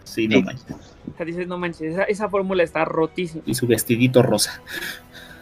Sí, 0.03 0.27
no 0.27 0.41
manches. 0.41 0.65
O 1.13 1.15
sea, 1.15 1.25
dices, 1.27 1.47
no 1.47 1.59
manches, 1.59 1.93
esa, 1.93 2.03
esa 2.05 2.27
fórmula 2.27 2.63
está 2.63 2.85
rotísima. 2.85 3.43
Y 3.45 3.53
su 3.53 3.67
vestidito 3.67 4.23
rosa. 4.23 4.63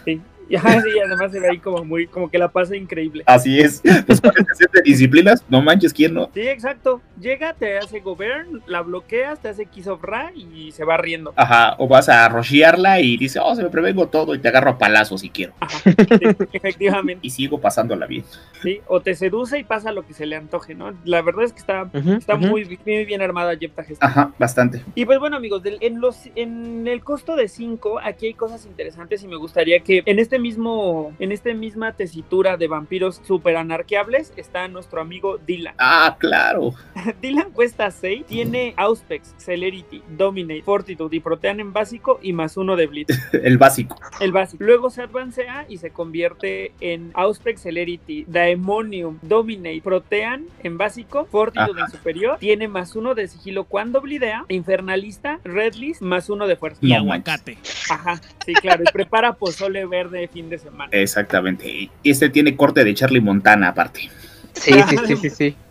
Sí. 0.03 0.19
Y 0.49 0.55
ajá, 0.55 0.79
sí, 0.81 0.89
además 1.03 1.31
se 1.31 1.39
ve 1.39 1.49
ahí 1.49 1.57
como 1.59 1.83
muy, 1.83 2.05
como 2.07 2.29
que 2.29 2.37
la 2.37 2.49
pasa 2.49 2.75
increíble. 2.75 3.23
Así 3.25 3.59
es. 3.59 3.81
Pues 4.05 4.21
de 4.21 4.81
disciplinas, 4.83 5.43
no 5.49 5.61
manches, 5.61 5.91
¿quién 5.93 6.13
no? 6.13 6.29
Sí, 6.33 6.41
exacto. 6.41 7.01
Llega, 7.19 7.53
te 7.53 7.77
hace 7.77 7.99
govern, 7.99 8.61
la 8.67 8.81
bloqueas, 8.81 9.39
te 9.39 9.49
hace 9.49 9.65
Kiss 9.65 9.87
of 9.87 10.03
Ra 10.03 10.31
y 10.35 10.71
se 10.71 10.83
va 10.83 10.97
riendo. 10.97 11.33
Ajá, 11.35 11.75
o 11.79 11.87
vas 11.87 12.09
a 12.09 12.27
rochearla 12.29 12.99
y 12.99 13.17
dice, 13.17 13.39
oh, 13.41 13.55
se 13.55 13.63
me 13.63 13.69
prevengo 13.69 14.07
todo 14.07 14.35
y 14.35 14.39
te 14.39 14.47
agarro 14.49 14.71
a 14.71 14.77
palazos 14.77 15.21
si 15.21 15.29
quiero. 15.29 15.53
Ajá, 15.59 15.77
sí, 15.79 15.95
efectivamente. 16.53 17.19
Y 17.25 17.29
sigo 17.31 17.59
pasándola 17.59 18.05
bien. 18.05 18.23
Sí, 18.61 18.81
o 18.87 19.01
te 19.01 19.15
seduce 19.15 19.59
y 19.59 19.63
pasa 19.63 19.91
lo 19.91 20.05
que 20.05 20.13
se 20.13 20.25
le 20.25 20.35
antoje, 20.35 20.75
¿no? 20.75 20.93
La 21.05 21.21
verdad 21.21 21.43
es 21.45 21.53
que 21.53 21.59
está, 21.59 21.89
está 22.17 22.35
muy, 22.35 22.79
muy 22.85 23.05
bien 23.05 23.21
armada 23.21 23.55
Jepta. 23.57 23.83
Ajá, 23.99 24.31
bastante. 24.37 24.81
Y 24.95 25.05
pues 25.05 25.19
bueno, 25.19 25.37
amigos, 25.37 25.63
del- 25.63 25.77
en, 25.81 25.99
los, 26.01 26.29
en 26.35 26.87
el 26.87 27.03
costo 27.03 27.35
de 27.35 27.47
5, 27.47 27.99
aquí 28.03 28.27
hay 28.27 28.33
cosas 28.33 28.65
interesantes 28.65 29.23
y 29.23 29.27
me 29.27 29.35
gustaría 29.37 29.79
que 29.79 30.03
en 30.05 30.19
este 30.19 30.34
mismo, 30.39 31.13
en 31.19 31.31
esta 31.31 31.53
misma 31.53 31.93
tesitura 31.93 32.57
de 32.57 32.67
vampiros 32.67 33.21
super 33.23 33.57
anarqueables 33.57 34.33
está 34.35 34.67
nuestro 34.67 35.01
amigo 35.01 35.37
Dylan. 35.37 35.75
Ah, 35.77 36.15
claro. 36.19 36.73
Dylan 37.21 37.51
cuesta 37.51 37.91
6, 37.91 38.25
tiene 38.25 38.73
Auspex, 38.77 39.35
Celerity, 39.37 40.01
Dominate, 40.17 40.61
Fortitude 40.61 41.15
y 41.15 41.19
Protean 41.19 41.59
en 41.59 41.73
básico 41.73 42.19
y 42.21 42.33
más 42.33 42.57
uno 42.57 42.75
de 42.75 42.87
Blitz. 42.87 43.19
El 43.33 43.57
básico. 43.57 43.97
El 44.19 44.31
básico. 44.31 44.63
Luego 44.63 44.89
se 44.89 45.01
advancea 45.01 45.65
y 45.69 45.77
se 45.77 45.91
convierte 45.91 46.73
en 46.79 47.11
Auspex 47.13 47.61
Celerity, 47.61 48.25
Daemonium, 48.27 49.19
Dominate, 49.21 49.81
Protean 49.83 50.45
en 50.63 50.77
básico, 50.77 51.25
Fortitude 51.25 51.81
en 51.81 51.89
superior, 51.89 52.37
tiene 52.39 52.67
más 52.67 52.95
uno 52.95 53.15
de 53.15 53.27
sigilo 53.27 53.65
cuando 53.65 54.01
blidea, 54.01 54.45
Infernalista, 54.49 55.39
Redlist, 55.43 56.01
más 56.01 56.29
uno 56.29 56.47
de 56.47 56.55
fuerza. 56.55 56.79
Y 56.81 56.93
aguacate. 56.93 57.57
Ajá, 57.89 58.21
sí, 58.45 58.53
claro, 58.53 58.83
y 58.83 58.91
prepara 58.91 59.33
pozole 59.33 59.85
verde 59.85 60.24
de 60.25 60.33
fin 60.33 60.49
de 60.49 60.57
semana. 60.57 60.89
Exactamente. 60.91 61.69
Y 61.71 61.91
este 62.03 62.29
tiene 62.29 62.55
corte 62.55 62.83
de 62.83 62.93
Charlie 62.93 63.21
Montana 63.21 63.69
aparte. 63.69 64.09
Sí, 64.53 64.73
sí, 64.89 64.97
sí, 65.07 65.15
sí, 65.17 65.29
sí. 65.29 65.55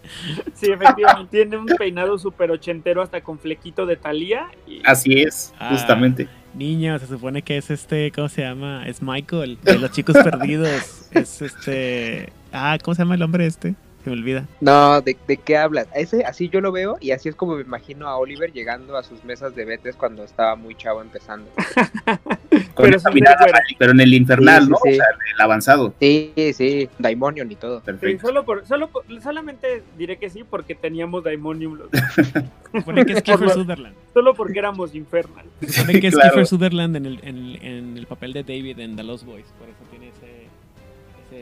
Sí, 0.54 0.70
efectivamente. 0.70 1.30
Tiene 1.30 1.56
un 1.56 1.66
peinado 1.66 2.18
súper 2.18 2.50
ochentero 2.50 3.00
hasta 3.02 3.22
con 3.22 3.38
flequito 3.38 3.86
de 3.86 3.96
Talía. 3.96 4.46
Y... 4.66 4.82
Así 4.84 5.22
es, 5.22 5.52
Ah. 5.58 5.70
justamente. 5.70 6.28
Niño, 6.54 6.98
se 6.98 7.06
supone 7.06 7.42
que 7.42 7.56
es 7.56 7.70
este, 7.70 8.12
¿cómo 8.12 8.28
se 8.28 8.42
llama? 8.42 8.86
Es 8.86 9.02
Michael, 9.02 9.58
de 9.62 9.78
los 9.78 9.90
chicos 9.90 10.14
perdidos. 10.22 11.08
Es 11.10 11.40
este. 11.42 12.32
Ah, 12.52 12.78
¿cómo 12.82 12.94
se 12.94 13.02
llama 13.02 13.14
el 13.16 13.22
hombre 13.22 13.46
este? 13.46 13.74
Se 14.04 14.10
me 14.10 14.16
olvida. 14.16 14.46
No, 14.60 15.00
¿de, 15.00 15.16
de 15.26 15.36
qué 15.38 15.56
hablas? 15.56 15.86
Ese, 15.94 16.24
así 16.24 16.50
yo 16.50 16.60
lo 16.60 16.70
veo 16.72 16.98
y 17.00 17.12
así 17.12 17.28
es 17.30 17.34
como 17.34 17.54
me 17.56 17.62
imagino 17.62 18.06
a 18.06 18.16
Oliver 18.18 18.52
llegando 18.52 18.96
a 18.98 19.02
sus 19.02 19.24
mesas 19.24 19.54
de 19.56 19.64
betes 19.64 19.96
cuando 19.96 20.22
estaba 20.24 20.54
muy 20.56 20.74
chavo 20.74 21.00
empezando. 21.00 21.50
Con 22.74 22.86
Pero 22.90 22.98
pero 23.78 23.92
en 23.92 24.00
el 24.00 24.14
infernal, 24.14 24.64
Sí, 24.64 24.70
¿no? 24.70 24.76
sí. 24.82 24.90
O 24.90 24.94
sea, 24.94 25.04
en 25.04 25.34
el 25.34 25.40
avanzado. 25.40 25.94
Sí, 26.00 26.32
sí, 26.54 26.88
Daimonion 26.98 27.50
y 27.50 27.56
todo. 27.56 27.82
Sí, 28.00 28.18
solo 28.18 28.44
por, 28.44 28.66
solo 28.66 28.88
por- 28.88 29.04
solamente 29.22 29.82
diré 29.96 30.18
que 30.18 30.28
sí 30.30 30.44
porque 30.48 30.74
teníamos 30.74 31.24
Daimonium 31.24 31.78
los 31.78 31.88
supone 32.72 33.06
que 33.06 33.12
es 33.14 33.22
Kiefer 33.22 33.50
Sutherland. 33.50 33.94
solo 34.12 34.34
porque 34.34 34.58
éramos 34.58 34.94
Infernal. 34.94 35.46
Se 35.60 35.72
supone 35.72 36.00
que 36.00 36.08
es 36.08 36.14
Claro. 36.14 36.30
Kiefer 36.30 36.46
Sutherland 36.46 36.96
en 36.96 37.06
el, 37.06 37.20
en, 37.22 37.36
el- 37.36 37.62
en 37.62 37.96
el 37.98 38.06
papel 38.06 38.32
de 38.32 38.42
David 38.42 38.78
en 38.80 38.96
The 38.96 39.02
Lost 39.04 39.24
Boys. 39.24 39.46
Por 39.58 39.68
eso 39.68 39.78
tiene 39.90 40.08
ese, 40.08 40.46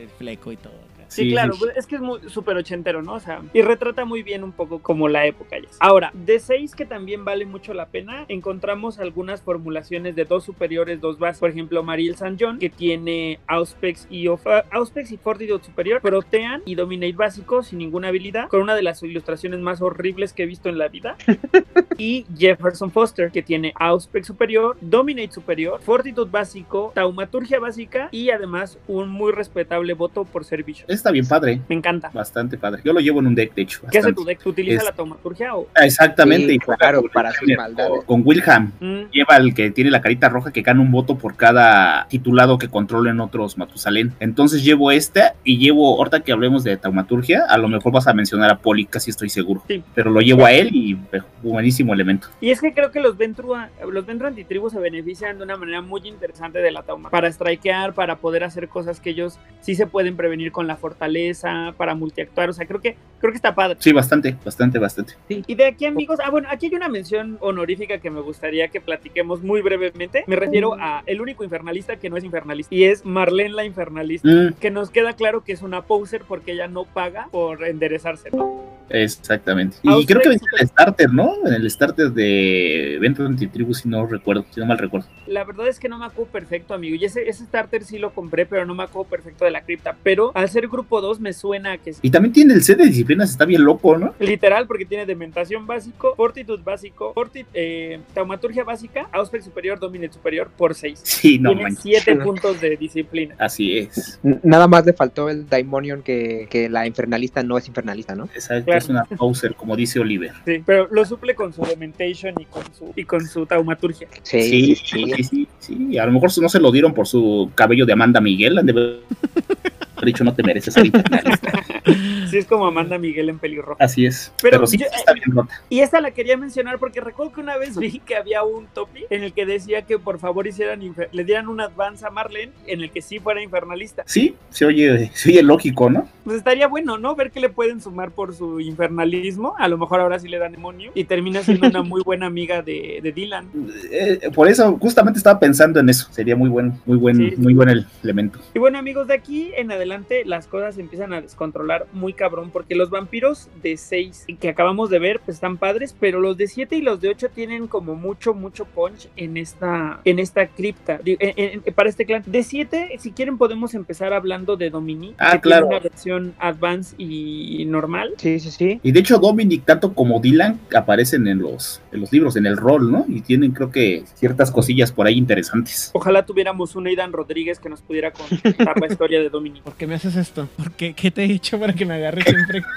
ese 0.05 0.09
fleco 0.19 0.53
y 0.53 0.57
todo. 0.57 0.75
Sí, 1.13 1.23
Sí, 1.25 1.31
claro, 1.33 1.53
sí. 1.53 1.59
pues, 1.61 1.77
es 1.77 1.87
que 1.87 1.97
es 1.97 2.01
muy 2.01 2.21
súper 2.29 2.57
ochentero, 2.57 3.03
¿no? 3.03 3.15
O 3.15 3.21
sea, 3.21 3.43
y 3.53 3.63
retrata 3.63 4.05
muy 4.05 4.23
bien 4.23 4.43
un 4.45 4.53
poco 4.53 4.81
como 4.81 5.09
la 5.09 5.27
época 5.27 5.59
ya. 5.59 5.69
Ahora, 5.81 6.11
de 6.15 6.39
seis 6.41 6.75
que 6.75 6.85
también 6.87 7.25
vale 7.25 7.45
mucho 7.47 7.75
la 7.75 7.87
pena, 7.87 8.25
encontramos 8.29 8.99
algunas 8.99 9.43
formulaciones 9.43 10.17
de 10.17 10.25
dos 10.25 10.45
superiores, 10.45 11.01
dos 11.01 11.19
bases. 11.19 11.41
Por 11.41 11.51
ejemplo, 11.51 11.83
Mariel 11.83 12.17
San 12.17 12.37
John, 12.41 12.59
que 12.59 12.71
tiene 12.71 13.39
Auspex 13.47 14.07
y, 14.11 14.27
of- 14.29 14.47
ah, 14.47 14.65
Auspex 14.71 15.13
y 15.13 15.17
Fortitude 15.17 15.63
superior, 15.65 16.01
Protean 16.01 16.63
y 16.65 16.75
Dominate 16.75 17.13
básico 17.13 17.63
sin 17.63 17.79
ninguna 17.79 18.09
habilidad, 18.09 18.49
con 18.49 18.61
una 18.63 18.75
de 18.75 18.83
las 18.83 19.03
ilustraciones 19.03 19.61
más 19.61 19.81
horribles 19.83 20.33
que 20.33 20.45
he 20.45 20.47
visto 20.47 20.69
en 20.69 20.79
la 20.79 20.89
vida. 20.89 21.17
y 21.99 22.27
Jefferson 22.37 22.91
Foster, 22.91 23.31
que 23.31 23.43
tiene 23.43 23.73
Auspex 23.79 24.27
superior, 24.27 24.77
Dominate 24.81 25.33
superior, 25.33 25.81
Fortitude 25.81 26.31
básico, 26.31 26.93
Taumaturgia 26.95 27.61
básica 27.61 28.09
y 28.11 28.31
además 28.31 28.79
un 28.89 29.09
muy 29.09 29.33
respetable 29.33 29.95
voto 29.95 30.25
por 30.25 30.45
servicio. 30.45 30.85
Está 31.03 31.11
bien 31.11 31.27
padre. 31.27 31.61
Me 31.69 31.75
encanta. 31.75 32.11
Bastante 32.15 32.57
padre. 32.57 32.81
Yo 32.85 32.93
lo 32.93 33.01
llevo 33.01 33.19
en 33.19 33.27
un 33.27 33.35
deck, 33.35 33.53
de 33.57 33.63
hecho. 33.63 33.81
¿Qué 33.91 33.99
hace 33.99 34.13
tu 34.13 34.25
deck? 34.25 34.39
¿Utiliza 34.47 34.79
Es- 34.79 34.85
la 34.85 34.93
taumaturgia 34.93 35.57
o...? 35.57 35.67
Exactamente. 35.83 36.47
Sí, 36.51 36.55
y 36.55 36.59
claro, 36.61 37.03
para 37.13 37.33
maldades. 37.57 37.91
o 37.93 38.03
Con 38.07 38.23
Wilhelm. 38.25 38.71
Mm, 38.79 39.11
Lleva 39.11 39.37
el 39.39 39.53
que 39.53 39.73
tiene 39.73 39.91
la 39.91 40.01
carita 40.01 40.29
roja 40.29 40.53
que 40.53 40.63
gana 40.63 40.81
un 40.81 40.93
voto 40.93 41.19
por 41.19 41.35
cada 41.35 42.07
titulado 42.07 42.57
que 42.57 42.69
controlen 42.69 43.19
otros 43.19 43.59
Matusalén. 43.59 44.13
Entonces 44.21 44.63
llevo 44.63 44.93
esta 44.93 45.35
y 45.43 45.59
llevo, 45.59 45.97
ahorita 45.99 46.21
que 46.21 46.31
hablemos 46.31 46.63
de 46.63 46.77
taumaturgia, 46.77 47.47
a 47.49 47.59
lo 47.59 47.67
mejor 47.67 47.91
vas 47.93 48.07
a 48.07 48.15
mencionar 48.15 48.49
a 48.53 48.59
Poli, 48.59 48.87
casi 48.87 49.11
estoy 49.11 49.29
seguro. 49.29 49.65
Sí. 49.67 49.83
Pero 49.97 50.09
lo 50.13 50.21
llevo 50.21 50.47
a 50.47 50.53
él 50.53 50.69
y 50.73 50.93
eh, 51.11 51.21
buenísimo 51.43 51.93
elemento. 51.95 52.29
Y 52.41 52.51
es 52.51 52.61
que 52.61 52.73
creo 52.73 52.93
que 52.93 53.01
los 53.01 53.17
Ventru, 53.17 53.55
los 53.91 54.07
Ventru 54.07 54.29
antitribus 54.29 54.73
se 54.73 54.79
benefician 54.79 55.37
de 55.39 55.43
una 55.43 55.57
manera 55.57 55.81
muy 55.83 56.07
interesante 56.07 56.61
de 56.61 56.71
la 56.71 56.85
tauma. 56.85 57.11
Para 57.11 57.31
strikear, 57.33 57.93
para 57.93 58.19
poder 58.19 58.45
hacer 58.45 58.69
cosas 58.69 59.01
que 59.01 59.11
ellos 59.11 59.41
sí 59.61 59.75
se 59.75 59.89
pueden 59.89 60.17
prevenir 60.17 60.53
con 60.53 60.67
la 60.69 60.77
fortaleza, 60.93 61.75
para 61.77 61.95
multiactuar. 61.95 62.51
O 62.51 62.53
sea, 62.53 62.67
creo 62.67 62.81
que, 62.81 62.97
creo 63.21 63.33
que 63.33 63.37
está 63.37 63.55
padre. 63.55 63.77
Sí, 63.81 63.93
bastante, 63.93 64.37
bastante, 64.45 64.79
bastante. 64.79 65.15
Y 65.29 65.55
de 65.55 65.67
aquí, 65.67 65.87
amigos, 65.87 66.19
ah, 66.25 66.31
bueno, 66.31 66.49
aquí 66.51 66.67
hay 66.67 66.75
una 66.75 66.89
mención 66.89 67.39
honorífica 67.41 67.99
que 67.99 68.11
me 68.11 68.21
gustaría 68.21 68.69
que 68.69 68.81
platiquemos 68.81 69.43
muy 69.43 69.63
brevemente. 69.63 70.25
Me 70.27 70.37
refiero 70.37 70.75
a 70.79 71.03
el 71.07 71.21
único 71.21 71.45
infernalista 71.45 71.97
que 71.97 72.11
no 72.11 72.17
es 72.17 72.25
infernalista 72.25 72.75
y 72.75 72.85
es 72.85 73.05
Marlene 73.05 73.55
la 73.55 73.65
infernalista. 73.65 74.29
Mm, 74.29 74.55
Que 74.55 74.71
nos 74.71 74.91
queda 74.91 75.15
claro 75.15 75.43
que 75.45 75.53
es 75.53 75.63
una 75.63 75.83
poser 75.83 76.23
porque 76.27 76.53
ella 76.53 76.69
no 76.69 76.85
paga 76.85 77.29
por 77.31 77.65
enderezarse, 77.65 78.31
¿no? 78.31 78.73
exactamente. 78.93 79.79
Y 79.83 80.05
creo 80.05 80.21
que 80.21 80.29
venía 80.29 80.47
en 80.53 80.61
el 80.61 80.69
starter, 80.69 81.13
¿no? 81.13 81.35
En 81.47 81.55
el 81.55 81.71
starter 81.71 82.11
de 82.11 82.97
Evento 82.97 83.25
Antitribu, 83.25 83.73
si 83.73 83.89
no 83.89 84.07
recuerdo, 84.07 84.45
si 84.51 84.61
no 84.61 84.67
mal 84.67 84.77
recuerdo. 84.77 85.07
La 85.27 85.45
verdad 85.45 85.67
es 85.69 85.79
que 85.79 85.89
no 85.89 85.99
me 85.99 86.05
acuerdo 86.05 86.31
perfecto, 86.31 86.75
amigo. 86.75 86.97
Y 86.97 87.05
ese, 87.05 87.27
ese 87.29 87.45
starter 87.45 87.85
sí 87.85 87.99
lo 87.99 88.13
compré, 88.13 88.45
pero 88.45 88.67
no 88.67 88.75
me 88.75 88.83
acuerdo 88.83 89.09
perfecto 89.09 89.47
de 89.47 89.51
la 89.51 89.63
cripta. 89.63 89.97
Pero 90.03 90.33
al 90.35 90.49
ser 90.51 90.69
grupo 90.73 91.01
2 91.01 91.21
me 91.21 91.33
suena 91.33 91.79
que 91.79 91.91
es 91.91 91.99
Y 92.03 92.11
también 92.11 92.33
tiene 92.33 92.55
el 92.55 92.63
set 92.63 92.79
de 92.79 92.87
disciplinas, 92.87 93.31
está 93.31 93.45
bien 93.45 93.63
loco, 93.65 93.97
¿no? 93.97 94.15
literal 94.19 94.67
porque 94.67 94.85
tiene 94.85 95.07
dementación 95.07 95.67
básico, 95.67 96.15
fortitude 96.17 96.63
básico, 96.65 97.13
fortit, 97.15 97.47
eh, 97.55 98.01
taumaturgia 98.15 98.65
básica, 98.65 99.09
auspex 99.13 99.45
superior, 99.45 99.79
dominate 99.79 100.15
superior 100.15 100.51
por 100.57 100.75
6. 100.75 100.99
Sí, 101.05 101.39
no 101.39 101.51
tiene 101.51 101.63
manches. 101.63 102.03
7 102.05 102.17
puntos 102.17 102.61
de 102.61 102.77
disciplina. 102.77 103.35
Así 103.39 103.79
es. 103.79 104.19
Nada 104.43 104.67
más 104.67 104.85
le 104.85 104.93
faltó 104.95 105.29
el 105.29 105.49
Daimonion 105.49 106.03
que, 106.03 106.49
que 106.51 106.69
la 106.69 106.87
infernalista 106.87 107.43
no 107.43 107.59
es 107.59 107.69
infernalista, 107.69 108.15
¿no? 108.15 108.25
Exacto, 108.35 108.65
Claro. 108.65 108.79
es 108.79 108.89
una 108.89 109.05
poser, 109.05 109.55
como 109.55 109.77
dice 109.77 110.01
Oliver. 110.01 110.33
Sí, 110.45 110.63
pero 110.65 110.89
lo 110.91 111.05
suple 111.05 111.35
con 111.35 111.53
su 111.53 111.63
dementation 111.63 112.35
y 112.41 112.47
con 112.47 112.63
su, 112.75 112.93
y 112.97 113.05
con 113.05 113.27
su 113.27 113.45
taumaturgia. 113.47 114.09
Sí, 114.23 114.43
Sí, 114.43 114.77
sí, 114.77 114.85
sí. 114.85 115.13
sí, 115.17 115.23
sí, 115.25 115.49
sí. 115.59 115.99
A 115.99 116.07
lo 116.07 116.13
mejor 116.13 116.31
no 116.41 116.49
se 116.49 116.59
lo 116.61 116.71
dieron 116.73 116.95
por 116.95 117.07
su 117.07 117.51
cabello 117.55 117.85
de 117.85 117.93
Amanda 117.93 118.21
Miguel. 118.21 118.57
Han 118.59 118.67
de 118.67 118.73
haber 118.73 119.01
dicho, 120.07 120.25
no 120.25 120.35
te 120.35 120.43
mereces 120.43 120.75
ser 120.75 120.91
infernalista. 122.33 122.37
Sí, 122.37 122.39
es 122.39 122.47
como 122.47 122.67
Amanda 122.67 122.99
Miguel 122.99 123.29
en 123.29 123.39
pelirroja. 123.39 123.83
Así 123.85 124.07
es. 124.07 124.33
Pero 124.43 124.57
Pero, 124.59 124.67
sí, 124.67 124.79
yo- 124.79 124.87
está 124.95 125.13
bien 125.13 125.31
rota. 125.35 125.61
Y 125.69 125.81
esta 125.81 126.01
la 126.01 126.11
quería 126.13 126.37
mencionar 126.37 126.79
porque 126.79 127.01
recuerdo 127.01 127.33
que 127.33 127.41
una 127.41 127.57
vez 127.57 127.77
vi 127.79 127.99
que 128.01 128.17
había 128.17 128.43
un 128.43 128.67
topic 128.67 129.07
en 129.11 129.23
el 129.23 129.33
que 129.33 129.47
decía 129.47 129.83
que 129.83 129.99
por 129.99 130.19
favor 130.19 130.47
hicieran 130.47 130.81
le 131.13 131.25
dieran 131.25 131.49
un 131.49 131.61
advance 131.61 132.05
a 132.07 132.11
Marlene 132.11 132.53
en 132.67 132.81
el 132.81 132.91
que 132.91 133.03
sí 133.03 133.19
fuera 133.19 133.43
infernalista. 133.43 134.03
Sí, 134.07 134.35
se 134.51 134.65
oye, 134.65 135.11
se 135.15 135.31
oye 135.31 135.43
lógico, 135.43 135.91
¿no? 135.91 136.09
Pues 136.25 136.37
estaría 136.37 136.69
bueno, 136.69 136.99
¿no? 136.99 137.15
Ver 137.17 137.31
que 137.31 137.41
le 137.41 137.49
pueden 137.49 137.81
sumar 137.81 138.11
por 138.13 138.35
su 138.35 138.61
infernalismo. 138.61 139.55
A 139.59 139.69
lo 139.69 139.79
mejor 139.79 140.01
ahora 140.01 140.19
sí 140.19 140.29
le 140.29 140.39
dan 140.39 140.53
demonio 140.53 140.91
y 140.95 141.05
termina 141.05 141.43
siendo 141.43 141.67
una 141.69 141.83
muy 141.83 142.03
buena 142.03 142.27
amiga 142.27 142.63
de, 142.63 143.01
de 143.03 143.13
Dylan. 143.13 143.49
Eh, 143.95 144.31
por 144.35 144.49
eso, 144.49 144.77
justamente 144.81 145.19
estaba 145.19 145.39
pensando 145.39 145.79
en 145.81 145.89
eso. 145.89 146.09
Sería 146.13 146.35
muy 146.37 146.49
buen, 146.49 146.73
muy 146.87 146.97
buen, 146.97 147.17
Sí. 147.17 147.35
muy 147.37 147.53
buen 147.55 147.69
el 147.69 147.87
elemento. 148.03 148.39
Y 148.55 148.59
bueno, 148.59 148.79
amigos, 148.79 149.07
de 149.07 149.15
aquí 149.15 149.53
en 149.57 149.71
adelante 149.71 150.23
las 150.25 150.47
cosas 150.47 150.79
empiezan 150.79 151.13
a 151.13 151.21
descontrolar 151.21 151.87
muy 151.93 152.13
cabrón 152.23 152.51
porque 152.53 152.77
los 152.77 152.89
vampiros 152.89 153.49
de 153.65 153.77
6 153.77 154.27
que 154.41 154.49
acabamos 154.49 154.91
de 154.91 155.01
ver 155.01 155.21
pues 155.25 155.35
están 155.39 155.57
padres, 155.57 155.97
pero 155.99 156.21
los 156.21 156.37
de 156.37 156.47
7 156.47 156.77
y 156.77 156.83
los 156.83 157.01
de 157.01 157.09
8 157.09 157.31
tienen 157.35 157.67
como 157.67 157.97
mucho, 157.97 158.33
mucho 158.33 158.65
punch 158.65 159.09
en 159.17 159.37
esta, 159.37 160.01
en 160.05 160.21
esta 160.21 160.47
cripta, 160.47 161.01
Digo, 161.03 161.19
en- 161.21 161.63
en- 161.67 161.75
para 161.75 161.89
este 161.89 162.07
clan. 162.07 162.23
De 162.27 162.45
7, 162.45 162.97
si 163.01 163.11
quieren 163.11 163.39
podemos 163.39 163.75
empezar 163.75 164.13
hablando 164.13 164.57
de 164.57 164.71
Dominique, 164.71 165.17
Ah, 165.19 165.33
que 165.33 165.41
claro. 165.41 165.67
tiene 165.67 165.77
una 165.81 165.83
versión 165.91 166.35
advance 166.39 166.95
y 166.99 167.65
normal. 167.67 168.15
Sí, 168.19 168.39
sí, 168.39 168.51
sí. 168.53 168.81
Y 168.85 168.93
de 168.93 169.01
hecho, 169.01 169.19
Dominic, 169.19 169.65
tanto 169.65 169.95
como 169.95 170.21
Dylan, 170.21 170.61
aparecen 170.77 171.27
en 171.27 171.39
los, 171.41 171.83
en 171.91 172.01
los 172.03 172.13
libros, 172.13 172.37
en 172.37 172.47
el 172.47 172.57
rol, 172.57 172.91
¿no? 172.93 173.05
Y 173.09 173.21
tienen, 173.23 173.51
creo 173.51 173.71
que, 173.73 174.05
ciertas 174.15 174.51
cosillas 174.53 174.93
por 174.93 175.07
ahí 175.09 175.15
interesantes. 175.19 175.91
Ojalá 175.93 176.25
tuviéramos 176.25 176.77
un 176.77 176.87
Aidan 176.87 177.13
Rodríguez 177.13 177.59
que 177.59 177.69
nos 177.69 177.81
pudiera 177.83 178.13
contar 178.13 178.79
la 178.81 178.87
historia 178.87 179.21
de 179.21 179.29
Dominique. 179.29 179.65
¿Por 179.65 179.75
qué 179.75 179.87
me 179.87 179.95
haces 179.97 180.15
esto? 180.17 180.49
¿Por 180.57 180.71
qué? 180.73 180.93
¿Qué 180.95 181.11
te 181.11 181.23
he 181.25 181.33
hecho 181.33 181.59
para 181.59 181.73
que 181.73 181.85
me 181.87 181.95
agarres 181.95 182.12
siempre? 182.21 182.63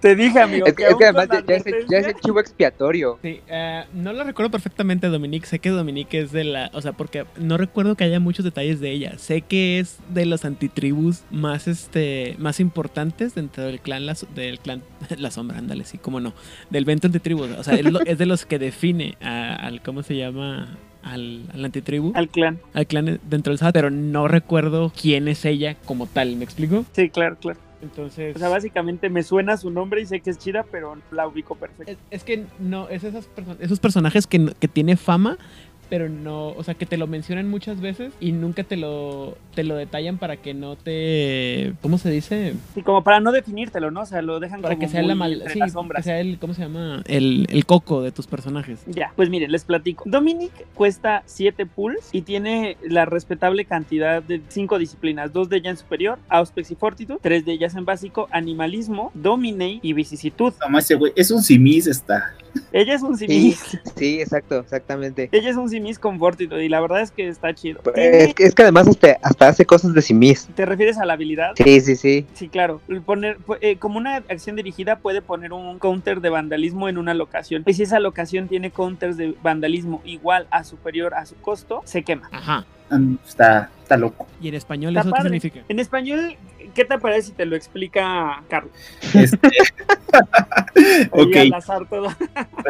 Te 0.00 0.14
dije, 0.14 0.38
amigo. 0.40 0.66
Es 0.66 0.74
que, 0.74 0.84
es 0.84 0.94
además 1.00 1.28
ya, 1.30 1.44
ya 1.46 1.54
es, 1.56 1.66
el- 1.66 1.72
ya 1.72 1.98
es 1.98 2.04
el 2.06 2.10
advertencia- 2.10 2.20
chivo 2.22 2.40
expiatorio. 2.40 3.18
Sí, 3.22 3.40
eh, 3.48 3.84
no 3.94 4.12
lo 4.12 4.24
recuerdo 4.24 4.50
perfectamente, 4.50 5.06
Dominique. 5.08 5.46
Sé 5.46 5.58
que 5.58 5.70
Dominique 5.70 6.20
es 6.20 6.32
de 6.32 6.44
la. 6.44 6.70
O 6.74 6.82
sea, 6.82 6.92
porque 6.92 7.24
no 7.38 7.56
recuerdo 7.56 7.94
que 7.96 8.04
haya 8.04 8.20
muchos 8.20 8.44
detalles 8.44 8.80
de 8.80 8.90
ella. 8.90 9.18
Sé 9.18 9.42
que 9.42 9.78
es 9.78 9.98
de 10.08 10.26
los 10.26 10.44
antitribus 10.44 11.22
más 11.30 11.66
este 11.68 12.36
más 12.38 12.60
importantes 12.60 13.34
dentro 13.34 13.64
del 13.64 13.80
clan, 13.80 14.06
la, 14.06 14.16
del 14.34 14.58
clan 14.60 14.82
La 15.18 15.30
Sombra, 15.30 15.58
ándale, 15.58 15.84
sí, 15.84 15.98
cómo 15.98 16.20
no. 16.20 16.32
Del 16.70 16.84
Vento 16.84 17.06
Antitribus. 17.06 17.50
O 17.58 17.64
sea, 17.64 17.74
es, 17.74 17.84
lo- 17.84 18.00
es 18.04 18.18
de 18.18 18.26
los 18.26 18.44
que 18.46 18.58
define 18.58 19.16
a- 19.20 19.54
al. 19.54 19.82
¿Cómo 19.82 20.02
se 20.02 20.16
llama? 20.16 20.76
Al, 21.06 21.44
al 21.54 21.64
antitribu. 21.64 22.12
Al 22.14 22.28
clan. 22.28 22.58
Al 22.74 22.86
clan 22.86 23.20
dentro 23.24 23.52
del 23.52 23.58
SAT. 23.58 23.72
Pero 23.72 23.90
no 23.90 24.26
recuerdo 24.28 24.92
quién 25.00 25.28
es 25.28 25.44
ella 25.44 25.76
como 25.84 26.06
tal. 26.06 26.36
¿Me 26.36 26.44
explico? 26.44 26.84
Sí, 26.92 27.10
claro, 27.10 27.36
claro. 27.36 27.60
Entonces. 27.82 28.34
O 28.34 28.38
sea, 28.38 28.48
básicamente 28.48 29.08
me 29.08 29.22
suena 29.22 29.56
su 29.56 29.70
nombre 29.70 30.00
y 30.00 30.06
sé 30.06 30.20
que 30.20 30.30
es 30.30 30.38
chida, 30.38 30.64
pero 30.70 30.96
la 31.10 31.28
ubico 31.28 31.54
perfecto. 31.54 31.92
Es, 31.92 31.98
es 32.10 32.24
que 32.24 32.44
no, 32.58 32.88
es 32.88 33.04
esas 33.04 33.28
esos 33.60 33.80
personajes 33.80 34.26
que, 34.26 34.52
que 34.58 34.68
tiene 34.68 34.96
fama, 34.96 35.38
pero 35.88 36.08
no, 36.08 36.48
o 36.48 36.62
sea, 36.62 36.74
que 36.74 36.86
te 36.86 36.96
lo 36.96 37.06
mencionan 37.06 37.48
muchas 37.48 37.80
veces 37.80 38.12
y 38.20 38.32
nunca 38.32 38.64
te 38.64 38.76
lo, 38.76 39.36
te 39.54 39.64
lo 39.64 39.76
detallan 39.76 40.18
para 40.18 40.36
que 40.36 40.54
no 40.54 40.76
te, 40.76 41.74
¿cómo 41.82 41.98
se 41.98 42.10
dice? 42.10 42.54
Y 42.74 42.82
como 42.82 43.02
para 43.04 43.20
no 43.20 43.32
definírtelo, 43.32 43.90
¿no? 43.90 44.02
O 44.02 44.06
sea, 44.06 44.22
lo 44.22 44.40
dejan 44.40 44.62
Para 44.62 44.74
como 44.74 44.86
que 44.86 44.90
sea 44.90 45.02
la 45.02 45.08
muy 45.08 45.18
mal, 45.18 45.32
entre 45.34 45.52
sí, 45.52 45.58
las 45.58 45.74
que 45.74 46.02
sea 46.02 46.20
el, 46.20 46.38
¿cómo 46.38 46.54
se 46.54 46.62
llama? 46.62 47.02
El, 47.06 47.46
el 47.50 47.66
coco 47.66 48.02
de 48.02 48.12
tus 48.12 48.26
personajes. 48.26 48.80
Ya, 48.86 49.12
pues 49.16 49.30
miren, 49.30 49.52
les 49.52 49.64
platico. 49.64 50.04
Dominic 50.06 50.52
cuesta 50.74 51.22
7 51.26 51.66
pools 51.66 52.08
y 52.12 52.22
tiene 52.22 52.76
la 52.82 53.04
respetable 53.04 53.64
cantidad 53.64 54.22
de 54.22 54.40
5 54.48 54.78
disciplinas, 54.78 55.32
dos 55.32 55.48
de 55.48 55.58
ellas 55.58 55.72
en 55.72 55.76
superior, 55.78 56.18
Auspex 56.28 56.70
y 56.70 56.74
Fortitude, 56.74 57.18
tres 57.22 57.44
de 57.44 57.52
ellas 57.52 57.74
en 57.74 57.84
básico, 57.84 58.28
animalismo, 58.30 59.10
dominate 59.14 59.80
y 59.82 59.92
vicisitud. 59.92 60.52
Nomás 60.60 60.84
ese 60.84 60.94
güey, 60.94 61.12
es 61.16 61.30
un 61.30 61.42
simis, 61.42 61.86
está. 61.86 62.34
Ella 62.72 62.94
es 62.94 63.02
un 63.02 63.16
Sí, 63.16 63.26
simis. 63.26 63.78
sí, 63.96 64.20
exacto, 64.20 64.60
exactamente. 64.60 65.28
Ella 65.32 65.50
es 65.50 65.56
un 65.56 65.68
simis 65.68 65.75
con 66.00 66.18
Fortitude 66.18 66.64
y 66.64 66.68
la 66.68 66.80
verdad 66.80 67.00
es 67.00 67.10
que 67.10 67.28
está 67.28 67.54
chido. 67.54 67.80
Es 67.94 68.34
que, 68.34 68.44
es 68.44 68.54
que 68.54 68.62
además 68.62 68.88
hasta, 68.88 69.18
hasta 69.22 69.48
hace 69.48 69.64
cosas 69.64 69.94
de 69.94 70.02
simis. 70.02 70.48
¿Te 70.54 70.66
refieres 70.66 70.98
a 70.98 71.04
la 71.04 71.14
habilidad? 71.14 71.52
Sí, 71.56 71.80
sí, 71.80 71.96
sí. 71.96 72.26
Sí, 72.34 72.48
claro. 72.48 72.80
Poner, 73.04 73.38
eh, 73.60 73.76
como 73.76 73.98
una 73.98 74.16
acción 74.16 74.56
dirigida 74.56 74.98
puede 74.98 75.22
poner 75.22 75.52
un 75.52 75.78
counter 75.78 76.20
de 76.20 76.30
vandalismo 76.30 76.88
en 76.88 76.98
una 76.98 77.14
locación. 77.14 77.62
Y 77.66 77.74
si 77.74 77.82
esa 77.84 78.00
locación 78.00 78.48
tiene 78.48 78.70
counters 78.70 79.16
de 79.16 79.34
vandalismo 79.42 80.02
igual 80.04 80.46
a 80.50 80.64
superior 80.64 81.14
a 81.14 81.26
su 81.26 81.36
costo, 81.36 81.82
se 81.84 82.02
quema. 82.02 82.28
Ajá. 82.32 82.66
Mm, 82.90 83.16
Está, 83.26 83.70
está 83.82 83.96
loco. 83.96 84.26
¿Y 84.40 84.48
en 84.48 84.54
español 84.54 84.96
Está 84.96 85.08
eso 85.08 85.16
qué 85.16 85.22
significa? 85.22 85.60
En 85.68 85.78
español, 85.78 86.36
¿qué 86.74 86.84
te 86.84 86.98
parece 86.98 87.28
si 87.28 87.32
te 87.32 87.46
lo 87.46 87.56
explica 87.56 88.42
Carlos? 88.48 88.72
Este, 89.14 89.38
ok, 91.10 91.36
al 91.36 91.54
azar 91.54 91.88
todo. 91.88 92.08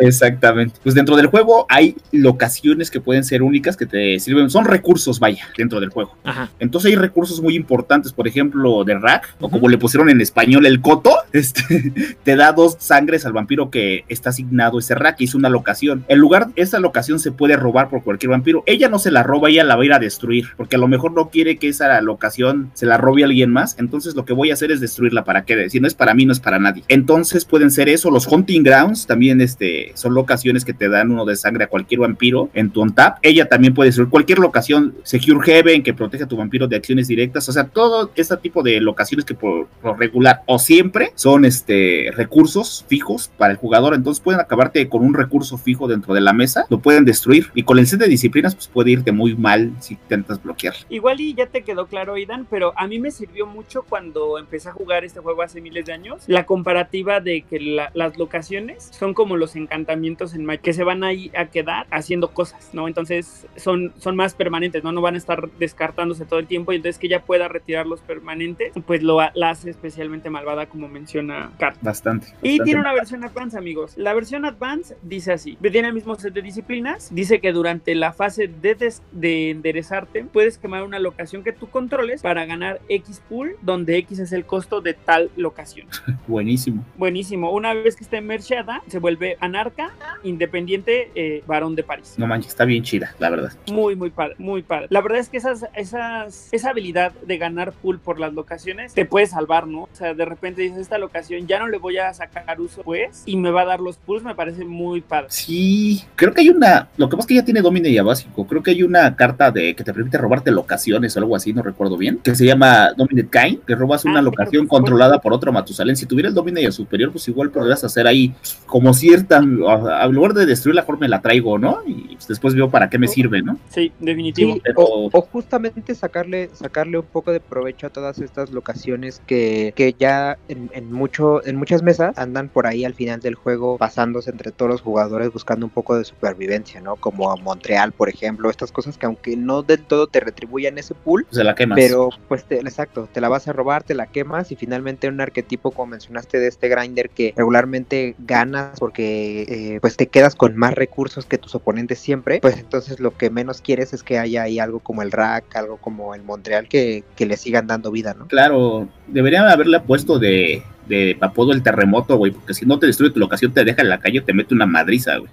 exactamente. 0.00 0.78
Pues 0.82 0.94
dentro 0.94 1.16
del 1.16 1.26
juego 1.26 1.66
hay 1.68 1.96
locaciones 2.12 2.90
que 2.90 3.00
pueden 3.00 3.24
ser 3.24 3.42
únicas 3.42 3.76
que 3.76 3.86
te 3.86 4.18
sirven, 4.18 4.50
son 4.50 4.64
recursos, 4.64 5.20
vaya, 5.20 5.46
dentro 5.56 5.80
del 5.80 5.90
juego. 5.90 6.16
Ajá. 6.24 6.50
Entonces 6.58 6.90
hay 6.90 6.96
recursos 6.96 7.40
muy 7.40 7.54
importantes, 7.56 8.12
por 8.12 8.28
ejemplo, 8.28 8.84
de 8.84 8.98
Rack, 8.98 9.36
o 9.40 9.50
como 9.50 9.68
le 9.68 9.78
pusieron 9.78 10.10
en 10.10 10.20
español 10.20 10.66
el 10.66 10.80
coto, 10.80 11.16
este, 11.32 12.16
te 12.22 12.36
da 12.36 12.52
dos 12.52 12.76
sangres 12.78 13.26
al 13.26 13.32
vampiro 13.32 13.70
que 13.70 14.04
está 14.08 14.30
asignado 14.30 14.78
ese 14.78 14.94
Rack, 14.94 15.20
y 15.20 15.24
es 15.24 15.34
una 15.34 15.48
locación. 15.48 16.04
El 16.08 16.18
lugar, 16.18 16.48
esa 16.56 16.78
locación 16.78 17.18
se 17.18 17.32
puede 17.32 17.56
robar 17.56 17.88
por 17.88 18.02
cualquier 18.02 18.30
vampiro. 18.30 18.62
Ella 18.66 18.88
no 18.88 18.98
se 18.98 19.10
la 19.10 19.22
roba, 19.22 19.48
ella 19.48 19.64
la 19.64 19.76
va 19.76 19.82
a 19.82 19.86
ir 19.86 19.92
a 19.92 19.98
destruir, 19.98 20.48
porque 20.56 20.76
a 20.76 20.78
lo 20.78 20.88
mejor 20.88 21.12
no 21.12 21.30
quiere 21.30 21.56
que 21.56 21.68
esa 21.68 22.00
locación 22.00 22.70
se 22.74 22.86
la 22.86 22.98
robe 22.98 23.22
a 23.22 23.26
alguien 23.26 23.50
más, 23.50 23.76
entonces 23.78 23.85
lo 24.14 24.24
que 24.24 24.32
voy 24.32 24.50
a 24.50 24.54
hacer 24.54 24.70
es 24.70 24.80
destruirla 24.80 25.24
para 25.24 25.44
que, 25.44 25.70
si 25.70 25.80
no 25.80 25.86
es 25.86 25.94
para 25.94 26.14
mí, 26.14 26.24
no 26.24 26.32
es 26.32 26.40
para 26.40 26.58
nadie. 26.58 26.84
Entonces 26.88 27.44
pueden 27.44 27.70
ser 27.70 27.88
eso, 27.88 28.10
los 28.10 28.26
Hunting 28.26 28.62
Grounds 28.62 29.06
también 29.06 29.40
este, 29.40 29.92
son 29.94 30.14
locaciones 30.14 30.64
que 30.64 30.72
te 30.72 30.88
dan 30.88 31.10
uno 31.10 31.24
de 31.24 31.36
sangre 31.36 31.64
a 31.64 31.68
cualquier 31.68 32.00
vampiro 32.00 32.50
en 32.54 32.70
tu 32.70 32.80
on-tap. 32.82 33.18
Ella 33.22 33.48
también 33.48 33.74
puede 33.74 33.92
ser 33.92 34.06
cualquier 34.06 34.38
locación, 34.38 34.94
Secure 35.02 35.44
Heaven, 35.44 35.82
que 35.82 35.94
protege 35.94 36.24
a 36.24 36.28
tu 36.28 36.36
vampiro 36.36 36.66
de 36.68 36.76
acciones 36.76 37.08
directas, 37.08 37.48
o 37.48 37.52
sea, 37.52 37.64
todo 37.64 38.10
ese 38.14 38.36
tipo 38.36 38.62
de 38.62 38.80
locaciones 38.80 39.24
que 39.24 39.34
por, 39.34 39.66
por 39.82 39.98
regular 39.98 40.42
o 40.46 40.58
siempre 40.58 41.12
son 41.14 41.44
este, 41.44 42.10
recursos 42.14 42.84
fijos 42.88 43.30
para 43.36 43.52
el 43.52 43.58
jugador, 43.58 43.94
entonces 43.94 44.22
pueden 44.22 44.40
acabarte 44.40 44.88
con 44.88 45.04
un 45.04 45.14
recurso 45.14 45.58
fijo 45.58 45.88
dentro 45.88 46.14
de 46.14 46.20
la 46.20 46.32
mesa, 46.32 46.66
lo 46.68 46.80
pueden 46.80 47.04
destruir 47.04 47.50
y 47.54 47.62
con 47.62 47.78
el 47.78 47.86
set 47.86 48.00
de 48.00 48.08
disciplinas 48.08 48.54
pues 48.54 48.68
puede 48.68 48.90
irte 48.90 49.12
muy 49.12 49.34
mal 49.36 49.72
si 49.80 49.94
intentas 49.94 50.42
bloquear. 50.42 50.74
Igual 50.88 51.20
y 51.20 51.34
ya 51.34 51.46
te 51.46 51.62
quedó 51.62 51.86
claro, 51.86 52.16
Idan, 52.16 52.46
pero 52.48 52.72
a 52.76 52.86
mí 52.86 52.98
me 52.98 53.10
sirvió 53.10 53.46
mucho 53.46 53.75
cuando 53.82 54.38
empecé 54.38 54.68
a 54.68 54.72
jugar 54.72 55.04
este 55.04 55.20
juego 55.20 55.42
hace 55.42 55.60
miles 55.60 55.86
de 55.86 55.92
años, 55.92 56.24
la 56.26 56.46
comparativa 56.46 57.20
de 57.20 57.42
que 57.42 57.60
la- 57.60 57.90
las 57.94 58.16
locaciones 58.18 58.84
son 58.92 59.14
como 59.14 59.36
los 59.36 59.56
encantamientos 59.56 60.34
en 60.34 60.44
Magic, 60.44 60.62
que 60.62 60.72
se 60.72 60.84
van 60.84 61.04
ahí 61.04 61.30
a 61.36 61.46
quedar 61.46 61.86
haciendo 61.90 62.32
cosas, 62.32 62.70
¿no? 62.72 62.88
Entonces 62.88 63.46
son, 63.56 63.92
son 63.98 64.16
más 64.16 64.34
permanentes, 64.34 64.82
¿no? 64.84 64.92
No 64.92 65.00
van 65.00 65.14
a 65.14 65.18
estar 65.18 65.50
descartándose 65.58 66.24
todo 66.24 66.38
el 66.38 66.46
tiempo 66.46 66.72
y 66.72 66.76
entonces 66.76 66.98
que 66.98 67.06
ella 67.06 67.22
pueda 67.22 67.48
retirar 67.48 67.86
los 67.86 68.00
permanentes, 68.00 68.72
pues 68.86 69.02
lo 69.02 69.16
la 69.34 69.50
hace 69.50 69.70
especialmente 69.70 70.30
malvada 70.30 70.66
como 70.66 70.88
menciona 70.88 71.52
Kat. 71.58 71.76
Bastante. 71.80 72.28
Y 72.42 72.58
bastante 72.58 72.64
tiene 72.64 72.80
una 72.80 72.92
versión 72.92 73.24
Advance, 73.24 73.56
amigos. 73.56 73.96
La 73.96 74.12
versión 74.14 74.44
Advance 74.44 74.96
dice 75.02 75.32
así: 75.32 75.56
tiene 75.76 75.88
el 75.88 75.94
mismo 75.94 76.14
set 76.16 76.32
de 76.32 76.42
disciplinas. 76.42 77.08
Dice 77.14 77.40
que 77.40 77.52
durante 77.52 77.94
la 77.94 78.12
fase 78.12 78.46
de, 78.48 78.92
de 79.12 79.50
enderezarte, 79.50 80.24
puedes 80.24 80.58
quemar 80.58 80.82
una 80.82 80.98
locación 80.98 81.42
que 81.42 81.52
tú 81.52 81.68
controles 81.68 82.22
para 82.22 82.44
ganar 82.46 82.80
X 82.88 83.22
pool, 83.28 83.56
donde 83.66 83.98
X 83.98 84.18
es 84.20 84.32
el 84.32 84.46
costo 84.46 84.80
de 84.80 84.94
tal 84.94 85.30
locación. 85.36 85.86
buenísimo. 86.26 86.84
Buenísimo. 86.96 87.50
Una 87.50 87.74
vez 87.74 87.96
que 87.96 88.04
esté 88.04 88.20
merchada, 88.20 88.82
se 88.86 88.98
vuelve 88.98 89.36
anarca, 89.40 89.92
independiente, 90.22 91.10
eh, 91.14 91.42
varón 91.46 91.76
de 91.76 91.82
París. 91.82 92.14
No 92.16 92.26
manches, 92.26 92.52
está 92.52 92.64
bien 92.64 92.82
chida, 92.82 93.14
la 93.18 93.30
verdad. 93.30 93.52
Muy, 93.70 93.96
muy 93.96 94.10
padre, 94.10 94.36
muy 94.38 94.62
padre. 94.62 94.86
La 94.90 95.00
verdad 95.02 95.18
es 95.18 95.28
que 95.28 95.36
esas, 95.36 95.66
esas, 95.74 96.48
esa 96.52 96.70
habilidad 96.70 97.12
de 97.12 97.38
ganar 97.38 97.72
pool 97.72 97.98
por 97.98 98.18
las 98.18 98.32
locaciones 98.32 98.94
te 98.94 99.04
puede 99.04 99.26
salvar, 99.26 99.66
¿no? 99.66 99.82
O 99.82 99.88
sea, 99.92 100.14
de 100.14 100.24
repente 100.24 100.62
dices, 100.62 100.78
esta 100.78 100.98
locación 100.98 101.46
ya 101.46 101.58
no 101.58 101.68
le 101.68 101.78
voy 101.78 101.98
a 101.98 102.12
sacar 102.14 102.60
uso, 102.60 102.82
pues, 102.82 103.22
y 103.26 103.36
me 103.36 103.50
va 103.50 103.62
a 103.62 103.64
dar 103.66 103.80
los 103.80 103.96
pools, 103.96 104.22
me 104.22 104.34
parece 104.34 104.64
muy 104.64 105.00
padre. 105.00 105.26
Sí, 105.30 106.04
creo 106.14 106.32
que 106.32 106.42
hay 106.42 106.50
una. 106.50 106.88
Lo 106.96 107.08
que 107.08 107.16
pasa 107.16 107.24
es 107.24 107.28
que 107.28 107.34
ya 107.34 107.44
tiene 107.44 107.62
Domine 107.62 107.92
ya 107.92 108.02
básico. 108.02 108.46
Creo 108.46 108.62
que 108.62 108.70
hay 108.70 108.82
una 108.82 109.14
carta 109.16 109.50
de 109.50 109.74
que 109.74 109.84
te 109.84 109.92
permite 109.92 110.18
robarte 110.18 110.50
locaciones 110.50 111.16
o 111.16 111.20
algo 111.20 111.36
así, 111.36 111.52
no 111.52 111.62
recuerdo 111.62 111.96
bien. 111.96 112.18
Que 112.18 112.34
se 112.34 112.46
llama 112.46 112.92
Dominate 112.96 113.28
Kind, 113.28 113.45
que 113.54 113.74
robas 113.74 114.04
Ah, 114.04 114.08
una 114.10 114.20
claro, 114.20 114.30
locación 114.30 114.66
controlada 114.66 115.20
por 115.20 115.32
otro 115.32 115.52
Matusalén. 115.52 115.96
Si 115.96 116.06
tuviera 116.06 116.28
el 116.28 116.34
Domine 116.34 116.62
ya 116.62 116.72
superior, 116.72 117.12
pues 117.12 117.26
igual 117.28 117.50
podrías 117.50 117.82
hacer 117.84 118.06
ahí 118.06 118.34
como 118.66 118.92
cierta. 118.92 119.38
A 119.38 120.06
lugar 120.08 120.34
de 120.34 120.46
destruirla, 120.46 120.82
mejor 120.82 120.98
me 121.00 121.08
la 121.08 121.20
traigo, 121.22 121.58
¿no? 121.58 121.78
Y 121.86 122.14
pues, 122.16 122.28
después 122.28 122.54
veo 122.54 122.70
para 122.70 122.90
qué 122.90 122.98
me 122.98 123.08
sirve, 123.08 123.42
¿no? 123.42 123.58
Sí, 123.70 123.92
definitivo. 124.00 124.54
Sí, 124.54 124.60
pero- 124.64 124.80
o, 124.80 125.10
o 125.12 125.20
justamente 125.22 125.94
sacarle, 125.94 126.50
sacarle 126.52 126.98
un 126.98 127.04
poco 127.06 127.32
de 127.32 127.40
provecho 127.40 127.86
a 127.86 127.90
todas 127.90 128.18
estas 128.18 128.50
locaciones 128.50 129.20
que, 129.26 129.72
que 129.76 129.94
ya 129.98 130.38
en, 130.48 130.70
en 130.72 130.92
mucho, 130.92 131.44
en 131.46 131.56
muchas 131.56 131.82
mesas 131.82 132.16
andan 132.18 132.48
por 132.48 132.66
ahí 132.66 132.84
al 132.84 132.94
final 132.94 133.20
del 133.20 133.34
juego 133.34 133.76
pasándose 133.78 134.30
entre 134.30 134.50
todos 134.52 134.70
los 134.70 134.80
jugadores 134.80 135.32
buscando 135.32 135.66
un 135.66 135.70
poco 135.70 135.96
de 135.98 136.04
supervivencia, 136.04 136.80
¿no? 136.80 136.96
Como 136.96 137.30
a 137.30 137.36
Montreal, 137.36 137.92
por 137.92 138.08
ejemplo, 138.08 138.50
estas 138.50 138.72
cosas 138.72 138.96
que 138.98 139.06
aunque 139.06 139.36
no 139.36 139.62
del 139.62 139.82
todo 139.82 140.06
te 140.06 140.20
retribuyan 140.20 140.78
ese 140.78 140.94
pool, 140.94 141.26
Se 141.30 141.44
la 141.44 141.54
quemas. 141.54 141.76
pero 141.80 142.08
pues 142.28 142.44
te- 142.44 142.58
exacto, 142.60 143.08
te 143.12 143.20
la 143.20 143.28
vas 143.28 143.35
a 143.36 143.52
robar, 143.52 143.82
te 143.82 143.94
la 143.94 144.06
quemas 144.06 144.50
y 144.52 144.56
finalmente 144.56 145.08
un 145.08 145.20
arquetipo 145.20 145.70
como 145.70 145.92
mencionaste 145.92 146.38
de 146.38 146.48
este 146.48 146.68
grinder 146.68 147.10
que 147.10 147.34
regularmente 147.36 148.14
ganas 148.18 148.78
porque 148.78 149.42
eh, 149.42 149.78
pues 149.80 149.96
te 149.96 150.06
quedas 150.06 150.34
con 150.34 150.56
más 150.56 150.74
recursos 150.74 151.26
que 151.26 151.38
tus 151.38 151.54
oponentes 151.54 151.98
siempre, 151.98 152.40
pues 152.40 152.58
entonces 152.58 153.00
lo 153.00 153.16
que 153.16 153.30
menos 153.30 153.60
quieres 153.60 153.92
es 153.92 154.02
que 154.02 154.18
haya 154.18 154.42
ahí 154.42 154.58
algo 154.58 154.80
como 154.80 155.02
el 155.02 155.12
rack, 155.12 155.54
algo 155.56 155.76
como 155.76 156.14
el 156.14 156.22
Montreal 156.22 156.68
que, 156.68 157.04
que 157.16 157.26
le 157.26 157.36
sigan 157.36 157.66
dando 157.66 157.90
vida, 157.90 158.14
¿no? 158.14 158.26
Claro, 158.28 158.88
deberían 159.06 159.46
haberle 159.46 159.80
puesto 159.80 160.18
de, 160.18 160.62
de 160.88 161.16
apodo 161.20 161.52
el 161.52 161.62
terremoto, 161.62 162.16
güey, 162.16 162.32
porque 162.32 162.54
si 162.54 162.66
no 162.66 162.78
te 162.78 162.86
destruye 162.86 163.12
tu 163.12 163.20
locación, 163.20 163.52
te 163.52 163.64
deja 163.64 163.82
en 163.82 163.88
la 163.88 164.00
calle, 164.00 164.20
te 164.20 164.32
mete 164.32 164.54
una 164.54 164.66
madriza, 164.66 165.16
güey. 165.16 165.30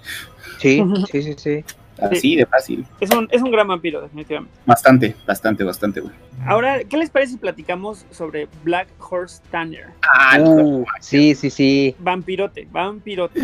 Sí, 0.60 0.84
sí, 1.12 1.24
sí, 1.24 1.36
sí. 1.38 1.66
Así 2.02 2.36
de 2.36 2.46
fácil. 2.46 2.86
Es 3.00 3.10
un, 3.12 3.28
es 3.32 3.41
un 3.41 3.52
gran 3.52 3.68
vampiro, 3.68 4.02
definitivamente. 4.02 4.58
Bastante, 4.66 5.16
bastante, 5.28 5.64
bastante, 5.64 6.00
güey. 6.02 6.14
Ahora, 6.46 6.84
¿qué 6.84 6.98
les 6.98 7.10
parece 7.10 7.34
si 7.34 7.38
platicamos 7.38 8.06
sobre 8.12 8.48
Black 8.64 8.88
Horse 9.00 9.41
Tanner? 9.52 9.88
Ah, 10.02 10.39
Uh, 10.39 10.86
sí, 11.00 11.36
sí, 11.36 11.50
sí, 11.50 11.96
Vampirote, 12.00 12.68
vampirote. 12.72 13.39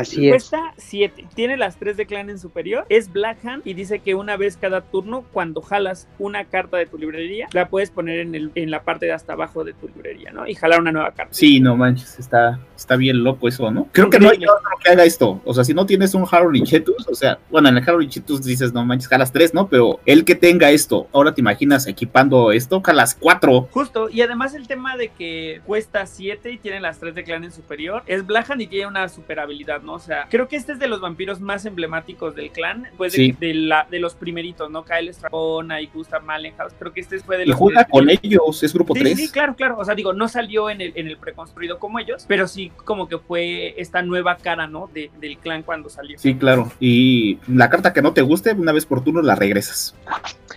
Así 0.00 0.28
es. 0.28 0.32
Cuesta 0.32 0.74
7. 0.76 1.26
Tiene 1.34 1.56
las 1.56 1.76
3 1.76 1.96
de 1.96 2.06
clan 2.06 2.30
en 2.30 2.38
superior. 2.38 2.86
Es 2.88 3.12
Blackhand 3.12 3.66
y 3.66 3.74
dice 3.74 3.98
que 4.00 4.14
una 4.14 4.36
vez 4.36 4.56
cada 4.56 4.80
turno, 4.80 5.24
cuando 5.32 5.60
jalas 5.60 6.08
una 6.18 6.44
carta 6.44 6.76
de 6.76 6.86
tu 6.86 6.98
librería, 6.98 7.48
la 7.52 7.68
puedes 7.68 7.90
poner 7.90 8.20
en, 8.20 8.34
el, 8.34 8.50
en 8.54 8.70
la 8.70 8.82
parte 8.82 9.06
de 9.06 9.12
hasta 9.12 9.32
abajo 9.32 9.64
de 9.64 9.72
tu 9.72 9.88
librería, 9.88 10.30
¿no? 10.32 10.46
Y 10.46 10.54
jalar 10.54 10.80
una 10.80 10.92
nueva 10.92 11.12
carta. 11.12 11.32
Sí, 11.32 11.60
no 11.60 11.76
manches, 11.76 12.18
está, 12.18 12.58
está 12.76 12.96
bien 12.96 13.22
loco 13.22 13.48
eso, 13.48 13.70
¿no? 13.70 13.88
Creo 13.92 14.10
que 14.10 14.18
no 14.18 14.30
hay 14.30 14.38
otro 14.38 14.70
que 14.82 14.90
haga 14.90 15.04
esto. 15.04 15.40
O 15.44 15.54
sea, 15.54 15.64
si 15.64 15.74
no 15.74 15.86
tienes 15.86 16.14
un 16.14 16.26
Harold 16.30 16.62
Chetus, 16.64 17.06
o 17.08 17.14
sea, 17.14 17.38
bueno, 17.50 17.68
en 17.68 17.76
el 17.76 17.82
Harold 17.82 18.08
Chetus 18.08 18.42
dices, 18.42 18.72
no 18.72 18.84
manches, 18.84 19.08
jalas 19.08 19.32
tres, 19.32 19.54
¿no? 19.54 19.68
Pero 19.68 20.00
el 20.06 20.24
que 20.24 20.34
tenga 20.34 20.70
esto, 20.70 21.08
ahora 21.12 21.34
te 21.34 21.40
imaginas 21.40 21.86
equipando 21.86 22.52
esto, 22.52 22.80
jalas 22.80 23.14
cuatro. 23.14 23.68
Justo, 23.70 24.08
y 24.10 24.20
además 24.22 24.54
el 24.54 24.66
tema 24.66 24.96
de 24.96 25.08
que 25.08 25.60
cuesta 25.64 26.06
7 26.06 26.50
y 26.50 26.58
tiene 26.58 26.80
las 26.80 26.98
3 26.98 27.14
de 27.14 27.24
clan 27.24 27.44
en 27.44 27.52
superior, 27.52 28.02
es 28.06 28.26
Blackhand 28.26 28.60
y 28.60 28.66
tiene 28.66 28.86
una 28.86 29.08
super 29.08 29.40
habilidad, 29.40 29.82
¿no? 29.86 29.94
O 29.94 29.98
sea, 29.98 30.26
creo 30.28 30.48
que 30.48 30.56
este 30.56 30.72
es 30.72 30.78
de 30.78 30.88
los 30.88 31.00
vampiros 31.00 31.40
más 31.40 31.64
emblemáticos 31.64 32.34
del 32.34 32.50
clan, 32.50 32.88
pues 32.98 33.12
de, 33.12 33.16
Sí. 33.16 33.32
de 33.40 33.54
la, 33.54 33.86
de 33.90 33.98
los 34.00 34.14
primeritos, 34.14 34.70
¿no? 34.70 34.84
Kyle 34.84 35.12
Strapona 35.14 35.80
y 35.80 35.86
Gustav 35.86 36.22
Malenhaus, 36.24 36.74
creo 36.78 36.92
que 36.92 37.00
este 37.00 37.18
fue 37.20 37.38
de 37.38 37.44
Y 37.44 37.46
los... 37.46 37.56
juega 37.56 37.84
que- 37.84 37.90
con 37.92 38.10
ellos, 38.10 38.62
es 38.62 38.74
grupo 38.74 38.94
Sí, 38.94 39.00
3. 39.00 39.16
sí, 39.16 39.28
claro, 39.30 39.54
claro. 39.56 39.78
O 39.78 39.84
sea, 39.84 39.94
digo, 39.94 40.12
no 40.12 40.28
salió 40.28 40.68
en 40.68 40.80
el, 40.82 40.92
en 40.96 41.06
el 41.06 41.16
preconstruido 41.16 41.78
como 41.78 41.98
ellos, 41.98 42.24
pero 42.28 42.46
sí 42.46 42.70
como 42.84 43.08
que 43.08 43.18
fue 43.18 43.80
esta 43.80 44.02
nueva 44.02 44.36
cara, 44.36 44.66
¿no? 44.66 44.90
De- 44.92 45.10
del 45.20 45.38
clan 45.38 45.62
cuando 45.62 45.88
salió. 45.88 46.18
Sí, 46.18 46.34
claro. 46.34 46.70
Y 46.80 47.38
la 47.46 47.70
carta 47.70 47.92
que 47.92 48.02
no 48.02 48.12
te 48.12 48.22
guste, 48.22 48.52
una 48.52 48.72
vez 48.72 48.84
por 48.84 49.02
turno 49.04 49.22
la 49.22 49.34
regresas. 49.36 49.94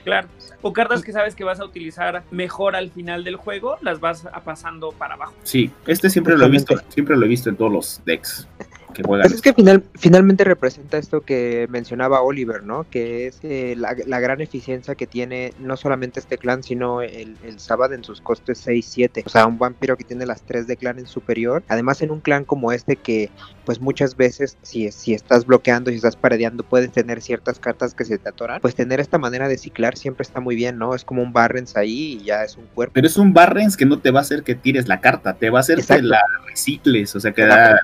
Claro. 0.04 0.28
O 0.62 0.74
cartas 0.74 1.04
que 1.04 1.14
sabes 1.14 1.36
que 1.36 1.46
vas 1.46 1.62
a 1.62 1.66
utilizar 1.66 2.24
mejor 2.32 2.76
al 2.76 2.90
final 2.92 3.24
del 3.24 3.38
juego, 3.38 3.78
las 3.82 4.02
vas 4.02 4.26
a 4.26 4.42
pasando 4.42 4.92
para 4.92 5.14
abajo. 5.14 5.34
Sí, 5.44 5.72
este 5.88 6.10
siempre 6.10 6.38
lo 6.38 6.46
he 6.46 6.50
visto, 6.50 6.76
siempre 6.90 7.16
lo 7.16 7.26
he 7.26 7.30
visto 7.30 7.50
en 7.50 7.56
todos 7.56 7.72
los 7.72 8.02
decks 8.06 8.46
que 8.94 9.04
juegan. 9.04 9.28
Pues 9.28 9.36
es 9.36 9.42
que 9.42 9.54
final, 9.54 9.84
finalmente 9.96 10.44
representa 10.44 10.98
esto 10.98 11.22
que 11.22 11.68
mencionaba 11.70 12.22
Oliver, 12.22 12.64
¿no? 12.64 12.86
Que 12.90 13.28
es 13.28 13.40
eh, 13.44 13.76
la, 13.78 13.96
la 14.06 14.20
gran 14.20 14.42
eficiencia 14.42 14.96
que 14.96 15.08
tiene 15.08 15.54
no 15.60 15.78
solamente 15.78 16.20
este 16.20 16.38
clan, 16.38 16.64
sino 16.64 17.02
el, 17.02 17.36
el 17.44 17.60
Sabbath 17.60 17.94
en 17.94 18.04
sus 18.04 18.22
costes 18.22 18.66
6-7. 18.68 19.24
O 19.26 19.30
sea, 19.30 19.46
un 19.46 19.58
vampiro 19.58 19.98
que 19.98 20.04
tiene 20.04 20.26
las 20.26 20.42
3 20.44 20.68
de 20.68 20.78
clan 20.78 21.00
en 21.00 21.08
superior. 21.08 21.64
Además, 21.68 22.02
en 22.02 22.12
un 22.12 22.20
clan 22.20 22.46
como 22.46 22.72
este 22.72 22.96
que, 22.96 23.30
pues 23.66 23.80
muchas 23.80 24.16
veces, 24.16 24.58
si, 24.62 24.92
si 24.92 25.14
estás 25.14 25.46
bloqueando, 25.46 25.92
si 25.92 25.98
estás 25.98 26.16
paredeando, 26.16 26.64
puedes 26.64 26.92
tener 26.92 27.22
ciertas 27.22 27.60
cartas 27.60 27.94
que 27.94 28.06
se 28.06 28.18
te 28.18 28.30
atoran. 28.30 28.62
Pues 28.62 28.76
tener 28.76 29.00
esta 29.00 29.18
manera 29.18 29.48
de 29.48 29.58
ciclar 29.58 29.98
siempre 29.98 30.24
está 30.24 30.40
muy 30.40 30.56
bien, 30.56 30.78
¿no? 30.78 30.96
Es 30.96 31.04
como 31.06 31.22
un 31.22 31.34
Barrens 31.34 31.76
ahí 31.78 32.20
y 32.22 32.26
ya 32.26 32.44
es 32.44 32.58
un 32.58 32.66
cuerpo. 32.68 32.94
Pero 32.94 33.08
es 33.08 33.18
un 33.18 33.34
Barrens 33.34 33.78
que 33.78 33.86
no 33.86 34.00
te 34.00 34.12
va 34.12 34.20
a 34.20 34.22
hacer 34.22 34.44
que 34.44 34.56
tires 34.56 34.88
la 34.88 35.02
carta, 35.02 35.36
te 35.36 35.50
va 35.50 35.60
a 35.60 35.62
hacer 35.62 35.80
Exacto. 35.80 36.02
que 36.02 36.08
la 36.08 36.22
recicles, 36.48 37.16
o 37.16 37.20
sea, 37.20 37.32
que 37.32 37.44
La. 37.44 37.80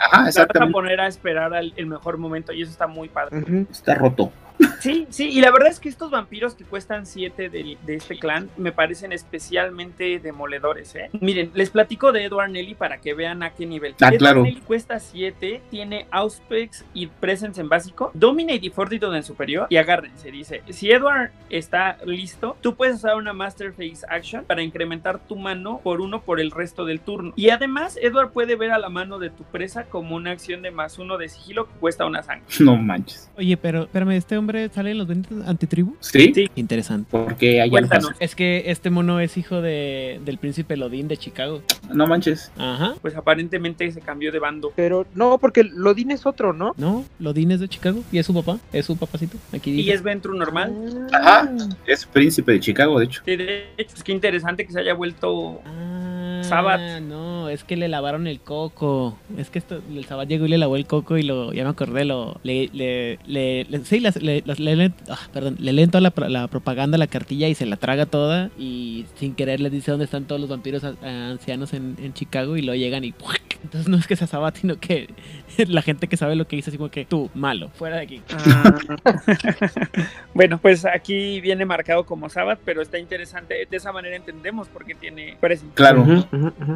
Ajá, 0.00 0.28
Te 0.46 0.58
vas 0.58 0.68
a 0.68 0.72
poner 0.72 1.00
a 1.00 1.06
esperar 1.06 1.54
al- 1.54 1.72
el 1.76 1.86
mejor 1.86 2.18
momento 2.18 2.52
y 2.52 2.62
eso 2.62 2.70
está 2.70 2.86
muy 2.86 3.08
padre. 3.08 3.38
Ujú. 3.38 3.66
Está 3.70 3.94
roto. 3.94 4.30
Sí, 4.80 5.06
sí, 5.10 5.28
y 5.30 5.40
la 5.40 5.50
verdad 5.50 5.68
es 5.68 5.80
que 5.80 5.88
estos 5.88 6.10
vampiros 6.10 6.54
que 6.54 6.64
cuestan 6.64 7.06
7 7.06 7.48
de, 7.48 7.76
de 7.84 7.94
este 7.94 8.18
clan 8.18 8.48
me 8.56 8.72
parecen 8.72 9.12
especialmente 9.12 10.18
demoledores, 10.18 10.94
¿eh? 10.94 11.10
Miren, 11.20 11.50
les 11.54 11.70
platico 11.70 12.12
de 12.12 12.24
Edward 12.24 12.50
Nelly 12.50 12.74
para 12.74 12.98
que 12.98 13.14
vean 13.14 13.42
a 13.42 13.50
qué 13.50 13.66
nivel. 13.66 13.94
Ah, 14.00 14.08
Edward 14.08 14.18
claro. 14.18 14.42
Nelly 14.42 14.60
cuesta 14.60 14.98
7, 15.00 15.62
tiene 15.70 16.06
Auspex 16.10 16.84
y 16.94 17.06
Presence 17.08 17.60
en 17.60 17.68
básico, 17.68 18.10
Dominate 18.14 18.66
y 18.66 18.70
Fortitude 18.70 19.16
en 19.16 19.22
superior, 19.22 19.66
y 19.70 19.76
agárrense, 19.76 20.30
dice, 20.30 20.62
si 20.70 20.90
Edward 20.90 21.30
está 21.50 21.98
listo, 22.04 22.56
tú 22.60 22.74
puedes 22.74 22.96
usar 22.96 23.16
una 23.16 23.32
Master 23.32 23.72
Phase 23.72 24.06
Action 24.08 24.44
para 24.44 24.62
incrementar 24.62 25.18
tu 25.18 25.36
mano 25.36 25.80
por 25.82 26.00
uno 26.00 26.22
por 26.22 26.40
el 26.40 26.50
resto 26.50 26.84
del 26.84 27.00
turno. 27.00 27.32
Y 27.36 27.50
además, 27.50 27.98
Edward 28.00 28.30
puede 28.32 28.56
ver 28.56 28.70
a 28.70 28.78
la 28.78 28.88
mano 28.88 29.18
de 29.18 29.30
tu 29.30 29.44
presa 29.44 29.84
como 29.84 30.16
una 30.16 30.30
acción 30.30 30.62
de 30.62 30.70
más 30.70 30.98
uno 30.98 31.18
de 31.18 31.28
sigilo 31.28 31.66
que 31.66 31.74
cuesta 31.74 32.06
una 32.06 32.22
sangre. 32.22 32.46
No 32.68 32.76
manches. 32.76 33.30
Oye, 33.38 33.56
pero 33.56 33.84
espérame, 33.84 34.10
¿este 34.10 34.36
hombre 34.36 34.47
sale 34.72 34.90
en 34.92 34.98
los 34.98 35.06
benditos 35.06 35.46
antitribu? 35.46 35.96
¿Sí? 36.00 36.32
Sí. 36.34 36.50
Interesante. 36.56 37.08
Porque 37.10 37.60
hay 37.60 37.70
Cuéntanos. 37.70 38.12
Es 38.20 38.34
que 38.34 38.64
este 38.66 38.90
mono 38.90 39.20
es 39.20 39.36
hijo 39.36 39.60
de, 39.60 40.20
del 40.24 40.38
príncipe 40.38 40.76
Lodín 40.76 41.08
de 41.08 41.16
Chicago. 41.16 41.62
No 41.92 42.06
manches. 42.06 42.50
Ajá. 42.56 42.94
Pues 43.02 43.16
aparentemente 43.16 43.90
se 43.92 44.00
cambió 44.00 44.32
de 44.32 44.38
bando. 44.38 44.72
Pero 44.76 45.06
no, 45.14 45.38
porque 45.38 45.64
Lodin 45.64 46.10
es 46.10 46.26
otro, 46.26 46.52
¿no? 46.52 46.74
No, 46.76 47.04
Lodín 47.18 47.50
es 47.52 47.60
de 47.60 47.68
Chicago 47.68 48.02
y 48.12 48.18
es 48.18 48.26
su 48.26 48.34
papá, 48.34 48.58
es 48.72 48.86
su 48.86 48.96
papacito. 48.96 49.36
Aquí 49.52 49.72
Y 49.80 49.90
es 49.90 50.02
Ventru 50.02 50.34
normal. 50.34 51.06
Ajá. 51.12 51.50
Es 51.86 52.04
príncipe 52.06 52.52
de 52.52 52.60
Chicago, 52.60 52.98
de 52.98 53.04
hecho. 53.06 53.22
Sí, 53.24 53.36
de 53.36 53.64
hecho, 53.76 53.94
es 53.96 54.02
que 54.02 54.12
interesante 54.12 54.66
que 54.66 54.72
se 54.72 54.80
haya 54.80 54.94
vuelto. 54.94 55.60
Ah, 55.66 56.40
Sabat. 56.44 57.00
no, 57.02 57.48
es 57.48 57.64
que 57.64 57.76
le 57.76 57.88
lavaron 57.88 58.26
el 58.26 58.40
coco. 58.40 59.18
Es 59.36 59.50
que 59.50 59.58
esto, 59.58 59.80
el 59.92 60.04
Sabat 60.04 60.28
llegó 60.28 60.46
y 60.46 60.48
le 60.48 60.58
lavó 60.58 60.76
el 60.76 60.86
coco 60.86 61.16
y 61.18 61.22
lo, 61.22 61.52
ya 61.52 61.64
me 61.64 61.70
acordé, 61.70 62.04
lo, 62.04 62.38
le, 62.42 62.68
le, 62.72 63.18
le, 63.26 63.64
le- 63.64 63.84
sí, 63.84 64.00
las- 64.00 64.20
le, 64.46 64.54
le 64.56 64.76
leen- 64.76 64.94
ah, 65.10 65.18
perdón, 65.32 65.56
le 65.58 65.72
leen 65.72 65.90
toda 65.90 66.00
la, 66.00 66.10
pro- 66.10 66.28
la 66.28 66.46
propaganda, 66.48 66.98
la 66.98 67.06
cartilla 67.06 67.48
y 67.48 67.54
se 67.54 67.66
la 67.66 67.76
traga 67.76 68.06
toda 68.06 68.50
y 68.58 69.06
sin 69.16 69.34
querer 69.34 69.60
les 69.60 69.72
dice 69.72 69.90
dónde 69.90 70.04
están 70.04 70.24
todos 70.24 70.40
los 70.40 70.50
vampiros 70.50 70.84
a- 70.84 70.94
a- 71.02 71.30
ancianos 71.30 71.72
en, 71.74 71.96
en 72.02 72.12
Chicago 72.14 72.56
y 72.56 72.62
luego 72.62 72.78
llegan 72.78 73.04
y 73.04 73.14
entonces 73.64 73.88
no 73.88 73.96
es 73.96 74.06
que 74.06 74.14
sea 74.14 74.28
Sabat, 74.28 74.56
sino 74.56 74.78
que 74.78 75.08
la 75.66 75.82
gente 75.82 76.06
que 76.06 76.16
sabe 76.16 76.36
lo 76.36 76.46
que 76.46 76.54
dice 76.56 76.70
así 76.70 76.76
como 76.76 76.90
que 76.90 77.04
tú, 77.04 77.28
malo, 77.34 77.70
fuera 77.74 77.96
de 77.96 78.02
aquí. 78.02 78.22
bueno, 80.34 80.58
pues 80.58 80.84
aquí 80.84 81.40
viene 81.40 81.64
marcado 81.64 82.04
como 82.04 82.28
Sabbath, 82.28 82.60
pero 82.64 82.82
está 82.82 82.98
interesante. 82.98 83.66
De 83.70 83.76
esa 83.76 83.92
manera 83.92 84.16
entendemos 84.16 84.68
por 84.68 84.84
qué 84.84 84.94
tiene 84.94 85.36
presencia. 85.40 85.74
Claro. 85.74 86.06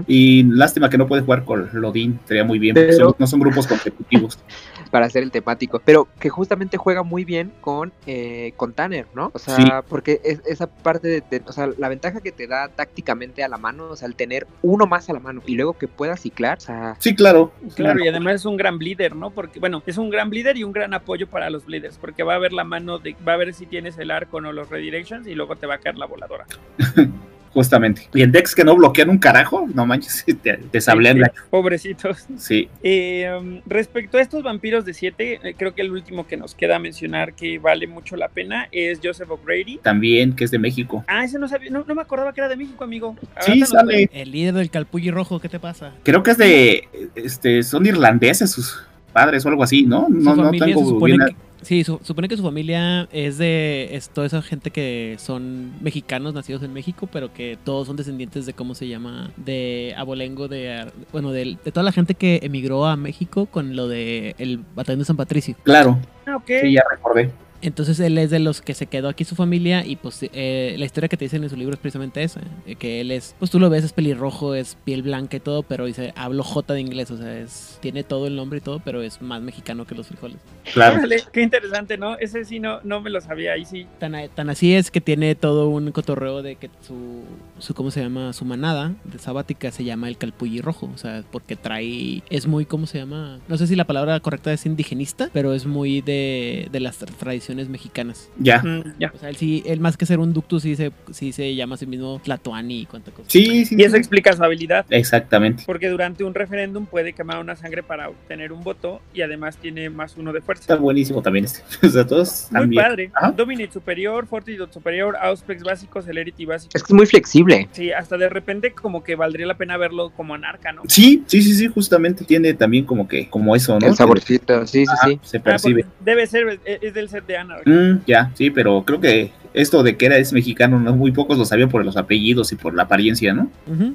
Y 0.07 0.45
lástima 0.45 0.91
que 0.91 0.99
no 0.99 1.07
puede 1.07 1.23
jugar 1.23 1.45
con 1.45 1.69
Lodin. 1.73 2.19
Sería 2.27 2.45
muy 2.45 2.59
bien. 2.59 2.75
porque 2.75 2.89
Pero- 2.89 3.05
son- 3.11 3.17
no 3.19 3.27
son 3.27 3.41
grupos 3.41 3.67
competitivos. 3.67 4.39
Para 4.93 5.07
hacer 5.07 5.24
el 5.24 5.32
temático. 5.32 5.82
Pero 5.84 6.07
que 6.20 6.28
justamente 6.28 6.76
juega 6.76 7.03
muy 7.03 7.24
bien 7.24 7.53
con, 7.61 7.93
eh, 8.07 8.53
con 8.57 8.72
Tanner, 8.72 9.07
¿no? 9.14 9.32
O 9.34 9.38
sea, 9.40 9.57
Sí. 9.57 9.64
porque 9.88 10.20
es, 10.22 10.40
esa 10.47 10.68
parte 10.68 11.09
de, 11.09 11.22
de- 11.28 11.43
O 11.49 11.53
sea, 11.53 11.68
la 11.78 11.88
ventaja 11.88 12.20
que 12.20 12.30
te 12.30 12.47
da 12.47 12.68
tácticamente 12.68 13.43
a 13.43 13.49
la 13.49 13.57
mano, 13.59 13.86
o 13.86 13.97
sea, 13.97 14.07
el 14.07 14.14
tener 14.14 14.47
uno 14.62 14.86
más 14.86 15.11
a 15.11 15.14
la 15.14 15.18
mano 15.18 15.43
y 15.47 15.57
luego 15.57 15.72
que 15.72 15.88
pueda 15.88 16.16
ciclar, 16.16 16.59
o 16.59 16.61
sea. 16.61 16.97
Sí, 17.01 17.16
claro. 17.16 17.51
Claro, 17.74 18.05
y 18.05 18.07
además 18.09 18.34
es 18.36 18.45
un 18.45 18.57
gran 18.57 18.78
bleeder, 18.78 19.16
¿no? 19.16 19.30
Porque, 19.30 19.59
bueno, 19.59 19.82
es 19.86 19.97
un 19.99 20.11
gran 20.11 20.30
bleeder 20.30 20.57
y 20.57 20.62
un 20.64 20.72
gran 20.72 20.95
apoyo 20.95 21.26
para 21.26 21.51
los 21.51 21.64
bleeders, 21.66 21.99
porque 21.99 22.22
va 22.22 22.34
a 22.34 22.38
ver 22.38 22.53
la 22.53 22.62
mano 22.64 22.99
de, 22.99 23.16
va 23.26 23.32
a 23.32 23.36
ver 23.38 23.55
si 23.55 23.66
tienes 23.66 23.97
el 23.99 24.11
arco 24.12 24.36
o 24.36 24.40
no 24.43 24.53
los 24.53 24.68
redirections 24.68 25.26
y 25.26 25.34
luego 25.34 25.57
te 25.57 25.66
va 25.66 25.74
a 25.76 25.78
caer 25.78 25.97
la 25.97 26.07
voladora. 26.07 26.47
Justamente. 27.55 28.09
Y 28.14 28.22
en 28.22 28.32
decks 28.32 28.55
que 28.55 28.64
no 28.64 28.74
bloquean 28.76 29.11
un 29.11 29.18
carajo, 29.18 29.66
no 29.74 29.84
manches, 29.86 30.24
te, 30.42 30.57
te 30.57 30.80
sablean 30.80 31.20
la- 31.20 31.32
Pobrecitos. 31.50 32.26
Sí, 32.38 32.68
Eh, 32.82 33.61
respecto 33.66 34.16
a 34.18 34.20
estos 34.22 34.42
vampiros 34.42 34.84
de 34.84 34.94
7, 34.94 35.55
creo 35.59 35.74
que 35.74 35.82
el 35.82 35.90
último 35.92 36.26
que 36.26 36.36
nos 36.36 36.55
queda 36.55 36.78
mencionar 36.78 37.34
que 37.34 37.59
vale 37.59 37.86
mucho 37.86 38.16
la 38.16 38.28
pena 38.28 38.68
es 38.72 39.00
Joseph 39.03 39.30
O'Grady. 39.30 39.78
también 39.82 40.34
que 40.34 40.44
es 40.44 40.50
de 40.50 40.59
México. 40.59 41.05
Ah, 41.09 41.24
ese 41.24 41.38
no 41.38 41.46
sabía, 41.48 41.70
no, 41.70 41.84
no 41.86 41.94
me 41.94 42.03
acordaba 42.03 42.32
que 42.32 42.40
era 42.40 42.48
de 42.48 42.57
México, 42.57 42.84
amigo. 42.84 43.16
Sí, 43.20 43.26
Ahorita 43.36 43.57
nos 43.61 43.68
sale. 43.70 44.09
El 44.12 44.30
líder 44.32 44.55
del 44.55 44.70
Calpulli 44.70 45.11
Rojo, 45.11 45.38
¿qué 45.40 45.48
te 45.48 45.59
pasa? 45.61 45.92
Creo 46.05 46.22
que 46.22 46.30
es 46.32 46.38
de. 46.38 46.88
Este, 47.14 47.62
son 47.62 47.84
irlandeses 47.86 48.50
sus 48.50 48.82
padres 49.12 49.44
o 49.44 49.50
algo 49.50 49.62
así, 49.62 49.82
¿no? 49.84 50.07
No, 50.09 50.34
no 50.36 50.50
tengo 50.53 50.84
supone 50.86 51.16
bien. 51.16 51.26
que, 51.28 51.36
sí, 51.63 51.85
su- 51.85 51.99
supone 52.03 52.29
que 52.29 52.37
su 52.37 52.43
familia 52.43 53.09
es 53.13 53.39
de 53.39 53.89
es 53.97 54.09
toda 54.11 54.27
esa 54.27 54.43
gente 54.43 54.71
que 54.71 55.17
son 55.19 55.73
mexicanos 55.83 56.35
nacidos 56.35 56.63
en 56.63 56.73
México, 56.73 57.09
pero 57.13 57.33
que 57.33 57.59
todos 57.65 57.87
son 57.87 57.97
descendientes 57.97 58.47
de 58.47 58.53
cómo 58.53 58.75
se 58.75 58.89
llama 58.89 59.31
de 59.37 59.95
abolengo 59.97 60.49
de 60.49 60.73
ar- 60.73 60.93
bueno 61.13 61.31
de, 61.33 61.57
de 61.65 61.73
toda 61.73 61.85
la 61.85 61.93
gente 61.93 62.15
que 62.15 62.41
emigró 62.43 62.87
a 62.87 62.97
México 62.97 63.47
con 63.47 63.75
lo 63.77 63.89
de 63.89 64.35
el 64.39 64.59
batallón 64.75 65.01
de 65.01 65.05
San 65.07 65.17
Patricio. 65.17 65.55
Claro, 65.63 65.99
Ah, 66.27 66.37
ok. 66.37 66.51
sí, 66.63 66.73
ya 66.73 66.83
recordé. 66.91 67.31
Entonces 67.63 67.99
él 68.01 68.19
es 68.19 68.31
de 68.31 68.39
los 68.39 68.61
que 68.61 68.75
se 68.75 68.87
quedó 68.87 69.09
aquí 69.09 69.25
su 69.25 69.35
familia 69.35 69.87
y 69.87 69.97
pues 69.97 70.19
eh, 70.23 70.75
la 70.79 70.85
historia 70.85 71.09
que 71.09 71.17
te 71.17 71.25
dicen 71.25 71.43
en 71.43 71.51
su 71.51 71.57
libro 71.57 71.75
es 71.75 71.81
precisamente 71.81 72.23
esa, 72.23 72.41
eh, 72.67 72.75
que 72.75 73.01
él 73.01 73.11
es, 73.11 73.35
pues 73.39 73.51
tú 73.51 73.59
lo 73.59 73.71
ves, 73.71 73.85
es 73.85 73.93
pelirrojo, 73.93 74.55
es 74.55 74.77
piel 74.85 75.03
blanca 75.03 75.37
y 75.37 75.41
todo, 75.41 75.63
pero 75.63 75.87
dice, 75.87 76.13
hablo 76.17 76.43
J 76.43 76.75
de 76.75 76.81
inglés, 76.81 77.11
o 77.11 77.17
sea, 77.17 77.39
es, 77.39 77.79
tiene 77.81 78.05
todo 78.05 78.27
el 78.27 78.37
nombre 78.37 78.59
y 78.59 78.61
todo, 78.63 78.81
pero 78.85 79.03
es 79.03 79.23
más 79.23 79.41
mexicano 79.43 79.87
que 79.87 79.95
los 79.95 80.09
frijoles. 80.09 80.39
Claro. 80.73 81.01
Qué 81.33 81.43
interesante, 81.43 81.97
¿no? 81.97 82.19
Ese 82.19 82.45
sí 82.45 82.59
no, 82.59 82.81
no 82.83 83.01
me 83.01 83.11
lo 83.11 83.21
sabía, 83.21 83.53
ahí 83.53 83.65
sí. 83.65 83.87
Tan, 83.99 84.15
tan 84.35 84.51
así 84.51 84.75
es 84.75 84.91
que 84.91 85.01
tiene 85.01 85.35
todo 85.35 85.69
un 85.69 85.93
cotorreo 85.93 86.43
de 86.43 86.57
que 86.57 86.69
su, 86.87 87.23
su 87.59 87.75
¿cómo 87.75 87.91
se 87.91 88.01
llama? 88.03 88.33
Su 88.33 88.45
manada 88.45 88.93
de 89.05 89.19
sabática 89.19 89.71
se 89.71 89.85
llama 89.85 90.09
el 90.09 90.17
calpulli 90.19 90.61
rojo, 90.61 90.91
o 90.95 90.99
sea, 90.99 91.23
porque 91.31 91.57
trae, 91.57 92.23
es 92.31 92.47
muy, 92.47 92.65
¿cómo 92.65 92.87
se 92.87 92.99
llama? 92.99 93.39
No 93.49 93.57
sé 93.57 93.67
si 93.67 93.77
la 93.77 93.85
palabra 93.85 94.19
correcta 94.21 94.53
es 94.53 94.67
indigenista, 94.67 95.31
pero 95.33 95.53
es 95.55 95.67
muy 95.67 96.01
de, 96.01 96.69
de 96.73 96.81
las 96.81 97.01
tra- 97.01 97.13
tradiciones 97.53 97.68
mexicanas. 97.68 98.30
Ya. 98.38 98.62
Mm, 98.62 98.94
ya. 98.98 99.12
O 99.14 99.18
sea, 99.18 99.28
él 99.28 99.36
sí, 99.36 99.62
él 99.66 99.80
más 99.80 99.96
que 99.96 100.07
ser 100.07 100.18
un 100.18 100.32
ductus, 100.32 100.62
sí 100.62 100.76
se, 100.76 100.92
sí 101.12 101.32
se 101.32 101.55
llama 101.55 101.74
a 101.74 101.78
sí 101.78 101.86
mismo 101.86 102.20
Tlatoani 102.24 102.80
y 102.82 102.86
cuánta 102.86 103.11
cosa. 103.11 103.28
Sí, 103.28 103.64
sí. 103.64 103.76
Y 103.78 103.82
eso 103.84 103.96
explica 103.96 104.32
su 104.32 104.42
habilidad. 104.42 104.86
Exactamente. 104.90 105.62
Porque 105.66 105.88
durante 105.88 106.24
un 106.24 106.34
referéndum 106.34 106.86
puede 106.86 107.12
quemar 107.12 107.38
una 107.38 107.57
sangre 107.57 107.82
para 107.82 108.09
obtener 108.09 108.53
un 108.53 108.62
voto 108.62 109.00
y 109.14 109.22
además 109.22 109.57
tiene 109.59 109.90
más 109.90 110.16
uno 110.16 110.32
de 110.32 110.38
Está 110.38 110.46
fuerza. 110.46 110.76
buenísimo 110.76 111.22
también 111.22 111.44
este. 111.44 111.62
O 111.86 111.90
sea, 111.90 112.07
todos 112.07 112.48
Muy 112.50 112.61
también. 112.61 112.82
padre. 112.82 113.11
Ajá. 113.14 113.32
Dominate 113.32 113.72
superior, 113.72 114.26
Fortitude 114.26 114.72
superior, 114.72 115.16
Auspex 115.16 115.62
básico, 115.62 116.00
Celerity 116.03 116.44
básico. 116.46 116.70
Es 116.74 116.82
que 116.82 116.92
es 116.92 116.96
muy 116.96 117.07
flexible. 117.07 117.68
Sí, 117.72 117.92
hasta 117.92 118.16
de 118.16 118.28
repente 118.28 118.72
como 118.72 119.03
que 119.05 119.14
valdría 119.14 119.46
la 119.46 119.57
pena 119.57 119.76
verlo 119.76 120.11
como 120.16 120.34
anarca, 120.34 120.72
¿no? 120.72 120.82
Sí, 120.88 121.22
sí, 121.26 121.42
sí, 121.42 121.55
sí, 121.55 121.68
justamente 121.68 122.24
tiene 122.24 122.55
también 122.55 122.84
como 122.84 123.07
que, 123.09 123.28
como 123.28 123.55
eso, 123.57 123.78
¿no? 123.78 123.86
El 123.86 123.94
saborcito, 123.94 124.66
sí, 124.66 124.84
sí, 124.86 124.94
sí. 125.05 125.20
Se 125.22 125.36
Ah, 125.38 125.42
percibe. 125.42 125.82
porque 125.84 125.96
debe 126.05 126.26
ser, 126.26 126.61
es 126.64 126.82
es 126.82 126.94
del 126.94 127.09
set 127.09 127.26
de 127.26 127.36
Mm, 127.64 128.01
ya, 128.07 128.30
sí, 128.34 128.51
pero 128.51 128.82
creo 128.84 129.01
que 129.01 129.30
esto 129.55 129.82
de 129.82 129.96
que 129.96 130.07
era 130.07 130.16
es 130.16 130.32
mexicano, 130.32 130.78
no 130.78 130.94
muy 130.94 131.12
pocos 131.12 131.38
lo 131.38 131.44
sabían 131.44 131.68
por 131.68 131.84
los 131.84 131.96
apellidos 131.96 132.53
y 132.53 132.57
por 132.57 132.74
la 132.74 132.84
apariencia, 132.84 133.32
¿no? 133.34 133.50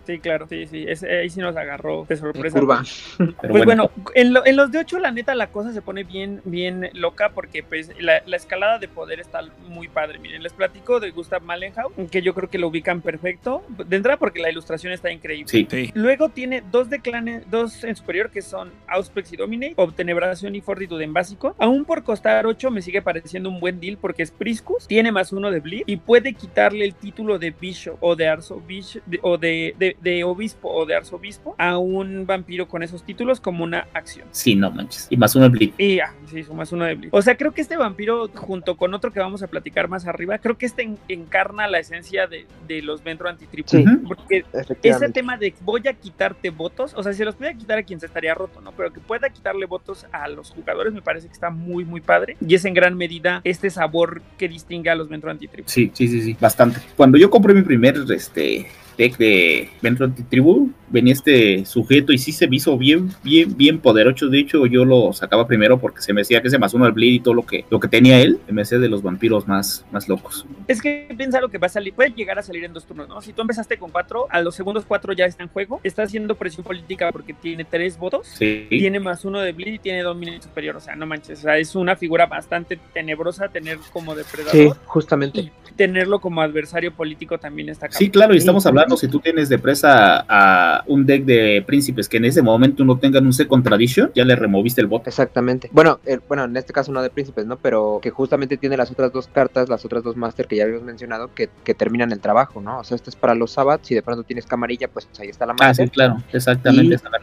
Sí, 0.06 0.20
claro, 0.20 0.48
sí, 0.50 0.66
sí. 0.68 0.86
ahí 1.08 1.30
sí 1.30 1.40
nos 1.40 1.56
agarró 1.56 2.06
de 2.08 2.16
sorpresa. 2.18 2.60
curva. 2.60 2.84
Pero 3.18 3.34
Pues 3.40 3.66
bueno, 3.66 3.66
bueno, 3.66 4.12
en, 4.16 4.34
lo- 4.34 4.46
en 4.46 4.56
los 4.56 4.72
de 4.72 4.80
8 4.80 5.00
la 5.00 5.12
neta 5.12 5.36
la 5.36 5.48
cosa 5.48 5.74
se 5.74 5.82
pone 5.82 6.04
bien, 6.04 6.42
bien 6.46 6.90
loca 6.94 7.30
porque 7.34 7.64
pues 7.64 7.92
la, 8.00 8.22
la 8.26 8.36
escalada 8.38 8.80
de 8.80 8.88
poder 8.88 9.20
está 9.20 9.42
muy 9.68 9.88
padre. 9.88 10.20
Miren, 10.20 10.44
les 10.44 10.54
platico 10.54 11.00
de 11.00 11.12
Gustav 11.12 11.42
Malenhau, 11.44 11.92
que 12.12 12.22
yo 12.22 12.34
creo 12.34 12.50
que 12.50 12.58
lo 12.58 12.68
ubican 12.68 13.02
perfecto. 13.02 13.64
De 13.88 13.96
entrada 13.96 14.18
porque 14.18 14.40
la 14.42 14.50
ilustración 14.52 14.94
está 14.94 15.12
increíble. 15.12 15.48
sí. 15.48 15.68
Sí. 15.70 15.92
Luego 15.96 16.30
tiene 16.30 16.64
dos 16.72 16.90
de 16.90 17.00
clanes, 17.02 17.44
dos 17.50 17.84
en 17.84 17.96
superior 17.96 18.30
que 18.30 18.42
son 18.42 18.72
Auspex 18.88 19.34
y 19.34 19.38
Dominate, 19.38 19.74
Obtenebración 19.76 20.56
y 20.56 20.62
Fortitude 20.62 21.04
en 21.04 21.14
básico. 21.14 21.56
Aún 21.60 21.84
por 21.86 22.04
costar 22.04 22.46
8 22.46 22.72
me 22.72 22.82
sigue 22.82 23.02
pareciendo 23.02 23.50
un 23.50 23.60
buen 23.60 23.80
deal 23.80 23.98
porque 23.98 24.24
es 24.24 24.32
Priscus, 24.32 24.88
tiene 24.88 25.12
más 25.12 25.34
uno 25.34 25.47
de 25.52 25.60
Bleed 25.60 25.84
y 25.86 25.98
puede 25.98 26.34
quitarle 26.34 26.86
el 26.86 26.96
título 26.96 27.40
de 27.40 27.52
Bishop 27.52 27.98
o 28.02 28.16
de 28.16 28.28
Arzobispo 28.28 29.00
o 29.22 29.38
de, 29.38 29.76
de- 29.78 29.96
de 30.02 30.24
Obispo 30.24 30.70
o 30.72 30.86
de 30.86 30.96
Arzobispo 30.96 31.56
a 31.58 31.78
un 31.78 32.26
vampiro 32.26 32.68
con 32.68 32.84
esos 32.84 33.04
títulos 33.04 33.40
como 33.40 33.64
una 33.64 33.88
acción. 33.94 34.28
Sí, 34.32 34.56
no 34.56 34.72
manches. 34.72 35.08
Y 35.10 35.18
más 35.18 35.36
uno 35.36 35.46
el 35.46 35.52
Blitz. 35.52 35.74
Y 35.78 36.00
ah, 36.00 36.14
sí, 36.30 36.44
más 36.54 36.72
uno 36.72 36.86
de 36.86 36.96
Bleed. 36.96 37.10
O 37.12 37.22
sea, 37.22 37.36
creo 37.38 37.52
que 37.54 37.62
este 37.62 37.78
vampiro, 37.78 38.28
junto 38.36 38.78
con 38.78 38.94
otro 38.94 39.12
que 39.12 39.20
vamos 39.20 39.44
a 39.44 39.48
platicar 39.48 39.88
más 39.88 40.06
arriba, 40.08 40.38
creo 40.38 40.58
que 40.58 40.66
este 40.66 40.84
en- 40.84 40.98
encarna 41.08 41.68
la 41.68 41.80
esencia 41.80 42.28
de, 42.28 42.46
de 42.68 42.82
los 42.82 43.04
Ventro 43.04 43.30
Antitripo. 43.30 43.70
Sí. 43.70 43.84
Porque 44.08 44.44
ese 44.84 45.10
tema 45.10 45.38
de 45.38 45.54
voy 45.62 45.82
a 45.88 45.94
quitarte 45.94 46.50
votos, 46.50 46.94
o 46.96 47.04
sea, 47.04 47.12
si 47.14 47.20
se 47.20 47.26
los 47.26 47.36
pudiera 47.36 47.58
quitar 47.58 47.78
a 47.78 47.84
quien 47.84 48.00
se 48.00 48.06
estaría 48.06 48.34
roto, 48.34 48.62
¿no? 48.62 48.72
Pero 48.72 48.92
que 48.92 49.00
pueda 49.00 49.30
quitarle 49.30 49.66
votos 49.66 50.06
a 50.12 50.28
los 50.28 50.52
jugadores 50.52 50.94
me 50.94 51.02
parece 51.02 51.28
que 51.28 51.34
está 51.34 51.50
muy, 51.50 51.86
muy 51.86 52.02
padre. 52.02 52.38
Y 52.46 52.56
es 52.56 52.66
en 52.66 52.74
gran 52.74 52.96
medida 52.98 53.42
este 53.44 53.70
sabor 53.70 54.22
que 54.38 54.48
distingue 54.48 54.90
a 54.90 54.96
los 54.96 55.10
Ventro 55.10 55.30
Sí, 55.66 55.92
sí, 55.94 56.08
sí, 56.08 56.22
sí, 56.22 56.38
bastante. 56.40 56.80
Cuando 56.96 57.18
yo 57.18 57.30
compré 57.30 57.54
mi 57.54 57.62
primer 57.62 57.98
este 58.16 58.68
deck 58.98 59.18
de 59.18 59.70
Ventro 59.82 60.12
Tribu, 60.30 60.70
venía 60.90 61.14
este 61.14 61.66
sujeto 61.66 62.14
y 62.14 62.18
sí 62.18 62.32
se 62.32 62.48
me 62.48 62.56
hizo 62.56 62.78
bien, 62.78 63.10
bien, 63.24 63.56
bien 63.56 63.80
poderoso. 63.80 64.28
De 64.28 64.40
hecho, 64.40 64.66
yo 64.66 64.86
lo 64.86 65.12
sacaba 65.14 65.46
primero 65.48 65.80
porque 65.80 66.02
se 66.02 66.14
me 66.14 66.22
decía 66.22 66.42
que 66.42 66.50
se 66.50 66.58
más 66.58 66.74
uno 66.74 66.86
al 66.86 66.94
bleed 66.94 67.12
y 67.14 67.20
todo 67.20 67.34
lo 67.34 67.46
que, 67.46 67.66
lo 67.70 67.80
que 67.80 67.88
tenía 67.88 68.20
él, 68.22 68.40
se 68.46 68.54
me 68.54 68.62
hacía 68.62 68.80
de 68.80 68.88
los 68.90 69.04
vampiros 69.04 69.48
más, 69.48 69.86
más 69.92 70.08
locos. 70.08 70.46
Es 70.68 70.82
que 70.82 71.14
piensa 71.18 71.40
lo 71.42 71.50
que 71.50 71.58
va 71.58 71.68
a 71.68 71.70
salir, 71.70 71.94
puede 71.94 72.12
llegar 72.12 72.40
a 72.40 72.42
salir 72.42 72.64
en 72.64 72.74
dos 72.74 72.86
turnos, 72.86 73.08
¿no? 73.10 73.22
Si 73.22 73.34
tú 73.34 73.42
empezaste 73.42 73.78
con 73.78 73.92
cuatro, 73.92 74.28
a 74.30 74.42
los 74.42 74.56
segundos 74.56 74.86
cuatro 74.88 75.14
ya 75.14 75.26
está 75.26 75.44
en 75.44 75.50
juego, 75.50 75.80
está 75.84 76.04
haciendo 76.04 76.36
presión 76.36 76.64
política 76.64 77.12
porque 77.12 77.34
tiene 77.34 77.66
tres 77.66 77.98
votos, 77.98 78.28
Sí. 78.28 78.66
tiene 78.70 79.00
más 79.00 79.26
uno 79.26 79.42
de 79.42 79.52
bleed 79.52 79.74
y 79.74 79.80
tiene 79.80 80.02
dominio 80.04 80.42
superior, 80.42 80.76
o 80.78 80.80
sea, 80.80 80.96
no 80.96 81.06
manches, 81.06 81.40
o 81.40 81.42
sea, 81.44 81.58
es 81.58 81.76
una 81.76 81.96
figura 81.96 82.26
bastante 82.26 82.80
tenebrosa 82.94 83.50
tener 83.50 83.78
como 83.92 84.16
depredador. 84.16 84.54
Sí, 84.74 84.80
justamente. 84.86 85.40
Y 85.42 85.52
tenerlo 85.76 86.20
como 86.20 86.42
adversario 86.42 86.92
político 86.94 87.38
también 87.38 87.70
está 87.70 87.88
Sí, 87.88 88.06
cabrón. 88.06 88.10
claro, 88.12 88.34
y 88.34 88.38
estamos 88.38 88.66
hablando, 88.66 88.87
si 88.96 89.08
tú 89.08 89.20
tienes 89.20 89.50
de 89.50 89.58
presa 89.60 90.24
a 90.30 90.84
un 90.88 91.06
deck 91.06 91.26
de 91.26 91.64
príncipes 91.66 92.08
que 92.08 92.18
en 92.18 92.26
ese 92.26 92.42
momento 92.42 92.86
no 92.86 92.98
tengan 92.98 93.26
un 93.26 93.34
second 93.34 93.64
tradition, 93.64 94.12
ya 94.16 94.24
le 94.24 94.36
removiste 94.36 94.80
el 94.80 94.88
voto. 94.88 95.10
Exactamente. 95.10 95.70
Bueno, 95.74 96.00
bueno, 96.28 96.46
en 96.46 96.56
este 96.56 96.72
caso 96.72 96.92
no 96.92 97.02
de 97.02 97.10
príncipes, 97.10 97.46
¿no? 97.46 97.58
Pero 97.58 98.00
que 98.02 98.12
justamente 98.12 98.56
tiene 98.58 98.78
las 98.78 98.92
otras 98.92 99.12
dos 99.12 99.28
cartas, 99.28 99.68
las 99.68 99.84
otras 99.84 100.04
dos 100.04 100.16
máster 100.16 100.48
que 100.48 100.56
ya 100.56 100.64
habíamos 100.64 100.84
mencionado, 100.86 101.34
que, 101.34 101.50
que 101.64 101.74
terminan 101.74 102.12
el 102.12 102.20
trabajo, 102.20 102.62
¿no? 102.62 102.80
O 102.80 102.84
sea, 102.84 102.96
este 102.96 103.10
es 103.10 103.16
para 103.16 103.36
los 103.36 103.52
sabbats, 103.52 103.88
si 103.88 103.96
de 103.96 104.04
pronto 104.04 104.24
tienes 104.24 104.46
camarilla, 104.46 104.88
pues 104.88 105.08
ahí 105.20 105.28
está 105.30 105.46
la 105.46 105.54
Ah, 105.54 105.68
máster. 105.70 105.88
sí, 105.88 105.92
claro, 105.92 106.18
exactamente, 106.32 106.92
Y- 106.92 106.96
esa 106.96 107.10
me. 107.10 107.18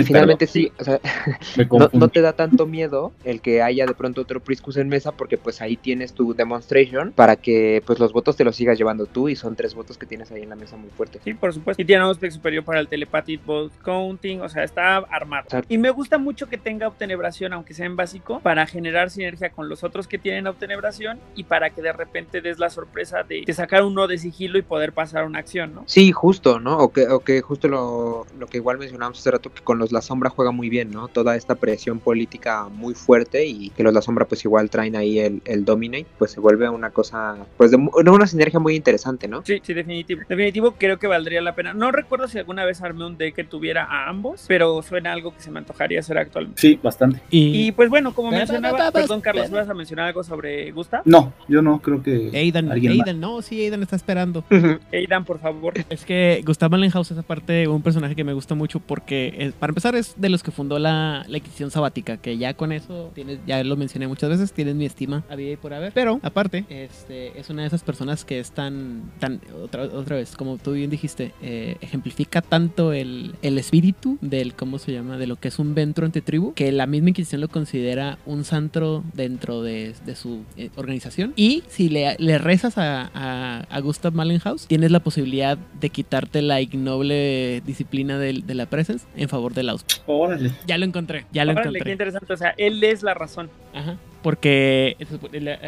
Y 0.00 0.02
finalmente 0.04 0.46
sí, 0.46 0.72
o 0.78 0.84
sea, 0.84 0.98
no, 1.70 1.90
no 1.92 2.08
te 2.08 2.20
da 2.22 2.32
tanto 2.32 2.66
miedo 2.66 3.12
el 3.24 3.40
que 3.40 3.62
haya 3.62 3.86
de 3.86 3.94
pronto 3.94 4.22
otro 4.22 4.40
Priscus 4.40 4.76
en 4.78 4.88
mesa, 4.88 5.12
porque 5.12 5.36
pues 5.38 5.60
ahí 5.60 5.76
tienes 5.76 6.12
tu 6.14 6.34
demonstration 6.34 7.12
para 7.12 7.36
que 7.36 7.82
pues 7.86 7.98
los 7.98 8.12
votos 8.12 8.36
te 8.36 8.44
los 8.44 8.56
sigas 8.56 8.78
llevando 8.78 9.06
tú 9.06 9.28
y 9.28 9.36
son 9.36 9.54
tres 9.56 9.74
votos 9.74 9.98
que 9.98 10.06
tienes 10.06 10.30
ahí 10.32 10.42
en 10.42 10.48
la 10.48 10.56
mesa 10.56 10.71
muy 10.76 10.90
fuerte. 10.90 11.20
Sí, 11.24 11.34
por 11.34 11.52
supuesto. 11.52 11.82
Y 11.82 11.84
tiene 11.84 12.04
un 12.04 12.10
aspect 12.10 12.34
superior 12.34 12.64
para 12.64 12.80
el 12.80 12.88
telepathic 12.88 13.44
vote 13.44 13.74
counting, 13.82 14.40
o 14.40 14.48
sea, 14.48 14.64
está 14.64 14.96
armado. 14.96 15.46
Y 15.68 15.78
me 15.78 15.90
gusta 15.90 16.18
mucho 16.18 16.48
que 16.48 16.58
tenga 16.58 16.88
obtenebración, 16.88 17.52
aunque 17.52 17.74
sea 17.74 17.86
en 17.86 17.96
básico, 17.96 18.40
para 18.40 18.66
generar 18.66 19.10
sinergia 19.10 19.50
con 19.50 19.68
los 19.68 19.84
otros 19.84 20.06
que 20.06 20.18
tienen 20.18 20.46
obtenebración 20.46 21.18
y 21.34 21.44
para 21.44 21.70
que 21.70 21.82
de 21.82 21.92
repente 21.92 22.40
des 22.40 22.58
la 22.58 22.70
sorpresa 22.70 23.22
de, 23.22 23.42
de 23.46 23.52
sacar 23.52 23.82
uno 23.84 24.06
de 24.06 24.18
sigilo 24.18 24.58
y 24.58 24.62
poder 24.62 24.92
pasar 24.92 25.24
una 25.24 25.38
acción, 25.38 25.74
¿no? 25.74 25.84
Sí, 25.86 26.12
justo, 26.12 26.60
¿no? 26.60 26.78
O 26.78 26.92
que, 26.92 27.08
o 27.08 27.20
que 27.20 27.40
justo 27.40 27.68
lo, 27.68 28.26
lo 28.38 28.46
que 28.46 28.58
igual 28.58 28.78
mencionábamos 28.78 29.18
hace 29.18 29.30
rato, 29.30 29.52
que 29.52 29.62
con 29.62 29.78
los 29.78 29.92
La 29.92 30.02
Sombra 30.02 30.30
juega 30.30 30.50
muy 30.50 30.68
bien, 30.68 30.90
¿no? 30.90 31.08
Toda 31.08 31.36
esta 31.36 31.54
presión 31.54 31.98
política 31.98 32.68
muy 32.68 32.94
fuerte 32.94 33.46
y 33.46 33.70
que 33.70 33.82
los 33.82 33.92
La 33.92 34.02
Sombra 34.02 34.26
pues 34.26 34.44
igual 34.44 34.70
traen 34.70 34.96
ahí 34.96 35.18
el, 35.18 35.42
el 35.44 35.64
Dominate, 35.64 36.06
pues 36.18 36.30
se 36.30 36.40
vuelve 36.40 36.68
una 36.68 36.90
cosa, 36.90 37.36
pues 37.56 37.70
de 37.70 37.76
una 37.76 38.26
sinergia 38.26 38.60
muy 38.60 38.74
interesante, 38.74 39.28
¿no? 39.28 39.42
Sí, 39.44 39.60
sí, 39.62 39.74
definitivo. 39.74 40.22
Definitivo, 40.28 40.61
creo 40.72 40.98
que 40.98 41.06
valdría 41.06 41.42
la 41.42 41.54
pena. 41.54 41.74
No 41.74 41.90
recuerdo 41.92 42.28
si 42.28 42.38
alguna 42.38 42.64
vez 42.64 42.80
armé 42.80 43.04
un 43.04 43.18
deck 43.18 43.34
que 43.34 43.44
tuviera 43.44 43.84
a 43.84 44.08
ambos, 44.08 44.44
pero 44.48 44.80
suena 44.82 45.12
algo 45.12 45.34
que 45.34 45.40
se 45.40 45.50
me 45.50 45.58
antojaría 45.58 46.00
hacer 46.00 46.16
actualmente. 46.18 46.60
Sí, 46.60 46.78
bastante. 46.82 47.20
Y, 47.30 47.66
Y 47.66 47.72
pues 47.72 47.90
bueno, 47.90 48.14
como 48.14 48.28
Ba, 48.30 48.36
ba, 48.36 48.38
mencionaba, 48.38 48.78
ba, 48.78 48.84
ba, 48.84 48.92
perdón 48.92 49.20
Carlos. 49.20 49.50
¿vas 49.50 49.68
a 49.68 49.74
mencionar 49.74 50.06
algo 50.06 50.22
sobre 50.24 50.70
Gustav? 50.72 51.02
No, 51.04 51.32
yo 51.48 51.60
no 51.62 51.80
creo 51.80 52.02
que 52.02 52.30
Aidan, 52.34 52.70
alguien 52.70 52.96
más. 52.96 53.06
Aidan, 53.06 53.20
no, 53.20 53.42
sí, 53.42 53.60
Aidan 53.60 53.82
está 53.82 53.96
esperando. 53.96 54.44
Aidan, 54.92 55.24
por 55.24 55.38
favor. 55.40 55.74
Es 55.90 56.04
que 56.04 56.42
Gustav 56.46 56.70
Mallenhaus 56.70 57.10
es 57.10 57.18
aparte 57.18 57.68
un 57.68 57.82
personaje 57.82 58.14
que 58.14 58.24
me 58.24 58.32
gusta 58.32 58.54
mucho 58.54 58.80
porque, 58.80 59.52
para 59.58 59.70
empezar, 59.70 59.94
es 59.94 60.14
de 60.16 60.28
los 60.28 60.42
que 60.42 60.50
fundó 60.50 60.78
la, 60.78 61.24
la 61.28 61.38
Inquisición 61.38 61.70
Sabática, 61.70 62.16
que 62.16 62.38
ya 62.38 62.54
con 62.54 62.72
eso, 62.72 63.10
tienes, 63.14 63.38
ya 63.46 63.62
lo 63.64 63.76
mencioné 63.76 64.06
muchas 64.06 64.30
veces, 64.30 64.52
tienes 64.52 64.74
mi 64.74 64.86
estima 64.86 65.24
a 65.28 65.36
vida 65.36 65.52
y 65.52 65.56
por 65.56 65.74
haber. 65.74 65.92
Pero, 65.92 66.20
aparte, 66.22 66.64
este, 66.68 67.38
es 67.38 67.50
una 67.50 67.62
de 67.62 67.68
esas 67.68 67.82
personas 67.82 68.24
que 68.24 68.38
es 68.38 68.52
tan, 68.52 69.10
tan 69.18 69.40
otra, 69.62 69.84
otra 69.84 70.16
vez, 70.16 70.36
como 70.36 70.51
tú 70.58 70.72
bien 70.72 70.90
dijiste, 70.90 71.32
eh, 71.42 71.76
ejemplifica 71.80 72.42
tanto 72.42 72.92
el, 72.92 73.34
el 73.42 73.58
espíritu 73.58 74.18
del, 74.20 74.54
¿cómo 74.54 74.78
se 74.78 74.92
llama? 74.92 75.16
De 75.18 75.26
lo 75.26 75.36
que 75.36 75.48
es 75.48 75.58
un 75.58 75.74
ventro 75.74 76.06
ante 76.06 76.20
tribu, 76.22 76.54
que 76.54 76.72
la 76.72 76.86
misma 76.86 77.10
Inquisición 77.10 77.40
lo 77.40 77.48
considera 77.48 78.18
un 78.26 78.44
santo 78.44 79.04
dentro 79.14 79.62
de, 79.62 79.94
de 80.06 80.16
su 80.16 80.42
eh, 80.56 80.70
organización. 80.76 81.32
Y 81.36 81.62
si 81.68 81.88
le, 81.88 82.16
le 82.18 82.38
rezas 82.38 82.78
a, 82.78 83.10
a, 83.14 83.60
a 83.70 83.80
Gustav 83.80 84.12
Mallenhaus, 84.14 84.66
tienes 84.66 84.90
la 84.90 85.00
posibilidad 85.00 85.58
de 85.80 85.90
quitarte 85.90 86.42
la 86.42 86.60
ignoble 86.60 87.62
disciplina 87.66 88.18
del- 88.18 88.46
de, 88.46 88.54
la 88.54 88.66
presence 88.66 89.04
en 89.16 89.28
favor 89.28 89.54
del 89.54 89.68
Ausp. 89.70 89.86
Órale. 90.06 90.52
Ya 90.66 90.78
lo 90.78 90.84
encontré, 90.84 91.26
ya 91.32 91.44
lo 91.44 91.52
Órale, 91.52 91.70
qué 91.70 91.78
encontré. 91.78 91.92
interesante. 91.92 92.32
O 92.32 92.36
sea, 92.36 92.54
él 92.58 92.82
es 92.84 93.02
la 93.02 93.14
razón. 93.14 93.50
Ajá. 93.74 93.96
Porque 94.22 94.96
es 94.98 95.08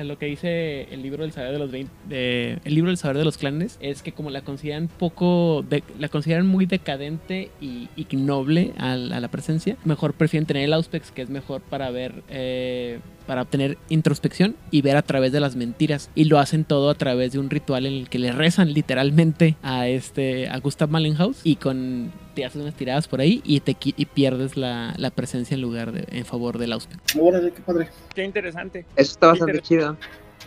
lo 0.07 0.19
que 0.19 0.27
dice 0.27 0.83
el 0.93 1.03
libro 1.03 1.23
del 1.25 1.33
saber 1.33 1.53
de 1.53 1.59
los 1.59 1.71
20, 1.71 1.91
de- 2.09 2.59
el 2.65 2.75
libro 2.75 2.91
del 2.91 2.97
saber 2.99 3.19
de 3.19 3.25
los 3.25 3.37
clanes 3.37 3.77
es 3.81 4.03
que 4.03 4.13
como 4.13 4.31
la 4.31 4.43
consideran 4.43 4.89
poco, 4.89 5.65
de- 5.69 5.83
la 5.99 6.09
consideran 6.09 6.47
muy 6.47 6.67
decadente 6.67 7.51
y 7.61 7.89
ignoble 7.97 8.73
a, 8.79 8.97
la- 8.97 9.17
a 9.17 9.21
la 9.21 9.29
presencia, 9.29 9.77
mejor 9.85 10.15
prefieren 10.15 10.47
tener 10.47 10.65
el 10.65 10.73
Auspex 10.73 11.11
que 11.11 11.23
es 11.23 11.31
mejor 11.31 11.61
para 11.63 11.91
ver, 11.91 12.23
eh, 12.29 13.01
para 13.27 13.41
obtener 13.43 13.79
introspección 13.89 14.55
y 14.71 14.83
ver 14.83 14.97
a 14.99 15.03
través 15.03 15.33
de 15.33 15.41
las 15.41 15.57
mentiras 15.57 16.11
y 16.15 16.25
lo 16.25 16.39
hacen 16.39 16.65
todo 16.65 16.91
a 16.91 16.95
través 16.95 17.33
de 17.33 17.39
un 17.39 17.49
ritual 17.49 17.87
en 17.87 17.95
el 17.95 18.09
que 18.11 18.19
le 18.19 18.33
rezan 18.33 18.75
literalmente 18.75 19.57
a 19.63 19.89
este 19.89 20.47
a 20.49 20.59
Gustav 20.59 20.91
Mallenhaus 20.91 21.41
y 21.43 21.57
con 21.57 22.13
te 22.35 22.45
haces 22.45 22.61
unas 22.61 22.75
tiradas 22.75 23.09
por 23.09 23.21
ahí 23.21 23.41
y 23.45 23.61
te 23.61 23.77
y 23.83 24.05
pierdes 24.07 24.57
la, 24.59 24.93
la 24.99 25.11
presencia 25.11 25.55
en 25.55 25.63
lugar 25.63 25.93
de 25.93 26.05
en 26.19 26.27
favor 26.27 26.59
del 26.59 26.73
Auspex. 26.73 26.99
Órale, 27.19 27.51
qué 27.53 27.63
padre. 27.63 27.89
Qué 28.15 28.25
interesante. 28.25 28.44
Eso 28.51 28.85
está 28.97 29.29
bastante 29.29 29.55
Literal. 29.55 29.97
chido. 29.97 29.97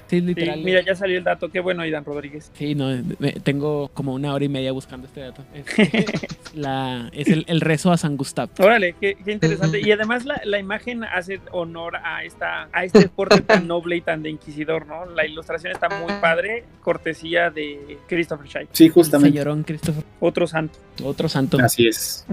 Sí, 0.09 0.21
Sí, 0.21 0.21
literal. 0.21 0.61
mira, 0.63 0.79
ya 0.81 0.95
salió 0.95 1.17
el 1.17 1.23
dato. 1.25 1.49
Qué 1.49 1.59
bueno, 1.59 1.81
Aidan 1.81 2.05
Rodríguez. 2.05 2.49
Sí, 2.53 2.75
no, 2.75 2.87
me- 3.19 3.33
tengo 3.33 3.89
como 3.89 4.13
una 4.13 4.33
hora 4.33 4.45
y 4.45 4.47
media 4.47 4.71
buscando 4.71 5.05
este 5.05 5.19
dato. 5.19 5.43
Es, 5.53 5.65
la, 6.55 7.09
es 7.11 7.27
el, 7.27 7.43
el 7.49 7.59
rezo 7.59 7.91
a 7.91 7.97
San 7.97 8.15
Gustav. 8.15 8.49
Órale, 8.59 8.95
qué, 9.01 9.17
qué 9.25 9.33
interesante. 9.33 9.81
Y 9.81 9.91
además 9.91 10.23
la, 10.23 10.39
la 10.45 10.59
imagen 10.59 11.03
hace 11.03 11.41
honor 11.51 11.97
a 11.97 12.23
esta 12.23 12.69
a 12.71 12.85
este 12.85 13.09
porte 13.09 13.41
tan 13.41 13.67
noble 13.67 13.97
y 13.97 14.01
tan 14.01 14.23
de 14.23 14.29
inquisidor, 14.29 14.87
¿no? 14.87 15.05
La 15.07 15.25
ilustración 15.25 15.73
está 15.73 15.89
muy 15.89 16.13
padre, 16.21 16.63
cortesía 16.81 17.49
de 17.49 17.97
Christopher 18.07 18.47
Shai, 18.47 18.67
Sí, 18.71 18.87
justamente. 18.87 19.31
Señorón 19.37 19.63
Christopher, 19.63 20.03
otro 20.21 20.47
santo. 20.47 20.79
otro 21.03 21.27
santo. 21.27 21.57
Así 21.59 21.85
es. 21.85 22.25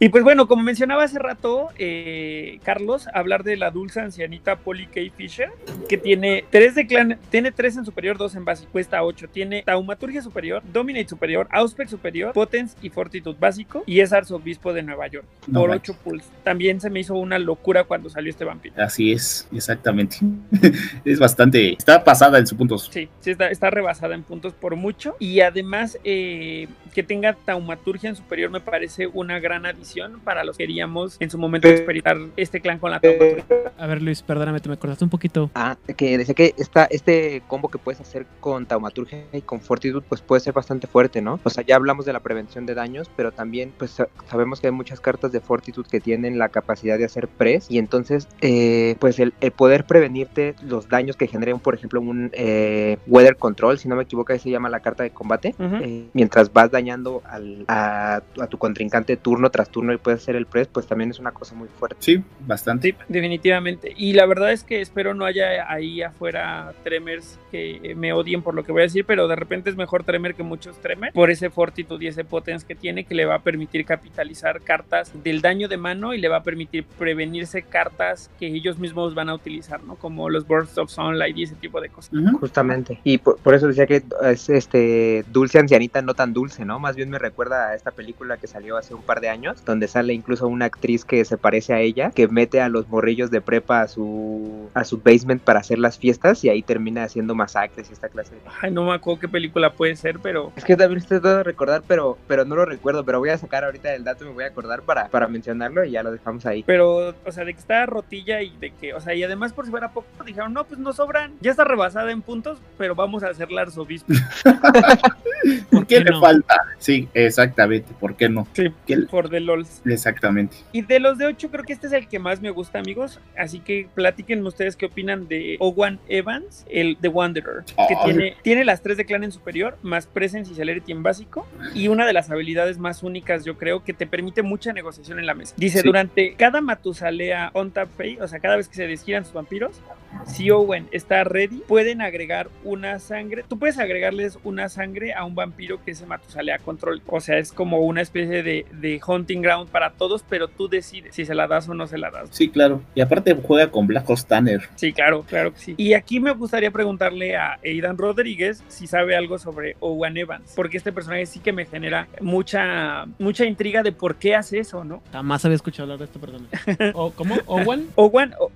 Y 0.00 0.08
pues 0.08 0.24
bueno, 0.24 0.48
como 0.48 0.62
mencionaba 0.62 1.04
hace 1.04 1.18
rato, 1.18 1.68
eh, 1.78 2.58
Carlos, 2.64 3.08
hablar 3.14 3.44
de 3.44 3.56
la 3.56 3.70
dulce 3.70 4.00
ancianita 4.00 4.56
Polly 4.56 4.86
K. 4.86 5.00
Fisher, 5.16 5.50
que 5.88 5.96
tiene 5.96 6.44
tres 6.50 6.74
de 6.74 6.86
clan, 6.86 7.18
tiene 7.30 7.52
tres 7.52 7.76
en 7.76 7.84
superior, 7.84 8.18
dos 8.18 8.34
en 8.34 8.44
básico, 8.44 8.70
cuesta 8.72 9.02
ocho. 9.02 9.28
Tiene 9.28 9.62
taumaturgia 9.62 10.20
superior, 10.20 10.62
dominate 10.72 11.08
superior, 11.08 11.46
auspex 11.50 11.90
superior, 11.90 12.32
potence 12.32 12.76
y 12.82 12.90
fortitud 12.90 13.36
básico, 13.38 13.84
y 13.86 14.00
es 14.00 14.12
arzobispo 14.12 14.72
de 14.72 14.82
Nueva 14.82 15.06
York, 15.06 15.26
No 15.46 15.60
por 15.60 15.70
manches. 15.70 15.90
ocho 15.90 16.00
pulls. 16.02 16.24
También 16.42 16.80
se 16.80 16.90
me 16.90 17.00
hizo 17.00 17.14
una 17.14 17.38
locura 17.38 17.84
cuando 17.84 18.10
salió 18.10 18.30
este 18.30 18.44
vampiro. 18.44 18.74
Así 18.76 19.12
es, 19.12 19.48
exactamente. 19.52 20.16
es 21.04 21.18
bastante. 21.18 21.72
Está 21.72 22.02
pasada 22.02 22.38
en 22.38 22.46
su 22.46 22.56
punto. 22.56 22.78
Sí, 22.78 23.08
sí 23.20 23.30
está, 23.30 23.48
está 23.48 23.70
rebasada 23.70 24.14
en 24.14 24.22
puntos 24.24 24.52
por 24.54 24.76
mucho. 24.76 25.16
Y 25.18 25.40
además 25.40 25.98
eh, 26.04 26.68
que 26.92 27.02
tenga 27.02 27.34
taumaturgia 27.34 28.10
en 28.10 28.16
superior 28.16 28.50
me 28.50 28.60
parece 28.60 29.06
una 29.06 29.38
gran 29.38 29.63
adición 29.70 30.20
para 30.24 30.44
los 30.44 30.56
que 30.56 30.64
queríamos 30.64 31.16
en 31.20 31.28
su 31.30 31.36
momento 31.38 31.68
experimentar 31.68 32.16
este 32.36 32.60
clan 32.60 32.78
con 32.78 32.90
la 32.90 33.00
taumaturgia. 33.00 33.44
A 33.78 33.86
ver, 33.86 34.00
Luis, 34.02 34.22
perdóname, 34.22 34.60
te 34.60 34.68
me 34.68 34.76
cortaste 34.78 35.04
un 35.04 35.10
poquito. 35.10 35.50
Ah, 35.54 35.76
que 35.96 36.16
decía 36.16 36.34
que 36.34 36.54
esta, 36.56 36.84
este 36.86 37.42
combo 37.46 37.68
que 37.68 37.76
puedes 37.78 38.00
hacer 38.00 38.24
con 38.40 38.64
Taumaturgia 38.66 39.24
y 39.32 39.42
con 39.42 39.60
Fortitude, 39.60 40.04
pues 40.08 40.22
puede 40.22 40.40
ser 40.40 40.54
bastante 40.54 40.86
fuerte, 40.86 41.20
¿no? 41.20 41.38
O 41.44 41.50
sea, 41.50 41.64
ya 41.64 41.76
hablamos 41.76 42.06
de 42.06 42.12
la 42.14 42.20
prevención 42.20 42.64
de 42.66 42.74
daños, 42.74 43.10
pero 43.16 43.32
también, 43.32 43.72
pues 43.76 43.90
sa- 43.90 44.08
sabemos 44.30 44.60
que 44.60 44.68
hay 44.68 44.72
muchas 44.72 45.00
cartas 45.00 45.32
de 45.32 45.40
Fortitude 45.40 45.88
que 45.90 46.00
tienen 46.00 46.38
la 46.38 46.48
capacidad 46.48 46.96
de 46.98 47.04
hacer 47.04 47.28
press, 47.28 47.70
y 47.70 47.78
entonces, 47.78 48.26
eh, 48.40 48.96
pues 49.00 49.18
el, 49.18 49.34
el 49.40 49.50
poder 49.52 49.84
prevenirte 49.84 50.54
los 50.62 50.88
daños 50.88 51.16
que 51.16 51.26
generen, 51.26 51.58
por 51.58 51.74
ejemplo, 51.74 52.00
un 52.00 52.30
eh, 52.32 52.96
Weather 53.06 53.36
Control, 53.36 53.78
si 53.78 53.88
no 53.88 53.96
me 53.96 54.04
equivoco, 54.04 54.32
ahí 54.32 54.38
se 54.38 54.50
llama 54.50 54.68
la 54.70 54.80
carta 54.80 55.02
de 55.02 55.10
combate, 55.10 55.54
eh, 55.58 56.08
mientras 56.14 56.52
vas 56.52 56.70
dañando 56.70 57.22
al, 57.26 57.64
a, 57.68 58.22
a 58.40 58.46
tu 58.46 58.56
contrincante 58.58 59.16
turno 59.16 59.50
tras 59.54 59.70
turno 59.70 59.92
y 59.92 59.98
puedes 59.98 60.20
hacer 60.20 60.34
el 60.34 60.46
press, 60.46 60.66
pues 60.66 60.88
también 60.88 61.10
es 61.10 61.20
una 61.20 61.30
cosa 61.30 61.54
muy 61.54 61.68
fuerte. 61.68 61.98
Sí, 62.00 62.20
bastante. 62.40 62.88
Sí, 62.88 62.96
definitivamente. 63.08 63.94
Y 63.96 64.12
la 64.14 64.26
verdad 64.26 64.50
es 64.50 64.64
que 64.64 64.80
espero 64.80 65.14
no 65.14 65.24
haya 65.24 65.72
ahí 65.72 66.02
afuera 66.02 66.72
tremers 66.82 67.38
que 67.52 67.94
me 67.96 68.12
odien 68.12 68.42
por 68.42 68.56
lo 68.56 68.64
que 68.64 68.72
voy 68.72 68.80
a 68.80 68.86
decir, 68.86 69.04
pero 69.04 69.28
de 69.28 69.36
repente 69.36 69.70
es 69.70 69.76
mejor 69.76 70.02
tremer 70.02 70.34
que 70.34 70.42
muchos 70.42 70.76
tremer 70.78 71.12
por 71.12 71.30
ese 71.30 71.50
fortitud 71.50 72.02
y 72.02 72.08
ese 72.08 72.24
potence 72.24 72.66
que 72.66 72.74
tiene, 72.74 73.04
que 73.04 73.14
le 73.14 73.26
va 73.26 73.36
a 73.36 73.38
permitir 73.42 73.84
capitalizar 73.84 74.60
cartas 74.60 75.12
del 75.22 75.40
daño 75.40 75.68
de 75.68 75.76
mano 75.76 76.14
y 76.14 76.18
le 76.18 76.26
va 76.26 76.38
a 76.38 76.42
permitir 76.42 76.84
prevenirse 76.98 77.62
cartas 77.62 78.32
que 78.40 78.48
ellos 78.48 78.76
mismos 78.80 79.14
van 79.14 79.28
a 79.28 79.34
utilizar, 79.34 79.84
¿no? 79.84 79.94
Como 79.94 80.28
los 80.30 80.48
Burst 80.48 80.76
of 80.78 80.90
Sunlight 80.90 81.36
y 81.36 81.44
ese 81.44 81.54
tipo 81.54 81.80
de 81.80 81.90
cosas. 81.90 82.12
Justamente. 82.40 82.98
Y 83.04 83.18
por, 83.18 83.38
por 83.38 83.54
eso 83.54 83.68
decía 83.68 83.86
que 83.86 84.02
es 84.24 84.48
este 84.48 85.24
dulce 85.30 85.60
ancianita, 85.60 86.02
no 86.02 86.14
tan 86.14 86.32
dulce, 86.32 86.64
¿no? 86.64 86.80
Más 86.80 86.96
bien 86.96 87.08
me 87.08 87.20
recuerda 87.20 87.68
a 87.68 87.76
esta 87.76 87.92
película 87.92 88.36
que 88.36 88.48
salió 88.48 88.76
hace 88.76 88.94
un 88.94 89.02
par 89.02 89.20
de 89.20 89.28
años, 89.28 89.43
donde 89.66 89.88
sale 89.88 90.12
incluso 90.14 90.46
una 90.48 90.64
actriz 90.66 91.04
que 91.04 91.24
se 91.24 91.36
parece 91.38 91.72
a 91.74 91.80
ella, 91.80 92.10
que 92.10 92.28
mete 92.28 92.60
a 92.60 92.68
los 92.68 92.88
morrillos 92.88 93.30
de 93.30 93.40
prepa 93.40 93.82
a 93.82 93.88
su 93.88 94.70
a 94.74 94.84
su 94.84 94.98
basement 94.98 95.42
para 95.42 95.60
hacer 95.60 95.78
las 95.78 95.98
fiestas 95.98 96.42
y 96.44 96.48
ahí 96.48 96.62
termina 96.62 97.04
haciendo 97.04 97.34
masacres 97.34 97.88
y 97.90 97.92
esta 97.92 98.08
clase 98.08 98.34
de 98.34 98.40
Ay, 98.62 98.70
no 98.72 98.84
me 98.84 98.94
acuerdo 98.94 99.20
qué 99.20 99.28
película 99.28 99.72
puede 99.72 99.96
ser, 99.96 100.18
pero 100.20 100.52
Es 100.56 100.64
que 100.64 100.76
también 100.76 100.98
estoy 100.98 101.18
tratando 101.18 101.38
de 101.38 101.44
recordar, 101.44 101.82
pero, 101.86 102.18
pero 102.26 102.44
no 102.44 102.56
lo 102.56 102.64
recuerdo. 102.64 103.04
Pero 103.04 103.18
voy 103.18 103.30
a 103.30 103.38
sacar 103.38 103.64
ahorita 103.64 103.94
el 103.94 104.04
dato 104.04 104.24
y 104.24 104.28
me 104.28 104.34
voy 104.34 104.44
a 104.44 104.48
acordar 104.48 104.82
para, 104.82 105.08
para 105.08 105.28
mencionarlo 105.28 105.84
y 105.84 105.90
ya 105.92 106.02
lo 106.02 106.10
dejamos 106.12 106.46
ahí. 106.46 106.62
pero, 106.66 107.14
o 107.24 107.32
sea, 107.32 107.44
de 107.44 107.52
que 107.54 107.60
está 107.60 107.86
rotilla 107.86 108.40
y 108.42 108.56
de 108.58 108.70
que, 108.72 108.94
o 108.94 109.00
sea, 109.00 109.14
y 109.14 109.22
además 109.22 109.52
por 109.52 109.64
si 109.64 109.70
fuera 109.70 109.92
poco, 109.92 110.06
dijeron, 110.24 110.52
no, 110.52 110.64
pues 110.64 110.78
no 110.80 110.92
sobran, 110.92 111.32
ya 111.40 111.50
está 111.50 111.64
rebasada 111.64 112.10
en 112.10 112.22
puntos, 112.22 112.58
pero 112.78 112.94
vamos 112.94 113.22
a 113.22 113.28
hacer 113.28 113.50
la 113.50 113.62
arzobispo. 113.62 114.12
¿Por 115.70 115.86
qué 115.86 115.96
qué 115.98 116.04
le 116.04 116.10
no? 116.10 116.20
falta? 116.20 116.56
Sí, 116.78 117.08
exactamente. 117.14 117.92
¿Por 118.00 118.14
qué 118.16 118.28
no? 118.28 118.46
Sí, 118.54 118.72
¿Qué 118.86 118.96
le- 118.96 119.06
por 119.06 119.23
the 119.30 119.40
LOLs. 119.40 119.82
Exactamente. 119.84 120.56
Y 120.72 120.82
de 120.82 121.00
los 121.00 121.18
de 121.18 121.26
8 121.26 121.50
creo 121.50 121.64
que 121.64 121.72
este 121.72 121.86
es 121.86 121.92
el 121.92 122.08
que 122.08 122.18
más 122.18 122.40
me 122.40 122.50
gusta, 122.50 122.78
amigos. 122.78 123.20
Así 123.36 123.60
que 123.60 123.88
platiquen 123.94 124.44
ustedes 124.46 124.76
qué 124.76 124.86
opinan 124.86 125.28
de 125.28 125.56
Owen 125.60 125.98
Evans, 126.08 126.64
el 126.70 126.96
The 127.00 127.08
Wanderer, 127.08 127.64
que 127.64 127.74
Ay. 127.78 127.96
tiene, 128.04 128.36
tiene 128.42 128.64
las 128.64 128.82
tres 128.82 128.96
de 128.96 129.04
clan 129.04 129.24
en 129.24 129.32
superior, 129.32 129.76
más 129.82 130.06
presence 130.06 130.50
y 130.52 130.54
celerity 130.54 130.92
en 130.92 131.02
básico, 131.02 131.46
y 131.74 131.88
una 131.88 132.06
de 132.06 132.12
las 132.12 132.30
habilidades 132.30 132.78
más 132.78 133.02
únicas, 133.02 133.44
yo 133.44 133.56
creo, 133.56 133.84
que 133.84 133.92
te 133.92 134.06
permite 134.06 134.42
mucha 134.42 134.72
negociación 134.72 135.18
en 135.18 135.26
la 135.26 135.34
mesa. 135.34 135.54
Dice, 135.56 135.80
Sí. 135.80 135.86
durante 135.86 136.34
cada 136.34 136.60
Matusalea 136.60 137.50
on 137.54 137.70
tap 137.70 137.88
phase, 137.96 138.18
o 138.20 138.28
sea, 138.28 138.38
cada 138.40 138.56
vez 138.56 138.68
que 138.68 138.74
se 138.76 138.86
desgiran 138.86 139.24
sus 139.24 139.34
vampiros, 139.34 139.80
si 140.26 140.50
Owen 140.50 140.88
está 140.90 141.24
ready, 141.24 141.58
pueden 141.66 142.00
agregar 142.02 142.48
una 142.64 142.98
sangre. 142.98 143.44
Tú 143.48 143.58
puedes 143.58 143.78
agregarles 143.78 144.38
una 144.44 144.68
sangre 144.68 145.12
a 145.14 145.24
un 145.24 145.34
vampiro 145.34 145.82
que 145.84 145.90
ese 145.92 146.06
Matusalea 146.06 146.58
control. 146.58 147.02
O 147.06 147.20
sea, 147.20 147.38
es 147.38 147.52
como 147.52 147.80
una 147.80 148.00
especie 148.02 148.42
de, 148.42 148.66
de 148.72 149.00
hunting 149.06 149.42
ground 149.42 149.68
para 149.70 149.90
todos, 149.90 150.24
pero 150.28 150.48
tú 150.48 150.68
decides 150.68 151.14
si 151.14 151.24
se 151.24 151.34
la 151.34 151.46
das 151.46 151.68
o 151.68 151.74
no 151.74 151.86
se 151.86 151.98
la 151.98 152.10
das. 152.10 152.28
Sí, 152.32 152.48
claro. 152.48 152.82
Y 152.94 153.00
aparte 153.00 153.34
juega 153.34 153.70
con 153.70 153.86
Black 153.86 154.08
Horse 154.08 154.26
Tanner. 154.26 154.62
Sí, 154.76 154.92
claro, 154.92 155.22
claro 155.22 155.52
que 155.52 155.58
sí. 155.58 155.74
Y 155.76 155.94
aquí 155.94 156.20
me 156.20 156.32
gustaría 156.32 156.70
preguntarle 156.70 157.36
a 157.36 157.58
Aidan 157.64 157.98
Rodríguez 157.98 158.62
si 158.68 158.86
sabe 158.86 159.16
algo 159.16 159.38
sobre 159.38 159.76
Owen 159.80 160.16
Evans, 160.16 160.52
porque 160.56 160.76
este 160.76 160.92
personaje 160.92 161.26
sí 161.26 161.40
que 161.40 161.52
me 161.52 161.66
genera 161.66 162.08
mucha, 162.20 163.06
mucha 163.18 163.44
intriga 163.44 163.82
de 163.82 163.92
por 163.92 164.16
qué 164.16 164.34
hace 164.34 164.58
eso, 164.58 164.84
¿no? 164.84 165.02
Jamás 165.12 165.44
había 165.44 165.56
escuchado 165.56 165.84
hablar 165.92 165.98
de 165.98 166.04
esta 166.06 166.18
persona. 166.20 166.46
¿O 166.94 167.10
cómo? 167.12 167.36
¿Owen? 167.46 167.88
Owen, 167.96 168.34
O- 168.38 168.50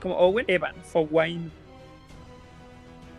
Como 0.00 0.16
Owen 0.16 0.46
Evans, 0.48 0.76
Owen. 0.94 1.50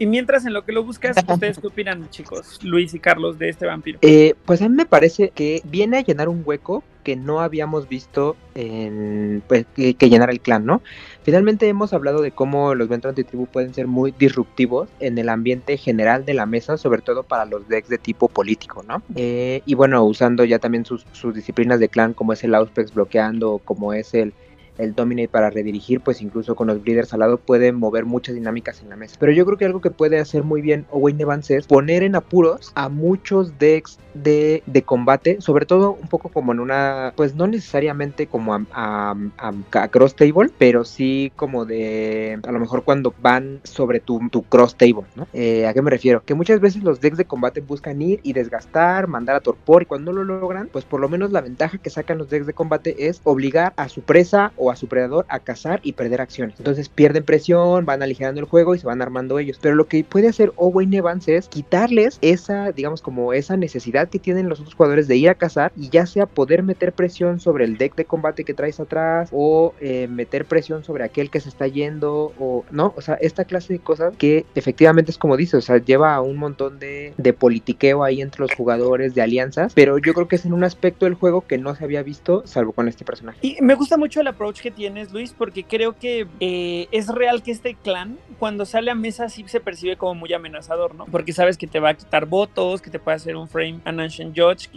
Y 0.02 0.08
mientras 0.08 0.48
en 0.48 0.54
lo 0.54 0.66
que 0.66 0.72
lo 0.72 0.84
buscas, 0.84 1.16
¿ustedes 1.28 1.60
qué 1.60 1.68
opinan, 1.68 2.10
chicos? 2.10 2.60
Luis 2.64 2.92
y 2.96 3.00
Carlos, 3.00 3.38
de 3.38 3.50
este 3.50 3.68
vampiro. 3.68 4.00
Eh, 4.02 4.34
pues 4.46 4.60
a 4.64 4.68
mí 4.68 4.76
me 4.76 4.88
parece 4.88 5.30
que 5.30 5.62
viene 5.66 6.00
a 6.00 6.02
llenar 6.02 6.28
un 6.28 6.42
hueco 6.44 6.84
que 7.04 7.16
no 7.16 7.40
habíamos 7.40 7.88
visto 7.88 8.36
en, 8.56 9.44
pues, 9.48 9.68
que, 9.76 9.94
que 9.94 10.10
llenar 10.10 10.32
el 10.32 10.40
clan, 10.40 10.66
¿no? 10.66 10.82
Finalmente 11.22 11.68
hemos 11.68 11.94
hablado 11.94 12.24
de 12.24 12.32
cómo 12.32 12.74
los 12.74 12.90
Ventro 12.90 13.10
Antitribu 13.10 13.46
pueden 13.46 13.76
ser 13.76 13.86
muy 13.86 14.12
disruptivos 14.18 14.90
en 15.00 15.20
el 15.20 15.30
ambiente 15.30 15.78
general 15.78 16.26
de 16.26 16.34
la 16.34 16.48
mesa, 16.48 16.78
sobre 16.78 17.04
todo 17.04 17.22
para 17.22 17.46
los 17.46 17.68
decks 17.68 17.90
de 17.90 18.00
tipo 18.00 18.28
político, 18.28 18.84
¿no? 18.88 19.04
Eh, 19.16 19.62
y 19.68 19.76
bueno, 19.76 20.04
usando 20.04 20.46
ya 20.46 20.58
también 20.58 20.84
sus, 20.84 21.06
sus 21.12 21.36
disciplinas 21.36 21.80
de 21.80 21.90
clan, 21.90 22.14
como 22.14 22.34
es 22.34 22.44
el 22.44 22.56
Auspex 22.56 22.92
bloqueando, 22.96 23.62
como 23.64 23.94
es 23.94 24.16
el 24.16 24.34
el 24.78 24.96
Dominate 24.96 25.28
para 25.28 25.50
redirigir, 25.50 26.02
pues 26.02 26.22
incluso 26.22 26.56
con 26.56 26.68
los 26.68 26.82
Breeders 26.82 27.14
al 27.14 27.20
lado 27.20 27.38
puede 27.38 27.72
mover 27.72 28.06
muchas 28.06 28.36
dinámicas 28.36 28.82
en 28.82 28.90
la 28.90 28.96
mesa. 28.96 29.16
Pero 29.20 29.32
yo 29.32 29.46
creo 29.46 29.58
que 29.58 29.66
algo 29.66 29.82
que 29.82 29.92
puede 29.92 30.20
hacer 30.20 30.44
muy 30.44 30.62
bien 30.62 30.86
Owen 30.92 31.20
Evans 31.20 31.50
es 31.52 31.68
poner 31.68 32.04
en 32.04 32.16
apuros 32.16 32.72
a 32.76 32.90
muchos 32.90 33.58
decks 33.60 33.98
de, 34.14 34.62
de 34.66 34.82
combate, 34.84 35.40
sobre 35.40 35.66
todo 35.66 35.94
un 35.94 36.08
poco 36.08 36.30
como 36.30 36.52
en 36.52 36.60
una, 36.60 37.14
pues 37.16 37.36
no 37.36 37.48
necesariamente 37.48 38.28
como 38.28 38.54
a, 38.54 38.66
a- 38.72 39.88
cross 39.90 40.16
table, 40.16 40.50
pero 40.58 40.84
sí 40.84 41.32
como 41.36 41.66
de, 41.66 42.40
a 42.44 42.52
lo 42.52 42.60
mejor 42.60 42.84
cuando 42.84 43.14
van 43.22 43.60
sobre 43.64 44.00
tu, 44.00 44.20
tu 44.30 44.44
cross 44.44 44.76
table, 44.76 45.06
¿no? 45.16 45.28
Eh, 45.34 45.66
¿A 45.68 45.74
qué 45.74 45.82
me 45.82 45.90
refiero? 45.92 46.24
Que 46.26 46.34
muchas 46.34 46.60
veces 46.60 46.84
los 46.84 47.00
decks 47.00 47.18
de 47.18 47.26
combate 47.26 47.62
buscan 47.62 48.02
ir 48.02 48.20
y 48.24 48.34
desgastar, 48.34 49.08
mandar 49.08 49.36
a 49.36 49.40
torpor, 49.40 49.84
y 49.84 49.86
cuando 49.86 50.12
no 50.12 50.24
lo 50.24 50.40
logran, 50.40 50.70
pues 50.72 50.86
por 50.86 51.00
lo 51.00 51.08
menos 51.10 51.32
la 51.32 51.42
ventaja 51.42 51.78
que 51.78 51.90
sacan 51.90 52.18
los 52.18 52.30
decks 52.30 52.46
de 52.48 52.54
combate 52.54 53.08
es 53.08 53.22
obligar 53.24 53.74
a 53.78 53.88
su 53.90 54.02
presa 54.02 54.52
o 54.62 54.70
a 54.70 54.76
su 54.76 54.88
predador 54.88 55.26
a 55.28 55.40
cazar 55.40 55.80
y 55.84 55.94
perder 55.94 56.22
acciones. 56.22 56.56
Entonces 56.60 56.88
pierden 56.88 57.24
presión, 57.24 57.86
van 57.86 58.04
aligerando 58.04 58.40
el 58.40 58.46
juego 58.46 58.76
y 58.76 58.80
se 58.80 58.86
van 58.86 59.02
armando 59.02 59.40
ellos. 59.40 59.58
Pero 59.60 59.74
lo 59.74 59.88
que 59.88 60.04
puede 60.04 60.28
hacer 60.28 60.54
Owen 60.56 60.94
Evans 60.94 61.28
es 61.28 61.48
quitarles 61.48 62.20
esa, 62.22 62.72
digamos, 62.72 63.02
como 63.02 63.34
esa 63.34 63.58
necesidad 63.58 64.08
que 64.08 64.20
tienen 64.20 64.50
los 64.50 64.60
otros 64.60 64.76
jugadores 64.76 65.08
de 65.08 65.18
ir 65.18 65.30
a 65.30 65.36
cazar 65.36 65.72
y 65.76 65.90
ya 65.90 66.06
sea 66.06 66.28
poder 66.28 66.62
meter 66.62 66.94
presión 66.94 67.40
sobre 67.40 67.66
el 67.66 67.78
deck 67.78 67.96
de 67.96 68.06
combate 68.06 68.44
que 68.44 68.54
traes 68.54 68.80
atrás 68.80 69.30
o 69.32 69.74
eh, 69.82 70.08
meter 70.08 70.46
presión 70.46 70.84
sobre 70.84 71.04
aquel 71.04 71.32
que 71.32 71.40
se 71.40 71.50
está 71.50 71.68
yendo 71.68 72.34
o 72.40 72.64
no, 72.70 72.94
o 72.96 73.02
sea, 73.02 73.16
esta 73.16 73.46
clase 73.46 73.74
de 73.74 73.80
cosas 73.80 74.14
que 74.18 74.46
efectivamente 74.54 75.12
es 75.12 75.18
como 75.18 75.38
dice, 75.38 75.58
o 75.58 75.62
sea, 75.62 75.78
lleva 75.78 76.14
a 76.14 76.22
un 76.22 76.38
montón 76.38 76.78
de, 76.78 77.14
de 77.18 77.34
politiqueo 77.34 78.04
ahí 78.04 78.22
entre 78.22 78.42
los 78.42 78.54
jugadores, 78.54 79.16
de 79.16 79.22
alianzas, 79.22 79.74
pero 79.74 79.98
yo 79.98 80.14
creo 80.14 80.28
que 80.28 80.36
es 80.36 80.46
en 80.46 80.54
un 80.54 80.64
aspecto 80.64 81.06
del 81.06 81.16
juego 81.16 81.42
que 81.48 81.58
no 81.58 81.74
se 81.76 81.84
había 81.84 82.04
visto 82.04 82.46
salvo 82.46 82.74
con 82.74 82.88
este 82.88 83.06
personaje. 83.06 83.40
Y 83.42 83.58
me 83.62 83.76
gusta 83.76 83.98
mucho 83.98 84.22
el 84.22 84.28
approach 84.28 84.51
que 84.60 84.72
tienes, 84.72 85.12
Luis, 85.12 85.34
porque 85.38 85.64
creo 85.64 85.98
que 85.98 86.28
eh, 86.40 86.88
es 86.92 87.08
real 87.08 87.44
que 87.44 87.52
este 87.52 87.76
clan, 87.76 88.18
cuando 88.40 88.66
sale 88.66 88.92
a 88.92 88.96
mesa, 88.96 89.30
sí 89.30 89.46
se 89.48 89.60
percibe 89.60 89.96
como 89.96 90.16
muy 90.16 90.34
amenazador, 90.34 90.96
¿no? 90.96 91.06
Porque 91.06 91.32
sabes 91.32 91.58
que 91.58 91.68
te 91.68 91.80
va 91.80 91.90
a 91.90 91.94
quitar 91.94 92.26
votos, 92.26 92.82
que 92.82 92.90
te 92.90 93.00
puede 93.00 93.16
hacer 93.16 93.36
un 93.36 93.48
frame 93.48 93.80
an 93.86 94.00
ancient 94.00 94.38
judge, 94.38 94.70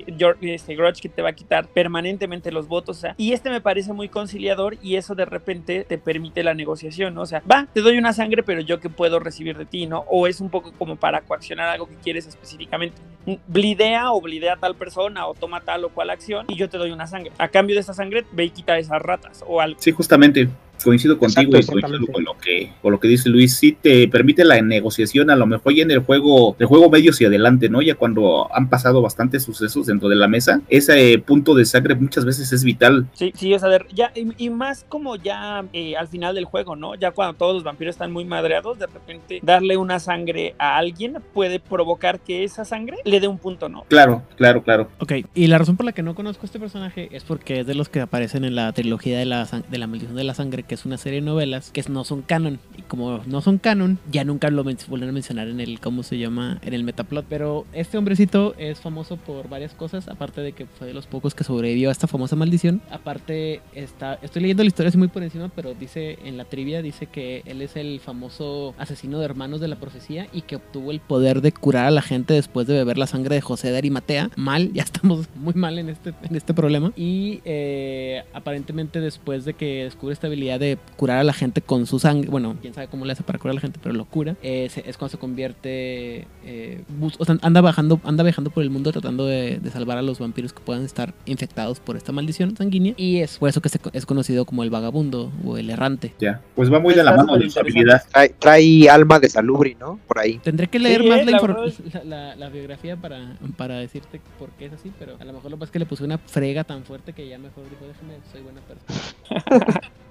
este 0.42 0.76
grudge 0.76 1.00
que 1.00 1.08
te 1.08 1.22
va 1.22 1.30
a 1.30 1.32
quitar 1.32 1.66
permanentemente 1.66 2.52
los 2.52 2.68
votos, 2.68 2.98
o 2.98 3.00
sea, 3.00 3.14
y 3.16 3.32
este 3.32 3.50
me 3.50 3.60
parece 3.60 3.92
muy 3.92 4.08
conciliador 4.08 4.76
y 4.82 4.96
eso 4.96 5.14
de 5.14 5.24
repente 5.24 5.84
te 5.84 5.98
permite 5.98 6.42
la 6.42 6.54
negociación, 6.54 7.14
¿no? 7.14 7.22
O 7.22 7.26
sea, 7.26 7.42
va, 7.50 7.66
te 7.72 7.80
doy 7.80 7.96
una 7.96 8.12
sangre, 8.12 8.42
pero 8.42 8.60
yo 8.60 8.80
que 8.80 8.90
puedo 8.90 9.18
recibir 9.18 9.56
de 9.56 9.64
ti, 9.64 9.86
¿no? 9.86 10.04
O 10.08 10.26
es 10.26 10.40
un 10.40 10.50
poco 10.50 10.72
como 10.72 10.96
para 10.96 11.22
coaccionar 11.22 11.68
algo 11.68 11.88
que 11.88 11.96
quieres 11.96 12.26
específicamente. 12.26 13.00
Blidea 13.46 14.12
o 14.12 14.20
blidea 14.20 14.54
a 14.54 14.56
tal 14.56 14.74
persona 14.74 15.26
o 15.26 15.34
toma 15.34 15.62
tal 15.62 15.84
o 15.84 15.88
cual 15.88 16.10
acción 16.10 16.46
y 16.48 16.56
yo 16.56 16.68
te 16.68 16.76
doy 16.76 16.90
una 16.90 17.06
sangre. 17.06 17.32
A 17.38 17.48
cambio 17.48 17.74
de 17.74 17.80
esta 17.80 17.94
sangre, 17.94 18.24
ve 18.32 18.44
y 18.44 18.50
quita 18.50 18.78
esas 18.78 19.00
ratas 19.00 19.44
o 19.46 19.60
Sí, 19.78 19.92
justamente. 19.92 20.48
Coincido 20.84 21.18
contigo 21.18 21.56
Exacto, 21.56 21.78
y 21.78 21.82
coincido 21.82 22.12
con 22.12 22.24
lo 22.24 22.36
que 22.38 22.70
con 22.82 22.92
lo 22.92 23.00
que 23.00 23.08
dice 23.08 23.28
Luis. 23.30 23.56
Sí 23.56 23.76
te 23.80 24.06
permite 24.08 24.44
la 24.44 24.60
negociación, 24.60 25.30
a 25.30 25.36
lo 25.36 25.46
mejor 25.46 25.74
ya 25.74 25.82
en 25.82 25.90
el 25.90 26.00
juego, 26.00 26.54
el 26.58 26.66
juego 26.66 26.90
medio 26.90 27.10
hacia 27.10 27.28
adelante, 27.28 27.68
¿no? 27.68 27.80
Ya 27.82 27.94
cuando 27.94 28.48
han 28.54 28.68
pasado 28.68 29.00
bastantes 29.02 29.42
sucesos 29.44 29.86
dentro 29.86 30.08
de 30.08 30.16
la 30.16 30.28
mesa, 30.28 30.60
ese 30.68 31.12
eh, 31.14 31.18
punto 31.18 31.54
de 31.54 31.64
sangre 31.64 31.94
muchas 31.94 32.24
veces 32.24 32.52
es 32.52 32.62
vital. 32.64 33.06
Sí, 33.14 33.32
sí, 33.34 33.52
o 33.54 33.58
sea, 33.58 33.68
de- 33.70 33.84
ya, 33.92 34.12
y, 34.14 34.46
y 34.46 34.50
más 34.50 34.84
como 34.88 35.16
ya 35.16 35.64
eh, 35.72 35.96
al 35.96 36.08
final 36.08 36.34
del 36.34 36.44
juego, 36.44 36.76
¿no? 36.76 36.94
Ya 36.94 37.10
cuando 37.12 37.34
todos 37.34 37.54
los 37.54 37.64
vampiros 37.64 37.94
están 37.94 38.12
muy 38.12 38.24
madreados, 38.24 38.78
de 38.78 38.86
repente 38.86 39.40
darle 39.42 39.76
una 39.76 39.98
sangre 39.98 40.54
a 40.58 40.76
alguien 40.76 41.16
puede 41.32 41.60
provocar 41.60 42.20
que 42.20 42.44
esa 42.44 42.64
sangre 42.64 42.98
le 43.04 43.20
dé 43.20 43.28
un 43.28 43.38
punto, 43.38 43.68
¿no? 43.68 43.84
Claro, 43.88 44.22
claro, 44.36 44.62
claro. 44.62 44.88
Ok, 44.98 45.12
y 45.34 45.46
la 45.46 45.58
razón 45.58 45.76
por 45.76 45.86
la 45.86 45.92
que 45.92 46.02
no 46.02 46.14
conozco 46.14 46.42
a 46.42 46.46
este 46.46 46.60
personaje 46.60 47.08
es 47.12 47.24
porque 47.24 47.60
es 47.60 47.66
de 47.66 47.74
los 47.74 47.88
que 47.88 48.00
aparecen 48.00 48.44
en 48.44 48.54
la 48.54 48.72
trilogía 48.72 49.18
de 49.18 49.24
la, 49.24 49.44
de 49.70 49.78
la 49.78 49.86
maldición 49.86 50.16
de 50.16 50.24
la 50.24 50.34
sangre, 50.34 50.62
que 50.62 50.73
es 50.74 50.84
una 50.84 50.98
serie 50.98 51.20
de 51.20 51.26
novelas 51.26 51.70
que 51.70 51.82
no 51.88 52.04
son 52.04 52.22
canon. 52.22 52.58
Y 52.76 52.82
como 52.82 53.20
no 53.26 53.40
son 53.40 53.58
canon, 53.58 53.98
ya 54.10 54.24
nunca 54.24 54.50
lo 54.50 54.64
vuelven 54.64 55.08
a 55.08 55.12
mencionar 55.12 55.48
en 55.48 55.60
el, 55.60 55.80
¿cómo 55.80 56.02
se 56.02 56.18
llama? 56.18 56.58
En 56.62 56.74
el 56.74 56.84
metaplot. 56.84 57.26
Pero 57.28 57.66
este 57.72 57.98
hombrecito 57.98 58.54
es 58.58 58.80
famoso 58.80 59.16
por 59.16 59.48
varias 59.48 59.74
cosas, 59.74 60.08
aparte 60.08 60.40
de 60.40 60.52
que 60.52 60.66
fue 60.66 60.86
de 60.86 60.94
los 60.94 61.06
pocos 61.06 61.34
que 61.34 61.44
sobrevivió 61.44 61.88
a 61.88 61.92
esta 61.92 62.06
famosa 62.06 62.36
maldición. 62.36 62.82
Aparte, 62.90 63.60
está, 63.74 64.18
estoy 64.22 64.42
leyendo 64.42 64.62
la 64.62 64.68
historia 64.68 64.88
así 64.88 64.98
muy 64.98 65.08
por 65.08 65.22
encima, 65.22 65.50
pero 65.54 65.74
dice 65.74 66.18
en 66.24 66.36
la 66.36 66.44
trivia, 66.44 66.82
dice 66.82 67.06
que 67.06 67.42
él 67.46 67.62
es 67.62 67.76
el 67.76 68.00
famoso 68.00 68.74
asesino 68.78 69.18
de 69.18 69.24
hermanos 69.24 69.60
de 69.60 69.68
la 69.68 69.76
profecía 69.76 70.26
y 70.32 70.42
que 70.42 70.56
obtuvo 70.56 70.90
el 70.90 71.00
poder 71.00 71.40
de 71.40 71.52
curar 71.52 71.86
a 71.86 71.90
la 71.90 72.02
gente 72.02 72.34
después 72.34 72.66
de 72.66 72.74
beber 72.74 72.98
la 72.98 73.06
sangre 73.06 73.34
de 73.34 73.40
José 73.40 73.70
de 73.70 73.78
Arimatea. 73.78 74.30
Mal, 74.36 74.72
ya 74.72 74.82
estamos 74.82 75.28
muy 75.34 75.54
mal 75.54 75.78
en 75.78 75.88
este, 75.88 76.14
en 76.22 76.36
este 76.36 76.54
problema. 76.54 76.92
Y 76.96 77.40
eh, 77.44 78.24
aparentemente 78.32 79.00
después 79.00 79.44
de 79.44 79.54
que 79.54 79.84
descubre 79.84 80.12
esta 80.12 80.26
habilidad 80.26 80.53
de 80.58 80.78
curar 80.96 81.18
a 81.18 81.24
la 81.24 81.32
gente 81.32 81.60
con 81.60 81.86
su 81.86 81.98
sangre. 81.98 82.30
Bueno, 82.30 82.56
quién 82.60 82.74
sabe 82.74 82.88
cómo 82.88 83.04
le 83.04 83.12
hace 83.12 83.22
para 83.22 83.38
curar 83.38 83.52
a 83.52 83.54
la 83.56 83.60
gente, 83.60 83.78
pero 83.82 83.94
lo 83.94 84.04
cura. 84.04 84.36
Eh, 84.42 84.68
se- 84.70 84.88
es 84.88 84.96
cuando 84.96 85.10
se 85.12 85.18
convierte. 85.18 86.26
eh, 86.44 86.82
bus- 86.88 87.16
o 87.18 87.24
sea, 87.24 87.36
anda 87.42 87.60
bajando, 87.60 88.00
anda 88.04 88.22
viajando 88.22 88.50
por 88.50 88.62
el 88.62 88.70
mundo 88.70 88.92
tratando 88.92 89.26
de, 89.26 89.58
de 89.58 89.70
salvar 89.70 89.98
a 89.98 90.02
los 90.02 90.18
vampiros 90.18 90.52
que 90.52 90.60
puedan 90.60 90.84
estar 90.84 91.14
infectados 91.26 91.80
por 91.80 91.96
esta 91.96 92.12
maldición 92.12 92.56
sanguínea. 92.56 92.94
Y 92.96 93.18
es 93.18 93.38
por 93.38 93.48
eso 93.48 93.60
que 93.60 93.68
se 93.68 93.78
es 93.92 94.06
conocido 94.06 94.44
como 94.44 94.62
el 94.62 94.70
vagabundo 94.70 95.32
o 95.44 95.56
el 95.56 95.70
errante. 95.70 96.14
Ya, 96.20 96.40
pues 96.54 96.72
va 96.72 96.80
muy 96.80 96.94
de 96.94 97.02
la 97.04 97.10
Está 97.12 97.24
mano 97.24 97.38
de 97.38 97.48
su 97.50 97.58
habilidad. 97.60 98.02
Trae, 98.12 98.28
trae 98.38 98.88
alma 98.90 99.18
de 99.20 99.28
salubri, 99.28 99.74
¿no? 99.74 99.98
Por 100.06 100.18
ahí. 100.18 100.38
Tendré 100.38 100.68
que 100.68 100.78
leer 100.78 101.02
Sí, 101.02 101.08
más 101.08 101.20
eh, 101.20 101.24
la, 101.26 101.30
la 101.40 101.44
la, 101.92 102.04
la- 102.04 102.36
la 102.36 102.48
biografía 102.48 102.96
para, 102.96 103.36
para 103.56 103.76
decirte 103.78 104.20
por 104.38 104.50
qué 104.50 104.66
es 104.66 104.72
así, 104.72 104.92
pero 104.98 105.16
a 105.18 105.24
lo 105.24 105.32
mejor 105.32 105.50
lo 105.50 105.56
que 105.56 105.60
pasa 105.60 105.68
es 105.68 105.72
que 105.72 105.78
le 105.78 105.86
puse 105.86 106.04
una 106.04 106.18
frega 106.18 106.64
tan 106.64 106.84
fuerte 106.84 107.12
que 107.12 107.28
ya 107.28 107.38
mejor 107.38 107.64
dijo, 107.70 107.86
déjame, 107.86 108.14
soy 108.32 108.42
buena 108.42 108.60
persona. 108.60 109.80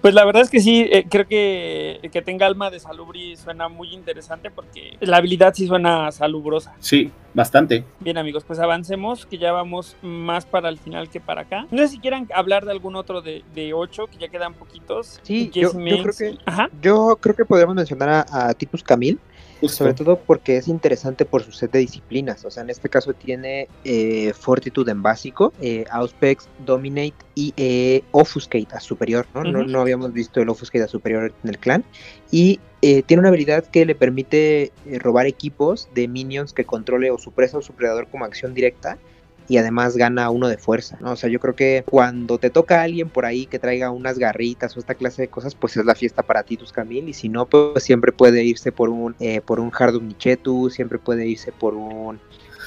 Pues 0.00 0.14
la 0.14 0.24
verdad 0.24 0.42
es 0.42 0.50
que 0.50 0.60
sí, 0.60 0.86
eh, 0.90 1.06
creo 1.08 1.26
que 1.26 2.00
que 2.12 2.22
tenga 2.22 2.46
alma 2.46 2.70
de 2.70 2.78
salubri 2.80 3.36
suena 3.36 3.68
muy 3.68 3.92
interesante 3.94 4.50
porque 4.50 4.96
la 5.00 5.16
habilidad 5.18 5.54
sí 5.54 5.66
suena 5.66 6.10
salubrosa. 6.12 6.74
Sí, 6.80 7.10
bastante. 7.34 7.84
Bien 8.00 8.18
amigos, 8.18 8.44
pues 8.44 8.58
avancemos, 8.58 9.26
que 9.26 9.38
ya 9.38 9.52
vamos 9.52 9.96
más 10.02 10.44
para 10.46 10.68
el 10.68 10.78
final 10.78 11.08
que 11.08 11.20
para 11.20 11.42
acá. 11.42 11.66
No 11.70 11.78
sé 11.82 11.88
si 11.88 11.98
quieran 11.98 12.28
hablar 12.34 12.64
de 12.64 12.72
algún 12.72 12.96
otro 12.96 13.22
de, 13.22 13.44
de 13.54 13.74
8, 13.74 14.06
que 14.08 14.18
ya 14.18 14.28
quedan 14.28 14.54
poquitos. 14.54 15.20
Sí, 15.22 15.50
yo- 15.52 15.70
creo 15.72 16.04
que- 16.16 16.38
Ajá. 16.46 16.68
Yo 16.80 17.16
creo 17.20 17.34
que 17.34 17.44
podríamos 17.44 17.74
mencionar 17.76 18.08
a, 18.08 18.48
a 18.48 18.54
Titus 18.54 18.82
Camille, 18.82 19.18
Justo. 19.62 19.78
sobre 19.78 19.94
todo 19.94 20.18
porque 20.18 20.56
es 20.56 20.68
interesante 20.68 21.24
por 21.24 21.42
su 21.42 21.52
set 21.52 21.72
de 21.72 21.78
disciplinas. 21.78 22.44
O 22.44 22.50
sea, 22.50 22.62
en 22.62 22.70
este 22.70 22.88
caso 22.88 23.14
tiene 23.14 23.68
eh, 23.84 24.32
Fortitude 24.38 24.92
en 24.92 25.02
básico, 25.02 25.52
eh, 25.60 25.84
Auspex, 25.90 26.48
Dominate 26.66 27.14
y 27.34 27.54
eh, 27.56 28.02
Offuscate 28.12 28.68
a 28.72 28.80
superior. 28.80 29.26
¿no? 29.34 29.44
no, 29.44 29.64
no 29.64 29.80
habíamos 29.80 30.12
visto 30.12 30.40
el 30.40 30.48
Offuscate 30.48 30.84
a 30.84 30.88
superior 30.88 31.32
en 31.42 31.50
el 31.50 31.58
clan. 31.58 31.84
Y 32.30 32.60
eh, 32.84 33.02
tiene 33.02 33.20
una 33.20 33.28
habilidad 33.28 33.64
que 33.64 33.86
le 33.86 33.94
permite 33.94 34.72
eh, 34.86 34.98
robar 34.98 35.26
equipos 35.26 35.88
de 35.94 36.08
minions 36.08 36.52
que 36.52 36.64
controle 36.64 37.12
o 37.12 37.18
su 37.18 37.30
presa 37.30 37.58
o 37.58 37.62
su 37.62 37.74
predador 37.74 38.08
como 38.08 38.24
acción 38.24 38.54
directa. 38.54 38.98
Y 39.48 39.56
además 39.56 39.96
gana 39.96 40.30
uno 40.30 40.48
de 40.48 40.58
fuerza, 40.58 40.98
¿no? 41.00 41.12
O 41.12 41.16
sea, 41.16 41.28
yo 41.28 41.40
creo 41.40 41.54
que 41.54 41.84
cuando 41.88 42.38
te 42.38 42.50
toca 42.50 42.82
alguien 42.82 43.08
por 43.08 43.26
ahí 43.26 43.46
que 43.46 43.58
traiga 43.58 43.90
unas 43.90 44.18
garritas 44.18 44.76
o 44.76 44.80
esta 44.80 44.94
clase 44.94 45.22
de 45.22 45.28
cosas, 45.28 45.54
pues 45.54 45.76
es 45.76 45.84
la 45.84 45.94
fiesta 45.94 46.22
para 46.22 46.42
Titus 46.42 46.72
Camille. 46.72 47.10
Y 47.10 47.14
si 47.14 47.28
no, 47.28 47.46
pues 47.46 47.84
siempre 47.84 48.12
puede 48.12 48.44
irse 48.44 48.72
por 48.72 48.88
un 48.88 49.14
eh, 49.20 49.40
por 49.40 49.60
un 49.60 49.70
Hardum 49.70 50.08
Nichetu, 50.08 50.70
siempre 50.70 50.98
puede 50.98 51.26
irse 51.26 51.52
por 51.52 51.74
un 51.74 52.20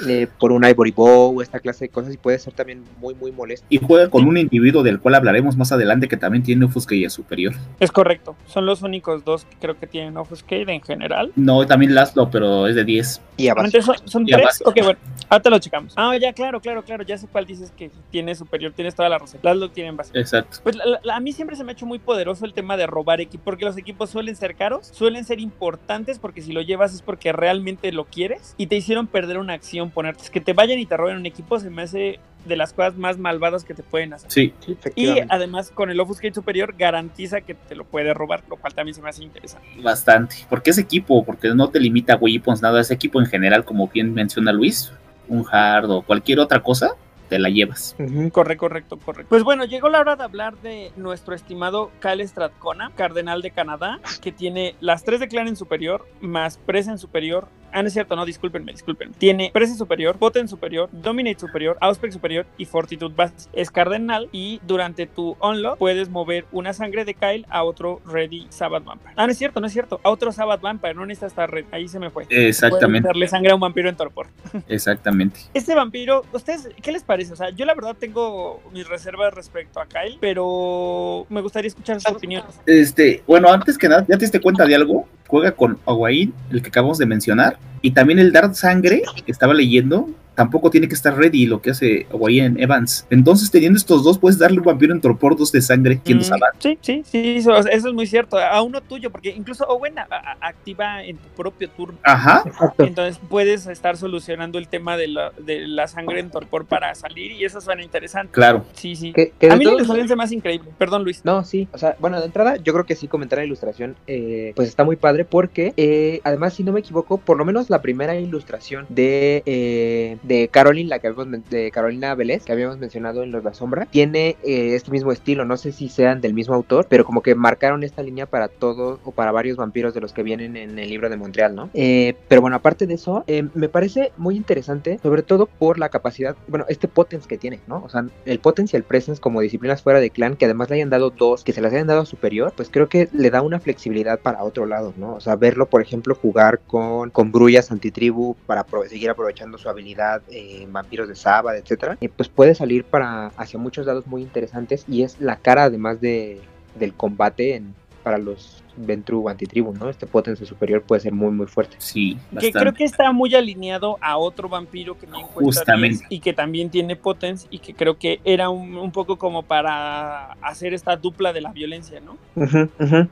eh, 0.07 0.27
por 0.39 0.51
un 0.51 0.65
Ivory 0.65 0.91
Bow, 0.91 1.41
esta 1.41 1.59
clase 1.59 1.85
de 1.85 1.89
cosas, 1.89 2.13
y 2.13 2.17
puede 2.17 2.37
ser 2.39 2.53
también 2.53 2.83
muy, 2.99 3.13
muy 3.15 3.31
molesto. 3.31 3.65
Y 3.69 3.77
juega 3.77 4.09
con 4.09 4.25
un 4.27 4.37
individuo 4.37 4.83
del 4.83 4.99
cual 4.99 5.15
hablaremos 5.15 5.55
más 5.57 5.71
adelante 5.71 6.07
que 6.07 6.17
también 6.17 6.43
tiene 6.43 6.65
Ofusquilla 6.65 7.09
superior. 7.09 7.53
Es 7.79 7.91
correcto. 7.91 8.35
Son 8.47 8.65
los 8.65 8.81
únicos 8.81 9.23
dos 9.23 9.45
que 9.45 9.55
creo 9.59 9.77
que 9.79 9.87
tienen 9.87 10.17
Offuscade 10.17 10.71
en 10.73 10.81
general. 10.81 11.31
No, 11.35 11.65
también 11.65 11.95
Laszlo, 11.95 12.29
pero 12.29 12.67
es 12.67 12.75
de 12.75 12.83
10. 12.83 13.21
Y 13.37 13.47
a 13.47 13.53
base. 13.53 13.71
Realmente 13.71 13.81
son, 13.81 14.07
son 14.09 14.23
Y 14.27 14.31
tres. 14.31 14.61
Ok, 14.65 14.75
bueno, 14.83 14.99
ahorita 15.29 15.49
lo 15.49 15.59
checamos. 15.59 15.93
Ah, 15.97 16.15
ya, 16.17 16.33
claro, 16.33 16.59
claro, 16.61 16.83
claro. 16.83 17.03
Ya 17.03 17.17
sé 17.17 17.27
cuál 17.31 17.45
dices 17.45 17.71
que 17.75 17.91
tiene 18.11 18.33
superior. 18.35 18.71
Tienes 18.73 18.95
toda 18.95 19.09
la 19.09 19.17
razón. 19.17 19.39
Las 19.43 19.57
lo 19.57 19.69
tienen 19.71 19.97
base. 19.97 20.17
Exacto. 20.17 20.57
Pues 20.63 20.75
la- 20.75 20.99
la- 21.03 21.15
a 21.15 21.19
mí 21.19 21.31
siempre 21.33 21.55
se 21.55 21.63
me 21.63 21.71
ha 21.71 21.73
hecho 21.73 21.85
muy 21.85 21.99
poderoso 21.99 22.45
el 22.45 22.53
tema 22.53 22.77
de 22.77 22.87
robar 22.87 23.21
equipos, 23.21 23.43
porque 23.43 23.65
los 23.65 23.77
equipos 23.77 24.09
suelen 24.09 24.35
ser 24.35 24.55
caros, 24.55 24.87
suelen 24.87 25.25
ser 25.25 25.39
importantes, 25.39 26.19
porque 26.19 26.41
si 26.41 26.51
lo 26.53 26.61
llevas 26.61 26.93
es 26.93 27.01
porque 27.01 27.31
realmente 27.31 27.91
lo 27.91 28.05
quieres 28.05 28.55
y 28.57 28.67
te 28.67 28.75
hicieron 28.77 29.07
perder 29.07 29.37
una 29.37 29.53
acción 29.53 29.84
ponerte. 29.91 30.23
Es 30.23 30.29
que 30.29 30.41
te 30.41 30.53
vayan 30.53 30.79
y 30.79 30.85
te 30.85 30.97
roben 30.97 31.17
un 31.17 31.25
equipo 31.25 31.59
se 31.59 31.69
me 31.69 31.83
hace 31.83 32.19
de 32.45 32.55
las 32.55 32.73
cosas 32.73 32.95
más 32.95 33.17
malvadas 33.17 33.63
que 33.63 33.73
te 33.73 33.83
pueden 33.83 34.13
hacer. 34.13 34.31
Sí, 34.31 34.53
Y 34.95 35.19
además 35.29 35.71
con 35.71 35.89
el 35.89 35.99
Offuscate 35.99 36.33
superior 36.33 36.75
garantiza 36.77 37.41
que 37.41 37.55
te 37.55 37.75
lo 37.75 37.85
puede 37.85 38.13
robar, 38.13 38.43
lo 38.49 38.57
cual 38.57 38.73
también 38.73 38.93
se 38.93 39.01
me 39.01 39.09
hace 39.09 39.23
interesante. 39.23 39.67
bastante. 39.81 40.35
Porque 40.49 40.69
es 40.69 40.77
equipo, 40.77 41.25
porque 41.25 41.49
no 41.55 41.69
te 41.69 41.79
limita 41.79 42.13
a 42.13 42.17
weapons, 42.17 42.61
nada. 42.61 42.81
Es 42.81 42.91
equipo 42.91 43.19
en 43.19 43.25
general, 43.25 43.65
como 43.65 43.87
bien 43.87 44.13
menciona 44.13 44.51
Luis. 44.51 44.91
Un 45.27 45.43
hard 45.51 45.89
o 45.89 46.01
cualquier 46.03 46.39
otra 46.39 46.61
cosa, 46.61 46.91
te 47.29 47.39
la 47.39 47.49
llevas. 47.49 47.95
Ujú. 47.97 48.29
Correcto, 48.29 48.59
correcto, 48.65 48.97
correcto. 48.97 49.29
Pues 49.29 49.43
bueno, 49.43 49.65
llegó 49.65 49.89
la 49.89 49.99
hora 49.99 50.15
de 50.15 50.23
hablar 50.23 50.55
de 50.57 50.91
nuestro 50.95 51.33
estimado 51.33 51.91
Kyle 51.99 52.27
Strathcona, 52.27 52.91
cardenal 52.95 53.41
de 53.41 53.51
Canadá, 53.51 53.99
que 54.21 54.31
tiene 54.31 54.75
las 54.79 55.03
tres 55.03 55.19
de 55.19 55.27
clan 55.27 55.47
en 55.47 55.55
superior, 55.55 56.07
más 56.21 56.57
presa 56.57 56.91
en 56.91 56.97
superior. 56.97 57.47
Ah, 57.71 57.81
no 57.81 57.87
es 57.87 57.93
cierto, 57.93 58.15
no, 58.15 58.25
discúlpenme, 58.25 58.71
discúlpenme. 58.71 59.13
Tiene 59.17 59.51
presa 59.53 59.75
superior, 59.75 60.17
poten 60.17 60.47
superior, 60.47 60.89
dominate 60.91 61.39
superior, 61.39 61.77
auspex 61.81 62.13
superior 62.13 62.45
y 62.57 62.65
fortitude 62.65 63.13
base. 63.15 63.49
Es 63.53 63.71
cardenal 63.71 64.29
y 64.31 64.59
durante 64.65 65.05
tu 65.07 65.35
unlock 65.41 65.77
puedes 65.77 66.09
mover 66.09 66.45
una 66.51 66.73
sangre 66.73 67.05
de 67.05 67.13
Kyle 67.13 67.45
a 67.49 67.63
otro 67.63 68.01
ready 68.05 68.47
Sabbath 68.49 68.83
Vampire. 68.83 69.13
Ah, 69.15 69.25
no 69.25 69.31
es 69.31 69.37
cierto, 69.37 69.59
no 69.59 69.67
es 69.67 69.73
cierto. 69.73 69.99
A 70.03 70.09
otro 70.09 70.31
Sabbath 70.31 70.61
Vampire, 70.61 70.93
no 70.93 71.05
necesita 71.05 71.27
estar 71.27 71.51
red. 71.51 71.65
Ahí 71.71 71.87
se 71.87 71.99
me 71.99 72.09
fue. 72.09 72.25
Exactamente, 72.29 73.03
Puedes 73.03 73.13
darle 73.13 73.27
sangre 73.27 73.51
a 73.51 73.55
un 73.55 73.61
vampiro 73.61 73.89
en 73.89 73.95
torpor. 73.95 74.27
exactamente. 74.67 75.39
Este 75.53 75.75
vampiro, 75.75 76.23
¿ustedes 76.31 76.69
qué 76.81 76.91
les 76.91 77.03
parece? 77.03 77.33
O 77.33 77.35
sea, 77.35 77.49
yo 77.49 77.65
la 77.65 77.73
verdad 77.73 77.95
tengo 77.97 78.61
mis 78.71 78.87
reservas 78.87 79.33
respecto 79.33 79.79
a 79.79 79.87
Kyle, 79.87 80.17
pero 80.19 81.25
me 81.29 81.41
gustaría 81.41 81.67
escuchar 81.67 81.99
sus 81.99 82.11
opiniones. 82.11 82.59
Este, 82.65 83.23
bueno, 83.27 83.51
antes 83.51 83.77
que 83.77 83.89
nada, 83.89 84.05
¿ya 84.07 84.17
te 84.17 84.25
diste 84.25 84.39
cuenta 84.39 84.65
de 84.65 84.75
algo? 84.75 85.07
Juega 85.27 85.51
con 85.51 85.79
Aguain, 85.85 86.33
el 86.51 86.61
que 86.61 86.69
acabamos 86.69 86.97
de 86.97 87.05
mencionar, 87.05 87.54
y 87.81 87.91
también 87.91 88.19
el 88.19 88.31
Dark 88.31 88.55
Sangre, 88.55 89.03
que 89.25 89.31
estaba 89.31 89.53
leyendo, 89.53 90.09
tampoco 90.35 90.69
tiene 90.69 90.87
que 90.87 90.93
estar 90.93 91.15
ready 91.17 91.45
lo 91.45 91.61
que 91.61 91.71
hace 91.71 92.05
Aguain 92.11 92.59
Evans. 92.59 93.07
Entonces, 93.09 93.49
teniendo 93.49 93.77
estos 93.77 94.03
dos, 94.03 94.17
puedes 94.17 94.37
darle 94.37 94.59
un 94.59 94.65
vampiro 94.65 94.93
en 94.93 95.01
torpor 95.01 95.35
dos 95.37 95.51
de 95.51 95.61
sangre, 95.61 95.99
siendo 96.05 96.23
Mm, 96.23 96.27
Sabat. 96.27 96.55
sí, 96.59 96.77
sí, 96.81 97.03
sí, 97.05 97.35
eso, 97.37 97.55
eso 97.57 97.87
es 97.87 97.93
muy 97.93 98.05
cierto. 98.07 98.37
A 98.37 98.61
uno 98.61 98.81
tuyo, 98.81 99.09
porque 99.11 99.29
incluso 99.29 99.65
Owen 99.65 99.97
a- 99.99 100.07
a- 100.09 100.37
activa 100.47 101.03
en 101.03 101.17
tu 101.17 101.27
propio 101.29 101.69
turno. 101.69 101.97
Ajá, 102.03 102.43
Exacto. 102.45 102.83
Entonces 102.83 103.19
puedes 103.29 103.65
estar 103.67 103.97
solucionando 103.97 104.57
el 104.59 104.67
tema 104.67 104.97
de 104.97 105.07
la, 105.07 105.31
de 105.37 105.67
la 105.67 105.87
sangre 105.87 106.19
en 106.19 106.29
torpor 106.29 106.65
para 106.65 106.93
salir 106.95 107.31
y 107.31 107.45
eso 107.45 107.61
suena 107.61 107.83
interesante. 107.83 108.31
claro. 108.33 108.65
Sí, 108.73 108.95
sí. 108.95 109.13
Que- 109.13 109.31
que 109.39 109.49
A 109.49 109.55
mí 109.55 109.63
la 109.65 109.71
ilustración 109.73 110.07
se 110.07 110.15
me 110.15 110.23
hace 110.23 110.35
increíble. 110.35 110.69
Perdón, 110.77 111.03
Luis. 111.03 111.21
No, 111.23 111.43
sí, 111.43 111.67
o 111.71 111.77
sea, 111.77 111.95
bueno, 111.99 112.19
de 112.19 112.25
entrada 112.25 112.57
yo 112.57 112.73
creo 112.73 112.85
que 112.85 112.95
sí 112.95 113.07
comentar 113.07 113.39
la 113.39 113.45
ilustración, 113.45 113.95
eh, 114.07 114.53
pues 114.55 114.67
está 114.67 114.83
muy 114.83 114.95
padre 114.95 115.25
porque 115.25 115.73
eh, 115.77 116.19
además, 116.23 116.53
si 116.53 116.63
no 116.63 116.71
me 116.73 116.79
equivoco, 116.81 117.17
por 117.17 117.37
lo 117.37 117.45
menos 117.45 117.69
la 117.69 117.81
primera 117.81 118.15
ilustración 118.15 118.85
de, 118.89 119.43
eh, 119.45 120.17
de 120.27 120.47
Caroline, 120.47 120.89
la 120.89 120.99
que 120.99 121.07
habíamos, 121.07 121.49
de 121.49 121.71
Carolina 121.71 122.15
Vélez, 122.15 122.43
que 122.43 122.51
habíamos 122.51 122.77
mencionado 122.77 123.23
en 123.23 123.31
Los 123.31 123.43
La 123.43 123.53
Sombra, 123.53 123.85
tiene 123.85 124.37
eh, 124.43 124.75
este 124.75 124.91
mismo 124.91 125.11
estilo, 125.11 125.45
no 125.45 125.57
sé 125.57 125.71
si 125.71 125.89
sean 125.89 126.21
del 126.21 126.33
mismo 126.33 126.55
autor, 126.55 126.87
pero 126.89 127.05
como 127.05 127.21
que 127.21 127.35
marcaron 127.35 127.83
esta 127.83 128.03
línea 128.03 128.25
para 128.25 128.47
todos 128.47 128.99
o 129.03 129.11
para 129.11 129.31
varios 129.31 129.57
vampiros 129.57 129.93
de 129.93 130.01
los 130.01 130.13
que 130.13 130.23
vienen 130.23 130.57
en 130.57 130.77
el 130.79 130.89
libro 130.89 131.09
de 131.09 131.17
Montreal, 131.17 131.55
¿no? 131.55 131.69
Eh, 131.73 132.15
pero 132.27 132.41
bueno, 132.41 132.57
aparte 132.57 132.87
de 132.87 132.95
eso, 132.95 133.23
eh, 133.27 133.47
me 133.53 133.69
parece 133.69 134.11
muy 134.17 134.35
interesante, 134.35 134.99
sobre 135.01 135.23
todo 135.23 135.45
por 135.45 135.79
la 135.79 135.89
capacidad, 135.89 136.35
bueno, 136.47 136.65
este 136.69 136.87
potence 136.87 137.27
que 137.27 137.37
tiene, 137.37 137.59
¿no? 137.67 137.83
O 137.85 137.89
sea, 137.89 138.05
el 138.25 138.39
potence 138.39 138.75
y 138.75 138.77
el 138.77 138.83
presence 138.83 139.21
como 139.21 139.41
disciplinas 139.41 139.81
fuera 139.81 139.99
de 139.99 140.09
clan, 140.09 140.35
que 140.35 140.45
además 140.45 140.69
le 140.69 140.75
hayan 140.75 140.89
dado 140.89 141.09
dos, 141.09 141.43
que 141.43 141.53
se 141.53 141.61
las 141.61 141.73
hayan 141.73 141.87
dado 141.87 142.05
superior, 142.05 142.53
pues 142.55 142.69
creo 142.69 142.89
que 142.89 143.09
le 143.13 143.29
da 143.29 143.41
una 143.41 143.59
flexibilidad 143.59 144.19
para 144.19 144.43
otro 144.43 144.65
lado, 144.65 144.93
¿no? 144.97 145.15
O 145.15 145.19
sea, 145.19 145.35
verlo, 145.35 145.67
por 145.67 145.81
ejemplo, 145.81 146.15
jugar 146.15 146.59
con, 146.67 147.09
con 147.11 147.31
antitribu 147.69 148.35
para 148.45 148.65
seguir 148.87 149.09
aprovechando 149.09 149.57
su 149.57 149.69
habilidad 149.69 150.14
eh, 150.29 150.67
vampiros 150.69 151.07
de 151.07 151.15
Sábado, 151.15 151.57
etcétera, 151.57 151.97
eh, 152.01 152.09
pues 152.09 152.29
puede 152.29 152.55
salir 152.55 152.83
para 152.83 153.27
hacia 153.37 153.59
muchos 153.59 153.85
lados 153.85 154.07
muy 154.07 154.21
interesantes 154.21 154.85
y 154.87 155.03
es 155.03 155.19
la 155.19 155.37
cara 155.37 155.63
además 155.63 156.01
de, 156.01 156.41
del 156.75 156.93
combate 156.93 157.55
en, 157.55 157.73
para 158.03 158.17
los 158.17 158.61
Ventru 158.77 159.29
antitribu, 159.29 159.73
¿no? 159.73 159.89
Este 159.89 160.05
potence 160.05 160.45
superior 160.45 160.81
puede 160.81 160.99
ser 160.99 161.13
muy, 161.13 161.31
muy 161.31 161.47
fuerte. 161.47 161.77
Sí, 161.79 162.17
Que 162.37 162.51
creo 162.51 162.73
que 162.73 162.83
está 162.83 163.13
muy 163.13 163.33
alineado 163.33 163.97
a 164.01 164.17
otro 164.17 164.49
vampiro 164.49 164.99
que 164.99 165.07
me 165.07 165.17
encuentra 165.19 165.43
Justamente. 165.45 166.05
y 166.09 166.19
que 166.19 166.33
también 166.33 166.69
tiene 166.69 166.97
potence 166.97 167.47
y 167.49 167.59
que 167.59 167.73
creo 167.73 167.97
que 167.97 168.19
era 168.25 168.49
un, 168.49 168.75
un 168.75 168.91
poco 168.91 169.17
como 169.17 169.43
para 169.43 170.33
hacer 170.41 170.73
esta 170.73 170.97
dupla 170.97 171.31
de 171.31 171.39
la 171.39 171.53
violencia, 171.53 172.01
¿no? 172.01 172.17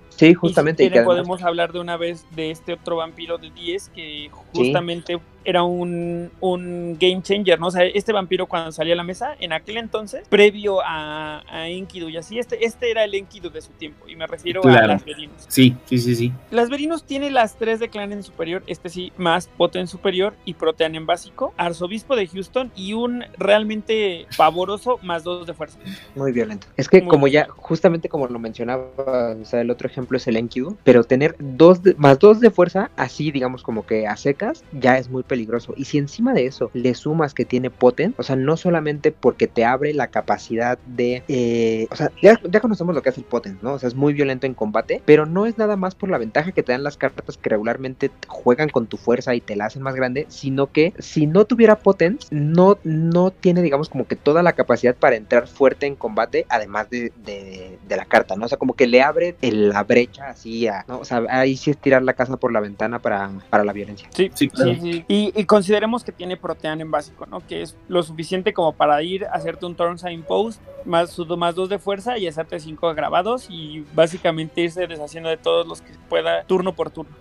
Sí, 0.10 0.34
justamente. 0.34 0.84
Y 0.84 0.88
y 0.88 0.90
si 0.90 0.94
que 0.94 1.00
además- 1.00 1.16
podemos 1.16 1.44
hablar 1.44 1.72
de 1.72 1.80
una 1.80 1.96
vez 1.96 2.26
de 2.36 2.52
este 2.52 2.74
otro 2.74 2.98
vampiro 2.98 3.38
de 3.38 3.50
10 3.52 3.88
que 3.90 4.30
justamente 4.54 5.18
era 5.46 5.64
un, 5.64 6.32
un 6.40 6.98
game 7.00 7.22
changer, 7.22 7.60
¿no? 7.60 7.68
O 7.68 7.72
sea, 7.72 7.84
este 7.84 8.12
vampiro 8.14 8.48
cuando 8.48 8.72
salía 8.72 8.94
a 8.94 8.98
la 8.98 9.04
mesa, 9.04 9.36
en 9.40 9.54
aquel 9.54 9.78
entonces, 9.78 10.28
previo 10.30 10.82
a, 10.84 11.44
a 11.48 11.68
Enkidu 11.70 12.10
y 12.10 12.18
así, 12.18 12.40
este, 12.40 12.66
este 12.66 12.92
era 12.92 13.04
el 13.04 13.14
Enkidu 13.16 13.50
de 13.50 13.62
su 13.62 13.72
tiempo, 13.72 14.08
y 14.08 14.16
me 14.16 14.28
refiero 14.28 14.62
a 14.66 14.88
las 14.88 15.04
Velinos. 15.06 15.46
Sí, 15.48 15.76
sí, 15.86 15.98
sí, 15.98 16.16
sí. 16.16 16.32
Las 16.52 16.70
Verinos 16.70 17.04
tiene 17.04 17.30
las 17.32 17.56
tres 17.58 17.80
de 17.80 17.90
clan 17.90 18.12
en 18.12 18.24
superior, 18.24 18.64
este 18.68 18.90
sí, 18.90 19.12
más 19.18 19.48
Poten 19.58 19.88
superior 19.88 20.34
y 20.46 20.54
Protean 20.54 20.96
en 20.96 21.06
básico, 21.06 21.54
Arzobispo 21.58 22.16
de 22.16 22.28
Houston 22.28 22.72
y 22.76 22.94
un 22.94 23.24
realmente 23.38 24.26
pavoroso 24.38 25.00
más 25.04 25.24
dos 25.24 25.46
de 25.46 25.54
fuerza. 25.54 25.78
Muy 26.16 26.32
violento. 26.32 26.68
Es 26.78 26.90
que 26.90 27.02
Muy 27.02 27.10
como 27.10 27.28
ya, 27.28 27.48
justamente 27.50 28.10
como 28.10 28.28
lo 28.28 28.40
mencionaba, 28.40 29.36
o 29.40 29.46
sea, 29.46 29.62
el 29.62 29.70
otro 29.70 29.88
ejemplo 29.88 30.18
es 30.18 30.28
el 30.28 30.38
Enkidu, 30.38 30.78
pero 30.84 31.04
tener 31.04 31.36
dos 31.40 31.84
de- 31.84 31.94
más 31.96 32.20
dos 32.20 32.40
de 32.40 32.50
fuerza, 32.50 32.92
así 32.96 33.32
digamos 33.32 33.64
como 33.64 33.86
que 33.86 34.08
a 34.08 34.16
secas, 34.18 34.64
ya 34.72 34.98
es 34.98 35.10
muy 35.10 35.24
peligroso. 35.24 35.33
Y 35.76 35.86
si 35.86 35.98
encima 35.98 36.34
de 36.34 36.46
eso 36.46 36.70
le 36.74 36.94
sumas 36.96 37.34
que 37.34 37.46
tiene 37.46 37.70
Poten, 37.70 38.14
o 38.18 38.24
sea, 38.24 38.36
no 38.36 38.58
solamente 38.58 39.12
porque 39.12 39.48
te 39.48 39.66
abre 39.66 39.94
la 39.94 40.08
capacidad 40.08 40.78
de, 40.86 41.24
eh, 41.28 41.88
o 41.92 41.96
sea, 41.96 42.12
ya, 42.22 42.40
ya 42.50 42.60
conocemos 42.60 42.94
lo 42.96 43.02
que 43.02 43.10
hace 43.10 43.22
el 43.22 43.26
Poten, 43.26 43.60
¿no? 43.62 43.74
O 43.74 43.80
sea, 43.80 43.88
es 43.88 43.96
muy 43.96 44.14
violento 44.14 44.46
en 44.48 44.54
combate, 44.54 45.02
pero 45.06 45.26
no 45.26 45.46
es 45.46 45.58
nada 45.58 45.76
más 45.78 45.96
por 45.96 46.10
la 46.10 46.18
ventaja 46.18 46.52
que 46.52 46.64
te 46.64 46.72
dan 46.72 46.84
las 46.84 46.98
cartas 46.98 47.38
que 47.38 47.50
regularmente 47.50 48.12
juegan 48.28 48.70
con 48.70 48.88
tu 48.88 48.98
fuerza 48.98 49.34
y 49.36 49.42
te 49.42 49.56
la 49.56 49.66
hacen 49.66 49.82
más 49.82 49.96
grande, 49.96 50.26
sino 50.30 50.72
que 50.72 50.94
si 51.00 51.28
no 51.28 51.46
tuviera 51.46 51.80
Potence, 51.80 52.28
no, 52.32 52.78
no 52.84 53.32
tiene, 53.32 53.62
digamos, 53.62 53.90
como 53.90 54.08
que 54.08 54.16
toda 54.16 54.44
la 54.44 54.54
capacidad 54.54 54.96
para 54.96 55.16
entrar 55.16 55.48
fuerte 55.48 55.86
en 55.86 55.96
combate, 55.96 56.46
además 56.50 56.90
de, 56.90 57.12
de- 57.26 57.78
de 57.88 57.98
la 57.98 58.06
carta, 58.06 58.36
¿no? 58.36 58.46
O 58.46 58.48
sea, 58.50 58.58
como 58.58 58.74
que 58.76 58.88
le 58.88 59.02
abre 59.02 59.36
el- 59.42 59.70
la 59.70 59.84
brecha 59.84 60.30
así 60.30 60.68
a, 60.68 60.86
¿no? 60.88 61.00
O 61.00 61.06
sea, 61.06 61.24
ahí 61.30 61.58
sí 61.58 61.72
es 61.72 61.78
tirar 61.78 62.04
la 62.04 62.14
casa 62.14 62.38
por 62.38 62.52
la 62.52 62.60
ventana 62.60 63.00
para, 63.00 63.32
para 63.50 63.64
la 63.64 63.74
violencia. 63.74 64.08
Sí, 64.16 64.32
Sí, 64.34 64.50
claro. 64.50 64.74
sí, 64.74 64.80
sí. 64.82 65.06
Y, 65.08 65.23
y 65.36 65.46
consideremos 65.46 66.04
que 66.04 66.12
tiene 66.12 66.38
Protean 66.38 66.82
en 66.82 66.92
básico, 66.92 67.26
¿no? 67.26 67.46
Que 67.46 67.62
es 67.62 67.78
lo 67.88 68.02
suficiente 68.04 68.54
como 68.54 68.74
para 68.74 69.02
ir 69.04 69.26
a 69.26 69.32
hacerte 69.32 69.66
un 69.66 69.76
turn 69.76 70.00
sign 70.00 70.24
post, 70.24 70.62
más, 70.86 71.18
más 71.38 71.56
dos 71.56 71.70
de 71.70 71.80
fuerza 71.80 72.18
y 72.18 72.28
hacerte 72.28 72.60
cinco 72.60 72.94
grabados 72.94 73.48
y 73.50 73.86
básicamente 73.94 74.62
irse 74.62 74.88
deshaciendo 74.88 75.30
de 75.30 75.38
todos 75.38 75.68
los 75.68 75.82
que 75.82 75.94
pueda 76.10 76.44
turno 76.46 76.74
por 76.74 76.90
turno. 76.90 77.16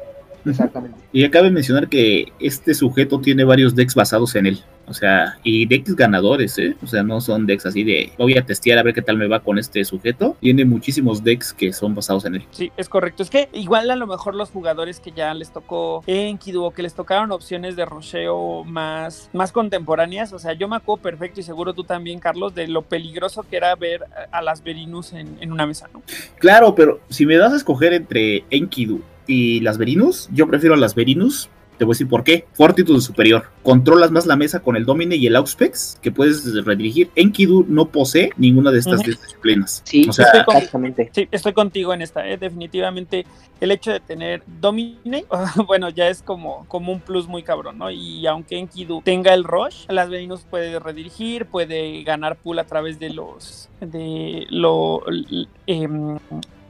Exactamente. 0.45 0.99
Y 1.13 1.29
cabe 1.31 1.51
mencionar 1.51 1.89
que 1.89 2.33
este 2.41 2.75
sujeto 2.75 3.21
tiene 3.21 3.45
varios 3.45 3.75
decks 3.75 3.95
basados 3.95 4.35
en 4.35 4.47
él. 4.47 4.61
O 4.89 4.95
sea, 4.95 5.39
y 5.45 5.65
decks 5.67 5.95
ganadores, 5.95 6.59
¿eh? 6.59 6.77
O 6.83 6.89
sea, 6.89 7.05
no 7.05 7.21
son 7.21 7.47
decks 7.47 7.67
así 7.67 7.85
de 7.85 8.11
voy 8.19 8.37
a 8.37 8.45
testear 8.45 8.79
a 8.79 8.83
ver 8.83 8.93
qué 8.93 9.01
tal 9.01 9.17
me 9.17 9.29
va 9.29 9.39
con 9.41 9.57
este 9.59 9.85
sujeto. 9.85 10.37
Tiene 10.41 10.65
muchísimos 10.65 11.23
decks 11.23 11.53
que 11.53 11.73
son 11.73 11.95
basados 11.95 12.25
en 12.25 12.35
él. 12.35 12.45
Sí, 12.51 12.73
es 12.77 12.89
correcto. 12.89 13.23
Es 13.23 13.31
que 13.31 13.49
igual 13.53 13.91
a 13.93 13.97
lo 13.97 14.09
mejor 14.09 14.35
los 14.35 14.51
jugadores 14.51 14.99
que 14.99 15.13
ya 15.13 15.33
les 15.35 15.53
tocó 15.53 16.03
Enkidu 16.09 16.65
o 16.65 16.73
que 16.73 16.83
les 16.83 16.95
tocaron 16.95 17.31
opciones 17.31 17.77
de 17.77 17.85
rocheo 17.87 18.65
más, 18.65 19.31
más 19.33 19.53
contemporáneas, 19.53 20.33
o 20.33 20.39
sea, 20.41 20.53
yo 20.55 20.67
me 20.69 20.77
acuerdo 20.77 21.03
perfecto 21.03 21.39
y 21.41 21.45
seguro 21.45 21.73
tú 21.75 21.85
también, 21.85 22.19
Carlos, 22.19 22.53
de 22.55 22.67
lo 22.67 22.83
peligroso 22.83 23.45
que 23.49 23.57
era 23.57 23.75
ver 23.77 24.03
a- 24.33 24.39
a 24.39 24.43
las 24.43 24.65
Verinus 24.65 25.13
en, 25.13 25.39
en 25.41 25.53
una 25.53 25.65
mesa, 25.65 25.89
¿no? 25.95 26.03
Claro, 26.39 26.75
pero 26.75 27.01
si 27.09 27.25
me 27.25 27.37
das 27.37 27.53
a 27.53 27.57
escoger 27.57 27.93
entre 27.93 28.45
Enkidu 28.51 29.01
y 29.27 29.61
las 29.61 29.79
Verinus, 29.79 30.29
yo 30.33 30.47
prefiero 30.47 30.75
a 30.75 30.79
las 30.79 30.95
Verinus. 30.95 31.49
Te 31.79 31.85
voy 31.87 31.93
a 31.93 31.95
decir 31.95 32.09
por 32.09 32.23
qué. 32.23 32.45
Fortitude 32.53 33.01
superior. 33.01 33.47
Controlas 33.65 34.11
más 34.13 34.27
la 34.27 34.37
mesa 34.37 34.61
con 34.61 34.77
el 34.77 34.85
Domine 34.85 35.17
y 35.17 35.27
el 35.27 35.35
Auxpex 35.35 35.99
que 36.01 36.13
puedes 36.13 36.55
redirigir. 36.65 37.11
Enkidu 37.17 37.65
no 37.67 37.87
posee 37.89 38.31
ninguna 38.37 38.71
de 38.71 38.79
estas 38.79 39.01
Ujú. 39.01 39.11
disciplinas. 39.11 39.83
Sí, 39.85 40.07
O 40.09 40.13
sea, 40.13 40.27
Estoy 40.27 40.45
con- 40.45 40.57
exactamente. 40.59 41.11
Sí, 41.13 41.27
estoy 41.33 41.53
contigo 41.55 41.93
en 41.95 42.03
esta, 42.03 42.29
¿eh? 42.29 42.37
definitivamente 42.37 43.27
el 43.61 43.73
hecho 43.73 43.91
de 43.91 43.99
tener 44.01 44.45
Domine, 44.61 45.25
bueno, 45.67 45.89
ya 45.89 46.09
es 46.09 46.23
como, 46.23 46.67
como 46.69 46.93
un 46.93 47.01
plus 47.01 47.27
muy 47.27 47.43
cabrón, 47.43 47.79
¿no? 47.79 47.91
Y 47.91 48.27
aunque 48.29 48.59
Enkidu 48.59 49.01
tenga 49.03 49.33
el 49.35 49.43
rush, 49.43 49.87
las 49.89 50.09
Venus 50.09 50.43
puede 50.49 50.79
redirigir, 50.79 51.47
puede 51.47 52.05
ganar 52.05 52.37
pool 52.37 52.61
a 52.61 52.65
través 52.65 53.01
de 53.01 53.11
los, 53.11 53.69
de 53.81 54.47
lo, 54.51 55.03
l- 55.09 55.49
em, 55.67 56.19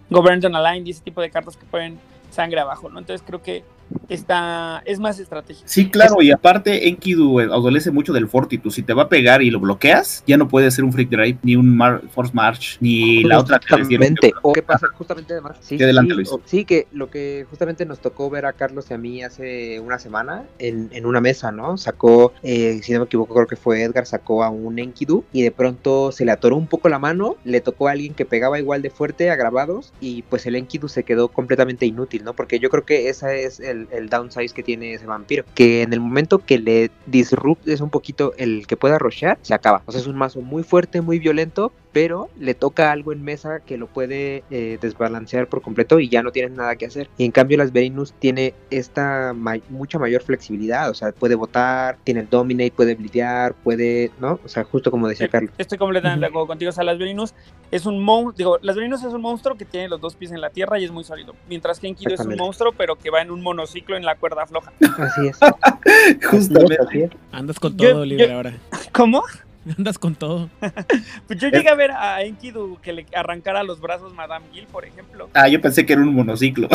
Governed 0.08 0.44
on 0.46 0.56
a 0.56 0.72
Line 0.72 0.86
y 0.86 0.92
ese 0.92 1.02
tipo 1.02 1.20
de 1.20 1.28
cartas 1.28 1.56
que 1.56 1.66
pueden 1.66 1.98
sangre 2.32 2.60
abajo, 2.60 2.88
¿no? 2.88 2.98
Entonces 2.98 3.24
creo 3.26 3.42
que 3.42 3.64
está, 4.08 4.82
es 4.84 4.98
más 4.98 5.18
estratégico. 5.18 5.66
Sí, 5.68 5.90
claro, 5.90 6.20
y 6.22 6.30
aparte 6.30 6.88
Enkidu 6.88 7.40
eh, 7.40 7.44
adolece 7.44 7.90
mucho 7.90 8.12
del 8.12 8.28
Fortitude. 8.28 8.74
Si 8.74 8.82
te 8.82 8.92
va 8.94 9.04
a 9.04 9.08
pegar 9.08 9.42
y 9.42 9.50
lo 9.50 9.60
bloqueas, 9.60 10.22
ya 10.26 10.36
no 10.36 10.48
puede 10.48 10.70
ser 10.70 10.84
un 10.84 10.92
Freak 10.92 11.10
Drive, 11.10 11.38
ni 11.42 11.56
un 11.56 11.76
Mar- 11.76 12.02
Force 12.10 12.32
March, 12.34 12.76
ni 12.80 13.22
la 13.24 13.38
otra 13.38 13.58
que 13.58 13.66
que- 13.66 13.82
Justamente. 13.82 14.32
O 14.42 14.52
qué 14.52 14.62
pasa 14.62 14.86
justamente 14.94 15.32
además. 15.32 15.56
Sí, 15.60 15.76
Sí, 15.78 15.84
adelante, 15.84 16.10
sí, 16.12 16.16
Luis. 16.16 16.32
o- 16.32 16.40
sí, 16.44 16.64
que 16.64 16.86
lo 16.92 17.10
que 17.10 17.46
justamente 17.50 17.84
nos 17.86 18.00
tocó 18.00 18.28
ver 18.30 18.46
a 18.46 18.52
Carlos 18.52 18.86
y 18.90 18.94
a 18.94 18.98
mí 18.98 19.22
hace 19.22 19.80
una 19.80 19.98
semana 19.98 20.44
en, 20.58 20.88
en 20.92 21.06
una 21.06 21.20
mesa, 21.20 21.50
¿no? 21.52 21.76
Sacó, 21.78 22.32
eh, 22.42 22.80
si 22.82 22.92
no 22.92 23.00
me 23.00 23.04
equivoco, 23.06 23.34
creo 23.34 23.46
que 23.46 23.56
fue 23.56 23.82
Edgar, 23.82 24.06
sacó 24.06 24.44
a 24.44 24.50
un 24.50 24.78
Enkidu 24.78 25.24
y 25.32 25.42
de 25.42 25.50
pronto 25.50 26.12
se 26.12 26.24
le 26.24 26.32
atoró 26.32 26.56
un 26.56 26.66
poco 26.66 26.88
la 26.88 26.98
mano, 26.98 27.36
le 27.44 27.60
tocó 27.60 27.88
a 27.88 27.92
alguien 27.92 28.14
que 28.14 28.24
pegaba 28.24 28.58
igual 28.58 28.82
de 28.82 28.90
fuerte 28.90 29.30
a 29.30 29.36
grabados 29.36 29.92
y 30.00 30.22
pues 30.22 30.46
el 30.46 30.56
Enkidu 30.56 30.88
se 30.88 31.02
quedó 31.04 31.28
completamente 31.28 31.86
inútil, 31.86 32.24
¿no? 32.24 32.34
Porque 32.34 32.58
yo 32.58 32.68
creo 32.70 32.84
que 32.84 33.08
ese 33.08 33.44
es 33.44 33.60
el, 33.60 33.81
el 33.90 34.08
downsize 34.08 34.54
que 34.54 34.62
tiene 34.62 34.94
ese 34.94 35.06
vampiro, 35.06 35.44
que 35.54 35.82
en 35.82 35.92
el 35.92 36.00
momento 36.00 36.38
que 36.38 36.58
le 36.58 36.90
disruptes 37.06 37.80
un 37.80 37.90
poquito 37.90 38.34
el 38.36 38.66
que 38.66 38.76
pueda 38.76 38.98
rushear, 38.98 39.38
se 39.42 39.54
acaba. 39.54 39.82
O 39.86 39.92
sea, 39.92 40.00
es 40.00 40.06
un 40.06 40.16
mazo 40.16 40.40
muy 40.40 40.62
fuerte, 40.62 41.00
muy 41.00 41.18
violento, 41.18 41.72
pero 41.92 42.28
le 42.38 42.54
toca 42.54 42.90
algo 42.90 43.12
en 43.12 43.22
mesa 43.22 43.60
que 43.60 43.76
lo 43.76 43.86
puede 43.86 44.44
eh, 44.50 44.78
desbalancear 44.80 45.46
por 45.48 45.60
completo 45.62 46.00
y 46.00 46.08
ya 46.08 46.22
no 46.22 46.32
tienes 46.32 46.52
nada 46.52 46.76
que 46.76 46.86
hacer. 46.86 47.08
Y 47.18 47.24
en 47.24 47.32
cambio 47.32 47.58
las 47.58 47.72
Verinus 47.72 48.12
tiene 48.14 48.54
esta 48.70 49.32
ma- 49.34 49.58
mucha 49.68 49.98
mayor 49.98 50.22
flexibilidad, 50.22 50.88
o 50.90 50.94
sea, 50.94 51.12
puede 51.12 51.34
votar, 51.34 51.98
tiene 52.04 52.20
el 52.20 52.28
dominate, 52.30 52.72
puede 52.72 52.94
blidear, 52.94 53.54
puede, 53.54 54.10
¿no? 54.20 54.40
O 54.44 54.48
sea, 54.48 54.64
justo 54.64 54.90
como 54.90 55.06
decía 55.08 55.26
Sí, 55.26 55.30
Carlos. 55.32 55.52
Estoy 55.58 55.78
completamente 55.78 56.20
de 56.20 56.26
acuerdo 56.26 56.46
contigo. 56.46 56.70
O 56.70 56.72
sea, 56.72 56.84
las 56.84 56.98
Venus 56.98 57.34
es 57.70 57.84
un 57.86 58.02
monstruo. 58.02 58.34
Digo, 58.36 58.58
las 58.62 58.76
Venus 58.76 59.02
es 59.04 59.12
un 59.12 59.20
monstruo 59.20 59.56
que 59.56 59.64
tiene 59.64 59.88
los 59.88 60.00
dos 60.00 60.16
pies 60.16 60.32
en 60.32 60.40
la 60.40 60.50
tierra 60.50 60.78
y 60.78 60.84
es 60.84 60.90
muy 60.90 61.04
sólido. 61.04 61.34
Mientras 61.48 61.78
que 61.78 61.88
Enkidu 61.88 62.14
es 62.14 62.20
un 62.20 62.36
monstruo, 62.36 62.72
pero 62.76 62.96
que 62.96 63.10
va 63.10 63.20
en 63.22 63.30
un 63.30 63.42
monociclo 63.42 63.96
en 63.96 64.04
la 64.04 64.16
cuerda 64.16 64.46
floja. 64.46 64.72
Así 64.98 65.28
es. 65.28 65.38
Justamente. 66.30 66.78
Así 66.86 67.02
es. 67.02 67.10
Andas 67.32 67.58
con 67.60 67.76
Yo- 67.76 67.90
todo, 67.90 68.02
Oliver, 68.02 68.28
yo- 68.28 68.34
ahora. 68.36 68.52
¿Cómo? 68.92 69.22
Andas 69.78 69.98
con 69.98 70.14
todo. 70.14 70.48
Pues 71.26 71.38
yo 71.38 71.48
llegué 71.48 71.68
a 71.68 71.74
ver 71.74 71.90
a 71.92 72.22
Enkidu 72.22 72.78
que 72.82 72.92
le 72.92 73.06
arrancara 73.14 73.62
los 73.62 73.80
brazos 73.80 74.12
Madame 74.14 74.46
Gil, 74.52 74.66
por 74.66 74.84
ejemplo, 74.84 75.28
Ah, 75.34 75.48
yo 75.48 75.60
pensé 75.60 75.86
que 75.86 75.92
era 75.92 76.02
un 76.02 76.14
monociclo. 76.14 76.68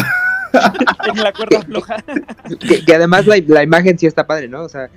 en 1.14 1.24
la 1.24 1.34
cuerda 1.34 1.62
floja. 1.62 1.98
Que, 2.60 2.84
que 2.84 2.96
además 2.96 3.28
la, 3.28 3.38
la 3.46 3.64
imagen 3.64 4.00
sí 4.00 4.06
está 4.06 4.26
padre, 4.26 4.48
¿no? 4.48 4.64
O 4.64 4.70
sea, 4.70 4.90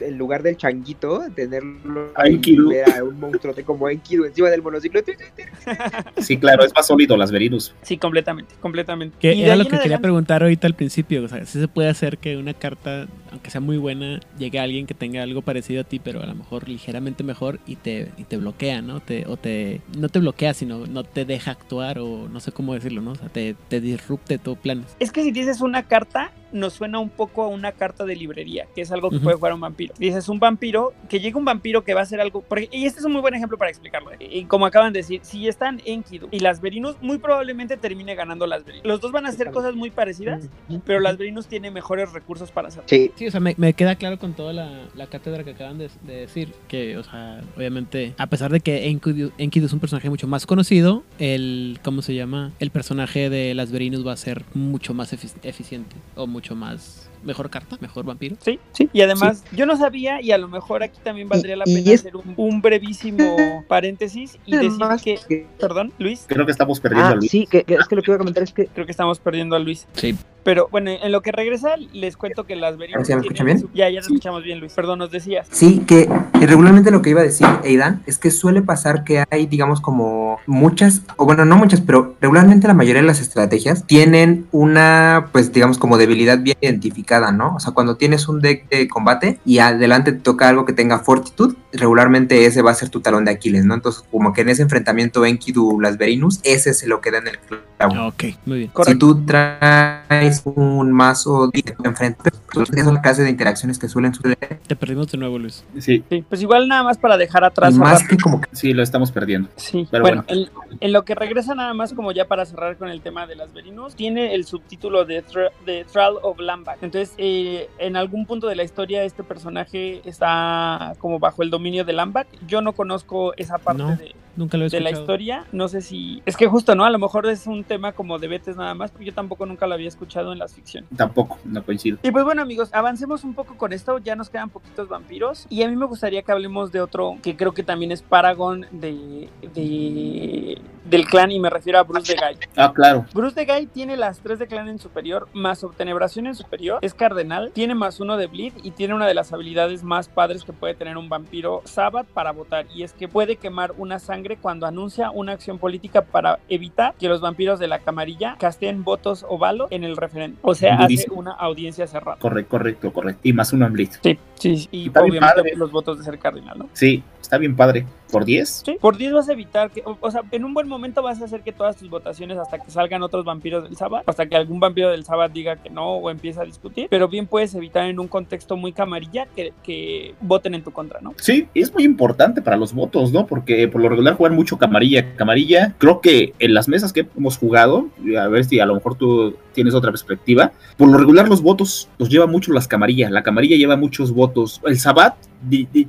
en 0.00 0.18
lugar 0.18 0.42
del 0.42 0.56
changuito, 0.56 1.22
tenerlo 1.34 2.12
A 2.14 2.22
ahí, 2.22 2.34
Enkidu. 2.34 2.70
ver 2.70 2.84
a 2.90 3.04
un 3.04 3.18
monstruo 3.20 3.54
como 3.64 3.88
Enkidu 3.88 4.24
encima 4.24 4.50
del 4.50 4.62
monociclo. 4.62 5.00
Sí, 6.18 6.36
claro, 6.38 6.64
es 6.64 6.72
más 6.74 6.86
sólido 6.86 7.16
las 7.16 7.30
Verinus. 7.30 7.74
Sí, 7.82 7.98
completamente, 7.98 8.54
completamente. 8.60 9.16
Que 9.18 9.44
era 9.44 9.56
lo 9.56 9.64
que 9.64 9.70
quería 9.70 9.82
adelante- 9.82 10.02
preguntar 10.02 10.42
ahorita 10.42 10.66
al 10.66 10.74
principio. 10.74 11.22
O 11.24 11.28
sea, 11.28 11.44
si 11.44 11.60
se 11.60 11.68
puede 11.68 11.88
hacer 11.88 12.18
que 12.18 12.36
una 12.36 12.54
carta, 12.54 13.06
aunque 13.30 13.50
sea 13.50 13.60
muy 13.60 13.76
buena, 13.76 14.20
llegue 14.38 14.58
a 14.58 14.62
alguien 14.62 14.86
que 14.86 14.94
tenga 14.94 15.22
algo 15.22 15.42
parecido 15.42 15.80
a 15.82 15.84
ti, 15.84 15.98
pero 15.98 16.22
a 16.22 16.26
lo 16.26 16.34
mejor 16.34 16.68
ligeramente 16.68 17.22
mejor 17.24 17.58
y 17.66 17.76
te, 17.76 18.10
y 18.16 18.24
te 18.24 18.36
bloquea, 18.36 18.82
¿no? 18.82 19.00
Te, 19.00 19.26
o 19.26 19.36
te, 19.36 19.80
no 19.98 20.08
te 20.08 20.18
bloquea, 20.20 20.54
sino 20.54 20.86
no 20.86 21.04
te 21.04 21.24
deja 21.24 21.50
actuar 21.50 21.98
o 21.98 22.28
no 22.28 22.40
sé 22.40 22.52
cómo 22.52 22.74
decirlo, 22.74 23.00
¿no? 23.02 23.12
O 23.12 23.16
sea, 23.16 23.28
te, 23.28 23.54
te 23.68 23.80
disrupte 23.80 24.38
tu 24.38 24.56
planes. 24.56 24.96
Es 25.00 25.12
que 25.12 25.22
si 25.22 25.30
dices 25.32 25.60
una 25.60 25.82
carta, 25.84 26.30
nos 26.54 26.72
suena 26.72 26.98
un 26.98 27.10
poco 27.10 27.42
a 27.42 27.48
una 27.48 27.72
carta 27.72 28.04
de 28.04 28.16
librería, 28.16 28.66
que 28.74 28.80
es 28.80 28.90
algo 28.92 29.10
que 29.10 29.16
Ujú. 29.16 29.24
puede 29.24 29.36
jugar 29.36 29.52
un 29.52 29.60
vampiro. 29.60 29.92
Dices 29.98 30.28
un 30.28 30.38
vampiro, 30.38 30.92
que 31.08 31.20
llega 31.20 31.38
un 31.38 31.44
vampiro 31.44 31.84
que 31.84 31.92
va 31.94 32.00
a 32.00 32.04
hacer 32.04 32.20
algo. 32.20 32.42
porque- 32.48 32.68
y 32.72 32.86
este 32.86 33.00
es 33.00 33.04
un 33.06 33.12
muy 33.12 33.20
buen 33.20 33.34
ejemplo 33.34 33.58
para 33.58 33.70
explicarlo. 33.70 34.10
¿eh? 34.12 34.16
Y 34.20 34.44
como 34.44 34.64
acaban 34.66 34.92
de 34.92 35.00
decir, 35.00 35.20
si 35.22 35.46
están 35.48 35.80
Enkidu 35.84 36.28
y 36.30 36.40
las 36.40 36.60
Verinus, 36.60 36.96
muy 37.02 37.18
probablemente 37.18 37.76
termine 37.76 38.14
ganando 38.14 38.46
las 38.46 38.64
Verinus. 38.64 38.86
Los 38.86 39.00
dos 39.00 39.12
van 39.12 39.26
a 39.26 39.30
hacer 39.30 39.50
cosas 39.50 39.74
muy 39.74 39.90
parecidas, 39.90 40.48
pero 40.86 41.00
las 41.00 41.16
Verinus 41.18 41.46
tienen 41.46 41.72
mejores 41.72 42.12
recursos 42.12 42.50
para 42.50 42.68
hacerlo. 42.68 42.86
Sí, 42.88 43.10
Sí, 43.16 43.26
o 43.26 43.30
sea, 43.30 43.40
me, 43.40 43.54
me 43.56 43.72
queda 43.74 43.96
claro 43.96 44.18
con 44.18 44.34
toda 44.34 44.52
la, 44.52 44.70
la 44.94 45.06
cátedra 45.06 45.42
que 45.44 45.50
acaban 45.50 45.78
de, 45.78 45.88
de 46.02 46.16
decir 46.20 46.52
que, 46.68 46.96
o 46.98 47.02
sea, 47.04 47.40
obviamente, 47.56 48.14
a 48.18 48.26
pesar 48.26 48.50
de 48.52 48.60
que 48.60 48.88
Enkidu, 48.88 49.32
Enkidu 49.38 49.66
es 49.66 49.72
un 49.72 49.80
personaje 49.80 50.10
mucho 50.10 50.26
más 50.28 50.46
conocido, 50.46 51.02
el, 51.18 51.78
¿cómo 51.82 52.02
se 52.02 52.14
llama? 52.14 52.52
El 52.60 52.70
personaje 52.70 53.30
de 53.30 53.54
las 53.54 53.72
Verinus 53.72 54.06
va 54.06 54.12
a 54.12 54.16
ser 54.16 54.44
mucho 54.54 54.92
más 54.94 55.12
efic- 55.12 55.34
eficiente 55.42 55.96
o 56.14 56.26
mucho 56.26 56.43
más, 56.54 57.08
mejor 57.22 57.48
carta, 57.48 57.78
mejor 57.80 58.04
vampiro. 58.04 58.36
Sí, 58.44 58.60
sí. 58.72 58.90
Y 58.92 59.00
además, 59.00 59.44
yo 59.52 59.64
no 59.64 59.76
sabía, 59.76 60.20
y 60.20 60.30
a 60.32 60.36
lo 60.38 60.46
mejor 60.48 60.82
aquí 60.82 60.98
también 61.02 61.28
valdría 61.28 61.56
la 61.56 61.64
y 61.66 61.74
pena 61.76 61.90
es- 61.92 62.00
hacer 62.00 62.16
un, 62.16 62.34
un 62.36 62.60
brevísimo 62.60 63.36
paréntesis 63.68 64.38
y 64.44 64.56
decir 64.56 64.72
que. 65.02 65.18
que- 65.26 65.46
Perdón, 65.58 65.92
Luis. 65.98 66.24
Creo 66.28 66.44
que 66.44 66.52
estamos 66.52 66.80
perdiendo 66.80 67.08
Ah, 67.08 67.12
a 67.12 67.14
Luis. 67.16 67.30
sí, 67.30 67.46
que, 67.50 67.64
que 67.64 67.74
es 67.76 67.88
que 67.88 67.96
lo 67.96 68.02
que 68.02 68.10
iba 68.10 68.16
a 68.16 68.18
comentar 68.18 68.42
es 68.42 68.52
que 68.52 68.66
Creo 68.66 68.84
que 68.84 68.92
estamos 68.92 69.18
perdiendo 69.20 69.56
a 69.56 69.58
Luis. 69.58 69.86
Sí. 69.94 70.14
Pero 70.44 70.68
bueno, 70.70 70.90
en 70.90 71.10
lo 71.10 71.22
que 71.22 71.32
regresa, 71.32 71.76
les 71.92 72.16
cuento 72.16 72.44
que 72.44 72.54
las 72.56 72.76
Verinus. 72.76 73.06
¿Sí 73.06 73.14
me 73.14 73.20
escuchan 73.22 73.46
bien? 73.46 73.58
su- 73.60 73.70
Ya, 73.74 73.88
ya 73.90 74.00
te 74.00 74.06
escuchamos 74.06 74.42
bien, 74.44 74.60
Luis. 74.60 74.72
Perdón, 74.74 74.98
nos 75.00 75.10
decías. 75.10 75.46
Sí, 75.50 75.82
que 75.86 76.08
que 76.38 76.46
regularmente 76.46 76.90
lo 76.90 77.00
que 77.02 77.10
iba 77.10 77.20
a 77.20 77.24
decir 77.24 77.46
Aidan 77.64 78.02
es 78.06 78.18
que 78.18 78.30
suele 78.30 78.60
pasar 78.62 79.04
que 79.04 79.24
hay, 79.30 79.46
digamos, 79.46 79.80
como 79.80 80.38
muchas, 80.46 81.02
o 81.16 81.24
bueno, 81.24 81.44
no 81.44 81.56
muchas, 81.56 81.80
pero 81.80 82.14
regularmente 82.20 82.66
la 82.68 82.74
mayoría 82.74 83.00
de 83.02 83.06
las 83.06 83.20
estrategias 83.20 83.86
tienen 83.86 84.46
una, 84.52 85.28
pues, 85.32 85.52
digamos, 85.52 85.78
como 85.78 85.96
debilidad 85.96 86.38
bien 86.40 86.56
identificada, 86.60 87.32
¿no? 87.32 87.54
O 87.56 87.60
sea, 87.60 87.72
cuando 87.72 87.96
tienes 87.96 88.28
un 88.28 88.40
deck 88.40 88.68
de 88.68 88.86
combate 88.88 89.38
y 89.46 89.58
adelante 89.58 90.12
te 90.12 90.18
toca 90.20 90.48
algo 90.48 90.64
que 90.66 90.72
tenga 90.72 90.98
fortitud, 90.98 91.56
regularmente 91.72 92.44
ese 92.46 92.62
va 92.62 92.70
a 92.72 92.74
ser 92.74 92.88
tu 92.90 93.00
talón 93.00 93.24
de 93.24 93.30
Aquiles, 93.32 93.64
¿no? 93.64 93.74
Entonces, 93.74 94.04
como 94.10 94.32
que 94.32 94.42
en 94.42 94.50
ese 94.50 94.62
enfrentamiento 94.62 95.24
Enkidu 95.24 95.80
Las 95.80 95.96
Verinus, 95.96 96.40
ese 96.42 96.74
se 96.74 96.86
lo 96.86 97.00
queda 97.00 97.18
en 97.18 97.28
el 97.28 97.38
clavo 97.38 97.62
Ok, 97.88 98.24
muy 98.46 98.58
bien. 98.58 98.70
Si 98.84 98.94
tú 98.98 99.24
traes 99.26 100.42
un 100.44 100.92
mazo 100.92 101.50
y 101.52 101.62
te 101.62 101.74
enfrentas, 101.84 102.32
pues 102.52 102.70
esas 102.70 102.84
son 102.84 102.94
las 102.94 103.02
clases 103.02 103.24
de 103.24 103.30
interacciones 103.30 103.78
que 103.78 103.88
suelen 103.88 104.14
suceder. 104.14 104.38
Te 104.66 104.76
perdimos 104.76 105.10
de 105.10 105.18
nuevo, 105.18 105.38
Luis. 105.38 105.64
Sí, 105.80 106.04
Sí, 106.08 106.24
pues 106.28 106.42
igual 106.42 106.68
nada 106.68 106.82
más 106.82 106.98
para 106.98 107.16
dejar 107.16 107.44
atrás. 107.44 107.74
Más 107.74 108.06
que 108.06 108.16
como 108.16 108.40
que 108.40 108.48
sí, 108.52 108.72
lo 108.72 108.82
estamos 108.82 109.10
perdiendo. 109.12 109.48
Sí, 109.56 109.86
Pero 109.90 110.02
bueno, 110.02 110.24
En, 110.28 110.48
en 110.80 110.92
lo 110.92 111.04
que 111.04 111.14
regresa 111.14 111.54
nada 111.54 111.74
más 111.74 111.92
como 111.92 112.12
ya 112.12 112.26
para 112.26 112.44
cerrar 112.46 112.76
con 112.76 112.88
el 112.88 113.00
tema 113.00 113.26
de 113.26 113.36
las 113.36 113.52
Verinos, 113.52 113.94
tiene 113.94 114.34
el 114.34 114.44
subtítulo 114.44 115.04
de, 115.04 115.24
Thr- 115.24 115.50
de 115.64 115.84
Thrall 115.84 116.16
of 116.22 116.38
Lambak. 116.40 116.82
Entonces, 116.82 117.14
eh, 117.18 117.68
en 117.78 117.96
algún 117.96 118.26
punto 118.26 118.46
de 118.48 118.56
la 118.56 118.64
historia 118.64 119.04
este 119.04 119.22
personaje 119.24 120.00
está 120.08 120.94
como 120.98 121.18
bajo 121.18 121.42
el 121.42 121.50
dominio 121.50 121.84
de 121.84 121.92
Lambak. 121.92 122.26
Yo 122.46 122.60
no 122.60 122.72
conozco 122.72 123.34
esa 123.36 123.58
parte 123.58 123.82
No, 123.82 123.96
de, 123.96 124.14
Nunca 124.36 124.56
lo 124.58 124.66
he 124.66 124.68
de 124.68 124.80
la 124.80 124.90
escuchado. 124.90 125.02
historia. 125.02 125.44
No 125.52 125.68
sé 125.68 125.80
si... 125.80 126.22
Es 126.26 126.36
que 126.36 126.46
justo, 126.46 126.74
¿no? 126.74 126.84
A 126.84 126.90
lo 126.90 126.98
mejor 126.98 127.26
es 127.26 127.46
un 127.46 127.64
tema 127.64 127.92
como 127.92 128.18
de 128.18 128.28
Betes 128.28 128.56
nada 128.56 128.74
más, 128.74 128.90
porque 128.90 129.06
yo 129.06 129.14
tampoco 129.14 129.46
nunca 129.46 129.66
lo 129.66 129.74
había 129.74 129.88
escuchado 129.88 130.32
en 130.32 130.38
las 130.38 130.54
ficciones. 130.54 130.88
Tampoco, 130.96 131.38
no 131.44 131.62
coincido. 131.64 131.98
Y 132.02 132.10
pues 132.10 132.24
bueno 132.24 132.42
amigos, 132.42 132.70
avancemos 132.72 133.24
un 133.24 133.34
poco 133.34 133.56
con 133.56 133.72
esto, 133.72 133.98
ya 133.98 134.16
nos 134.16 134.30
quedan 134.30 134.50
poquitos 134.50 134.88
vampiros 134.88 135.46
y 135.50 135.62
a 135.62 135.68
mí 135.68 135.76
me 135.76 135.86
gustaría 135.86 136.22
que 136.22 136.32
hablemos 136.32 136.72
de 136.72 136.80
otro 136.80 137.16
que 137.22 137.36
creo 137.36 137.52
que 137.52 137.62
también 137.62 137.92
es 137.92 138.02
Paragon 138.02 138.66
de, 138.72 139.28
de- 139.54 140.60
del 140.84 141.06
clan 141.06 141.30
y 141.30 141.40
me 141.40 141.48
refiero 141.48 141.78
a 141.78 141.82
Bruce 141.82 142.12
de 142.14 142.18
Guy. 142.20 142.38
Ah, 142.56 142.72
claro. 142.74 143.06
Bruce 143.14 143.34
de 143.34 143.46
Guy 143.46 143.66
tiene 143.66 143.96
las 143.96 144.20
3 144.20 144.38
de 144.38 144.46
clan 144.46 144.68
en 144.68 144.78
superior, 144.78 145.28
más 145.32 145.64
obtenebración 145.64 146.26
en 146.26 146.34
superior, 146.34 146.78
es 146.82 146.92
cardenal, 146.94 147.52
tiene 147.54 147.74
más 147.74 148.00
uno 148.00 148.16
de 148.16 148.26
bleed 148.26 148.52
y 148.62 148.72
tiene 148.72 148.94
una 148.94 149.06
de 149.06 149.14
las 149.14 149.32
habilidades 149.32 149.82
más 149.82 150.08
padres 150.08 150.44
que 150.44 150.52
puede 150.52 150.74
tener 150.74 150.96
un 150.98 151.08
vampiro 151.08 151.62
Sabbath 151.64 152.06
para 152.08 152.32
votar 152.32 152.66
y 152.74 152.82
es 152.82 152.92
que 152.92 153.08
puede 153.08 153.36
quemar 153.36 153.72
una 153.78 153.98
sangre 153.98 154.23
cuando 154.40 154.66
anuncia 154.66 155.10
una 155.10 155.32
acción 155.32 155.58
política 155.58 156.02
para 156.02 156.38
evitar 156.48 156.94
que 156.98 157.08
los 157.08 157.20
vampiros 157.20 157.58
de 157.58 157.68
la 157.68 157.78
camarilla 157.78 158.36
casteen 158.38 158.84
votos 158.84 159.24
o 159.28 159.38
balo 159.38 159.68
en 159.70 159.84
el 159.84 159.96
referéndum. 159.96 160.38
O 160.42 160.54
sea, 160.54 160.76
hace 160.76 161.06
una 161.10 161.32
audiencia 161.32 161.86
cerrada. 161.86 162.18
Correcto, 162.18 162.50
correcto, 162.50 162.92
correcto. 162.92 163.20
Y 163.22 163.32
más 163.32 163.52
uno 163.52 163.66
en 163.66 163.72
Blitz. 163.72 164.00
Sí, 164.02 164.18
sí, 164.38 164.56
sí. 164.58 164.68
y 164.70 164.86
Está 164.88 165.02
bien 165.02 165.12
obviamente 165.12 165.36
padre. 165.42 165.56
los 165.56 165.70
votos 165.70 165.98
de 165.98 166.04
ser 166.04 166.18
cardinal, 166.18 166.58
¿no? 166.58 166.68
Sí, 166.72 167.02
está 167.20 167.38
bien 167.38 167.56
padre. 167.56 167.86
¿Por 168.10 168.24
10? 168.24 168.62
Sí, 168.64 168.76
por 168.80 168.96
10 168.96 169.12
vas 169.12 169.28
a 169.28 169.32
evitar 169.32 169.70
que, 169.72 169.82
o, 169.84 169.96
o 170.00 170.10
sea, 170.10 170.20
en 170.30 170.44
un 170.44 170.54
buen 170.54 170.68
momento 170.68 171.02
vas 171.02 171.20
a 171.20 171.24
hacer 171.24 171.40
que 171.40 171.50
todas 171.50 171.76
tus 171.76 171.90
votaciones 171.90 172.38
hasta 172.38 172.60
que 172.60 172.70
salgan 172.70 173.02
otros 173.02 173.24
vampiros 173.24 173.64
del 173.64 173.76
Sabbath, 173.76 174.08
hasta 174.08 174.26
que 174.26 174.36
algún 174.36 174.60
vampiro 174.60 174.90
del 174.90 175.04
Sabbath 175.04 175.32
diga 175.32 175.56
que 175.56 175.68
no 175.68 175.94
o 175.94 176.10
empieza 176.10 176.42
a 176.42 176.44
discutir, 176.44 176.86
pero 176.88 177.08
bien 177.08 177.26
puedes 177.26 177.52
evitar 177.56 177.86
en 177.88 177.98
un 177.98 178.06
contexto 178.06 178.56
muy 178.56 178.72
camarilla 178.72 179.26
que, 179.34 179.52
que 179.64 180.14
voten 180.20 180.54
en 180.54 180.62
tu 180.62 180.70
contra, 180.70 181.00
¿no? 181.00 181.14
Sí, 181.16 181.48
es 181.54 181.74
muy 181.74 181.82
importante 181.82 182.40
para 182.40 182.56
los 182.56 182.72
votos, 182.72 183.10
¿no? 183.12 183.26
Porque 183.26 183.66
por 183.66 183.80
lo 183.80 183.88
regular 183.88 184.14
juegan 184.14 184.36
mucho 184.36 184.58
camarilla. 184.58 185.16
Camarilla, 185.16 185.74
creo 185.78 186.00
que 186.00 186.34
en 186.38 186.54
las 186.54 186.68
mesas 186.68 186.92
que 186.92 187.08
hemos 187.16 187.36
jugado, 187.36 187.88
a 188.16 188.28
ver 188.28 188.44
si 188.44 188.60
a 188.60 188.66
lo 188.66 188.74
mejor 188.74 188.94
tú 188.96 189.34
tienes 189.54 189.74
otra 189.74 189.90
perspectiva, 189.90 190.52
por 190.76 190.88
lo 190.88 190.98
regular 190.98 191.28
los 191.28 191.42
votos 191.42 191.88
los 191.98 192.10
lleva 192.10 192.26
mucho 192.26 192.52
las 192.52 192.68
camarillas. 192.68 193.10
La 193.10 193.24
camarilla 193.24 193.56
lleva 193.56 193.76
muchos 193.76 194.12
votos. 194.12 194.23
El 194.64 194.78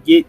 di- 0.03 0.25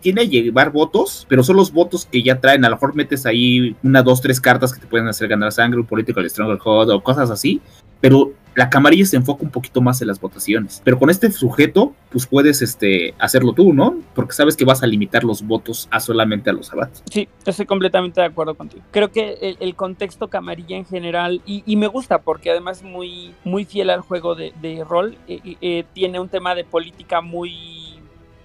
tiene 0.00 0.20
a 0.20 0.24
llevar 0.24 0.70
votos, 0.70 1.26
pero 1.28 1.42
son 1.42 1.56
los 1.56 1.72
votos 1.72 2.06
que 2.06 2.22
ya 2.22 2.38
traen. 2.40 2.64
A 2.64 2.68
lo 2.68 2.76
mejor 2.76 2.94
metes 2.94 3.26
ahí 3.26 3.74
una, 3.82 4.02
dos, 4.02 4.20
tres 4.20 4.40
cartas 4.40 4.72
que 4.72 4.80
te 4.80 4.86
pueden 4.86 5.08
hacer 5.08 5.26
ganar 5.28 5.50
sangre, 5.52 5.80
un 5.80 5.86
Political 5.86 6.28
Stronghold 6.30 6.90
o 6.90 7.02
cosas 7.02 7.30
así. 7.30 7.60
Pero 8.00 8.32
la 8.56 8.70
camarilla 8.70 9.04
se 9.04 9.16
enfoca 9.16 9.44
un 9.44 9.50
poquito 9.50 9.80
más 9.80 10.00
en 10.00 10.08
las 10.08 10.18
votaciones. 10.18 10.80
Pero 10.82 10.98
con 10.98 11.10
este 11.10 11.30
sujeto, 11.30 11.94
pues 12.10 12.26
puedes 12.26 12.62
este, 12.62 13.14
hacerlo 13.18 13.52
tú, 13.52 13.74
¿no? 13.74 13.96
Porque 14.14 14.32
sabes 14.32 14.56
que 14.56 14.64
vas 14.64 14.82
a 14.82 14.86
limitar 14.86 15.22
los 15.24 15.46
votos 15.46 15.86
a 15.90 16.00
solamente 16.00 16.48
a 16.48 16.54
los 16.54 16.72
abats. 16.72 17.02
Sí, 17.10 17.28
estoy 17.44 17.66
completamente 17.66 18.20
de 18.20 18.26
acuerdo 18.26 18.54
contigo. 18.54 18.82
Creo 18.90 19.12
que 19.12 19.56
el, 19.60 19.76
contexto 19.76 20.28
camarilla 20.28 20.76
en 20.76 20.86
general, 20.86 21.42
y, 21.44 21.76
me 21.76 21.86
gusta 21.86 22.22
porque 22.22 22.50
además 22.50 22.82
muy, 22.82 23.34
muy 23.44 23.66
fiel 23.66 23.90
al 23.90 24.00
juego 24.00 24.34
de, 24.34 24.84
rol, 24.88 25.18
eh, 25.28 25.56
eh, 25.60 25.84
tiene 25.92 26.18
un 26.18 26.30
tema 26.30 26.54
de 26.54 26.64
política 26.64 27.20
muy 27.20 27.85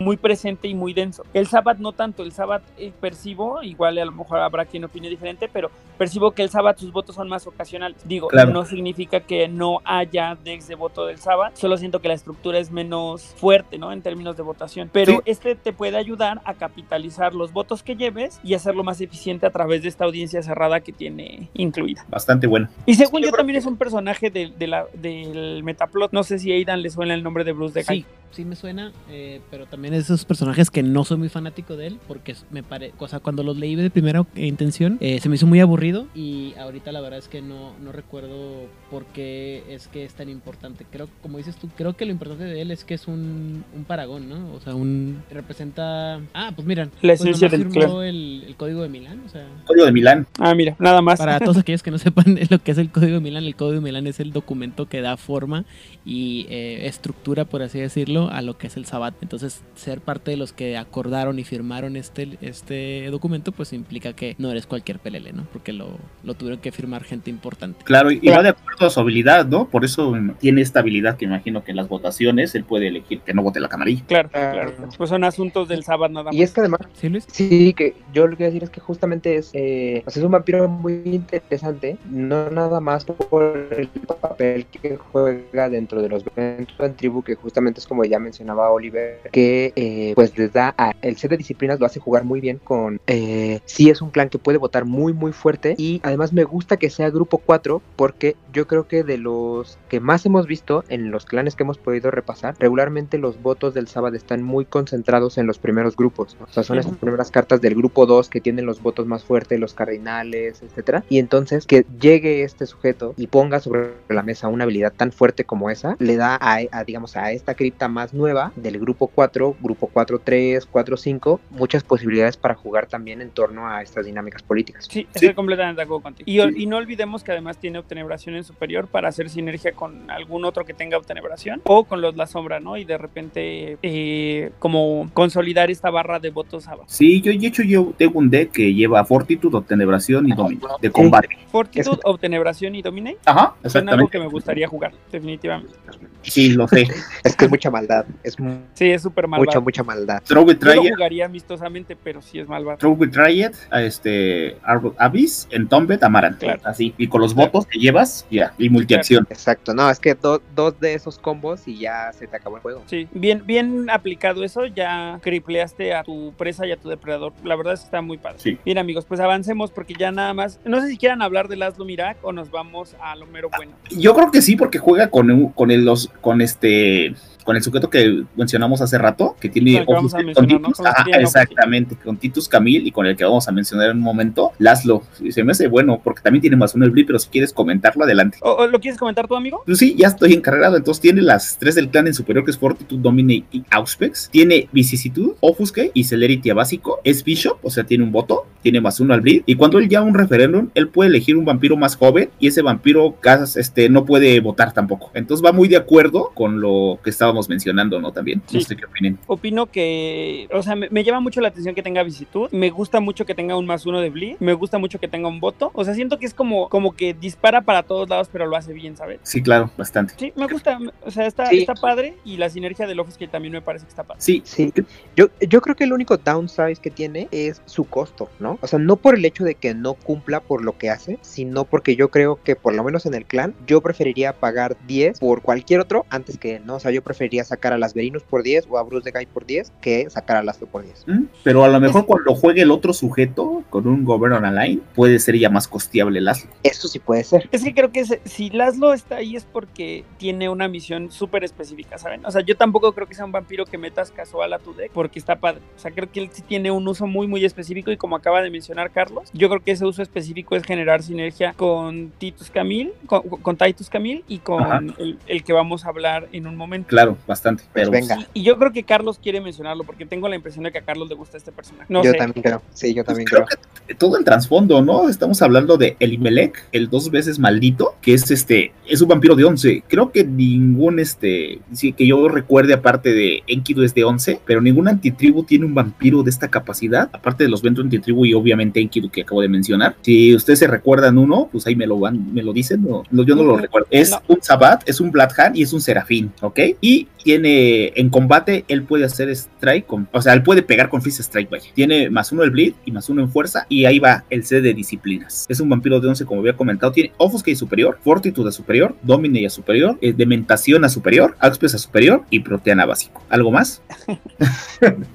muy 0.02 0.18
presente 0.18 0.68
y 0.68 0.76
muy 0.76 0.94
denso. 0.94 1.23
El 1.34 1.48
Sabbath 1.48 1.78
no 1.78 1.91
tanto, 1.94 2.23
el 2.23 2.32
Sabbath 2.32 2.64
eh, 2.78 2.91
percibo, 2.99 3.61
igual 3.64 3.98
a 3.98 4.06
lo 4.06 4.11
mejor 4.11 4.40
habrá 4.40 4.65
quien 4.65 4.84
opine 4.84 5.10
diferente, 5.10 5.49
pero 5.52 5.69
percibo 5.98 6.32
que 6.32 6.41
el 6.44 6.49
Sabbath 6.49 6.80
sus 6.80 6.91
votos 6.91 7.15
son 7.15 7.30
más 7.30 7.45
ocasionales. 7.48 7.98
Digo, 8.07 8.28
Claro. 8.28 8.52
no 8.52 8.65
significa 8.65 9.19
que 9.22 9.48
no 9.48 9.80
haya 9.86 10.36
decks 10.44 10.68
de 10.68 10.76
voto 10.76 11.06
del 11.06 11.18
Sabbath, 11.19 11.56
solo 11.56 11.78
siento 11.78 12.02
que 12.02 12.07
la 12.07 12.15
estructura 12.15 12.57
es 12.60 12.72
menos 12.72 13.22
fuerte, 13.38 13.78
¿no? 13.78 13.91
En 13.91 14.02
términos 14.02 14.36
de 14.38 14.44
votación. 14.44 14.90
Pero 14.91 15.14
Sí. 15.14 15.19
este 15.26 15.56
te 15.56 15.73
puede 15.73 15.98
ayudar 15.98 16.41
a 16.45 16.53
capitalizar 16.56 17.36
los 17.36 17.53
votos 17.53 17.84
que 17.84 17.95
lleves 17.95 18.40
y 18.44 18.53
hacerlo 18.56 18.84
más 18.84 18.99
eficiente 19.02 19.45
a 19.45 19.52
través 19.52 19.84
de 19.84 19.90
esta 19.90 20.06
audiencia 20.06 20.41
cerrada 20.41 20.80
que 20.82 20.91
tiene 20.91 21.49
incluida. 21.53 22.06
Bastante 22.10 22.48
bueno. 22.48 22.68
Y 22.86 22.95
según 22.95 23.22
Yo 23.22 23.32
también 23.32 23.57
es 23.57 23.65
un 23.65 23.78
personaje 23.78 24.30
de, 24.32 24.52
de 24.57 24.68
la, 24.68 24.86
del 24.94 25.64
Metaplot. 25.64 26.11
No 26.11 26.23
sé 26.23 26.40
si 26.40 26.52
a 26.52 26.56
Aidan 26.56 26.82
le 26.82 26.90
suena 26.90 27.14
el 27.14 27.22
nombre 27.23 27.44
de 27.44 27.52
Bruce 27.53 27.73
de 27.76 27.84
Sí, 27.84 28.06
sí 28.32 28.45
me 28.45 28.56
suena, 28.56 28.91
eh, 29.10 29.41
pero 29.52 29.65
también 29.68 29.90
esos 29.97 30.26
personajes 30.26 30.69
que 30.69 30.84
no 30.84 31.03
soy 31.03 31.18
muy 31.18 31.30
fanático 31.30 31.76
de 31.77 31.88
él, 31.88 31.99
porque 32.07 32.35
me 32.49 32.63
pare, 32.63 32.93
o 32.97 33.07
sea, 33.07 33.19
cuando 33.19 33.43
los 33.43 33.57
leí 33.57 33.76
de 33.76 33.89
primera 33.89 34.26
intención, 34.35 34.97
eh, 35.01 35.19
se 35.19 35.30
me 35.30 35.35
hizo 35.35 35.47
muy 35.47 35.59
aburrido 35.59 36.07
y 36.15 36.53
ahorita 36.59 36.91
la 36.91 37.01
verdad 37.01 37.19
es 37.19 37.27
que 37.27 37.41
no, 37.41 37.73
no 37.84 37.91
recuerdo 37.91 38.68
por 38.89 39.05
qué 39.05 39.63
es 39.69 39.88
que 39.88 40.03
es 40.05 40.13
tan 40.13 40.30
importante. 40.30 40.85
Creo, 40.89 41.07
como 41.22 41.38
dices 41.38 41.55
tú, 41.55 41.69
creo 41.76 41.93
que 41.93 42.05
lo 42.05 42.11
importante 42.11 42.43
de 42.43 42.61
él 42.61 42.72
es 42.72 42.84
que 42.84 42.93
es 42.93 43.07
un, 43.07 43.63
un 43.76 43.84
paragón, 43.85 44.30
¿no? 44.30 44.53
O 44.53 44.59
sea, 44.59 44.76
un 44.76 45.23
representa... 45.31 46.19
Ah, 46.34 46.51
pues 46.55 46.68
miran, 46.68 46.91
La 47.01 47.13
pues 47.13 47.22
esencia 47.22 47.49
del 47.49 47.72
firmó 47.72 48.01
el, 48.03 48.43
el 48.47 48.55
código 48.55 48.81
de 48.81 48.89
Milán, 48.89 49.22
o 49.26 49.30
sea... 49.30 49.47
Código 49.65 49.85
de 49.85 49.91
Milán. 49.91 50.27
Ah, 50.39 50.55
mira, 50.55 50.76
nada 50.80 51.01
más. 51.01 51.19
Para 51.19 51.39
todos 51.39 51.57
aquellos 51.61 51.84
que 51.84 51.91
no 51.91 51.97
sepan 51.97 52.38
lo 52.49 52.59
que 52.59 52.72
es 52.72 52.77
el 52.77 52.91
Código 52.91 53.15
de 53.15 53.19
Milán, 53.19 53.43
el 53.43 53.55
Código 53.55 53.76
de 53.76 53.81
Milán 53.81 54.07
es 54.07 54.19
el 54.19 54.31
documento 54.31 54.88
que 54.88 55.01
da 55.01 55.18
forma 55.18 55.65
y 56.05 56.47
eh, 56.49 56.88
estructura, 56.88 57.45
por 57.45 57.61
así 57.61 57.80
decirlo, 57.80 58.30
a 58.31 58.41
lo 58.41 58.57
que 58.57 58.68
es 58.68 58.77
el 58.77 58.85
Sabbat. 58.85 59.15
Entonces, 59.22 59.63
ser 59.82 59.99
parte 60.02 60.32
de 60.32 60.38
los 60.38 60.53
que 60.53 60.78
acordaron 60.78 61.40
y 61.40 61.44
firmaron 61.44 61.95
este, 61.95 62.38
este 62.41 63.08
documento, 63.12 63.52
pues 63.52 63.74
implica 63.74 64.14
que 64.14 64.36
no 64.38 64.49
eres 64.52 64.66
cualquier 64.66 64.99
pelele, 64.99 65.34
¿no? 65.34 65.45
Porque 65.52 65.74
lo, 65.74 65.98
lo 66.24 66.34
tuvieron 66.36 66.60
que 66.62 66.72
firmar 66.72 67.03
gente 67.03 67.30
importante. 67.30 67.84
Claro, 67.84 68.12
y 68.12 68.20
va 68.30 68.41
de 68.44 68.49
acuerdo 68.49 68.86
a 68.86 68.90
su 68.90 68.99
habilidad, 68.99 69.45
¿no? 69.45 69.68
Por 69.68 69.84
eso 69.86 70.14
tiene 70.40 70.62
esta 70.62 70.80
habilidad 70.80 71.18
que 71.18 71.26
imagino 71.26 71.64
que 71.64 71.72
en 71.72 71.78
las 71.78 71.88
votaciones 71.90 72.56
él 72.56 72.64
puede 72.64 72.88
elegir 72.88 73.20
que 73.22 73.34
no 73.34 73.44
vote 73.44 73.60
la 73.60 73.68
camarilla. 73.70 74.03
Claro, 74.08 74.30
Ah. 74.34 74.49
claro. 74.53 74.74
Pues 74.98 75.10
son 75.10 75.24
asuntos 75.24 75.68
del 75.68 75.84
sábado 75.84 76.14
nada 76.14 76.26
más. 76.26 76.36
Y 76.36 76.41
es 76.44 76.52
que 76.52 76.62
además, 76.62 76.82
¿Sí, 76.94 77.10
Luis? 77.10 77.26
sí, 77.32 77.74
que 77.74 77.95
yo 78.14 78.26
lo 78.26 78.32
que 78.32 78.38
quiero 78.38 78.52
decir 78.52 78.64
es 78.64 78.70
que 78.70 78.80
justamente 78.80 79.36
es, 79.36 79.49
eh, 79.53 80.03
sea, 80.08 80.22
es 80.22 80.26
un 80.26 80.32
vampiro 80.32 80.68
muy 80.68 81.02
interesante, 81.06 81.98
no 82.10 82.49
nada 82.49 82.80
más 82.80 83.06
por 83.06 83.68
el 83.78 83.88
papel 83.88 84.66
que 84.66 84.98
juega 84.98 85.70
dentro 85.70 86.02
de 86.02 86.10
los 86.10 86.24
Venture 86.36 86.86
en 86.88 86.95
tribu, 86.95 87.24
que 87.24 87.36
justamente 87.36 87.80
es 87.80 87.88
como 87.88 88.03
ya 88.06 88.20
mencionaba 88.20 88.70
Oliver, 88.72 89.20
que 89.32 89.70
eh, 89.76 90.14
pues 90.15 90.38
les 90.38 90.53
da 90.53 90.73
a, 90.77 90.93
el 91.02 91.18
set 91.18 91.31
de 91.31 91.38
disciplinas 91.38 91.80
lo 91.80 91.85
hace 91.85 91.99
jugar 91.99 92.23
muy 92.23 92.41
bien 92.41 92.60
con, 92.64 93.02
eh, 93.07 93.60
sí 93.65 93.89
es 93.89 94.02
un 94.02 94.10
clan 94.10 94.30
que 94.30 94.38
puede 94.38 94.57
votar 94.57 94.85
muy 94.85 95.14
muy 95.14 95.31
fuerte 95.31 95.76
y 95.77 95.99
además 96.03 96.34
me 96.34 96.43
gusta 96.43 96.77
que 96.77 96.89
sea 96.89 97.10
grupo 97.10 97.38
4 97.38 97.81
porque 97.95 98.35
yo 98.53 98.68
creo 98.68 98.88
que 98.88 99.03
de 99.03 99.18
los 99.18 99.77
que 99.89 99.99
más 99.99 100.26
hemos 100.26 100.48
visto 100.48 100.84
en 100.89 101.11
los 101.11 101.26
clanes 101.26 101.56
que 101.56 101.64
hemos 101.64 101.77
podido 101.77 102.11
repasar, 102.11 102.56
regularmente 102.60 103.18
los 103.18 103.41
votos 103.41 103.73
del 103.73 103.88
sábado 103.88 104.15
están 104.15 104.43
muy 104.43 104.65
concentrados 104.65 105.38
en 105.38 105.48
los 105.48 105.60
primeros 105.60 105.95
grupos, 105.95 106.38
¿no? 106.39 106.45
o 106.45 106.53
sea, 106.53 106.64
son 106.64 106.80
esas 106.80 106.98
primeras 106.98 107.31
cartas 107.31 107.61
del 107.61 107.76
grupo 107.76 108.06
2 108.06 108.30
que 108.30 108.41
tienen 108.41 108.65
los 108.65 108.81
votos 108.81 109.06
más 109.06 109.23
fuertes, 109.23 109.60
los 109.60 109.73
cardinales, 109.73 110.61
etcétera, 110.61 111.03
y 111.10 111.19
entonces 111.19 111.65
que 111.65 111.85
llegue 111.99 112.43
este 112.43 112.65
sujeto 112.65 113.14
y 113.18 113.27
ponga 113.27 113.60
sobre 113.60 113.91
la 114.10 114.23
mesa 114.23 114.48
una 114.48 114.64
habilidad 114.64 114.93
tan 114.93 115.11
fuerte 115.11 115.43
como 115.45 115.69
esa, 115.69 115.95
le 115.99 116.15
da 116.15 116.38
a, 116.39 116.60
a, 116.72 116.84
digamos 116.84 117.15
a 117.18 117.31
esta 117.31 117.56
cripta 117.56 117.88
más 117.88 118.14
nueva 118.14 118.52
del 118.56 118.80
grupo 118.80 119.07
4, 119.07 119.41
grupo 119.41 119.51
4 119.60 120.19
3, 120.19 120.65
4 120.65 120.98
5, 120.98 121.40
muchas 121.52 121.84
posibilidades 121.84 122.38
para 122.38 122.56
jugar 122.56 122.88
también 122.88 123.22
en 123.22 123.30
torno 123.30 123.68
a 123.68 123.82
estas 123.82 124.06
dinámicas 124.06 124.41
políticas. 124.44 124.86
Sí, 124.86 125.02
Sí. 125.02 125.07
estoy 125.14 125.34
completamente 125.34 125.80
de 125.80 125.84
acuerdo 125.84 126.03
contigo. 126.03 126.49
Y, 126.56 126.65
no 126.72 126.78
olvidemos 126.78 127.23
que 127.23 127.32
además 127.32 127.57
tiene 127.57 127.80
obtenebración 127.80 128.36
en 128.36 128.44
superior 128.44 128.88
para 128.88 129.10
hacer 129.10 129.30
sinergia 129.30 129.73
con 129.73 130.10
algún 130.10 130.45
otro 130.45 130.64
que 130.64 130.73
tenga 130.73 130.98
obtenebración 130.98 131.61
o 131.65 131.84
con 131.84 132.02
los 132.02 132.15
la 132.15 132.28
sombra, 132.28 132.60
¿no? 132.60 132.78
Y 132.78 132.86
de 132.86 132.98
repente 132.98 133.78
eh, 133.82 134.52
como 134.60 135.10
consolidar 135.14 135.69
esta 135.69 135.90
barra 135.90 136.19
de 136.19 136.30
votos 136.30 136.68
abajo. 136.68 136.86
Sí, 136.88 137.22
yo 137.22 137.32
de 137.32 137.45
hecho 137.45 137.64
yo 137.64 137.94
tengo 137.98 138.19
un 138.19 138.30
deck 138.30 138.52
que 138.52 138.73
lleva 138.73 139.03
Fortitude, 139.03 139.57
Obtenebración 139.57 140.28
y 140.30 140.34
Domino 140.34 140.68
de 140.82 140.91
combate. 140.91 141.30
Fortitude, 141.52 141.99
obtenebración 142.03 142.76
y 142.76 142.82
dominate 142.82 143.18
Ajá, 143.26 143.40
son 143.40 143.44
algo 143.44 143.65
exactamente. 143.65 144.11
que 144.11 144.19
me 144.19 144.28
gustaría 144.28 144.68
jugar, 144.68 144.94
definitivamente. 145.11 145.73
Sí, 146.22 146.49
lo 146.53 146.68
sé. 146.68 146.88
Es 147.23 147.36
que 147.36 147.45
es 147.45 147.52
mucha 147.52 147.69
maldad. 147.69 148.06
Es 148.23 148.36
Sí, 148.73 148.90
es 148.90 149.02
súper 149.02 149.28
mucha, 149.45 149.59
mucha 149.59 149.84
maldad. 149.84 150.22
Throw 150.26 150.43
with 150.43 150.57
Yo 150.59 150.73
lo 150.76 150.81
jugaría 150.84 151.26
amistosamente, 151.26 151.95
pero 152.01 152.22
sí 152.22 152.39
es 152.39 152.47
malvado. 152.47 152.77
Throw 152.77 152.93
with 152.93 153.11
Riot, 153.15 153.51
a 153.69 153.81
este 153.81 154.57
Arbor 154.63 154.95
Abyss, 154.97 155.47
en 155.51 155.68
Tombed, 155.68 156.03
Amaran. 156.03 156.35
Claro. 156.39 156.61
Así. 156.63 156.93
Y 156.97 157.07
con 157.07 157.22
los 157.22 157.34
votos 157.34 157.65
que 157.68 157.80
llevas, 157.80 158.26
ya. 158.31 158.53
Y 158.57 158.69
multiacción. 158.69 159.27
Exacto, 159.30 159.73
no, 159.73 159.89
es 159.89 159.99
que 159.99 160.13
do- 160.15 160.41
dos 160.55 160.80
de 160.80 160.93
esos 160.93 161.18
combos 161.19 161.68
y 161.68 161.77
ya 161.80 162.11
se 162.13 162.27
te 162.27 162.35
acabó 162.35 162.55
el 162.57 162.61
juego. 162.61 162.84
Sí, 162.85 163.07
bien, 163.13 163.43
bien 163.45 163.89
aplicado 163.89 164.43
eso, 164.43 164.65
ya 164.65 165.19
cripleaste 165.22 165.93
a 165.93 166.03
tu 166.03 166.34
presa 166.38 166.65
y 166.68 166.72
a 166.72 166.77
tu 166.77 166.89
depredador. 166.89 167.34
La 167.43 167.55
verdad 167.55 167.73
es 167.73 167.81
que 167.81 167.85
está 167.85 168.01
muy 168.01 168.18
padre. 168.18 168.38
Sí. 168.39 168.57
Bien 168.65 168.77
amigos, 168.77 169.05
pues 169.05 169.19
avancemos 169.19 169.72
porque 169.72 169.93
ya 169.97 170.11
nada 170.11 170.34
más, 170.34 170.59
no 170.65 170.81
sé 170.81 170.88
si 170.89 170.97
quieran 170.97 171.22
hablar 171.22 171.47
de 171.47 171.55
Laszlo 171.57 171.85
Mirak 171.85 172.18
o 172.22 172.31
nos 172.31 172.51
vamos 172.51 172.95
a 173.01 173.15
lo 173.15 173.26
mero 173.27 173.49
bueno. 173.55 173.72
Yo 173.91 174.13
creo 174.13 174.31
que 174.31 174.41
sí, 174.41 174.55
porque 174.55 174.77
juega 174.80 175.09
con, 175.09 175.30
un- 175.31 175.49
con 175.51 175.72
el, 175.72 175.85
los, 175.85 176.07
con 176.22 176.41
este 176.41 177.13
con 177.43 177.55
el 177.55 177.63
sujeto 177.63 177.89
que 177.89 178.23
mencionamos 178.35 178.81
hace 178.81 178.97
rato, 178.97 179.35
que 179.39 179.49
tiene 179.49 179.84
ojos- 179.88 180.13
con. 180.35 180.47
Titus, 180.47 180.80
ajá, 180.85 181.03
tienen 181.03 181.23
ojos, 181.26 181.35
exactamente, 181.35 181.95
con 181.95 182.18
Titus 182.18 182.47
Camil 182.47 182.88
y 182.88 182.91
con 182.91 183.05
el 183.05 183.15
que 183.15 183.23
vamos 183.23 183.47
a 183.47 183.51
mencionar 183.51 183.89
en 183.91 183.97
un 183.97 184.03
momento, 184.03 184.51
Laszlo. 184.59 185.03
Se 185.30 185.43
me 185.43 185.51
hace 185.51 185.68
bueno, 185.68 186.01
porque 186.03 186.22
también 186.22 186.41
tiene 186.41 186.55
más 186.55 186.76
uno 186.76 186.85
el 186.85 186.91
blip, 186.91 187.07
pero 187.07 187.19
si 187.19 187.30
quieres 187.30 187.53
comentarlo, 187.53 188.03
adelante. 188.03 188.38
¿O, 188.41 188.51
o 188.53 188.68
lo 188.68 188.80
quieres 188.80 188.99
comentar 188.99 189.27
tú, 189.27 189.35
amigo? 189.35 189.63
Pues 189.65 189.77
sí, 189.77 189.95
ya 189.97 190.07
estoy 190.07 190.34
encargado. 190.34 190.77
Entonces 190.77 191.01
tiene 191.01 191.22
las 191.22 191.57
tres 191.57 191.76
del 191.76 191.89
clan 191.89 192.07
en 192.07 192.13
superior, 192.13 192.43
que 192.45 192.51
es 192.51 192.57
Fortitude, 192.57 193.01
Domine 193.01 193.43
y 193.51 193.63
Auspex. 193.69 194.30
Tiene 194.31 194.68
Vicisitud, 194.72 195.34
Offusque 195.39 195.91
y 195.93 196.03
Celerity 196.03 196.49
a 196.49 196.53
básico. 196.53 196.99
Es 197.03 197.23
Bishop, 197.23 197.57
o 197.63 197.69
sea, 197.69 197.84
tiene 197.84 198.03
un 198.03 198.11
voto. 198.11 198.45
Tiene 198.61 198.80
más 198.81 198.99
uno 198.99 199.13
al 199.13 199.22
bleed. 199.22 199.41
Y 199.45 199.55
cuando 199.55 199.80
él 199.80 199.89
llama 199.89 200.07
un 200.07 200.13
referéndum, 200.15 200.69
él 200.76 200.88
puede 200.89 201.09
elegir 201.09 201.35
un 201.35 201.45
vampiro 201.45 201.76
más 201.77 201.95
joven. 201.95 202.30
Y 202.39 202.47
ese 202.47 202.61
vampiro 202.61 203.15
este, 203.55 203.89
no 203.89 204.05
puede 204.05 204.39
votar 204.39 204.73
tampoco. 204.73 205.11
Entonces 205.13 205.43
va 205.45 205.51
muy 205.51 205.68
de 205.68 205.77
acuerdo 205.77 206.31
con 206.35 206.61
lo 206.61 206.99
que 207.03 207.09
estábamos 207.09 207.40
mencionando, 207.49 207.99
¿no? 207.99 208.11
También. 208.11 208.41
Sí. 208.47 208.57
No 208.57 208.63
sé 208.63 208.76
qué 208.76 208.85
opinen. 208.85 209.18
Opino 209.27 209.65
que, 209.68 210.47
o 210.53 210.61
sea, 210.61 210.76
me, 210.76 210.89
me 210.89 211.03
llama 211.03 211.19
mucho 211.19 211.41
la 211.41 211.49
atención 211.49 211.76
que 211.76 211.84
tenga 211.84 212.03
visitud. 212.03 212.49
Me 212.51 212.69
gusta 212.69 212.99
mucho 212.99 213.26
que 213.26 213.35
tenga 213.35 213.55
un 213.57 213.65
más 213.65 213.85
uno 213.85 213.99
de 214.01 214.09
bleed. 214.09 214.38
Me 214.39 214.53
gusta 214.53 214.77
mucho 214.77 214.99
que 214.99 215.07
tenga 215.07 215.27
un 215.27 215.39
voto. 215.39 215.72
O 215.73 215.84
sea, 215.84 215.93
siento 215.93 216.19
que 216.19 216.26
es 216.26 216.34
como, 216.34 216.69
como 216.69 216.93
que 216.95 217.13
dispara 217.13 217.61
para 217.61 217.84
todos 217.84 218.09
lados, 218.09 218.30
pero 218.31 218.45
lo 218.47 218.55
hace 218.55 218.73
bien, 218.73 218.95
¿sabes? 218.97 219.19
Sí, 219.23 219.41
claro, 219.41 219.72
bastante. 219.77 220.13
Sí, 220.18 220.34
me 220.35 220.47
gusta. 220.47 220.80
O 221.05 221.11
sea, 221.11 221.26
está, 221.26 221.47
Sí. 221.47 221.59
está 221.59 221.73
padre. 221.76 222.15
Y 222.23 222.38
la 222.38 222.49
sinergia 222.49 222.88
del 222.88 222.99
Office 222.99 223.18
que 223.18 223.27
también 223.27 223.53
me 223.53 223.61
parece 223.61 223.85
que 223.85 223.89
está 223.89 224.03
padre. 224.03 224.22
Sí, 224.22 224.41
Sí, 224.45 224.72
yo, 225.15 225.27
yo 225.47 225.61
creo 225.61 225.76
que 225.76 225.84
el 225.84 225.93
único 225.93 226.18
downside 226.18 226.77
que 226.81 226.89
tiene 226.91 227.27
es 227.31 227.61
su 227.65 227.85
costo, 227.85 228.30
¿no? 228.39 228.57
O 228.61 228.68
sea, 228.68 228.80
no 228.80 228.95
por 228.95 229.15
el 229.15 229.23
hecho 229.26 229.43
de 229.43 229.55
que 229.55 229.73
no 229.73 229.93
cumpla 229.93 230.39
por 230.39 230.63
lo 230.63 230.77
que 230.77 230.89
hace, 230.89 231.18
sino 231.22 231.65
porque 231.65 231.95
yo 231.95 232.09
creo 232.09 232.39
que 232.43 232.55
por 232.55 232.73
lo 232.73 232.84
menos 232.84 233.05
en 233.05 233.13
el 233.13 233.26
clan, 233.26 233.53
yo 233.68 233.81
preferiría 233.81 234.34
pagar 234.34 234.77
10 234.88 235.19
por 235.19 235.41
cualquier 235.41 235.80
otro 235.80 236.05
antes 236.09 236.38
que 236.38 236.55
él, 236.55 236.63
¿no? 236.65 236.76
O 236.76 236.80
sea, 236.80 236.91
yo 236.91 237.01
preferiría 237.22 237.43
sacar 237.43 237.72
a 237.72 237.77
las 237.77 237.93
Verinus 237.93 238.23
por 238.23 238.41
10 238.41 238.65
o 238.68 238.80
a 238.80 238.84
Bruce 238.84 239.06
de 239.06 239.11
Guy 239.11 239.27
por 239.27 239.45
10 239.45 239.72
que 239.80 240.10
sacar 240.10 240.38
a 240.38 240.43
Laszlo 240.43 240.65
por 240.65 240.84
10. 240.84 241.03
¿Mm? 241.06 241.26
Pero 241.43 241.64
a 241.64 241.68
lo 241.68 241.80
mejor 241.80 242.07
cuando 242.07 242.34
juegue 242.34 242.64
el 242.64 242.72
otro 242.72 242.93
sujeto 242.93 243.64
con 243.69 243.85
un 243.85 244.03
Govern 244.03 244.34
Online, 244.34 244.80
puede 244.95 245.19
ser 245.19 245.38
ya 245.38 245.52
más 245.52 245.68
costeable 245.68 246.18
el 246.18 246.26
Laszlo. 246.26 246.49
Eso 246.64 246.88
sí 246.88 246.98
puede 246.98 247.23
ser. 247.23 247.48
Es 247.52 247.64
que 247.64 247.76
creo 247.76 247.91
que 247.91 248.06
si 248.26 248.49
Laszlo 248.49 248.93
está 248.93 249.18
ahí 249.18 249.35
es 249.35 249.45
porque 249.45 250.03
tiene 250.18 250.49
una 250.49 250.68
misión 250.68 251.11
súper 251.11 251.43
específica, 251.43 251.99
¿saben? 251.99 252.26
O 252.26 252.31
sea, 252.31 252.41
yo 252.41 252.57
tampoco 252.57 252.91
creo 252.93 253.07
que 253.07 253.14
sea 253.14 253.26
un 253.26 253.31
vampiro 253.31 253.65
que 253.65 253.77
metas 253.77 254.10
casual 254.10 254.53
a 254.53 254.57
tu 254.57 254.73
deck 254.73 254.91
porque 254.91 255.19
está 255.19 255.39
padre. 255.39 255.61
O 255.76 255.80
sea, 255.80 255.91
creo 255.91 256.11
que 256.11 256.22
él 256.22 256.30
sí 256.31 256.41
tiene 256.41 256.72
un 256.72 256.88
uso 256.88 257.06
muy, 257.06 257.27
muy 257.27 257.45
específico 257.45 257.91
y 257.91 257.98
como 257.98 258.15
acaba 258.15 258.41
de 258.41 258.49
mencionar 258.49 258.89
Carlos, 258.89 259.30
yo 259.31 259.48
creo 259.48 259.61
que 259.61 259.72
ese 259.72 259.85
uso 259.85 260.02
específico 260.02 260.56
es 260.56 260.64
generar 260.64 261.03
sinergia 261.03 261.53
con 261.53 262.11
Titus 262.18 262.49
Camil, 262.49 262.93
con, 263.06 263.22
con 263.22 263.57
Titus 263.57 263.91
Camil 263.91 264.23
y 264.27 264.39
con 264.39 264.95
el, 264.98 265.19
el 265.27 265.43
que 265.43 265.53
vamos 265.53 265.85
a 265.85 265.89
hablar 265.89 266.27
en 266.31 266.48
un 266.48 266.56
momento. 266.56 266.88
Claro, 266.88 267.11
bastante. 267.28 267.64
Pues 267.64 267.72
Pero 267.74 267.92
venga. 267.92 268.18
Y, 268.34 268.42
y 268.42 268.44
yo 268.44 268.58
creo 268.58 268.72
que 268.72 268.84
Carlos 268.84 269.20
quiere 269.20 269.42
mencionarlo 269.42 269.84
porque 269.84 270.06
tengo 270.06 270.28
la 270.30 270.36
impresión 270.36 270.64
de 270.64 270.72
que 270.72 270.80
a 270.80 270.82
Carlos 270.84 271.10
le 271.10 271.16
gusta 271.16 271.38
este 271.38 271.52
personaje. 271.52 271.86
No 271.92 272.04
yo 272.04 272.12
sé. 272.12 272.18
también 272.18 272.42
creo. 272.44 272.62
Sí, 272.74 272.94
yo 272.94 273.04
también 273.04 273.26
Pues 273.30 273.44
creo 273.44 273.46
creo. 273.46 273.62
que 273.62 273.70
todo 273.97 274.18
el 274.18 274.23
trasfondo, 274.23 274.81
¿no? 274.81 275.09
Estamos 275.09 275.41
hablando 275.41 275.77
de 275.77 275.95
Elimelech, 275.99 276.68
el 276.72 276.89
dos 276.89 277.11
veces 277.11 277.39
maldito, 277.39 277.95
que 278.01 278.13
es 278.13 278.30
este, 278.31 278.73
es 278.88 279.01
un 279.01 279.07
vampiro 279.07 279.35
de 279.35 279.43
11. 279.43 279.84
Creo 279.88 280.11
que 280.11 280.23
ningún, 280.23 280.99
este, 280.99 281.59
sí, 281.73 281.93
que 281.93 282.05
yo 282.05 282.27
recuerde 282.27 282.73
aparte 282.73 283.13
de 283.13 283.43
Enkidu 283.47 283.84
es 283.84 283.93
de 283.93 284.03
11, 284.03 284.39
pero 284.45 284.61
ningún 284.61 284.88
antitribu 284.88 285.43
tiene 285.43 285.65
un 285.65 285.73
vampiro 285.73 286.23
de 286.23 286.30
esta 286.30 286.49
capacidad, 286.49 287.09
aparte 287.13 287.43
de 287.43 287.49
los 287.49 287.61
Ventro 287.61 287.84
antitribu 287.84 288.26
y 288.26 288.34
obviamente 288.34 288.80
Enkidu 288.80 289.09
que 289.09 289.22
acabo 289.22 289.41
de 289.41 289.49
mencionar. 289.49 289.95
Si 290.01 290.35
ustedes 290.35 290.59
se 290.59 290.68
recuerdan 290.68 291.18
uno, 291.18 291.49
pues 291.51 291.68
ahí 291.68 291.76
me 291.76 291.88
lo 291.88 291.99
van, 291.99 292.34
me 292.34 292.43
lo 292.43 292.53
dicen, 292.53 292.84
no, 292.84 293.03
no, 293.11 293.23
yo 293.23 293.35
no 293.35 293.43
lo 293.43 293.57
recuerdo. 293.57 293.88
Es 293.91 294.11
no. 294.11 294.22
un 294.27 294.41
Sabat, 294.41 294.88
es 294.88 294.99
un 294.99 295.11
Bloodhand 295.11 295.55
y 295.55 295.63
es 295.63 295.73
un 295.73 295.81
Serafín, 295.81 296.31
¿ok? 296.41 296.59
Y 296.81 297.07
tiene, 297.23 297.93
en 297.95 298.09
combate, 298.09 298.65
él 298.68 298.84
puede 298.84 299.05
hacer 299.05 299.30
strike, 299.30 299.85
con, 299.85 300.07
o 300.11 300.22
sea, 300.22 300.34
él 300.34 300.43
puede 300.43 300.63
pegar 300.63 300.89
con 300.89 301.01
Fist 301.01 301.19
Strike, 301.19 301.49
vaya. 301.49 301.69
Tiene 301.73 302.09
más 302.09 302.31
uno 302.31 302.43
el 302.43 302.51
bleed 302.51 302.73
y 302.85 302.91
más 302.91 303.09
uno 303.09 303.22
en 303.22 303.30
fuerza 303.30 303.65
y 303.69 303.81
ahí 303.86 303.99
va 303.99 304.24
el 304.30 304.44
C 304.44 304.62
de 304.62 304.74
disciplinas. 304.74 305.45
Es 305.49 305.60
un 305.60 305.70
vampiro 305.70 305.99
de 305.99 306.08
11, 306.08 306.26
como 306.26 306.41
había 306.41 306.56
comentado, 306.56 306.91
tiene 306.91 307.12
Offuscate 307.18 307.56
superior, 307.56 307.98
Fortitude 308.03 308.49
a 308.49 308.52
superior, 308.52 308.95
Domine 309.02 309.45
a 309.45 309.49
superior, 309.49 309.98
eh, 310.02 310.14
Dementación 310.14 310.84
a 310.86 310.90
superior, 310.90 311.36
Auspes 311.40 311.76
a 311.76 311.78
superior 311.78 312.24
y 312.30 312.40
Proteana 312.40 312.86
básico. 312.86 313.24
¿Algo 313.30 313.52
más? 313.52 313.82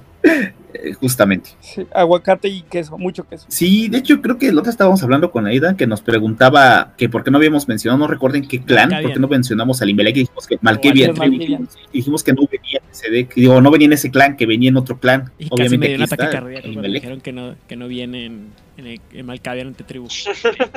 Eh, 0.83 0.93
Justamente. 0.93 1.51
Sí, 1.59 1.85
aguacate 1.93 2.47
y 2.47 2.61
queso, 2.61 2.97
mucho 2.97 3.27
queso. 3.27 3.45
Sí, 3.49 3.87
de 3.89 3.99
hecho 3.99 4.21
creo 4.21 4.37
que 4.37 4.49
el 4.49 4.57
otro 4.57 4.69
estábamos 4.69 5.01
hablando 5.03 5.31
con 5.31 5.45
Aida 5.45 5.75
que 5.75 5.87
nos 5.87 6.01
preguntaba 6.01 6.93
que 6.97 7.09
por 7.09 7.23
qué 7.23 7.31
no 7.31 7.37
habíamos 7.37 7.67
mencionado, 7.67 7.99
no 7.99 8.07
recuerden 8.07 8.47
qué 8.47 8.61
clan, 8.61 8.89
Malkavian. 8.89 9.03
por 9.03 9.13
qué 9.13 9.19
no 9.19 9.27
mencionamos 9.27 9.81
al 9.81 9.89
Imbelec 9.89 10.17
y 10.17 10.19
dijimos 10.21 10.47
que 10.47 10.57
Malkavian. 10.61 11.13
dijimos, 11.13 11.69
dijimos 11.91 12.23
que 12.23 12.33
no 12.33 12.41
venía 12.51 12.79
en 12.83 12.91
ese 12.91 13.27
digo, 13.35 13.61
no 13.61 13.71
venía 13.71 13.87
en 13.87 13.93
ese 13.93 14.11
clan, 14.11 14.37
que 14.37 14.45
venía 14.45 14.69
en 14.69 14.77
otro 14.77 14.99
clan. 14.99 15.31
Y 15.37 15.49
casi 15.49 15.53
Obviamente 15.53 15.77
me 15.77 15.87
dio 15.87 15.97
un 15.97 16.03
ataque 16.03 16.29
cardíaco 16.29 16.67
cuando 16.73 16.91
dijeron 16.91 17.21
que 17.21 17.31
no, 17.33 17.55
que 17.67 17.75
no 17.75 17.87
viene 17.87 18.25
en, 18.25 18.47
en, 18.77 18.87
el, 18.87 19.01
en 19.13 19.25
Malkavian 19.25 19.67
ante 19.67 19.83
tribu. 19.83 20.07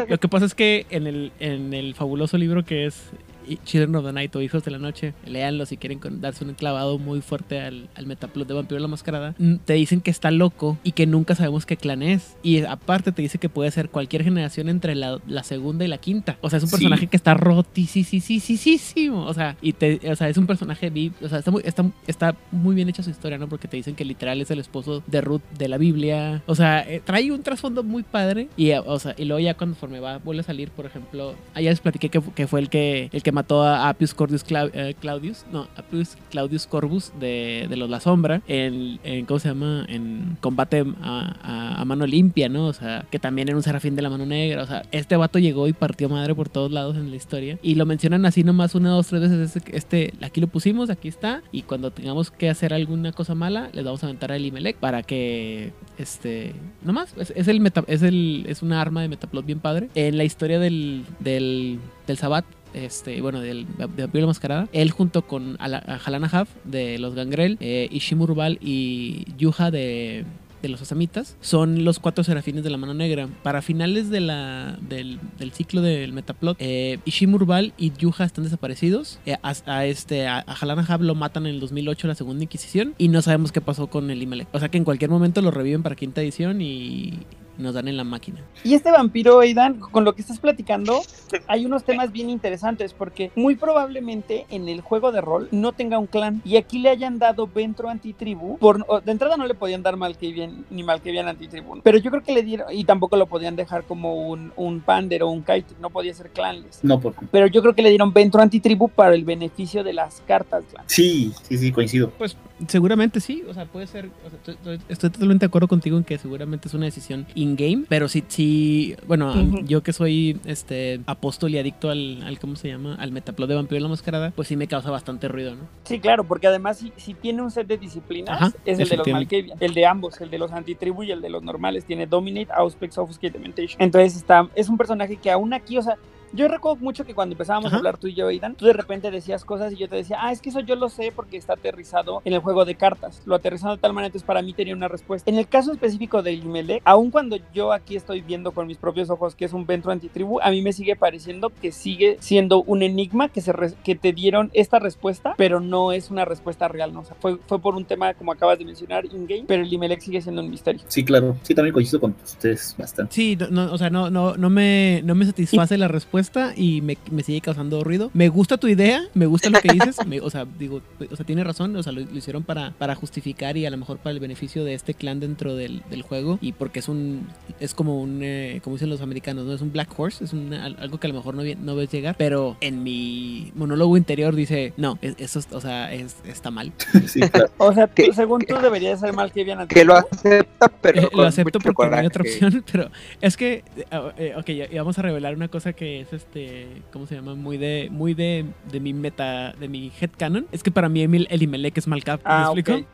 Lo 0.08 0.18
que 0.18 0.28
pasa 0.28 0.46
es 0.46 0.54
que 0.54 0.86
en 0.90 1.06
el, 1.06 1.32
en 1.40 1.74
el 1.74 1.94
fabuloso 1.94 2.38
libro 2.38 2.64
que 2.64 2.86
es 2.86 3.10
Children 3.58 3.96
of 3.96 4.04
the 4.06 4.12
Night 4.12 4.34
o 4.36 4.40
Hijos 4.42 4.64
de 4.64 4.70
la 4.70 4.78
Noche, 4.78 5.14
léanlo 5.26 5.66
si 5.66 5.76
quieren 5.76 6.00
darse 6.20 6.44
un 6.44 6.54
clavado 6.54 6.98
muy 6.98 7.20
fuerte 7.20 7.60
al, 7.60 7.88
al 7.94 8.06
metaplot 8.06 8.46
de 8.48 8.54
Vampiro 8.54 8.80
la 8.80 8.88
Mascarada. 8.88 9.34
mm, 9.38 9.56
Te 9.64 9.74
dicen 9.74 10.00
que 10.00 10.10
está 10.10 10.30
loco 10.30 10.78
y 10.84 10.92
que 10.92 11.06
nunca 11.06 11.34
sabemos 11.34 11.66
qué 11.66 11.76
clan 11.76 12.02
es. 12.02 12.36
Y 12.42 12.62
aparte 12.62 13.12
te 13.12 13.22
dice 13.22 13.38
que 13.38 13.48
puede 13.48 13.70
ser 13.70 13.88
cualquier 13.90 14.24
generación 14.24 14.68
entre 14.68 14.94
la, 14.94 15.18
la 15.26 15.42
segunda 15.42 15.84
y 15.84 15.88
la 15.88 15.98
quinta. 15.98 16.36
O 16.40 16.50
sea, 16.50 16.56
es 16.58 16.62
un 16.64 16.68
Sí. 16.70 16.76
personaje 16.76 17.06
que 17.06 17.16
está 17.16 17.34
rotísimo. 17.34 19.24
O 19.26 19.34
sea, 19.34 19.56
y 19.62 19.72
te, 19.72 20.00
o 20.10 20.16
sea, 20.16 20.28
es 20.28 20.36
un 20.36 20.46
personaje 20.46 20.90
vi- 20.90 21.12
o 21.22 21.28
sea, 21.28 21.38
está 21.38 21.50
muy, 21.50 21.62
está, 21.64 21.84
está 22.06 22.34
muy 22.50 22.74
bien 22.74 22.88
hecha 22.88 23.02
su 23.02 23.10
historia, 23.10 23.38
¿no? 23.38 23.48
Porque 23.48 23.68
te 23.68 23.76
dicen 23.76 23.94
que 23.94 24.04
literal 24.04 24.40
es 24.40 24.50
el 24.50 24.58
esposo 24.58 25.02
de 25.06 25.20
Ruth 25.20 25.42
de 25.58 25.68
la 25.68 25.78
Biblia. 25.78 26.42
O 26.46 26.54
sea, 26.54 26.80
eh, 26.88 27.00
trae 27.04 27.30
un 27.32 27.42
trasfondo 27.42 27.82
muy 27.82 28.02
padre. 28.02 28.48
Y, 28.56 28.70
eh, 28.70 28.78
o 28.78 28.98
sea, 28.98 29.14
y 29.16 29.24
luego 29.24 29.40
ya 29.40 29.54
conforme 29.54 30.00
va, 30.00 30.18
vuelve 30.18 30.40
a 30.40 30.44
salir, 30.44 30.70
por 30.70 30.86
ejemplo, 30.86 31.34
ayer 31.54 31.70
les 31.72 31.80
platiqué 31.80 32.08
que, 32.08 32.20
que 32.34 32.46
fue 32.46 32.60
el 32.60 32.68
que, 32.68 33.08
el 33.12 33.22
que 33.22 33.32
mató 33.40 33.62
a 33.62 33.88
Appius 33.88 34.12
Cordius 34.14 34.44
eh, 34.50 34.94
Claudius, 35.00 35.44
no, 35.52 35.66
Appius 35.76 36.16
Claudius 36.30 36.66
Corvus 36.66 37.12
de, 37.18 37.66
de 37.68 37.76
los 37.76 37.88
La 37.90 38.00
Sombra, 38.00 38.42
en, 38.46 38.98
en, 39.04 39.24
¿cómo 39.26 39.40
se 39.40 39.48
llama? 39.48 39.84
En 39.88 40.36
combate 40.40 40.84
a, 41.02 41.36
a- 41.42 41.80
a 41.80 41.84
mano 41.84 42.06
limpia, 42.06 42.48
¿no? 42.48 42.66
O 42.66 42.72
sea, 42.72 43.06
que 43.10 43.18
también 43.18 43.48
era 43.48 43.56
un 43.56 43.62
serafín 43.62 43.96
de 43.96 44.02
la 44.02 44.10
mano 44.10 44.26
negra. 44.26 44.62
O 44.62 44.66
sea, 44.66 44.82
este 44.92 45.16
vato 45.16 45.38
llegó 45.38 45.66
y 45.68 45.72
partió 45.72 46.08
madre 46.08 46.34
por 46.34 46.48
todos 46.48 46.70
lados 46.70 46.96
en 46.96 47.10
la 47.10 47.16
historia. 47.16 47.58
Y 47.62 47.74
lo 47.76 47.86
mencionan 47.86 48.26
así 48.26 48.44
nomás 48.44 48.74
una, 48.74 48.90
dos, 48.90 49.06
tres 49.08 49.22
veces. 49.22 49.56
Este, 49.56 49.76
este, 49.76 50.14
aquí 50.24 50.40
lo 50.40 50.46
pusimos, 50.46 50.90
aquí 50.90 51.08
está. 51.08 51.42
Y 51.52 51.62
cuando 51.62 51.90
tengamos 51.90 52.30
que 52.30 52.50
hacer 52.50 52.74
alguna 52.74 53.12
cosa 53.12 53.34
mala, 53.34 53.70
les 53.72 53.84
vamos 53.84 54.02
a 54.02 54.06
aventar 54.06 54.32
al 54.32 54.44
Imelec 54.44 54.76
para 54.76 55.02
que, 55.02 55.72
este, 55.98 56.52
nomás, 56.84 57.14
es, 57.18 57.32
es 57.34 57.48
el 57.48 57.60
meta, 57.60 57.84
es 57.86 58.62
una 58.62 58.80
arma 58.80 59.00
de 59.02 59.08
Metaplot 59.08 59.46
bien 59.46 59.60
padre. 59.60 59.88
En 59.94 60.16
la 60.18 60.24
historia 60.24 60.58
del, 60.58 61.04
del, 61.20 61.78
del 62.06 62.16
Sabat, 62.16 62.44
este, 62.74 63.20
bueno, 63.20 63.40
del, 63.40 63.66
de 63.76 63.86
Vampiro 63.86 64.22
la 64.22 64.26
Mascarada, 64.26 64.68
él 64.72 64.90
junto 64.90 65.22
con 65.22 65.56
Halana 65.60 66.28
Haf 66.32 66.48
de 66.64 66.98
los 66.98 67.14
Gangrel, 67.14 67.56
eh, 67.60 67.88
Ishimu 67.90 68.26
Rubal 68.26 68.58
y 68.60 69.26
Yuha 69.36 69.70
de, 69.70 70.24
de 70.62 70.68
los 70.68 70.82
Asamitas, 70.82 71.36
son 71.40 71.84
los 71.84 71.98
cuatro 71.98 72.24
serafines 72.24 72.64
de 72.64 72.70
la 72.70 72.76
mano 72.76 72.94
negra. 72.94 73.28
Para 73.42 73.62
finales 73.62 74.10
de 74.10 74.20
la, 74.20 74.78
del, 74.80 75.18
del 75.38 75.52
ciclo 75.52 75.80
del 75.82 76.12
Metaplot, 76.12 76.56
eh, 76.60 76.98
Ishimu 77.04 77.38
Rubal 77.38 77.72
y 77.78 77.92
Yuha 77.92 78.24
están 78.24 78.44
desaparecidos. 78.44 79.18
Eh, 79.26 79.36
a, 79.42 79.86
este, 79.86 80.26
a, 80.26 80.40
Halana 80.40 80.84
Haf 80.86 81.00
lo 81.00 81.14
matan 81.14 81.46
en 81.46 81.54
el 81.54 81.60
2008, 81.60 82.08
la 82.08 82.14
segunda 82.14 82.44
Inquisición, 82.44 82.94
y 82.98 83.08
no 83.08 83.22
sabemos 83.22 83.52
qué 83.52 83.60
pasó 83.60 83.88
con 83.88 84.10
el 84.10 84.22
Imelec. 84.22 84.48
O 84.52 84.58
sea 84.58 84.68
que 84.68 84.78
en 84.78 84.84
cualquier 84.84 85.10
momento 85.10 85.42
lo 85.42 85.50
reviven 85.50 85.82
para 85.82 85.96
quinta 85.96 86.20
edición 86.20 86.60
y 86.60 87.20
nos 87.60 87.74
dan 87.74 87.88
en 87.88 87.96
la 87.96 88.04
máquina. 88.04 88.40
Y 88.64 88.74
este 88.74 88.90
vampiro, 88.90 89.40
Aidan, 89.40 89.78
con 89.78 90.04
lo 90.04 90.14
que 90.14 90.22
estás 90.22 90.38
platicando, 90.38 91.02
hay 91.46 91.66
unos 91.66 91.84
temas 91.84 92.12
bien 92.12 92.30
interesantes 92.30 92.94
porque 92.94 93.30
muy 93.36 93.56
probablemente 93.56 94.46
en 94.50 94.68
el 94.68 94.80
juego 94.80 95.12
de 95.12 95.20
rol 95.20 95.48
no 95.50 95.72
tenga 95.72 95.98
un 95.98 96.06
clan 96.06 96.42
y 96.44 96.56
aquí 96.56 96.78
le 96.78 96.90
hayan 96.90 97.18
dado 97.18 97.48
Ventro 97.52 97.88
antitribu. 97.88 98.58
Por, 98.58 98.84
de 99.02 99.12
entrada 99.12 99.36
no 99.36 99.46
le 99.46 99.54
podían 99.54 99.82
dar 99.82 99.96
Malkavian 99.96 100.64
ni 100.70 100.82
Malkavian 100.82 101.28
antitribu, 101.28 101.80
pero 101.82 101.98
yo 101.98 102.10
creo 102.10 102.22
que 102.22 102.32
le 102.32 102.42
dieron 102.42 102.66
y 102.72 102.84
tampoco 102.84 103.16
lo 103.16 103.26
podían 103.26 103.56
dejar 103.56 103.84
como 103.84 104.28
un, 104.28 104.52
un 104.56 104.80
Pander 104.80 105.22
o 105.22 105.28
un 105.28 105.42
Kite, 105.42 105.74
no 105.80 105.90
podía 105.90 106.14
ser 106.14 106.30
clanless. 106.30 106.82
No, 106.82 107.00
por... 107.00 107.14
Pero 107.30 107.46
yo 107.46 107.62
creo 107.62 107.74
que 107.74 107.82
le 107.82 107.90
dieron 107.90 108.12
Ventro 108.12 108.40
antitribu 108.40 108.88
para 108.88 109.14
el 109.14 109.24
beneficio 109.24 109.84
de 109.84 109.92
las 109.92 110.22
cartas 110.26 110.64
clan. 110.70 110.84
Sí, 110.86 111.32
sí, 111.42 111.58
sí, 111.58 111.72
coincido. 111.72 112.10
Pues 112.18 112.36
seguramente 112.68 113.20
sí, 113.20 113.42
o 113.48 113.54
sea, 113.54 113.66
puede 113.66 113.86
ser, 113.86 114.10
o 114.26 114.30
sea, 114.30 114.54
estoy- 114.54 114.80
estoy, 114.88 115.10
totalmente 115.10 115.44
de 115.44 115.48
acuerdo 115.48 115.68
contigo 115.68 115.96
en 115.96 116.04
que 116.04 116.18
seguramente 116.18 116.68
es 116.68 116.74
una 116.74 116.86
decisión 116.86 117.26
in-game, 117.34 117.84
pero 117.88 118.08
sí, 118.08 118.24
sí, 118.28 118.96
bueno, 119.06 119.34
yo 119.64 119.82
que 119.82 119.92
soy 119.92 120.38
este 120.44 121.00
apóstol 121.06 121.50
y 121.54 121.58
adicto 121.58 121.90
al, 121.90 122.22
al, 122.22 122.38
¿cómo 122.38 122.56
se 122.56 122.68
llama? 122.68 122.94
Al 122.96 123.12
metaplot 123.12 123.48
de 123.48 123.54
Vampiro 123.54 123.76
en 123.76 123.82
la 123.84 123.88
Mascarada, 123.88 124.32
pues 124.34 124.48
sí 124.48 124.56
me 124.56 124.66
causa 124.66 124.90
bastante 124.90 125.28
ruido, 125.28 125.54
¿no? 125.54 125.62
Sí, 125.84 125.98
claro, 126.00 126.24
porque 126.24 126.46
además 126.46 126.78
si, 126.78 126.92
si 126.96 127.14
tiene 127.14 127.42
un 127.42 127.50
set 127.50 127.66
de 127.66 127.78
disciplinas, 127.78 128.30
Ajá, 128.40 128.52
es 128.64 128.78
el 128.78 128.88
de 128.88 128.96
los. 128.96 129.06
Malkavian, 129.08 129.58
el 129.60 129.74
de 129.74 129.86
ambos, 129.86 130.20
el 130.20 130.30
de 130.30 130.38
los 130.38 130.52
antitribu 130.52 131.02
y 131.02 131.10
el 131.10 131.20
de 131.20 131.30
los 131.30 131.42
normales, 131.42 131.84
tiene 131.84 132.06
Dominate, 132.06 132.48
Auspex, 132.54 132.98
Obfuscate, 132.98 133.30
Dementation. 133.38 133.80
Entonces 133.80 134.16
está, 134.16 134.48
es 134.54 134.68
un 134.68 134.76
personaje 134.76 135.16
que 135.16 135.30
aún 135.30 135.52
aquí, 135.52 135.78
o 135.78 135.82
sea, 135.82 135.96
yo 136.32 136.48
recuerdo 136.48 136.76
mucho 136.80 137.04
que 137.04 137.14
cuando 137.14 137.34
empezábamos 137.34 137.66
Ajá. 137.68 137.76
a 137.76 137.78
hablar 137.78 137.98
tú 137.98 138.06
y 138.06 138.14
yo, 138.14 138.28
Aidan, 138.28 138.54
tú 138.54 138.66
de 138.66 138.72
repente 138.72 139.10
decías 139.10 139.44
cosas 139.44 139.72
y 139.72 139.76
yo 139.76 139.88
te 139.88 139.96
decía, 139.96 140.18
ah, 140.20 140.32
es 140.32 140.40
que 140.40 140.50
eso 140.50 140.60
yo 140.60 140.76
lo 140.76 140.88
sé 140.88 141.12
porque 141.14 141.36
está 141.36 141.54
aterrizado 141.54 142.22
en 142.24 142.32
el 142.34 142.40
juego 142.40 142.64
de 142.64 142.74
cartas. 142.74 143.22
Lo 143.24 143.34
aterrizado 143.34 143.74
de 143.76 143.80
tal 143.80 143.92
manera, 143.92 144.06
entonces 144.08 144.26
para 144.26 144.42
mí 144.42 144.52
tenía 144.52 144.74
una 144.74 144.88
respuesta. 144.88 145.30
En 145.30 145.38
el 145.38 145.48
caso 145.48 145.72
específico 145.72 146.22
del 146.22 146.42
Imelec, 146.44 146.82
aun 146.84 147.10
cuando 147.10 147.36
yo 147.52 147.72
aquí 147.72 147.96
estoy 147.96 148.20
viendo 148.20 148.52
con 148.52 148.66
mis 148.66 148.76
propios 148.78 149.10
ojos 149.10 149.34
que 149.34 149.44
es 149.44 149.52
un 149.52 149.66
Ventro 149.66 149.90
antitribu, 149.92 150.40
a 150.40 150.50
mí 150.50 150.62
me 150.62 150.72
sigue 150.72 150.96
pareciendo 150.96 151.50
que 151.50 151.72
sigue 151.72 152.16
siendo 152.20 152.62
un 152.62 152.82
enigma 152.82 153.28
que, 153.28 153.40
se 153.40 153.52
re- 153.52 153.74
que 153.82 153.94
te 153.94 154.12
dieron 154.12 154.50
esta 154.52 154.78
respuesta, 154.78 155.34
pero 155.36 155.60
no 155.60 155.92
es 155.92 156.10
una 156.10 156.24
respuesta 156.24 156.68
real, 156.68 156.92
¿no? 156.92 157.00
O 157.00 157.04
sea, 157.04 157.16
fue, 157.20 157.38
fue 157.46 157.58
por 157.60 157.74
un 157.74 157.84
tema, 157.84 158.14
como 158.14 158.32
acabas 158.32 158.58
de 158.58 158.64
mencionar, 158.64 159.04
in-game, 159.06 159.44
pero 159.46 159.62
el 159.62 159.72
Imelec 159.72 160.00
sigue 160.00 160.20
siendo 160.20 160.42
un 160.42 160.50
misterio. 160.50 160.82
Sí, 160.88 161.04
claro. 161.04 161.36
Sí, 161.42 161.54
también 161.54 161.72
coincido 161.72 162.00
con 162.00 162.14
ustedes 162.22 162.74
bastante. 162.78 163.14
Sí, 163.14 163.36
no, 163.36 163.48
no, 163.48 163.72
o 163.72 163.78
sea, 163.78 163.90
no, 163.90 164.10
no, 164.10 164.36
no, 164.36 164.50
me, 164.50 165.00
no 165.04 165.14
me 165.14 165.26
satisface 165.26 165.76
la 165.76 165.88
respuesta 165.88 166.19
y 166.56 166.80
me, 166.82 166.96
me 167.10 167.22
sigue 167.22 167.40
causando 167.40 167.82
ruido. 167.84 168.10
Me 168.14 168.28
gusta 168.28 168.56
tu 168.58 168.68
idea, 168.68 169.02
me 169.14 169.26
gusta 169.26 169.50
lo 169.50 169.60
que 169.60 169.68
dices, 169.72 169.96
me- 170.06 170.20
o 170.20 170.30
sea, 170.30 170.46
digo, 170.58 170.80
o 171.10 171.16
sea, 171.16 171.24
tiene 171.26 171.44
razón, 171.44 171.74
o 171.76 171.82
sea, 171.82 171.92
lo, 171.92 172.00
lo 172.00 172.16
hicieron 172.18 172.42
para, 172.42 172.72
para 172.78 172.94
justificar 172.94 173.56
y 173.56 173.66
a 173.66 173.70
lo 173.70 173.76
mejor 173.76 173.98
para 173.98 174.12
el 174.12 174.20
beneficio 174.20 174.64
de 174.64 174.74
este 174.74 174.94
clan 174.94 175.20
dentro 175.20 175.54
del, 175.56 175.82
del 175.90 176.02
juego 176.02 176.38
y 176.40 176.52
porque 176.52 176.80
es 176.80 176.88
un, 176.88 177.26
es 177.60 177.74
como 177.74 178.00
un, 178.00 178.20
eh, 178.22 178.60
como 178.64 178.76
dicen 178.76 178.90
los 178.90 179.00
americanos, 179.00 179.44
¿no? 179.46 179.52
Es 179.54 179.60
un 179.60 179.72
black 179.72 179.88
horse, 179.98 180.24
es 180.24 180.32
un- 180.32 180.52
al- 180.54 180.76
algo 180.80 180.98
que 180.98 181.06
a 181.06 181.10
lo 181.10 181.14
mejor 181.14 181.34
no, 181.34 181.42
no 181.62 181.76
ves 181.76 181.90
llegar, 181.90 182.14
pero 182.18 182.56
en 182.60 182.82
mi 182.82 183.52
monólogo 183.54 183.96
interior 183.96 184.34
dice, 184.34 184.72
no, 184.76 184.98
es- 185.02 185.14
eso, 185.18 185.38
es- 185.38 185.48
o 185.52 185.60
sea, 185.60 185.92
es- 185.92 186.16
está 186.26 186.50
mal. 186.50 186.72
Sí, 187.06 187.20
claro. 187.20 187.50
O 187.58 187.72
sea, 187.72 187.86
tú- 187.86 188.02
Que- 188.02 188.12
según 188.12 188.40
tú 188.42 188.54
deberías 188.56 189.00
ser 189.00 189.12
Malkavian 189.12 189.66
Que 189.68 189.84
lo 189.84 189.94
antitribu. 189.96 190.30
acepta, 190.34 190.68
pero 190.80 191.02
Eh, 191.02 191.08
con 191.10 191.20
lo 191.22 191.26
acepto 191.28 191.58
mucho 191.58 191.72
porque 191.72 191.90
no 191.90 191.96
hay 191.96 192.06
otra 192.06 192.22
opción, 192.22 192.64
pero 192.72 192.90
es 193.20 193.36
que, 193.36 193.62
eh, 193.76 193.84
eh, 194.18 194.34
ok, 194.36 194.46
ya, 194.50 194.68
ya 194.70 194.82
vamos 194.82 194.98
a 194.98 195.02
revelar 195.02 195.34
una 195.34 195.48
cosa 195.48 195.72
que 195.72 196.06
es 196.12 196.22
este, 196.22 196.66
¿cómo 196.92 197.06
se 197.06 197.14
llama? 197.14 197.34
Muy 197.34 197.56
de, 197.58 197.88
muy 197.90 198.14
de, 198.14 198.44
de 198.70 198.80
mi 198.80 198.92
meta, 198.92 199.52
de 199.58 199.68
mi 199.68 199.90
headcanon. 200.00 200.46
Es 200.52 200.62
que 200.62 200.70
para 200.70 200.88
mí 200.88 201.02
Emil, 201.02 201.26
el 201.30 201.42
Imelec 201.42 201.78
es 201.78 201.86
Malcap, 201.86 202.20
¿me 202.20 202.30
Ah, 202.32 202.42
explico? 202.52 202.74
ok. 202.74 202.86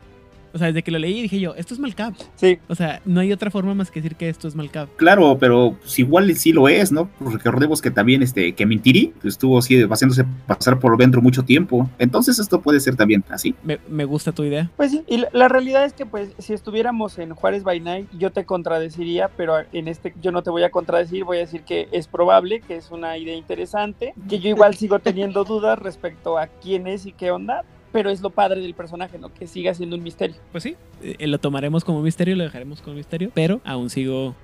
O 0.53 0.57
sea, 0.57 0.67
desde 0.67 0.83
que 0.83 0.91
lo 0.91 0.99
leí 0.99 1.21
dije 1.21 1.39
yo, 1.39 1.55
esto 1.55 1.73
es 1.73 1.79
Malcap. 1.79 2.15
Sí, 2.35 2.59
O 2.67 2.75
sea, 2.75 3.01
no 3.05 3.19
hay 3.19 3.31
otra 3.31 3.51
forma 3.51 3.73
más 3.73 3.91
que 3.91 4.01
decir 4.01 4.15
que 4.15 4.29
esto 4.29 4.47
es 4.47 4.55
Malcap. 4.55 4.89
Claro, 4.95 5.37
pero 5.39 5.75
pues, 5.79 5.97
igual 5.99 6.33
sí 6.35 6.51
lo 6.51 6.67
es, 6.67 6.91
¿no? 6.91 7.09
Recordemos 7.19 7.81
que 7.81 7.91
también 7.91 8.23
este 8.23 8.53
que 8.53 8.65
Mintiri 8.65 9.13
pues, 9.21 9.33
estuvo 9.33 9.57
así 9.57 9.81
haciéndose 9.83 10.25
pasar 10.45 10.79
por 10.79 10.97
dentro 10.97 11.21
mucho 11.21 11.43
tiempo. 11.43 11.89
Entonces 11.99 12.39
esto 12.39 12.61
puede 12.61 12.79
ser 12.79 12.95
también 12.95 13.23
así. 13.29 13.55
Me, 13.63 13.79
me 13.89 14.05
gusta 14.05 14.31
tu 14.31 14.43
idea. 14.43 14.69
Pues 14.77 14.91
sí, 14.91 15.03
y 15.07 15.17
la, 15.17 15.29
la 15.33 15.47
realidad 15.47 15.85
es 15.85 15.93
que 15.93 16.05
pues 16.05 16.31
si 16.37 16.53
estuviéramos 16.53 17.17
en 17.19 17.33
Juárez 17.33 17.63
by 17.63 17.79
Night 17.79 18.07
yo 18.17 18.31
te 18.31 18.45
contradeciría, 18.45 19.29
pero 19.35 19.55
en 19.71 19.87
este 19.87 20.13
yo 20.21 20.31
no 20.31 20.43
te 20.43 20.49
voy 20.49 20.63
a 20.63 20.69
contradecir, 20.69 21.23
voy 21.23 21.37
a 21.37 21.41
decir 21.41 21.61
que 21.63 21.87
es 21.91 22.07
probable, 22.07 22.61
que 22.61 22.75
es 22.75 22.91
una 22.91 23.17
idea 23.17 23.35
interesante, 23.35 24.13
que 24.29 24.39
yo 24.39 24.49
igual 24.49 24.75
sigo 24.75 24.99
teniendo 24.99 25.43
dudas 25.43 25.79
respecto 25.79 26.37
a 26.37 26.47
quién 26.47 26.87
es 26.87 27.05
y 27.05 27.11
qué 27.11 27.31
onda, 27.31 27.63
pero 27.97 28.11
es 28.11 28.21
lo 28.21 28.29
padre 28.29 28.61
del 28.61 28.75
personaje, 28.75 29.17
¿no? 29.17 29.33
Que 29.33 29.47
siga 29.47 29.73
siendo 29.73 29.95
un 29.95 30.03
misterio. 30.03 30.35
Pues 30.51 30.63
sí, 30.63 30.75
eh, 31.01 31.25
lo 31.25 31.39
tomaremos 31.39 31.83
como 31.83 32.03
misterio, 32.03 32.35
lo 32.35 32.43
dejaremos 32.43 32.79
como 32.79 32.95
misterio, 32.95 33.31
pero 33.33 33.59
aún 33.65 33.89
sigo... 33.89 34.35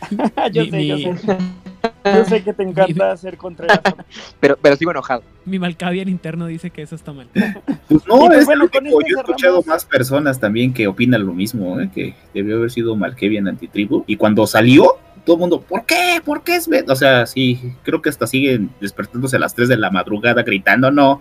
yo 0.50 0.62
Mi- 0.64 0.70
sé, 0.70 0.86
yo 0.86 0.96
sé. 0.96 1.36
Yo 2.06 2.24
sé 2.24 2.42
que 2.42 2.54
te 2.54 2.62
encanta 2.62 3.12
hacer 3.12 3.36
Contreras. 3.36 3.80
Pero, 4.40 4.56
pero 4.62 4.76
sigo 4.76 4.92
enojado. 4.92 5.22
Mi 5.44 5.58
Malkavian 5.58 6.08
interno 6.08 6.46
dice 6.46 6.70
que 6.70 6.80
eso 6.80 6.94
está 6.94 7.12
mal. 7.12 7.28
Pues 7.88 8.06
no, 8.06 8.18
pues 8.26 8.38
es 8.40 8.46
bueno, 8.46 8.64
único. 8.64 9.00
esto 9.00 9.08
Yo 9.10 9.16
he 9.16 9.20
escuchado 9.20 9.62
más 9.66 9.84
personas 9.84 10.40
también 10.40 10.72
que 10.72 10.86
opinan 10.86 11.26
lo 11.26 11.34
mismo, 11.34 11.78
¿eh? 11.80 11.90
que 11.94 12.14
debió 12.32 12.56
haber 12.56 12.70
sido 12.70 12.96
Malkavian 12.96 13.46
antitribu. 13.46 14.04
Y 14.06 14.16
cuando 14.16 14.46
salió, 14.46 14.96
todo 15.26 15.36
el 15.36 15.40
mundo, 15.40 15.60
¿por 15.60 15.84
qué? 15.84 16.22
¿Por 16.24 16.42
qué 16.42 16.56
es 16.56 16.66
Ben-?" 16.68 16.88
O 16.90 16.96
sea, 16.96 17.26
sí, 17.26 17.74
creo 17.82 18.00
que 18.00 18.08
hasta 18.08 18.26
siguen 18.26 18.70
despertándose 18.80 19.36
a 19.36 19.40
las 19.40 19.54
3 19.54 19.68
de 19.68 19.76
la 19.76 19.90
madrugada 19.90 20.42
gritando, 20.42 20.90
no. 20.90 21.20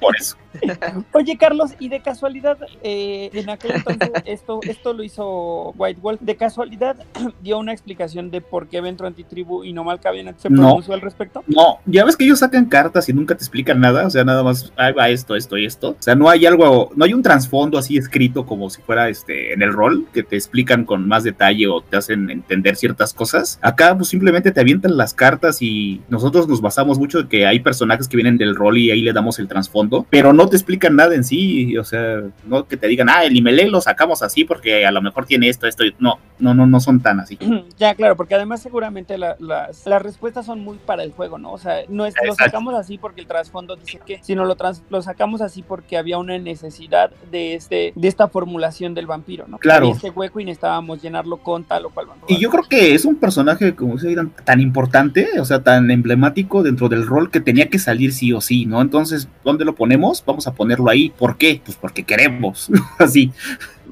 Por 0.00 0.16
eso. 0.16 0.36
Oye, 1.12 1.38
Carlos, 1.38 1.72
y 1.78 1.88
de 1.88 2.00
casualidad, 2.00 2.58
eh, 2.82 3.30
en 3.32 3.48
aquel 3.50 3.72
entonces 3.76 4.10
esto, 4.26 4.60
esto 4.62 4.92
lo 4.92 5.02
hizo 5.02 5.70
White 5.76 6.00
Wolf, 6.02 6.20
de 6.20 6.36
casualidad 6.36 6.96
dio 7.42 7.58
una 7.58 7.72
explicación 7.72 8.30
de 8.30 8.40
por 8.40 8.68
qué 8.68 8.80
Ventro 8.80 9.06
Antitribu 9.06 9.64
y 9.64 9.72
no 9.72 9.84
Malkavian 9.84 10.34
se 10.38 10.50
No. 10.50 10.62
pronunció 10.62 10.94
al 10.94 11.00
respecto. 11.00 11.42
No, 11.46 11.78
ya 11.86 12.04
ves 12.04 12.16
que 12.16 12.24
ellos 12.24 12.38
sacan 12.40 12.66
cartas 12.66 13.08
y 13.08 13.12
nunca 13.12 13.34
te 13.34 13.42
explican 13.44 13.80
nada, 13.80 14.06
o 14.06 14.10
sea, 14.10 14.24
nada 14.24 14.42
más, 14.42 14.72
ahí 14.76 14.92
va 14.92 15.08
esto, 15.08 15.36
esto 15.36 15.56
y 15.56 15.64
esto. 15.66 15.90
O 15.90 15.96
sea, 16.02 16.14
no 16.14 16.28
hay 16.28 16.46
algo, 16.46 16.90
no 16.94 17.04
hay 17.04 17.14
un 17.14 17.22
trasfondo 17.22 17.78
así 17.78 17.96
escrito 17.96 18.44
como 18.46 18.68
si 18.70 18.80
fuera 18.82 19.08
este 19.08 19.52
en 19.52 19.62
el 19.62 19.72
rol, 19.72 20.06
que 20.12 20.22
te 20.22 20.36
explican 20.36 20.84
con 20.84 21.06
más 21.08 21.24
detalle 21.24 21.66
o 21.68 21.80
te 21.80 21.96
hacen 21.96 22.30
entender 22.30 22.76
ciertas 22.76 23.01
cosas. 23.12 23.58
Acá 23.62 23.96
pues 23.96 24.08
simplemente 24.08 24.52
te 24.52 24.60
avientan 24.60 24.96
las 24.96 25.14
cartas 25.14 25.60
y 25.62 26.00
nosotros 26.08 26.46
nos 26.48 26.60
basamos 26.60 26.98
mucho 26.98 27.20
en 27.20 27.28
que 27.28 27.46
hay 27.46 27.60
personajes 27.60 28.06
que 28.08 28.16
vienen 28.16 28.36
del 28.38 28.54
rol 28.54 28.78
y 28.78 28.90
ahí 28.90 29.02
le 29.02 29.12
damos 29.12 29.38
el 29.38 29.48
trasfondo, 29.48 30.06
pero 30.10 30.32
no 30.32 30.46
te 30.48 30.56
explican 30.56 30.94
nada 30.96 31.14
en 31.14 31.24
sí, 31.24 31.76
o 31.76 31.84
sea, 31.84 32.22
no 32.46 32.66
que 32.68 32.76
te 32.76 32.86
digan, 32.86 33.08
ah, 33.08 33.24
el 33.24 33.36
Imelé 33.36 33.66
lo 33.68 33.80
sacamos 33.80 34.22
así 34.22 34.44
porque 34.44 34.86
a 34.86 34.92
lo 34.92 35.02
mejor 35.02 35.26
tiene 35.26 35.48
esto, 35.48 35.66
esto, 35.66 35.84
y... 35.84 35.94
no, 35.98 36.18
no, 36.38 36.54
no, 36.54 36.66
no 36.66 36.80
son 36.80 37.00
tan 37.00 37.18
así. 37.20 37.38
ya, 37.78 37.94
claro, 37.94 38.16
porque 38.16 38.34
además 38.36 38.62
seguramente 38.62 39.18
la- 39.18 39.36
las, 39.40 39.86
las 39.86 40.02
respuestas 40.02 40.46
son 40.46 40.60
muy 40.60 40.78
para 40.78 41.02
el 41.02 41.12
juego, 41.12 41.38
¿no? 41.38 41.52
O 41.52 41.58
sea, 41.58 41.78
no 41.88 42.06
es 42.06 42.14
lo 42.22 42.32
Exacto. 42.32 42.44
sacamos 42.50 42.74
así 42.74 42.98
porque 42.98 43.20
el 43.20 43.26
trasfondo 43.26 43.76
dice 43.76 44.00
que, 44.04 44.20
sino 44.22 44.44
lo, 44.44 44.54
trans- 44.56 44.82
lo 44.90 45.00
sacamos 45.02 45.40
así 45.40 45.62
porque 45.62 45.96
había 45.96 46.18
una 46.18 46.38
necesidad 46.38 47.10
de 47.30 47.54
este 47.54 47.92
de 47.94 48.08
esta 48.08 48.28
formulación 48.28 48.94
del 48.94 49.06
vampiro, 49.06 49.46
¿no? 49.48 49.58
Claro. 49.58 49.86
Había 49.86 49.96
este 49.96 50.10
hueco 50.10 50.40
y 50.40 50.44
necesitábamos 50.44 51.00
llenarlo 51.00 51.38
con 51.38 51.64
tal 51.64 51.86
o 51.86 51.90
cual 51.90 52.06
vampiro. 52.06 52.26
Y 52.38 52.42
yo 52.42 52.50
creo 52.50 52.64
que 52.64 52.91
es 52.94 53.04
un 53.04 53.16
personaje, 53.16 53.74
como 53.74 53.98
se 53.98 54.08
dirán, 54.08 54.32
tan 54.44 54.60
importante, 54.60 55.40
o 55.40 55.44
sea, 55.44 55.62
tan 55.62 55.90
emblemático 55.90 56.62
dentro 56.62 56.88
del 56.88 57.06
rol 57.06 57.30
que 57.30 57.40
tenía 57.40 57.68
que 57.68 57.78
salir 57.78 58.12
sí 58.12 58.32
o 58.32 58.40
sí, 58.40 58.66
¿no? 58.66 58.80
Entonces, 58.80 59.28
¿dónde 59.44 59.64
lo 59.64 59.74
ponemos? 59.74 60.22
Vamos 60.26 60.46
a 60.46 60.54
ponerlo 60.54 60.90
ahí. 60.90 61.10
¿Por 61.10 61.36
qué? 61.36 61.60
Pues 61.64 61.76
porque 61.76 62.04
queremos. 62.04 62.70
Así. 62.98 63.32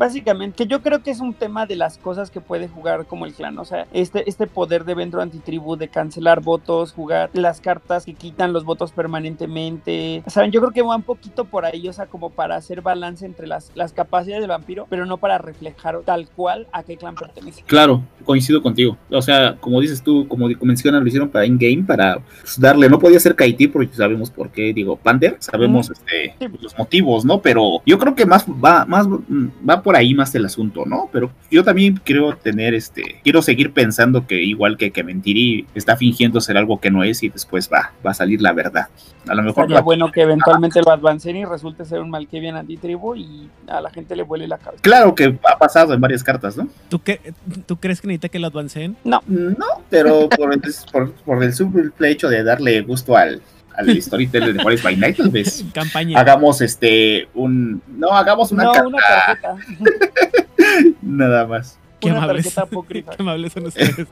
Básicamente, 0.01 0.56
que 0.56 0.66
yo 0.66 0.81
creo 0.81 1.02
que 1.02 1.10
es 1.10 1.20
un 1.20 1.35
tema 1.35 1.66
de 1.66 1.77
las 1.77 1.98
cosas 1.98 2.31
que 2.31 2.40
puede 2.40 2.68
jugar 2.68 3.05
como 3.05 3.27
el 3.27 3.35
clan, 3.35 3.59
o 3.59 3.66
sea, 3.66 3.86
este, 3.93 4.27
este 4.31 4.47
poder 4.47 4.86
de 4.86 4.94
Ventro 4.94 5.20
Antitribu, 5.20 5.77
de 5.77 5.89
cancelar 5.89 6.40
votos, 6.40 6.94
jugar 6.94 7.28
las 7.35 7.60
cartas 7.60 8.06
que 8.06 8.14
quitan 8.14 8.55
los 8.55 8.64
votos 8.64 8.93
permanentemente, 8.93 10.22
saben, 10.27 10.52
yo 10.52 10.60
creo 10.60 10.72
que 10.72 10.81
va 10.81 10.97
un 10.97 11.02
poquito 11.02 11.44
por 11.44 11.66
ahí, 11.66 11.86
o 11.86 11.93
sea, 11.93 12.06
como 12.06 12.31
para 12.31 12.56
hacer 12.56 12.81
balance 12.81 13.27
entre 13.27 13.47
las, 13.47 13.72
las 13.74 13.93
capacidades 13.93 14.40
del 14.40 14.48
vampiro, 14.48 14.86
pero 14.89 15.05
no 15.05 15.18
para 15.18 15.36
reflejar 15.36 16.01
tal 16.06 16.31
cual 16.31 16.66
a 16.72 16.82
qué 16.82 16.97
clan 16.97 17.14
pertenece. 17.14 17.62
Claro, 17.66 18.02
coincido 18.24 18.62
contigo. 18.62 18.97
O 19.10 19.20
sea, 19.20 19.56
como 19.60 19.82
dices 19.82 20.02
tú, 20.02 20.27
como 20.28 20.48
mencionan, 20.62 21.02
lo 21.02 21.09
hicieron 21.09 21.28
para 21.28 21.44
in-game, 21.44 21.85
para 21.85 22.20
pues, 22.40 22.59
darle. 22.59 22.89
No 22.89 22.98
podía 22.98 23.20
ser 23.20 23.35
Kaiti 23.35 23.68
porque 23.68 23.94
sabemos 23.94 24.31
por 24.31 24.48
qué, 24.48 24.72
digo, 24.72 24.97
Pander, 24.97 25.36
sabemos 25.40 25.90
este, 25.90 26.35
Sí. 26.39 26.47
los 26.59 26.78
motivos, 26.78 27.27
¿no? 27.27 27.43
Pero 27.43 27.82
yo 27.85 27.98
creo 27.98 28.14
que 28.14 28.24
más 28.24 28.47
va, 28.47 28.86
más 28.86 29.06
mm, 29.06 29.48
va 29.68 29.82
por 29.82 29.90
ahí 29.97 30.15
más 30.15 30.35
el 30.35 30.45
asunto, 30.45 30.85
¿no? 30.87 31.09
Pero 31.12 31.31
yo 31.51 31.65
también 31.65 32.01
quiero 32.05 32.37
tener 32.37 32.75
este, 32.75 33.21
quiero 33.23 33.43
seguir 33.43 33.73
pensando 33.73 34.27
que 34.27 34.43
igual 34.43 34.77
que 34.77 34.91
que 34.91 35.05
Mentiri 35.05 35.67
está 35.75 35.97
fingiendo 35.97 36.41
ser 36.41 36.57
algo 36.57 36.81
que 36.81 36.91
no 36.91 37.05
es 37.05 37.23
y 37.23 37.29
después 37.29 37.71
va, 37.73 37.93
va 38.05 38.11
a 38.12 38.15
salir 38.15 38.41
la 38.41 38.53
verdad. 38.53 38.89
A 39.29 39.35
lo 39.35 39.43
mejor 39.43 39.67
Sería 39.67 39.81
bueno 39.81 40.11
que 40.11 40.23
eventualmente 40.23 40.81
lo 40.81 40.91
avancen 40.91 41.37
y 41.37 41.45
resulte 41.45 41.85
ser 41.85 42.01
un 42.01 42.11
Malkavian 42.11 42.57
Antitribu 42.57 43.15
y 43.17 43.51
a 43.69 43.81
la 43.81 43.91
gente 43.91 44.17
le 44.17 44.23
vuele 44.23 44.49
la 44.49 44.59
cabeza. 44.59 44.83
Claro 44.83 45.15
que 45.15 45.39
ha 45.45 45.59
pasado 45.59 45.93
en 45.93 46.01
varias 46.01 46.25
cartas, 46.25 46.57
¿no? 46.57 46.69
¿Tú, 46.89 47.01
qué, 47.03 47.21
¿Tú 47.67 47.77
crees 47.77 48.01
que 48.01 48.09
necesita 48.09 48.29
que 48.29 48.39
lo 48.39 48.47
avancen? 48.47 48.97
No, 49.05 49.21
pero 49.89 50.29
por 50.29 50.53
el, 50.53 50.62
por, 50.91 51.12
por 51.12 51.43
el 51.43 51.53
simple 51.53 52.11
hecho 52.11 52.29
de 52.29 52.43
darle 52.43 52.81
gusto 52.81 53.17
al, 53.17 53.43
al 53.77 54.03
storyteller 54.03 54.53
de 54.55 54.63
Forest 54.63 54.85
by 54.85 54.97
Night, 54.97 55.17
tal 55.17 55.31
vez 55.31 55.65
Campaña. 55.75 56.19
hagamos 56.19 56.61
este 56.61 57.29
un 57.35 57.83
no 57.89 58.13
hagamos 58.13 58.53
una 58.53 58.65
no, 58.65 58.73
carta 58.73 58.89
una 58.89 58.99
tarjeta. 58.99 59.57
nada 61.03 61.47
más. 61.47 61.79
Qué 62.01 62.11
una 62.11 62.25
amables. 62.25 62.55
Qué 62.89 63.17
amables 63.19 63.53
son 63.53 63.67
ustedes. 63.67 64.07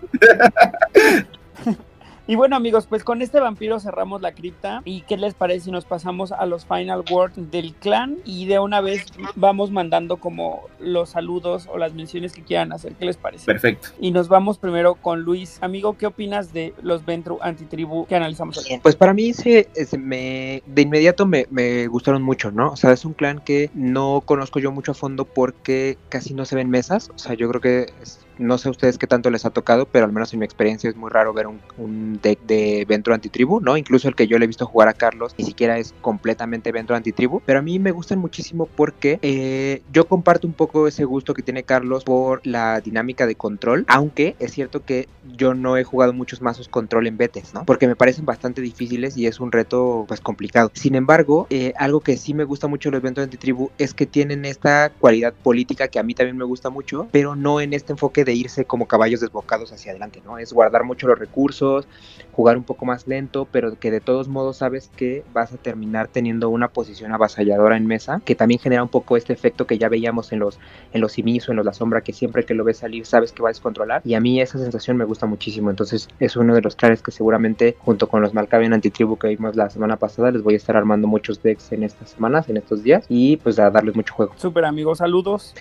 Y 2.28 2.36
bueno 2.36 2.56
amigos, 2.56 2.86
pues 2.86 3.04
con 3.04 3.22
este 3.22 3.40
vampiro 3.40 3.80
cerramos 3.80 4.20
la 4.20 4.32
cripta. 4.32 4.82
¿Y 4.84 5.00
qué 5.00 5.16
les 5.16 5.32
parece 5.32 5.60
si 5.64 5.70
nos 5.70 5.86
pasamos 5.86 6.30
a 6.30 6.44
los 6.44 6.66
final 6.66 7.02
words 7.10 7.50
del 7.50 7.72
clan? 7.74 8.18
Y 8.26 8.44
de 8.44 8.58
una 8.58 8.82
vez 8.82 9.06
vamos 9.34 9.70
mandando 9.70 10.18
como 10.18 10.68
los 10.78 11.08
saludos 11.08 11.66
o 11.72 11.78
las 11.78 11.94
menciones 11.94 12.34
que 12.34 12.42
quieran 12.42 12.70
hacer. 12.72 12.92
¿Qué 12.96 13.06
les 13.06 13.16
parece? 13.16 13.46
Perfecto. 13.46 13.88
Y 13.98 14.10
nos 14.10 14.28
vamos 14.28 14.58
primero 14.58 14.94
con 14.96 15.22
Luis. 15.22 15.56
Amigo, 15.62 15.96
¿qué 15.96 16.04
opinas 16.06 16.52
de 16.52 16.74
los 16.82 17.06
Ventru 17.06 17.38
antitribu 17.40 18.04
que 18.06 18.16
analizamos 18.16 18.58
hoy? 18.58 18.78
Pues 18.82 18.94
para 18.94 19.14
mí 19.14 19.32
se, 19.32 19.66
se 19.86 19.96
me, 19.96 20.62
de 20.66 20.82
inmediato 20.82 21.24
me, 21.24 21.46
me 21.50 21.86
gustaron 21.86 22.22
mucho, 22.22 22.50
¿no? 22.52 22.72
O 22.72 22.76
sea, 22.76 22.92
es 22.92 23.06
un 23.06 23.14
clan 23.14 23.38
que 23.40 23.70
no 23.72 24.20
conozco 24.22 24.58
yo 24.58 24.70
mucho 24.70 24.92
a 24.92 24.94
fondo 24.94 25.24
porque 25.24 25.96
casi 26.10 26.34
no 26.34 26.44
se 26.44 26.56
ven 26.56 26.68
mesas. 26.68 27.08
O 27.14 27.18
sea, 27.18 27.32
yo 27.32 27.48
creo 27.48 27.62
que 27.62 27.92
es- 28.02 28.20
no 28.38 28.58
sé 28.58 28.68
a 28.68 28.70
ustedes 28.70 28.98
qué 28.98 29.06
tanto 29.06 29.30
les 29.30 29.44
ha 29.44 29.50
tocado, 29.50 29.86
pero 29.86 30.04
al 30.04 30.12
menos 30.12 30.32
en 30.32 30.40
mi 30.40 30.44
experiencia 30.44 30.88
es 30.88 30.96
muy 30.96 31.10
raro 31.10 31.32
ver 31.32 31.46
un, 31.46 32.18
deck 32.22 32.40
de 32.46 32.84
Ventro 32.88 33.14
antitribu, 33.14 33.60
¿no? 33.60 33.76
Incluso 33.76 34.08
el 34.08 34.14
que 34.14 34.26
yo 34.26 34.38
le 34.38 34.44
he 34.44 34.48
visto 34.48 34.66
jugar 34.66 34.88
a 34.88 34.92
Carlos 34.92 35.34
ni 35.38 35.44
siquiera 35.44 35.78
es 35.78 35.94
completamente 36.00 36.72
Ventro 36.72 36.96
antitribu, 36.96 37.42
pero 37.44 37.58
a 37.58 37.62
mí 37.62 37.78
me 37.78 37.90
gustan 37.90 38.18
muchísimo 38.18 38.66
porque 38.66 39.18
eh, 39.22 39.82
yo 39.92 40.06
comparto 40.06 40.46
un 40.46 40.52
poco 40.52 40.88
ese 40.88 41.04
gusto 41.04 41.34
que 41.34 41.42
tiene 41.42 41.62
Carlos 41.62 42.04
por 42.04 42.40
la 42.44 42.80
dinámica 42.80 43.26
de 43.26 43.34
control, 43.34 43.84
aunque 43.88 44.36
es 44.38 44.52
cierto 44.52 44.84
que 44.84 45.08
yo 45.36 45.54
no 45.54 45.76
he 45.76 45.84
jugado 45.84 46.12
muchos 46.12 46.40
mazos 46.40 46.68
control 46.68 47.06
en 47.06 47.16
betes, 47.16 47.54
¿no? 47.54 47.64
Porque 47.64 47.86
me 47.86 47.96
parecen 47.96 48.24
bastante 48.24 48.60
difíciles 48.60 49.16
y 49.16 49.26
es 49.26 49.40
un 49.40 49.52
reto 49.52 50.04
pues 50.08 50.20
complicado. 50.20 50.70
Sin 50.74 50.94
embargo, 50.94 51.46
eh, 51.50 51.72
algo 51.76 52.00
que 52.00 52.16
sí 52.16 52.34
me 52.34 52.44
gusta 52.44 52.66
mucho 52.66 52.90
los 52.90 53.02
Ventro 53.02 53.22
antitribu 53.22 53.70
es 53.78 53.94
que 53.94 54.06
tienen 54.06 54.44
esta 54.44 54.90
cualidad 54.90 55.32
política 55.34 55.88
que 55.88 55.98
a 55.98 56.02
mí 56.02 56.14
también 56.14 56.36
me 56.36 56.44
gusta 56.44 56.70
mucho, 56.70 57.08
pero 57.12 57.36
no 57.36 57.60
en 57.60 57.72
este 57.72 57.92
enfoque 57.92 58.24
de 58.28 58.34
irse 58.34 58.66
como 58.66 58.86
caballos 58.86 59.20
desbocados 59.20 59.72
hacia 59.72 59.92
adelante, 59.92 60.20
¿no? 60.22 60.38
Es 60.38 60.52
guardar 60.52 60.84
mucho 60.84 61.08
los 61.08 61.18
recursos, 61.18 61.88
jugar 62.32 62.58
un 62.58 62.64
poco 62.64 62.84
más 62.84 63.06
lento, 63.06 63.48
pero 63.50 63.78
que 63.78 63.90
de 63.90 64.00
todos 64.00 64.28
modos 64.28 64.58
sabes 64.58 64.90
que 64.94 65.24
vas 65.32 65.52
a 65.52 65.56
terminar 65.56 66.08
teniendo 66.08 66.50
una 66.50 66.68
posición 66.68 67.12
avasalladora 67.12 67.78
en 67.78 67.86
mesa, 67.86 68.20
que 68.24 68.34
también 68.34 68.60
genera 68.60 68.82
un 68.82 68.90
poco 68.90 69.16
este 69.16 69.32
efecto 69.32 69.66
que 69.66 69.78
ya 69.78 69.88
veíamos 69.88 70.30
en 70.32 70.40
los 70.40 70.58
en 70.92 71.00
los 71.00 71.12
simis 71.12 71.48
o 71.48 71.52
en 71.52 71.56
los 71.56 71.64
la 71.68 71.72
sombra, 71.72 72.02
que 72.02 72.12
siempre 72.12 72.44
que 72.44 72.54
lo 72.54 72.64
ves 72.64 72.78
salir 72.78 73.06
sabes 73.06 73.32
que 73.32 73.42
va 73.42 73.48
a 73.48 73.52
descontrolar, 73.52 74.02
y 74.04 74.14
a 74.14 74.20
mí 74.20 74.40
esa 74.40 74.58
sensación 74.58 74.96
me 74.96 75.04
gusta 75.04 75.26
muchísimo, 75.26 75.70
entonces 75.70 76.08
es 76.18 76.36
uno 76.36 76.54
de 76.54 76.62
los 76.62 76.76
clares 76.76 77.02
que 77.02 77.10
seguramente 77.10 77.76
junto 77.78 78.08
con 78.08 78.22
los 78.22 78.34
Malkavian 78.34 78.72
Antitribu 78.72 79.18
que 79.18 79.28
vimos 79.28 79.56
la 79.56 79.70
semana 79.70 79.96
pasada, 79.96 80.30
les 80.30 80.42
voy 80.42 80.54
a 80.54 80.56
estar 80.58 80.76
armando 80.76 81.08
muchos 81.08 81.42
decks 81.42 81.72
en 81.72 81.82
estas 81.82 82.10
semanas, 82.10 82.48
en 82.48 82.56
estos 82.58 82.82
días, 82.82 83.04
y 83.08 83.38
pues 83.38 83.58
a 83.58 83.70
darles 83.70 83.96
mucho 83.96 84.14
juego. 84.14 84.32
Súper 84.36 84.64
amigo, 84.64 84.94
saludos. 84.94 85.54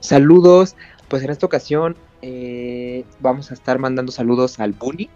Saludos, 0.00 0.76
pues 1.08 1.22
en 1.22 1.30
esta 1.30 1.46
ocasión 1.46 1.96
eh, 2.22 3.04
vamos 3.20 3.50
a 3.50 3.54
estar 3.54 3.78
mandando 3.78 4.12
saludos 4.12 4.60
al 4.60 4.72
Bully, 4.72 5.10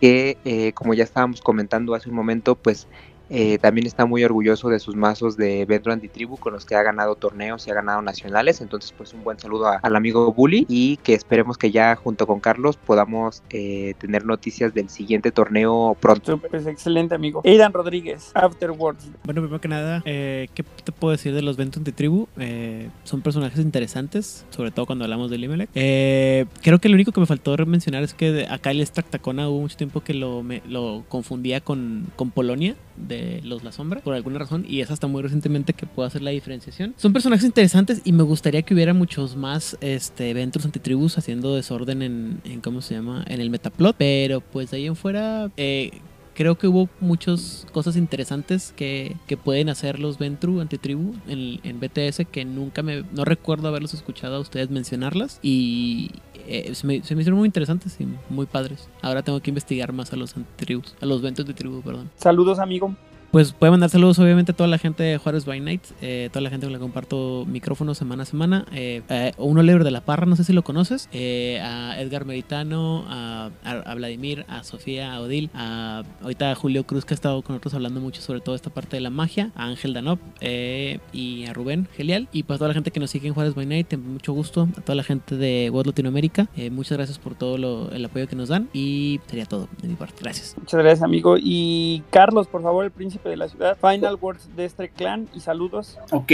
que 0.00 0.38
eh, 0.44 0.72
como 0.72 0.94
ya 0.94 1.04
estábamos 1.04 1.40
comentando 1.40 1.94
hace 1.94 2.08
un 2.08 2.14
momento, 2.14 2.54
pues 2.54 2.86
eh, 3.30 3.58
también 3.58 3.86
está 3.86 4.06
muy 4.06 4.24
orgulloso 4.24 4.68
de 4.68 4.78
sus 4.78 4.96
mazos 4.96 5.36
de 5.36 5.64
Vendro 5.66 5.92
Antitribu 5.92 6.36
con 6.36 6.52
los 6.52 6.64
que 6.64 6.74
ha 6.74 6.82
ganado 6.82 7.14
torneos 7.14 7.66
y 7.66 7.70
ha 7.70 7.74
ganado 7.74 8.00
nacionales. 8.02 8.60
Entonces, 8.60 8.92
pues 8.96 9.12
un 9.14 9.22
buen 9.24 9.38
saludo 9.38 9.66
a- 9.68 9.76
al 9.82 9.96
amigo 9.96 10.32
Bully 10.32 10.66
y 10.68 10.96
que 10.98 11.14
esperemos 11.14 11.58
que 11.58 11.70
ya 11.70 11.94
junto 11.96 12.26
con 12.26 12.40
Carlos 12.40 12.76
podamos 12.76 13.42
eh, 13.50 13.94
tener 13.98 14.24
noticias 14.24 14.72
del 14.74 14.88
siguiente 14.88 15.30
torneo 15.30 15.96
pronto. 16.00 16.38
Pues, 16.38 16.66
excelente 16.66 17.14
amigo. 17.14 17.42
Aidan 17.44 17.72
Rodríguez, 17.72 18.30
Afterwards. 18.34 19.08
Bueno, 19.24 19.40
primero 19.42 19.60
que 19.60 19.68
nada, 19.68 20.02
eh, 20.04 20.48
¿qué 20.54 20.62
te 20.84 20.92
puedo 20.92 21.12
decir 21.12 21.34
de 21.34 21.42
los 21.42 21.56
Venton 21.56 21.84
de 21.84 21.92
Tribu? 21.92 22.28
Eh, 22.38 22.88
son 23.04 23.20
personajes 23.20 23.58
interesantes, 23.60 24.44
sobre 24.50 24.70
todo 24.70 24.86
cuando 24.86 25.04
hablamos 25.04 25.30
de 25.30 25.38
Limelec. 25.38 25.68
Eh, 25.74 26.46
creo 26.62 26.78
que 26.78 26.88
lo 26.88 26.94
único 26.94 27.12
que 27.12 27.20
me 27.20 27.26
faltó 27.26 27.56
mencionar 27.66 28.02
es 28.02 28.14
que 28.14 28.46
acá 28.48 28.70
el 28.70 28.84
Stractacona 28.86 29.48
hubo 29.48 29.60
mucho 29.60 29.76
tiempo 29.76 30.00
que 30.02 30.14
lo, 30.14 30.42
me- 30.42 30.62
lo 30.68 31.04
confundía 31.08 31.60
con, 31.60 32.06
con 32.16 32.30
Polonia 32.30 32.76
de 32.96 33.17
los 33.42 33.64
La 33.64 33.72
Sombra, 33.72 34.00
por 34.00 34.14
alguna 34.14 34.38
razón, 34.38 34.64
y 34.68 34.80
es 34.80 34.90
hasta 34.90 35.06
muy 35.06 35.22
recientemente 35.22 35.72
que 35.72 35.86
puedo 35.86 36.06
hacer 36.06 36.22
la 36.22 36.30
diferenciación. 36.30 36.94
Son 36.96 37.12
personajes 37.12 37.44
interesantes 37.44 38.00
y 38.04 38.12
me 38.12 38.22
gustaría 38.22 38.62
que 38.62 38.74
hubiera 38.74 38.94
muchos 38.94 39.36
más 39.36 39.76
este, 39.80 40.30
eventos 40.30 40.64
antitribus 40.64 41.18
haciendo 41.18 41.54
desorden 41.54 42.02
en, 42.02 42.40
en, 42.44 42.60
¿cómo 42.60 42.82
se 42.82 42.94
llama? 42.94 43.24
En 43.28 43.40
el 43.40 43.50
metaplot, 43.50 43.96
pero 43.96 44.40
pues 44.40 44.70
de 44.70 44.78
ahí 44.78 44.86
en 44.86 44.96
fuera... 44.96 45.50
eh, 45.56 45.90
creo 46.34 46.56
que 46.56 46.68
hubo 46.68 46.88
muchas 47.00 47.66
cosas 47.72 47.96
interesantes 47.96 48.72
que, 48.76 49.16
que 49.26 49.36
pueden 49.36 49.68
hacer 49.68 49.98
los 49.98 50.18
Ventru 50.18 50.60
antitribu 50.60 51.16
en, 51.26 51.58
en 51.64 51.80
BTS 51.80 52.28
que 52.30 52.44
nunca 52.44 52.84
me 52.84 53.02
no 53.12 53.24
recuerdo 53.24 53.66
haberlos 53.66 53.92
escuchado 53.92 54.36
a 54.36 54.38
ustedes 54.38 54.70
mencionarlas 54.70 55.40
y 55.42 56.12
eh, 56.46 56.70
se, 56.76 56.86
me, 56.86 57.02
se 57.02 57.16
me 57.16 57.22
hicieron 57.22 57.40
muy 57.40 57.46
interesantes 57.46 57.96
y 58.00 58.06
muy 58.32 58.46
padres. 58.46 58.88
Ahora 59.02 59.22
tengo 59.22 59.40
que 59.40 59.50
investigar 59.50 59.92
más 59.92 60.12
a 60.12 60.16
los 60.16 60.36
antitribus, 60.36 60.94
a 61.00 61.06
los 61.06 61.22
Ventru 61.22 61.42
antitribu, 61.42 61.82
perdón. 61.82 62.08
Saludos 62.14 62.60
amigo. 62.60 62.94
Pues 63.30 63.52
puede 63.52 63.70
mandar 63.70 63.90
saludos 63.90 64.18
obviamente 64.20 64.52
a 64.52 64.56
toda 64.56 64.68
la 64.70 64.78
gente 64.78 65.02
de 65.02 65.18
Juárez 65.18 65.44
by 65.44 65.60
Night, 65.60 65.82
eh, 66.00 66.30
toda 66.32 66.40
la 66.40 66.48
gente 66.48 66.64
con 66.64 66.72
la 66.72 66.78
que 66.78 66.82
comparto 66.82 67.44
micrófono 67.46 67.94
semana 67.94 68.22
a 68.22 68.26
semana. 68.26 68.64
Eh, 68.72 69.02
eh, 69.10 69.32
uno 69.36 69.60
Oliver 69.60 69.84
de 69.84 69.90
la 69.90 70.00
Parra, 70.00 70.24
no 70.24 70.34
sé 70.34 70.44
si 70.44 70.54
lo 70.54 70.62
conoces, 70.64 71.10
eh, 71.12 71.60
a 71.62 72.00
Edgar 72.00 72.24
Meritano, 72.24 73.04
a, 73.06 73.50
Vladimir, 73.94 74.46
a 74.48 74.64
Sofía, 74.64 75.12
a 75.12 75.20
Odil, 75.20 75.50
a 75.52 76.04
ahorita 76.22 76.52
a 76.52 76.54
Julio 76.54 76.84
Cruz 76.84 77.04
que 77.04 77.12
ha 77.12 77.16
estado 77.16 77.42
con 77.42 77.52
nosotros 77.54 77.74
hablando 77.74 78.00
mucho 78.00 78.22
sobre 78.22 78.40
toda 78.40 78.56
esta 78.56 78.70
parte 78.70 78.96
de 78.96 79.00
la 79.02 79.10
magia, 79.10 79.50
a 79.56 79.66
Ángel 79.66 79.92
Danop 79.92 80.18
eh, 80.40 80.98
y 81.12 81.44
a 81.44 81.52
Rubén 81.52 81.86
Gelial 81.98 82.28
y 82.32 82.44
pues 82.44 82.58
toda 82.58 82.68
la 82.68 82.74
gente 82.74 82.92
que 82.92 82.98
nos 83.00 83.10
sigue 83.10 83.28
en 83.28 83.34
Juárez 83.34 83.54
by 83.54 83.66
Night, 83.66 83.94
mucho 83.98 84.32
gusto, 84.32 84.68
a 84.74 84.80
toda 84.80 84.96
la 84.96 85.02
gente 85.04 85.36
de 85.36 85.68
World 85.70 85.88
Latinoamérica, 85.88 86.48
eh, 86.56 86.70
muchas 86.70 86.96
gracias 86.96 87.18
por 87.18 87.34
todo 87.34 87.58
lo- 87.58 87.90
el 87.90 88.06
apoyo 88.06 88.26
que 88.26 88.36
nos 88.36 88.48
dan 88.48 88.70
y 88.72 89.20
sería 89.26 89.44
todo 89.44 89.68
de 89.82 89.88
mi 89.88 89.96
parte. 89.96 90.14
Gracias. 90.22 90.54
Muchas 90.58 90.80
gracias 90.80 91.02
amigo. 91.02 91.36
Y 91.38 92.02
Carlos, 92.08 92.46
por 92.46 92.62
favor, 92.62 92.86
el 92.86 92.90
príncipe 92.90 93.17
de 93.24 93.36
la 93.36 93.48
ciudad. 93.48 93.76
Final 93.80 94.18
words 94.20 94.48
de 94.56 94.64
este 94.64 94.88
clan 94.88 95.28
y 95.34 95.40
saludos. 95.40 95.98
Ok, 96.10 96.32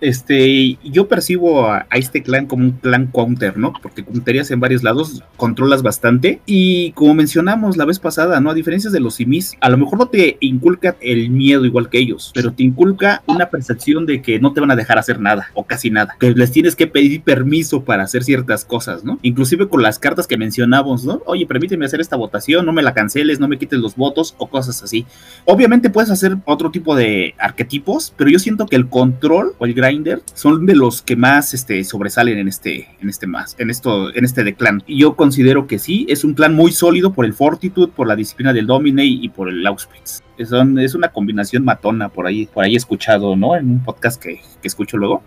este, 0.00 0.78
yo 0.84 1.08
percibo 1.08 1.66
a, 1.66 1.86
este 1.92 2.22
clan 2.22 2.46
como 2.46 2.64
un 2.64 2.72
clan 2.72 3.08
counter, 3.08 3.58
¿no? 3.58 3.72
Porque 3.82 4.04
counterías 4.04 4.50
en 4.50 4.60
varios 4.60 4.82
lados, 4.82 5.22
controlas 5.36 5.82
bastante 5.82 6.40
y 6.46 6.92
como 6.92 7.14
mencionamos 7.14 7.76
la 7.76 7.84
vez 7.84 7.98
pasada, 7.98 8.40
¿no? 8.40 8.50
A 8.50 8.54
diferencia 8.54 8.90
de 8.90 9.00
los 9.00 9.16
simis, 9.16 9.56
a 9.60 9.68
lo 9.68 9.76
mejor 9.76 9.98
no 9.98 10.08
te 10.08 10.36
inculca 10.40 10.96
el 11.00 11.30
miedo 11.30 11.64
igual 11.64 11.88
que 11.88 11.98
ellos, 11.98 12.32
pero 12.34 12.52
te 12.52 12.62
inculca 12.62 13.22
una 13.26 13.50
percepción 13.50 14.06
de 14.06 14.22
que 14.22 14.38
no 14.38 14.52
te 14.52 14.60
van 14.60 14.70
a 14.70 14.76
dejar 14.76 14.98
hacer 14.98 15.20
nada 15.20 15.50
o 15.54 15.64
casi 15.64 15.90
nada, 15.90 16.16
que 16.18 16.30
les 16.30 16.50
tienes 16.50 16.76
que 16.76 16.86
pedir 16.86 17.22
permiso 17.22 17.84
para 17.84 18.04
hacer 18.04 18.24
ciertas 18.24 18.64
cosas, 18.64 19.04
¿no? 19.04 19.18
Inclusive 19.22 19.68
con 19.68 19.82
las 19.82 19.98
cartas 19.98 20.26
que 20.26 20.36
mencionamos, 20.36 21.04
¿no? 21.04 21.22
Oye, 21.26 21.46
permíteme 21.46 21.84
hacer 21.84 22.00
esta 22.00 22.16
votación, 22.16 22.64
no 22.66 22.72
me 22.72 22.82
la 22.82 22.94
canceles, 22.94 23.40
no 23.40 23.48
me 23.48 23.58
quites 23.58 23.78
los 23.78 23.96
votos 23.96 24.34
o 24.38 24.48
cosas 24.48 24.82
así. 24.82 25.06
Obviamente 25.44 25.90
puedes 25.90 26.07
hacer 26.10 26.36
otro 26.44 26.70
tipo 26.70 26.96
de 26.96 27.34
arquetipos, 27.38 28.12
pero 28.16 28.30
yo 28.30 28.38
siento 28.38 28.66
que 28.66 28.76
el 28.76 28.88
control 28.88 29.52
o 29.58 29.66
el 29.66 29.74
grinder 29.74 30.22
son 30.34 30.66
de 30.66 30.74
los 30.74 31.02
que 31.02 31.16
más 31.16 31.54
este, 31.54 31.82
sobresalen 31.84 32.38
en 32.38 32.48
este, 32.48 32.88
en 33.00 33.08
este 33.08 33.26
más, 33.26 33.56
en 33.58 33.70
esto, 33.70 34.14
en 34.14 34.24
este 34.24 34.44
de 34.44 34.54
clan. 34.54 34.82
Y 34.86 34.98
yo 35.00 35.16
considero 35.16 35.66
que 35.66 35.78
sí, 35.78 36.06
es 36.08 36.24
un 36.24 36.34
clan 36.34 36.54
muy 36.54 36.72
sólido 36.72 37.12
por 37.12 37.24
el 37.24 37.34
fortitude, 37.34 37.88
por 37.88 38.06
la 38.06 38.16
disciplina 38.16 38.52
del 38.52 38.66
dominate 38.66 39.06
y 39.06 39.28
por 39.28 39.48
el 39.48 39.66
auspix. 39.66 40.22
Son, 40.48 40.78
es 40.78 40.94
una 40.94 41.08
combinación 41.08 41.64
matona 41.64 42.08
por 42.08 42.26
ahí, 42.26 42.46
por 42.46 42.64
ahí 42.64 42.76
escuchado, 42.76 43.34
¿no? 43.34 43.56
En 43.56 43.70
un 43.70 43.82
podcast 43.82 44.22
que, 44.22 44.40
que 44.62 44.68
escucho 44.68 44.96
luego. 44.96 45.22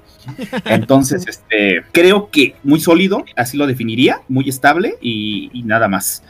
Entonces, 0.66 1.26
este, 1.28 1.84
creo 1.92 2.30
que 2.30 2.56
muy 2.64 2.80
sólido, 2.80 3.26
así 3.36 3.58
lo 3.58 3.68
definiría, 3.68 4.22
muy 4.30 4.48
estable 4.48 4.96
y, 5.02 5.50
y 5.54 5.64
nada 5.64 5.88
más. 5.88 6.24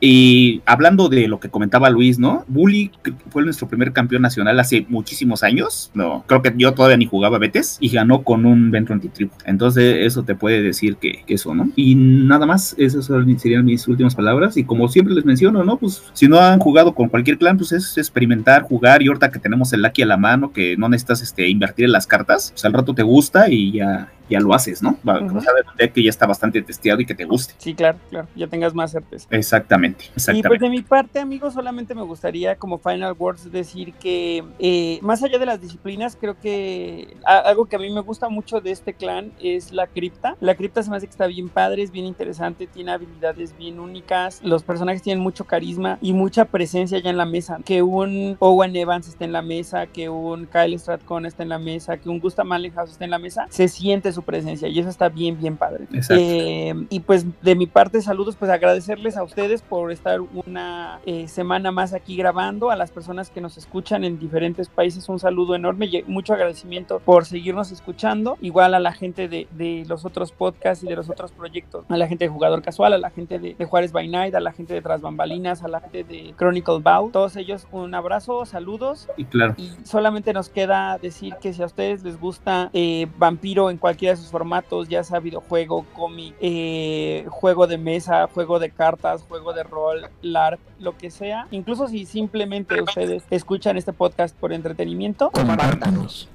Y 0.00 0.62
hablando 0.66 1.08
de 1.08 1.28
lo 1.28 1.40
que 1.40 1.48
comentaba 1.48 1.90
Luis, 1.90 2.18
¿no? 2.18 2.44
Bully 2.48 2.90
fue 3.30 3.44
nuestro 3.44 3.68
primer 3.68 3.92
campeón 3.92 4.22
nacional 4.22 4.58
hace 4.60 4.86
muchísimos 4.88 5.42
años. 5.42 5.90
No, 5.94 6.24
creo 6.26 6.42
que 6.42 6.52
yo 6.56 6.74
todavía 6.74 6.96
ni 6.96 7.06
jugaba 7.06 7.38
Betes 7.38 7.78
y 7.80 7.88
ganó 7.88 8.22
con 8.22 8.46
un 8.46 8.70
Ventro 8.70 8.94
antitribu. 8.94 9.30
Entonces, 9.44 10.06
eso 10.06 10.22
te 10.22 10.34
puede 10.34 10.62
decir 10.62 10.96
que, 10.96 11.22
que 11.26 11.34
eso, 11.34 11.54
¿no? 11.54 11.70
Y 11.76 11.94
nada 11.94 12.46
más, 12.46 12.74
esas 12.78 13.06
serían 13.38 13.64
mis 13.64 13.86
últimas 13.88 14.14
palabras. 14.14 14.56
Y 14.56 14.64
como 14.64 14.88
siempre 14.88 15.14
les 15.14 15.24
menciono, 15.24 15.64
¿no? 15.64 15.76
Pues 15.76 16.02
si 16.12 16.28
no 16.28 16.38
han 16.38 16.58
jugado 16.58 16.94
con 16.94 17.08
cualquier 17.08 17.38
clan, 17.38 17.56
pues 17.56 17.72
es 17.72 17.96
experimentar, 17.96 18.62
jugar. 18.62 19.02
Y 19.02 19.08
ahorita 19.08 19.30
que 19.30 19.38
tenemos 19.38 19.72
el 19.72 19.82
Lucky 19.82 20.02
a 20.02 20.06
la 20.06 20.16
mano, 20.16 20.52
que 20.52 20.76
no 20.76 20.88
necesitas 20.88 21.22
este, 21.22 21.48
invertir 21.48 21.86
en 21.86 21.92
las 21.92 22.06
cartas, 22.06 22.50
pues 22.52 22.64
al 22.64 22.72
rato 22.72 22.94
te 22.94 23.02
gusta 23.02 23.48
y 23.48 23.72
ya, 23.72 24.10
ya 24.28 24.40
lo 24.40 24.54
haces, 24.54 24.82
¿no? 24.82 24.98
Va, 25.08 25.20
Ujú. 25.20 25.34
Vas 25.34 25.48
a 25.48 25.52
ver 25.52 25.64
un 25.70 25.76
deck 25.76 25.92
que 25.92 26.02
ya 26.02 26.10
está 26.10 26.26
bastante 26.26 26.60
testeado 26.62 27.00
y 27.00 27.06
que 27.06 27.14
te 27.14 27.24
guste. 27.24 27.54
Sí, 27.58 27.74
claro, 27.74 27.98
claro. 28.10 28.28
Ya 28.34 28.46
tengas 28.46 28.74
más 28.74 28.90
certeza. 28.92 29.26
Exactamente, 29.30 29.85
Y 29.86 30.42
pues 30.42 30.60
de 30.60 30.70
mi 30.70 30.82
parte, 30.82 31.18
amigos, 31.18 31.54
solamente 31.54 31.94
me 31.94 32.02
gustaría 32.02 32.56
como 32.56 32.78
final 32.78 33.14
words 33.18 33.50
decir 33.50 33.92
que 33.94 34.44
eh, 34.58 34.98
más 35.02 35.22
allá 35.22 35.38
de 35.38 35.46
las 35.46 35.60
disciplinas, 35.60 36.16
creo 36.20 36.38
que 36.38 37.16
algo 37.24 37.66
que 37.66 37.76
a 37.76 37.78
mí 37.78 37.90
me 37.90 38.00
gusta 38.00 38.28
mucho 38.28 38.60
de 38.60 38.70
este 38.70 38.94
clan 38.94 39.32
es 39.40 39.72
la 39.72 39.86
cripta. 39.86 40.36
La 40.40 40.54
cripta 40.54 40.82
se 40.82 40.90
me 40.90 40.96
hace 40.96 41.06
que 41.06 41.12
está 41.12 41.26
bien 41.26 41.48
padre, 41.48 41.82
es 41.82 41.90
bien 41.90 42.06
interesante, 42.06 42.66
tiene 42.66 42.92
habilidades 42.92 43.56
bien 43.56 43.80
únicas, 43.80 44.40
los 44.42 44.62
personajes 44.62 45.02
tienen 45.02 45.22
mucho 45.22 45.44
carisma 45.44 45.98
y 46.00 46.12
mucha 46.12 46.46
presencia 46.46 46.98
ya 46.98 47.10
en 47.10 47.16
la 47.16 47.26
mesa. 47.26 47.58
Que 47.64 47.82
un 47.82 48.36
Owen 48.38 48.74
Evans 48.76 49.08
esté 49.08 49.24
en 49.24 49.32
la 49.32 49.42
mesa, 49.42 49.86
que 49.86 50.08
un 50.08 50.46
Kyle 50.46 50.78
Stratcon 50.78 51.26
esté 51.26 51.42
en 51.42 51.48
la 51.50 51.58
mesa, 51.58 51.96
que 51.96 52.08
un 52.08 52.20
Gustav 52.20 52.46
Mallenhaus 52.46 52.90
esté 52.90 53.04
en 53.04 53.10
la 53.10 53.18
mesa, 53.18 53.46
se 53.50 53.68
siente 53.68 54.12
su 54.12 54.22
presencia 54.22 54.68
y 54.68 54.78
eso 54.78 54.88
está 54.88 55.08
bien, 55.08 55.38
bien 55.38 55.56
padre. 55.56 55.86
Eh, 56.10 56.74
y 56.90 57.00
pues 57.00 57.26
de 57.42 57.54
mi 57.54 57.66
parte, 57.66 58.00
saludos, 58.00 58.36
pues 58.36 58.50
agradecerles 58.50 59.16
a 59.16 59.22
ustedes 59.22 59.62
por 59.76 59.92
estar 59.92 60.20
una 60.22 61.00
eh, 61.04 61.28
semana 61.28 61.70
más 61.70 61.92
aquí 61.92 62.16
grabando, 62.16 62.70
a 62.70 62.76
las 62.76 62.90
personas 62.90 63.28
que 63.28 63.42
nos 63.42 63.58
escuchan 63.58 64.04
en 64.04 64.18
diferentes 64.18 64.70
países, 64.70 65.06
un 65.10 65.18
saludo 65.18 65.54
enorme 65.54 65.84
y 65.84 66.02
mucho 66.06 66.32
agradecimiento 66.32 66.98
por 67.00 67.26
seguirnos 67.26 67.72
escuchando, 67.72 68.38
igual 68.40 68.72
a 68.72 68.80
la 68.80 68.92
gente 68.92 69.28
de, 69.28 69.46
de 69.50 69.84
los 69.86 70.06
otros 70.06 70.32
podcasts 70.32 70.82
y 70.82 70.88
de 70.88 70.96
los 70.96 71.10
otros 71.10 71.30
proyectos, 71.32 71.84
a 71.90 71.96
la 71.98 72.08
gente 72.08 72.24
de 72.24 72.30
Jugador 72.30 72.62
Casual, 72.62 72.94
a 72.94 72.98
la 72.98 73.10
gente 73.10 73.38
de, 73.38 73.54
de 73.54 73.64
Juárez 73.66 73.92
by 73.92 74.08
Night, 74.08 74.34
a 74.34 74.40
la 74.40 74.52
gente 74.52 74.72
de 74.72 74.80
Tras 74.80 75.02
Bambalinas, 75.02 75.62
a 75.62 75.68
la 75.68 75.80
gente 75.80 76.04
de 76.04 76.34
Chronicle 76.38 76.78
Bow, 76.78 77.10
todos 77.10 77.36
ellos 77.36 77.68
un 77.70 77.94
abrazo, 77.94 78.46
saludos. 78.46 79.08
Y 79.18 79.26
claro, 79.26 79.52
y 79.58 79.72
solamente 79.84 80.32
nos 80.32 80.48
queda 80.48 80.96
decir 80.96 81.34
que 81.38 81.52
si 81.52 81.62
a 81.62 81.66
ustedes 81.66 82.02
les 82.02 82.18
gusta 82.18 82.70
eh, 82.72 83.08
Vampiro 83.18 83.68
en 83.68 83.76
cualquiera 83.76 84.14
de 84.14 84.22
sus 84.22 84.30
formatos, 84.30 84.88
ya 84.88 85.04
sea 85.04 85.20
videojuego, 85.20 85.84
cómic, 85.94 86.34
eh, 86.40 87.26
juego 87.28 87.66
de 87.66 87.76
mesa, 87.76 88.26
juego 88.32 88.58
de 88.58 88.70
cartas, 88.70 89.22
juego 89.28 89.52
de 89.52 89.65
rol, 89.66 90.08
LARP, 90.22 90.60
lo 90.78 90.96
que 90.96 91.10
sea, 91.10 91.46
incluso 91.50 91.88
si 91.88 92.06
simplemente 92.06 92.80
ustedes 92.82 93.24
escuchan 93.30 93.76
este 93.76 93.92
podcast 93.92 94.36
por 94.36 94.52
entretenimiento, 94.52 95.30
Compártanos. 95.30 96.28